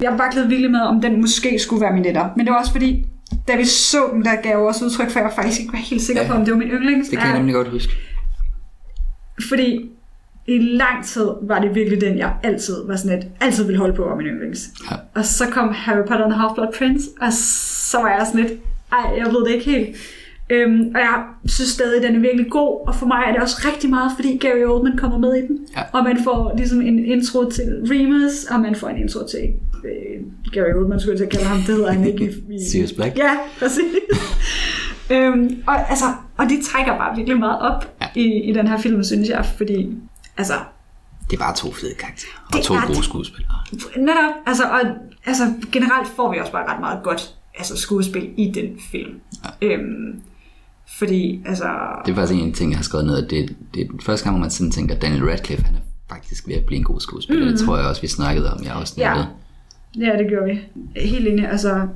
Jeg 0.01 0.15
vaklede 0.17 0.47
virkelig 0.49 0.71
med, 0.71 0.79
om 0.79 1.01
den 1.01 1.21
måske 1.21 1.59
skulle 1.59 1.81
være 1.81 1.93
min 1.93 2.05
etter. 2.05 2.29
Men 2.37 2.45
det 2.45 2.51
var 2.53 2.59
også 2.59 2.71
fordi, 2.71 3.05
da 3.47 3.55
vi 3.55 3.65
så 3.65 3.97
den, 4.13 4.25
der 4.25 4.35
gav 4.41 4.49
jeg 4.51 4.57
også 4.57 4.85
udtryk 4.85 5.09
for, 5.09 5.19
at 5.19 5.23
jeg 5.25 5.33
faktisk 5.35 5.61
ikke 5.61 5.73
var 5.73 5.79
helt 5.79 6.01
sikker 6.01 6.21
Ja. 6.21 6.27
på, 6.27 6.33
om 6.33 6.45
det 6.45 6.53
var 6.53 6.59
min 6.59 6.67
yndlings. 6.67 7.09
Det 7.09 7.17
kan 7.19 7.27
jeg 7.27 7.37
nemlig 7.37 7.55
godt 7.55 7.67
huske. 7.67 7.93
Fordi 9.49 9.89
i 10.47 10.57
lang 10.59 11.05
tid 11.05 11.25
var 11.41 11.59
det 11.59 11.75
virkelig 11.75 12.01
den, 12.01 12.17
jeg 12.17 12.33
altid 12.43 12.75
var 12.87 12.95
sådan 12.95 13.17
et, 13.17 13.27
altid 13.41 13.63
ville 13.65 13.79
holde 13.79 13.93
på 13.93 14.03
var 14.03 14.15
min 14.15 14.25
yndlings. 14.27 14.69
Ja. 14.91 14.95
Og 15.15 15.25
så 15.25 15.43
kom 15.51 15.69
Harry 15.73 16.05
Potter 16.07 16.25
and 16.25 16.33
the 16.33 16.41
Half-Blood 16.41 16.77
Prince, 16.77 17.09
og 17.21 17.33
så 17.33 17.97
var 17.97 18.09
jeg 18.09 18.27
sådan 18.27 18.41
lidt, 18.45 18.53
ej, 18.91 19.13
jeg 19.17 19.25
ved 19.25 19.45
det 19.45 19.51
ikke 19.53 19.65
helt. 19.71 19.97
Øhm, 20.49 20.91
og 20.95 20.99
jeg 21.01 21.23
synes 21.45 21.69
stadig, 21.69 22.01
den 22.03 22.15
er 22.15 22.19
virkelig 22.19 22.51
god, 22.51 22.87
og 22.87 22.95
for 22.95 23.05
mig 23.05 23.23
er 23.27 23.31
det 23.31 23.41
også 23.41 23.61
rigtig 23.73 23.89
meget, 23.89 24.11
fordi 24.15 24.37
Gary 24.37 24.63
Oldman 24.65 24.97
kommer 24.97 25.17
med 25.17 25.35
i 25.35 25.47
den. 25.47 25.59
Ja. 25.75 25.81
Og 25.93 26.03
man 26.03 26.17
får 26.23 26.53
ligesom 26.57 26.81
en 26.81 27.05
intro 27.05 27.49
til 27.49 27.63
Remus, 27.91 28.43
og 28.51 28.59
man 28.59 28.75
får 28.75 28.87
en 28.87 28.97
intro 28.97 29.19
til 29.27 29.39
øh, 29.85 30.21
Gary 30.53 30.73
Oldman, 30.79 30.99
skulle 30.99 31.11
jeg 31.11 31.17
til 31.17 31.25
at 31.25 31.31
kalde 31.31 31.45
ham, 31.45 31.57
det 31.57 31.75
hedder 31.75 31.91
han 31.91 32.07
ikke. 32.07 32.23
i- 32.49 32.53
i- 32.55 32.65
Sirius 32.71 32.93
Black. 32.93 33.17
Ja, 33.17 33.37
præcis. 33.59 33.83
øhm, 35.11 35.63
og, 35.67 35.89
altså, 35.89 36.05
og 36.37 36.45
de 36.49 36.61
trækker 36.63 36.97
bare 36.97 37.15
virkelig 37.15 37.39
meget 37.39 37.59
op 37.61 37.97
ja. 38.01 38.07
i, 38.15 38.49
i 38.49 38.53
den 38.53 38.67
her 38.67 38.77
film, 38.77 39.03
synes 39.03 39.29
jeg, 39.29 39.45
fordi 39.57 39.89
altså, 40.37 40.53
Det 41.29 41.33
er 41.33 41.43
bare 41.43 41.55
to 41.55 41.71
fede 41.71 41.95
karakterer. 41.99 42.47
Og 42.53 42.63
to 42.63 42.73
gode 42.87 43.03
skuespillere. 43.03 43.55
netop, 43.97 44.33
altså, 44.45 44.63
og, 44.63 44.79
altså 45.25 45.53
generelt 45.71 46.07
får 46.15 46.33
vi 46.33 46.39
også 46.39 46.51
bare 46.51 46.73
ret 46.73 46.79
meget 46.79 47.03
godt 47.03 47.35
altså, 47.57 47.77
skuespil 47.77 48.33
i 48.37 48.51
den 48.51 48.79
film. 48.91 49.21
Ja. 49.61 49.67
Øhm, 49.67 50.21
fordi, 50.97 51.41
altså, 51.45 51.65
Det 52.05 52.11
er 52.11 52.15
faktisk 52.15 52.39
en 52.39 52.53
ting, 52.53 52.71
jeg 52.71 52.77
har 52.77 52.83
skrevet 52.83 53.05
ned, 53.05 53.23
at 53.23 53.29
det, 53.29 53.55
det 53.73 53.81
er 53.81 53.87
den 53.91 54.01
første 54.01 54.23
gang, 54.23 54.35
hvor 54.35 54.41
man 54.41 54.51
sådan 54.51 54.71
tænker, 54.71 54.95
at 54.95 55.01
Daniel 55.01 55.25
Radcliffe, 55.25 55.65
han 55.65 55.75
er 55.75 55.79
faktisk 56.09 56.47
ved 56.47 56.55
at 56.55 56.65
blive 56.65 56.77
en 56.77 56.83
god 56.83 56.99
skuespiller. 56.99 57.45
Mm. 57.45 57.51
Det 57.51 57.65
tror 57.65 57.77
jeg 57.77 57.85
også, 57.87 58.01
vi 58.01 58.07
snakkede 58.07 58.53
om. 58.53 58.63
Jeg 58.63 58.73
også 58.73 58.93
Ja. 58.97 59.17
ja. 59.17 59.25
ja, 59.95 60.17
det 60.17 60.27
gjorde 60.29 60.45
vi. 60.45 60.61
Helt 61.01 61.27
enig, 61.27 61.49
altså, 61.49 61.87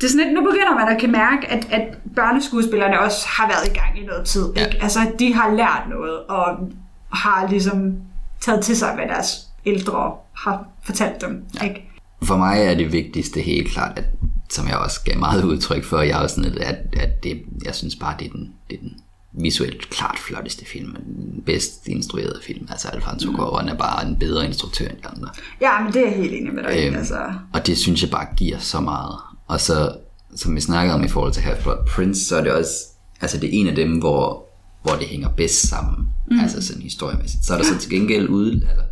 det 0.00 0.06
er 0.06 0.10
sådan 0.10 0.26
lidt, 0.26 0.34
nu 0.34 0.40
begynder 0.50 0.74
man 0.74 0.88
at 0.94 1.00
kan 1.00 1.12
mærke, 1.12 1.46
at, 1.50 1.68
at 1.70 1.98
børneskuespillerne 2.16 3.00
også 3.00 3.26
har 3.28 3.48
været 3.48 3.76
i 3.76 3.78
gang 3.78 4.02
i 4.02 4.06
noget 4.06 4.26
tid. 4.26 4.46
Ja. 4.56 4.66
Ikke? 4.66 4.82
Altså, 4.82 4.98
de 5.18 5.34
har 5.34 5.54
lært 5.54 5.82
noget, 5.90 6.18
og 6.18 6.72
har 7.10 7.48
ligesom 7.50 7.96
taget 8.40 8.64
til 8.64 8.76
sig, 8.76 8.94
hvad 8.94 9.08
deres 9.08 9.48
ældre 9.66 10.12
har 10.32 10.66
fortalt 10.82 11.20
dem. 11.20 11.44
Ja. 11.54 11.68
Ikke? 11.68 11.90
For 12.22 12.36
mig 12.36 12.62
er 12.62 12.74
det 12.74 12.92
vigtigste 12.92 13.40
helt 13.40 13.68
klart, 13.68 13.98
at, 13.98 14.04
som 14.50 14.68
jeg 14.68 14.76
også 14.76 15.00
gav 15.04 15.18
meget 15.18 15.44
udtryk 15.50 15.84
for, 15.84 16.00
jeg 16.00 16.16
også 16.16 16.34
sådan, 16.34 16.58
at, 16.58 16.76
at 16.96 17.22
det, 17.22 17.42
jeg 17.64 17.74
synes 17.74 17.96
bare, 17.96 18.14
det 18.18 18.26
er 18.26 18.30
den, 18.30 18.52
det 18.70 18.76
er 18.76 18.80
den 18.80 18.92
visuelt 19.32 19.90
klart 19.90 20.18
flotteste 20.18 20.64
film, 20.64 20.96
den 20.96 21.42
bedst 21.46 21.88
instruerede 21.88 22.40
film. 22.46 22.66
Altså 22.70 22.88
Alfonso 22.88 23.30
Cuarón 23.30 23.70
er 23.70 23.74
bare 23.74 24.08
en 24.08 24.16
bedre 24.16 24.46
instruktør 24.46 24.88
end 24.88 24.96
de 25.02 25.08
andre. 25.08 25.28
Ja, 25.60 25.82
men 25.82 25.92
det 25.92 26.02
er 26.02 26.06
jeg 26.06 26.16
helt 26.16 26.32
enig 26.32 26.54
med 26.54 26.62
dig. 26.62 26.86
Øhm. 26.86 26.96
Altså, 26.96 27.32
Og 27.52 27.66
det 27.66 27.78
synes 27.78 28.02
jeg 28.02 28.10
bare 28.10 28.26
giver 28.36 28.58
så 28.58 28.80
meget. 28.80 29.16
Og 29.46 29.60
så, 29.60 29.96
som 30.36 30.56
vi 30.56 30.60
snakkede 30.60 30.94
om 30.94 31.04
i 31.04 31.08
forhold 31.08 31.32
til 31.32 31.40
Half-Blood 31.40 31.84
Prince, 31.86 32.24
så 32.24 32.36
er 32.36 32.42
det 32.42 32.52
også, 32.52 32.72
altså 33.20 33.40
det 33.40 33.46
er 33.48 33.60
en 33.60 33.66
af 33.66 33.74
dem, 33.74 33.98
hvor, 33.98 34.47
hvor 34.88 34.98
det 34.98 35.08
hænger 35.08 35.28
bedst 35.28 35.68
sammen, 35.68 36.08
mm. 36.30 36.40
altså 36.40 36.66
sådan 36.66 36.82
historiemæssigt. 36.82 37.44
Så 37.44 37.52
er 37.52 37.58
der 37.58 37.64
så 37.64 37.78
til 37.78 37.90
gengæld 37.90 38.28
ude, 38.28 38.52
altså 38.52 38.84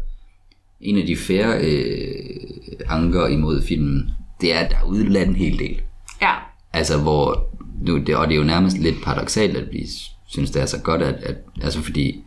en 0.80 0.98
af 0.98 1.06
de 1.06 1.16
færre 1.16 1.58
øh, 1.60 2.40
anker 2.88 3.26
imod 3.26 3.62
filmen, 3.62 4.10
det 4.40 4.54
er, 4.54 4.58
at 4.58 4.70
der 4.70 4.76
er 4.76 4.84
udeladt 4.84 5.28
en 5.28 5.36
hel 5.36 5.58
del. 5.58 5.80
ja. 6.20 6.34
Altså 6.72 6.98
hvor, 6.98 7.48
nu, 7.82 7.98
det, 7.98 8.16
og 8.16 8.28
det 8.28 8.34
er 8.34 8.38
jo 8.38 8.44
nærmest 8.44 8.78
lidt 8.78 9.02
paradoxalt, 9.04 9.56
at 9.56 9.72
vi 9.72 9.86
synes, 10.26 10.50
det 10.50 10.62
er 10.62 10.66
så 10.66 10.78
godt, 10.78 11.02
at, 11.02 11.14
at 11.14 11.36
altså 11.62 11.82
fordi, 11.82 12.24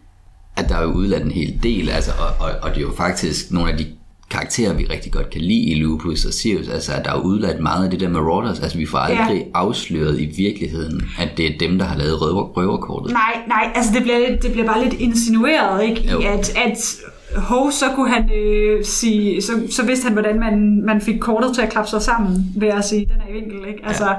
at 0.55 0.69
der 0.69 0.75
er 0.75 0.81
jo 0.81 0.91
udladt 0.91 1.23
en 1.23 1.31
hel 1.31 1.59
del, 1.63 1.89
altså, 1.89 2.11
og, 2.11 2.45
og, 2.45 2.55
og 2.61 2.69
det 2.69 2.77
er 2.77 2.81
jo 2.81 2.93
faktisk 2.97 3.51
nogle 3.51 3.71
af 3.71 3.77
de 3.77 3.87
karakterer, 4.29 4.73
vi 4.73 4.85
rigtig 4.85 5.11
godt 5.11 5.29
kan 5.29 5.41
lide 5.41 5.63
i 5.63 5.75
Lupus 5.75 6.25
og 6.25 6.33
Sirius, 6.33 6.67
altså 6.67 6.93
at 6.93 7.05
der 7.05 7.11
er 7.11 7.21
udladt 7.21 7.59
meget 7.59 7.83
af 7.83 7.91
det 7.91 7.99
der 7.99 8.09
Marauders, 8.09 8.59
altså 8.59 8.77
vi 8.77 8.85
får 8.85 8.97
aldrig 8.97 9.37
ja. 9.37 9.45
afsløret 9.53 10.21
i 10.21 10.25
virkeligheden, 10.25 11.01
at 11.19 11.29
det 11.37 11.45
er 11.45 11.57
dem, 11.59 11.77
der 11.77 11.85
har 11.85 11.97
lavet 11.97 12.21
røver, 12.21 12.43
røverkortet. 12.43 13.11
Nej, 13.11 13.41
nej, 13.47 13.71
altså 13.75 13.91
det 13.93 14.03
bliver, 14.03 14.35
det 14.41 14.51
bliver 14.51 14.67
bare 14.67 14.83
lidt 14.83 14.93
insinueret, 14.93 15.83
ikke? 15.83 16.09
Jo. 16.11 16.19
I 16.19 16.25
At, 16.25 16.57
at 16.57 16.95
hov, 17.35 17.71
så 17.71 17.85
kunne 17.95 18.09
han 18.09 18.31
øh, 18.31 18.85
sige, 18.85 19.41
så, 19.41 19.51
så 19.69 19.85
vidste 19.85 20.03
han, 20.03 20.13
hvordan 20.13 20.39
man, 20.39 20.85
man 20.85 21.01
fik 21.01 21.19
kortet 21.19 21.55
til 21.55 21.61
at 21.61 21.69
klappe 21.69 21.89
sig 21.89 22.01
sammen, 22.01 22.45
ved 22.55 22.67
at 22.67 22.85
sige, 22.85 23.05
den 23.05 23.15
er 23.27 23.29
i 23.29 23.33
vinkel, 23.33 23.67
ikke? 23.67 23.79
Altså, 23.83 24.15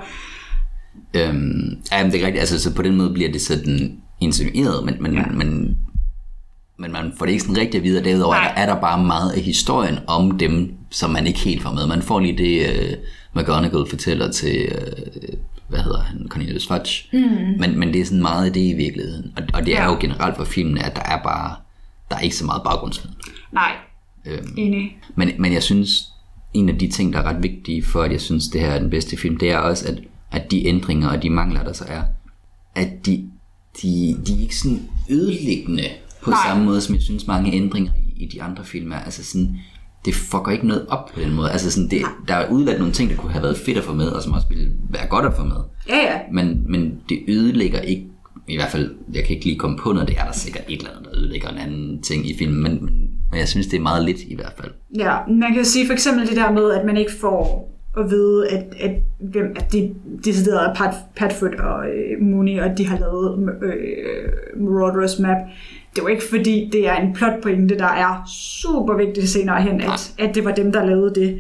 ja. 1.15 1.29
Øhm, 1.29 1.79
ja, 1.93 2.03
men 2.03 2.13
det 2.13 2.21
er 2.21 2.27
rigtigt, 2.27 2.41
altså 2.41 2.61
så 2.61 2.75
på 2.75 2.83
den 2.83 2.97
måde 2.97 3.11
bliver 3.11 3.33
det 3.33 3.41
sådan 3.41 3.93
insinueret, 4.21 4.85
men, 4.85 4.95
men, 5.01 5.15
ja. 5.15 5.23
men, 5.27 5.77
men 6.81 6.93
man 6.93 7.13
får 7.19 7.25
det 7.27 7.33
ikke 7.33 7.45
sådan 7.45 7.57
rigtig 7.61 7.79
at 7.79 7.85
vide, 7.85 7.99
og 7.99 8.05
derudover 8.05 8.35
er 8.35 8.39
Nej. 8.41 8.53
der, 8.57 8.63
er 8.63 8.75
der 8.75 8.81
bare 8.81 9.05
meget 9.05 9.31
af 9.31 9.41
historien 9.41 9.99
om 10.07 10.39
dem, 10.39 10.75
som 10.91 11.11
man 11.11 11.27
ikke 11.27 11.39
helt 11.39 11.63
får 11.63 11.73
med. 11.73 11.87
Man 11.87 12.03
får 12.03 12.21
lige 12.21 12.39
det, 12.39 12.67
uh, 13.35 13.41
McGonagall 13.41 13.87
fortæller 13.91 14.33
til, 14.33 14.69
uh, 14.73 15.39
hvad 15.69 15.81
hedder 15.81 16.01
han, 16.03 16.27
Cornelius 16.29 16.67
Fudge, 16.67 17.09
mm. 17.13 17.21
men, 17.59 17.79
men 17.79 17.93
det 17.93 18.01
er 18.01 18.05
sådan 18.05 18.23
meget 18.23 18.47
af 18.47 18.53
det 18.53 18.61
i 18.61 18.73
virkeligheden, 18.73 19.33
og, 19.37 19.43
og 19.55 19.67
det 19.67 19.77
er 19.77 19.83
Ja. 19.83 19.91
jo 19.93 19.97
generelt 20.01 20.37
for 20.37 20.45
filmene, 20.45 20.87
at 20.87 20.97
der 20.97 21.03
er 21.03 21.23
bare, 21.23 21.55
der 22.11 22.17
er 22.17 22.21
ikke 22.21 22.37
så 22.37 22.45
meget 22.45 22.63
baggrundsviden. 22.65 23.17
nej, 23.53 23.73
Øhm, 24.27 24.55
enig. 24.57 24.99
men, 25.15 25.31
men 25.39 25.53
jeg 25.53 25.63
synes, 25.63 26.09
en 26.55 26.69
af 26.69 26.79
de 26.79 26.89
ting, 26.89 27.13
der 27.13 27.19
er 27.19 27.23
ret 27.23 27.43
vigtige 27.43 27.83
for, 27.85 28.03
at 28.03 28.13
jeg 28.13 28.21
synes, 28.21 28.49
det 28.49 28.61
her 28.61 28.69
er 28.71 28.79
den 28.79 28.91
bedste 28.91 29.17
film, 29.17 29.37
det 29.37 29.51
er 29.51 29.59
også, 29.59 29.89
at, 29.89 29.99
at 30.33 30.51
de 30.51 30.67
ændringer 30.67 31.09
og 31.09 31.23
de 31.23 31.31
mangler, 31.31 31.65
der 31.65 31.73
så 31.73 31.85
er, 31.89 32.03
at 32.75 33.07
de, 33.07 33.31
de, 33.83 34.17
de 34.27 34.35
er 34.37 34.41
ikke 34.43 34.57
sådan 34.57 34.89
ødelæggende 35.11 35.83
på 36.23 36.31
Nej. 36.31 36.39
Samme 36.47 36.65
måde, 36.65 36.81
som 36.81 36.95
jeg 36.95 37.03
synes, 37.03 37.27
mange 37.27 37.53
ændringer 37.53 37.93
i, 37.97 38.25
i 38.25 38.27
de 38.27 38.43
andre 38.43 38.65
film 38.65 38.93
er. 38.93 38.97
Altså 38.97 39.25
sådan, 39.25 39.59
det 40.05 40.15
fucker 40.15 40.51
ikke 40.51 40.67
noget 40.67 40.87
op 40.89 41.11
på 41.15 41.21
den 41.21 41.35
måde. 41.35 41.51
Altså 41.51 41.71
sådan, 41.71 41.91
det, 41.91 42.03
der 42.29 42.35
er 42.35 42.51
udladt 42.51 42.79
nogle 42.79 42.93
ting, 42.93 43.11
der 43.11 43.17
kunne 43.17 43.33
have 43.33 43.43
været 43.43 43.57
fedt 43.57 43.79
at 43.79 43.85
få 43.85 43.95
med, 43.95 44.07
og 44.07 44.23
som 44.23 44.33
også 44.33 44.47
ville 44.49 44.73
være 44.91 45.07
godt 45.07 45.27
at 45.27 45.33
få 45.37 45.45
med. 45.45 45.57
Ja, 45.89 45.97
ja. 45.97 46.19
Men, 46.33 46.65
men 46.69 47.01
det 47.09 47.19
ødelægger 47.29 47.81
ikke, 47.81 48.07
i 48.49 48.57
hvert 48.57 48.71
fald, 48.71 48.95
jeg 49.15 49.25
kan 49.25 49.35
ikke 49.35 49.47
lige 49.47 49.59
komme 49.59 49.77
på 49.77 49.93
noget, 49.93 50.09
det 50.09 50.17
er 50.19 50.25
der 50.25 50.33
sikkert 50.33 50.65
et 50.69 50.79
eller 50.79 50.91
andet, 50.91 51.05
der 51.05 51.19
ødelægger 51.19 51.49
en 51.49 51.59
anden 51.59 52.03
ting 52.03 52.31
i 52.31 52.39
filmen, 52.39 52.63
men, 52.63 52.85
men, 52.85 53.11
men 53.31 53.41
jeg 53.41 53.49
synes, 53.49 53.67
det 53.67 53.77
er 53.77 53.81
meget 53.81 54.05
lidt 54.05 54.19
i 54.21 54.35
hvert 54.35 54.53
fald. 54.61 54.71
Ja, 54.99 55.17
man 55.29 55.55
kan 55.55 55.65
sige 55.65 55.87
for 55.87 55.93
eksempel 55.93 56.29
det 56.29 56.37
der 56.37 56.53
med, 56.53 56.71
at 56.71 56.87
man 56.87 56.97
ikke 56.97 57.13
får 57.21 57.71
at 57.99 58.11
vide, 58.11 58.49
at, 58.49 58.65
at, 58.81 58.91
hvem, 59.21 59.53
at 59.57 59.73
de 59.73 59.95
decideret 60.25 60.71
er 60.71 60.75
Pat, 60.75 60.95
Patfoot 61.17 61.55
og 61.55 61.87
øh, 61.87 62.23
Mooney, 62.23 62.61
og 62.61 62.79
de 62.79 62.87
har 62.87 62.99
lavet 62.99 63.49
øh, 63.63 64.63
Marauders 64.63 65.19
Map. 65.19 65.37
Det 65.97 66.05
var 66.05 66.09
ikke 66.09 66.29
fordi, 66.31 66.71
det 66.73 66.89
er 66.89 66.95
en 66.95 67.13
plotpointe, 67.15 67.79
der 67.79 67.87
er 67.87 68.23
super 68.29 68.97
vigtigt 68.97 69.29
senere 69.29 69.63
hen, 69.63 69.81
at, 69.81 70.15
at 70.19 70.35
det 70.35 70.45
var 70.45 70.53
dem, 70.53 70.73
der 70.73 70.85
lavede 70.85 71.15
det. 71.15 71.39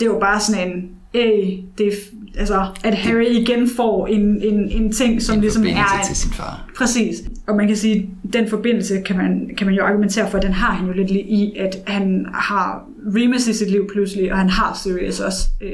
Det 0.00 0.10
var 0.10 0.18
bare 0.18 0.40
sådan 0.40 0.68
en, 0.68 0.90
Ey, 1.14 1.58
det 1.78 1.86
er, 1.86 1.92
altså, 2.38 2.66
at 2.84 2.94
Harry 2.94 3.26
igen 3.26 3.68
får 3.76 4.06
en, 4.06 4.42
en, 4.42 4.70
en 4.70 4.92
ting, 4.92 5.22
som 5.22 5.34
En 5.34 5.40
ligesom 5.40 5.66
er... 5.66 6.06
til 6.06 6.16
sin 6.16 6.30
far. 6.30 6.70
Præcis. 6.76 7.22
Og 7.46 7.56
man 7.56 7.66
kan 7.66 7.76
sige, 7.76 8.10
at 8.24 8.32
den 8.32 8.48
forbindelse 8.48 9.00
kan 9.00 9.16
man, 9.16 9.50
kan 9.58 9.66
man 9.66 9.76
jo 9.76 9.84
argumentere 9.84 10.30
for, 10.30 10.38
at 10.38 10.44
den 10.44 10.52
har 10.52 10.72
han 10.72 10.86
jo 10.86 10.92
lidt 10.92 11.10
i, 11.10 11.56
at 11.58 11.76
han 11.86 12.26
har 12.34 12.88
Remus 13.16 13.46
i 13.46 13.52
sit 13.52 13.70
liv 13.70 13.88
pludselig, 13.92 14.32
og 14.32 14.38
han 14.38 14.48
har 14.48 14.80
Sirius 14.82 15.20
også 15.20 15.48
øh, 15.60 15.70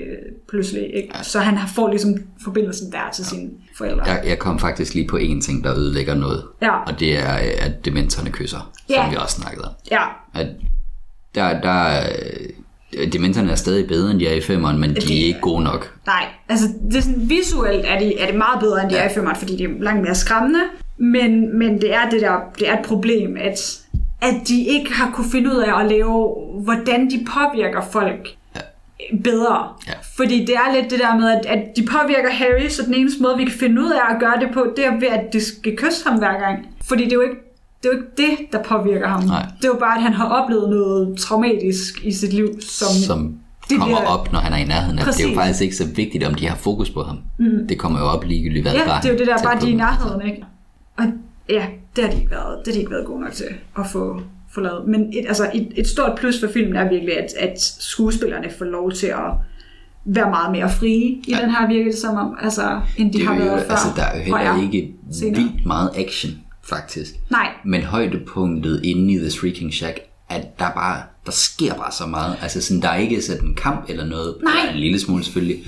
pludselig. 0.48 0.94
Ikke? 0.94 1.14
Så 1.22 1.38
han 1.38 1.68
får 1.74 1.88
ligesom 1.88 2.14
forbindelsen 2.44 2.92
der 2.92 3.10
til 3.14 3.24
sine 3.24 3.50
forældre. 3.78 4.04
Jeg, 4.04 4.22
jeg 4.26 4.38
kom 4.38 4.58
faktisk 4.58 4.94
lige 4.94 5.08
på 5.08 5.16
en 5.16 5.40
ting, 5.40 5.64
der 5.64 5.74
ødelægger 5.76 6.14
noget. 6.14 6.44
Ja. 6.62 6.70
Og 6.72 7.00
det 7.00 7.18
er, 7.18 7.32
at 7.66 7.84
dementorerne 7.84 8.30
kysser, 8.30 8.70
Ja. 8.88 8.94
som 9.02 9.10
vi 9.10 9.16
også 9.16 9.40
snakkede 9.40 9.64
om. 9.64 9.72
Ja, 9.90 10.02
At 10.34 10.46
der, 11.34 11.60
der, 11.60 12.00
øh, 12.96 13.12
dementorerne 13.12 13.50
er 13.52 13.56
stadig 13.56 13.86
bedre, 13.88 14.10
end 14.10 14.20
de 14.20 14.28
er 14.28 14.34
i 14.34 14.40
femmeren, 14.40 14.78
men 14.80 14.90
de 14.90 14.94
Det- 14.94 15.22
er 15.22 15.26
ikke 15.26 15.40
gode 15.40 15.64
nok. 15.64 15.94
nej. 16.06 16.24
Altså, 16.48 16.66
det 16.90 16.96
er 16.96 17.00
sådan, 17.00 17.28
visuelt 17.30 17.84
er 17.86 17.98
det, 17.98 18.22
er 18.22 18.26
det 18.26 18.34
meget 18.34 18.60
bedre, 18.60 18.82
end 18.82 18.90
de 18.90 18.96
er 18.96 19.10
i 19.10 19.12
filmerne, 19.14 19.36
fordi 19.38 19.56
det 19.56 19.64
er 19.64 19.82
langt 19.82 20.02
mere 20.02 20.14
skræmmende. 20.14 20.60
Men, 20.98 21.58
men 21.58 21.80
det 21.80 21.94
er 21.94 22.08
det 22.10 22.20
der, 22.20 22.36
det 22.58 22.68
er 22.68 22.78
et 22.78 22.84
problem, 22.86 23.36
at, 23.40 23.80
at 24.22 24.34
de 24.48 24.64
ikke 24.64 24.92
har 24.92 25.10
kunne 25.10 25.30
finde 25.30 25.50
ud 25.50 25.56
af 25.56 25.80
at 25.80 25.90
lave, 25.90 26.34
hvordan 26.64 27.10
de 27.10 27.26
påvirker 27.34 27.80
folk 27.92 28.28
bedre. 29.24 29.68
Ja. 29.88 29.92
Fordi 30.16 30.40
det 30.44 30.54
er 30.54 30.74
lidt 30.80 30.90
det 30.90 30.98
der 30.98 31.16
med, 31.18 31.30
at, 31.30 31.46
at 31.46 31.62
de 31.76 31.82
påvirker 31.86 32.30
Harry, 32.30 32.68
så 32.68 32.82
den 32.82 32.94
eneste 32.94 33.22
måde, 33.22 33.36
vi 33.36 33.44
kan 33.44 33.52
finde 33.52 33.80
ud 33.82 33.90
af 33.90 34.14
at 34.14 34.20
gøre 34.20 34.40
det 34.40 34.48
på, 34.54 34.66
det 34.76 34.86
er 34.86 34.94
ved, 35.00 35.08
at 35.08 35.32
de 35.32 35.40
skal 35.40 35.76
kysse 35.76 36.08
ham 36.08 36.18
hver 36.18 36.38
gang. 36.40 36.66
Fordi 36.84 37.04
det 37.04 37.12
er 37.12 37.16
jo 37.16 37.20
ikke 37.22 37.36
det, 37.82 37.88
er 37.88 37.92
jo 37.92 37.98
ikke 37.98 38.12
det 38.16 38.52
der 38.52 38.62
påvirker 38.62 39.08
ham. 39.08 39.22
Nej. 39.24 39.46
Det 39.58 39.64
er 39.64 39.68
jo 39.68 39.76
bare, 39.80 39.96
at 39.96 40.02
han 40.02 40.12
har 40.12 40.28
oplevet 40.28 40.70
noget 40.70 41.18
traumatisk 41.18 42.04
i 42.04 42.12
sit 42.12 42.32
liv, 42.32 42.48
som... 42.60 42.88
Som 43.06 43.34
det 43.70 43.78
kommer 43.78 43.96
bliver- 43.96 44.08
op, 44.10 44.32
når 44.32 44.38
han 44.38 44.52
er 44.52 44.56
i 44.56 44.64
nærheden. 44.64 44.98
af. 44.98 45.04
Det 45.04 45.14
er 45.20 45.22
jo 45.22 45.28
Præcis. 45.28 45.36
faktisk 45.38 45.62
ikke 45.62 45.76
så 45.76 45.86
vigtigt, 45.94 46.24
om 46.24 46.34
de 46.34 46.48
har 46.48 46.56
fokus 46.56 46.90
på 46.90 47.02
ham. 47.02 47.18
Mm. 47.38 47.66
Det 47.68 47.78
kommer 47.78 47.98
jo 47.98 48.04
op 48.04 48.24
ligegyldigt, 48.24 48.64
hvad 48.64 48.72
Ja, 48.72 48.86
bare 48.86 49.02
det 49.02 49.08
er 49.08 49.12
jo 49.12 49.18
det 49.18 49.26
der, 49.26 49.42
bare 49.42 49.60
de 49.60 49.66
er 49.66 49.70
i 49.70 49.74
nærheden, 49.74 50.26
ikke? 50.26 50.44
Og 50.98 51.04
ja, 51.48 51.66
det 51.96 52.04
har 52.04 52.10
de 52.10 52.16
ikke 52.18 52.30
været, 52.30 52.58
det 52.58 52.66
har 52.66 52.72
de 52.72 52.78
ikke 52.78 52.90
været 52.90 53.06
gode 53.06 53.20
nok 53.20 53.32
til 53.32 53.44
at 53.78 53.86
få, 53.86 54.20
få 54.54 54.60
lavet. 54.60 54.88
Men 54.88 55.00
et, 55.12 55.24
altså 55.28 55.50
et, 55.54 55.68
et 55.76 55.86
stort 55.86 56.18
plus 56.18 56.40
for 56.40 56.48
filmen 56.52 56.76
er 56.76 56.88
virkelig, 56.88 57.18
at, 57.18 57.34
at 57.38 57.60
skuespillerne 57.80 58.50
får 58.58 58.64
lov 58.64 58.92
til 58.92 59.06
at 59.06 59.30
være 60.04 60.30
meget 60.30 60.52
mere 60.52 60.70
frie 60.70 61.04
i 61.04 61.24
ja. 61.28 61.36
den 61.42 61.50
her 61.50 61.68
virker 61.68 61.90
det 61.90 61.98
som 62.00 62.16
om, 62.16 62.36
altså, 62.42 62.80
end 62.96 63.12
de 63.12 63.18
Det 63.18 63.26
har 63.26 63.34
jo, 63.36 63.42
været 63.44 63.62
før. 63.66 63.70
altså, 63.70 63.88
der 63.96 64.02
er 64.02 64.16
jo 64.18 64.22
heller 64.22 64.62
ikke 64.62 64.94
senere. 65.12 65.42
vildt 65.42 65.66
meget 65.66 65.90
action, 65.96 66.32
faktisk. 66.62 67.14
Nej, 67.30 67.48
Men 67.64 67.82
højdepunktet 67.82 68.80
inde 68.84 69.12
i 69.12 69.18
The 69.18 69.30
Shrieking 69.30 69.74
Shack, 69.74 69.98
at 70.28 70.58
der 70.58 70.70
bare, 70.70 71.02
der 71.26 71.32
sker 71.32 71.74
bare 71.74 71.92
så 71.92 72.06
meget. 72.06 72.36
Altså 72.42 72.60
sådan, 72.60 72.82
der 72.82 72.88
er 72.88 72.96
ikke 72.96 73.22
sådan 73.22 73.44
en 73.48 73.54
kamp 73.54 73.84
eller 73.88 74.04
noget. 74.06 74.34
Nej. 74.44 74.72
En 74.74 74.80
lille 74.80 75.00
smule 75.00 75.24
selvfølgelig. 75.24 75.64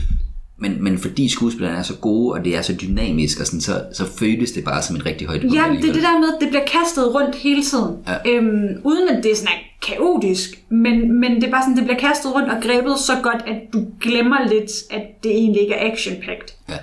Men, 0.56 0.84
men 0.84 0.98
fordi 0.98 1.28
skuespillerne 1.28 1.78
er 1.78 1.82
så 1.82 1.94
gode, 1.96 2.32
og 2.32 2.44
det 2.44 2.56
er 2.56 2.62
så 2.62 2.74
dynamisk, 2.82 3.40
og 3.40 3.46
sådan, 3.46 3.60
så, 3.60 3.84
så 3.92 4.06
føles 4.18 4.52
det 4.52 4.64
bare 4.64 4.82
som 4.82 4.96
et 4.96 5.06
rigtig 5.06 5.26
højdepunkt. 5.26 5.56
Ja, 5.56 5.62
det 5.82 5.88
er 5.88 5.92
det 5.92 6.02
der 6.02 6.18
med, 6.18 6.28
at 6.28 6.40
det 6.40 6.48
bliver 6.48 6.64
kastet 6.66 7.14
rundt 7.14 7.36
hele 7.36 7.62
tiden. 7.62 7.96
Ja. 8.06 8.30
Øhm, 8.30 8.80
uden 8.84 9.08
at 9.08 9.24
det 9.24 9.32
er 9.32 9.36
sådan 9.36 9.48
er 9.48 9.86
kaotisk, 9.86 10.64
men, 10.68 11.20
men 11.20 11.34
det 11.34 11.44
er 11.44 11.50
bare 11.50 11.62
sådan, 11.62 11.76
det 11.76 11.84
bliver 11.84 11.98
kastet 11.98 12.34
rundt 12.34 12.48
og 12.48 12.62
grebet 12.62 12.98
så 12.98 13.12
godt, 13.22 13.42
at 13.46 13.60
du 13.72 13.86
glemmer 14.00 14.48
lidt, 14.48 14.70
at 14.90 15.02
det 15.22 15.30
egentlig 15.30 15.62
ikke 15.62 15.74
er 15.74 15.92
action-packed. 15.92 16.54
Ja, 16.68 16.78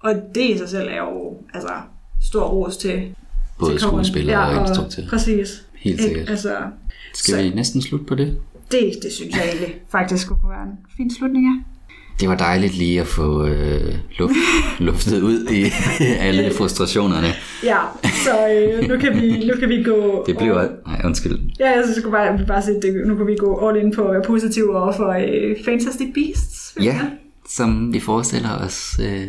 Og 0.00 0.14
det 0.34 0.50
i 0.50 0.58
sig 0.58 0.68
selv 0.68 0.88
er 0.88 0.96
jo 0.96 1.36
altså, 1.54 1.72
stor 2.22 2.44
ros 2.48 2.76
til 2.76 3.14
både 3.58 3.72
til 3.72 3.80
skuespillere 3.80 4.58
og 4.58 4.68
instruktør. 4.68 5.02
Præcis. 5.08 5.64
Helt 5.78 6.00
Ikke? 6.00 6.02
sikkert. 6.02 6.30
Altså, 6.30 6.56
Skal 7.14 7.34
så 7.34 7.42
vi 7.42 7.48
næsten 7.50 7.82
slutte 7.82 8.06
på 8.06 8.14
det? 8.14 8.38
det, 8.72 8.92
det 9.02 9.12
synes 9.12 9.36
jeg 9.36 9.44
egentlig 9.48 9.74
faktisk 9.90 10.28
kunne 10.28 10.50
være 10.50 10.62
en 10.62 10.78
fin 10.96 11.10
slutning 11.10 11.46
af. 11.46 11.73
Det 12.20 12.28
var 12.28 12.34
dejligt 12.34 12.74
lige 12.74 13.00
at 13.00 13.06
få 13.06 13.46
øh, 13.46 13.94
luft, 14.18 14.34
luftet 14.78 15.22
ud 15.22 15.46
i 15.52 15.64
alle 16.26 16.52
frustrationerne. 16.58 17.26
Ja, 17.64 17.76
så 18.02 18.30
øh, 18.48 18.88
nu, 18.88 18.98
kan 18.98 19.22
vi, 19.22 19.46
nu 19.46 19.54
kan 19.60 19.68
vi 19.68 19.82
gå... 19.82 19.96
Det 20.26 20.38
blev... 20.38 20.54
Nej, 20.86 21.00
undskyld. 21.04 21.38
Ja, 21.60 21.70
jeg 21.70 21.82
synes 21.92 22.06
bare, 22.10 22.20
jeg 22.20 22.38
vil 22.38 22.46
bare 22.46 22.62
sige, 22.62 22.74
det, 22.82 23.06
nu 23.06 23.16
kan 23.16 23.26
vi 23.26 23.36
gå 23.38 23.68
all 23.68 23.84
in 23.84 23.92
på 23.94 24.02
at 24.02 24.12
være 24.14 24.22
positive 24.26 24.78
over 24.78 24.92
for 24.92 25.08
øh, 25.10 25.56
Fantastic 25.64 26.08
Beasts. 26.14 26.76
Ja, 26.82 27.00
som 27.50 27.92
vi 27.92 28.00
forestiller 28.00 28.58
os, 28.66 29.00
øh, 29.02 29.28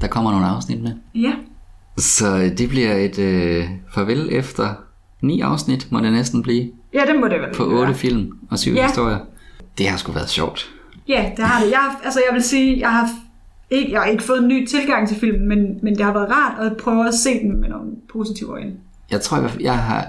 der 0.00 0.06
kommer 0.06 0.30
nogle 0.30 0.46
afsnit 0.46 0.82
med. 0.82 0.92
Ja, 1.14 1.32
Så 1.96 2.50
det 2.58 2.68
bliver 2.68 2.94
et 2.94 3.18
øh, 3.18 3.64
farvel 3.94 4.28
efter 4.32 4.68
ni 5.22 5.40
afsnit, 5.40 5.92
må 5.92 6.00
det 6.00 6.12
næsten 6.12 6.42
blive, 6.42 6.70
ja 6.94 7.00
det 7.12 7.20
må 7.20 7.28
det 7.28 7.40
vel 7.40 7.54
på 7.56 7.64
otte 7.64 7.94
film 7.94 8.32
og 8.50 8.58
syv 8.58 8.74
Ja. 8.74 8.86
historier. 8.86 9.18
Det 9.78 9.88
har 9.88 9.96
sgu 9.96 10.12
været 10.12 10.30
sjovt. 10.30 10.70
Ja, 11.08 11.32
det 11.36 11.44
har 11.44 11.64
det. 11.64 11.70
Jeg, 11.70 11.78
har- 11.78 12.00
altså, 12.04 12.20
jeg 12.28 12.34
vil 12.34 12.42
sige, 12.42 12.80
jeg 12.80 12.90
har 12.92 13.08
ikke, 13.70 13.92
jeg 13.92 14.00
har 14.00 14.06
ikke 14.08 14.22
fået 14.22 14.38
en 14.42 14.48
ny 14.48 14.66
tilgang 14.66 15.08
til 15.08 15.16
filmen, 15.16 15.48
men, 15.48 15.78
men 15.82 15.96
det 15.96 16.04
har 16.04 16.12
været 16.12 16.30
rart 16.30 16.66
at 16.66 16.76
prøve 16.76 17.08
at 17.08 17.14
se 17.14 17.30
den 17.38 17.60
med 17.60 17.68
nogle 17.68 17.90
positive 18.12 18.50
øjne. 18.50 18.72
Jeg 19.10 19.20
tror 19.20 19.48
fald, 19.48 19.62
jeg 19.62 19.78
har... 19.78 20.06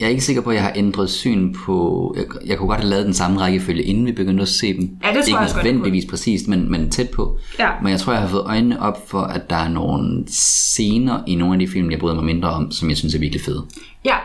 Jeg 0.00 0.06
er 0.06 0.10
ikke 0.10 0.24
sikker 0.24 0.42
på, 0.42 0.50
at 0.50 0.56
jeg 0.56 0.62
har 0.64 0.72
ændret 0.76 1.10
syn 1.10 1.54
på... 1.54 2.14
Jeg, 2.16 2.24
jeg 2.46 2.58
kunne 2.58 2.68
godt 2.68 2.80
have 2.80 2.90
lavet 2.90 3.04
den 3.04 3.14
samme 3.14 3.40
rækkefølge, 3.40 3.82
inden 3.82 4.06
vi 4.06 4.12
begyndte 4.12 4.42
at 4.42 4.48
se 4.48 4.76
dem. 4.76 4.90
Ja, 5.04 5.08
det 5.08 5.24
tror 5.24 5.40
ikke 5.42 5.54
jeg 5.56 5.64
nødvendigvis 5.64 6.04
præcist, 6.10 6.48
men, 6.48 6.70
men 6.70 6.90
tæt 6.90 7.10
på. 7.10 7.38
Ja. 7.58 7.70
Men 7.82 7.90
jeg 7.92 8.00
tror, 8.00 8.12
jeg 8.12 8.22
har 8.22 8.28
fået 8.28 8.42
øjnene 8.46 8.80
op 8.82 9.08
for, 9.10 9.20
at 9.20 9.50
der 9.50 9.56
er 9.56 9.68
nogle 9.68 10.24
scener 10.28 11.22
i 11.26 11.34
nogle 11.34 11.54
af 11.54 11.58
de 11.58 11.68
film, 11.68 11.90
jeg 11.90 11.98
bryder 11.98 12.14
mig 12.14 12.24
mindre 12.24 12.50
om, 12.50 12.70
som 12.70 12.88
jeg 12.88 12.96
synes 12.96 13.14
er 13.14 13.18
virkelig 13.18 13.42
fede. 13.44 13.64
Ja, 14.04 14.16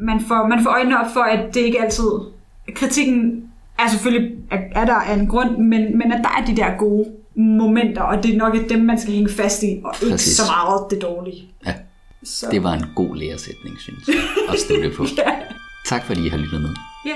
man 0.00 0.20
får, 0.28 0.48
man 0.48 0.62
får 0.62 0.70
øjnene 0.70 1.00
op 1.00 1.12
for, 1.12 1.20
at 1.20 1.54
det 1.54 1.60
ikke 1.60 1.82
altid... 1.82 2.08
Kritikken 2.74 3.42
er 3.78 3.88
selvfølgelig, 3.88 4.36
er, 4.50 4.58
er 4.72 4.84
der 4.84 4.94
af 4.94 5.14
en 5.14 5.26
grund, 5.26 5.56
men, 5.58 5.98
men 5.98 6.12
at 6.12 6.20
der 6.24 6.30
er 6.40 6.44
de 6.44 6.56
der 6.56 6.76
gode 6.78 7.04
momenter, 7.36 8.02
og 8.02 8.22
det 8.22 8.34
er 8.34 8.38
nok 8.38 8.54
dem, 8.68 8.80
man 8.80 8.98
skal 9.00 9.12
hænge 9.14 9.30
fast 9.32 9.62
i, 9.62 9.80
og 9.84 9.94
ikke 10.02 10.10
Præcis. 10.14 10.36
så 10.36 10.42
meget 10.46 10.86
det 10.90 11.02
dårlige. 11.02 11.42
Ja, 11.66 11.74
Så, 12.24 12.46
det 12.50 12.62
var 12.62 12.72
en 12.72 12.84
god 12.94 13.16
læresætning, 13.16 13.76
synes 13.80 14.08
jeg, 14.08 14.14
at 14.48 14.60
slutte 14.60 14.90
på. 14.96 15.06
Ja, 15.26 15.32
Tak 15.86 16.04
fordi 16.04 16.26
I 16.26 16.28
har 16.28 16.38
lyttet 16.38 16.60
med. 16.60 16.70
ja. 17.06 17.12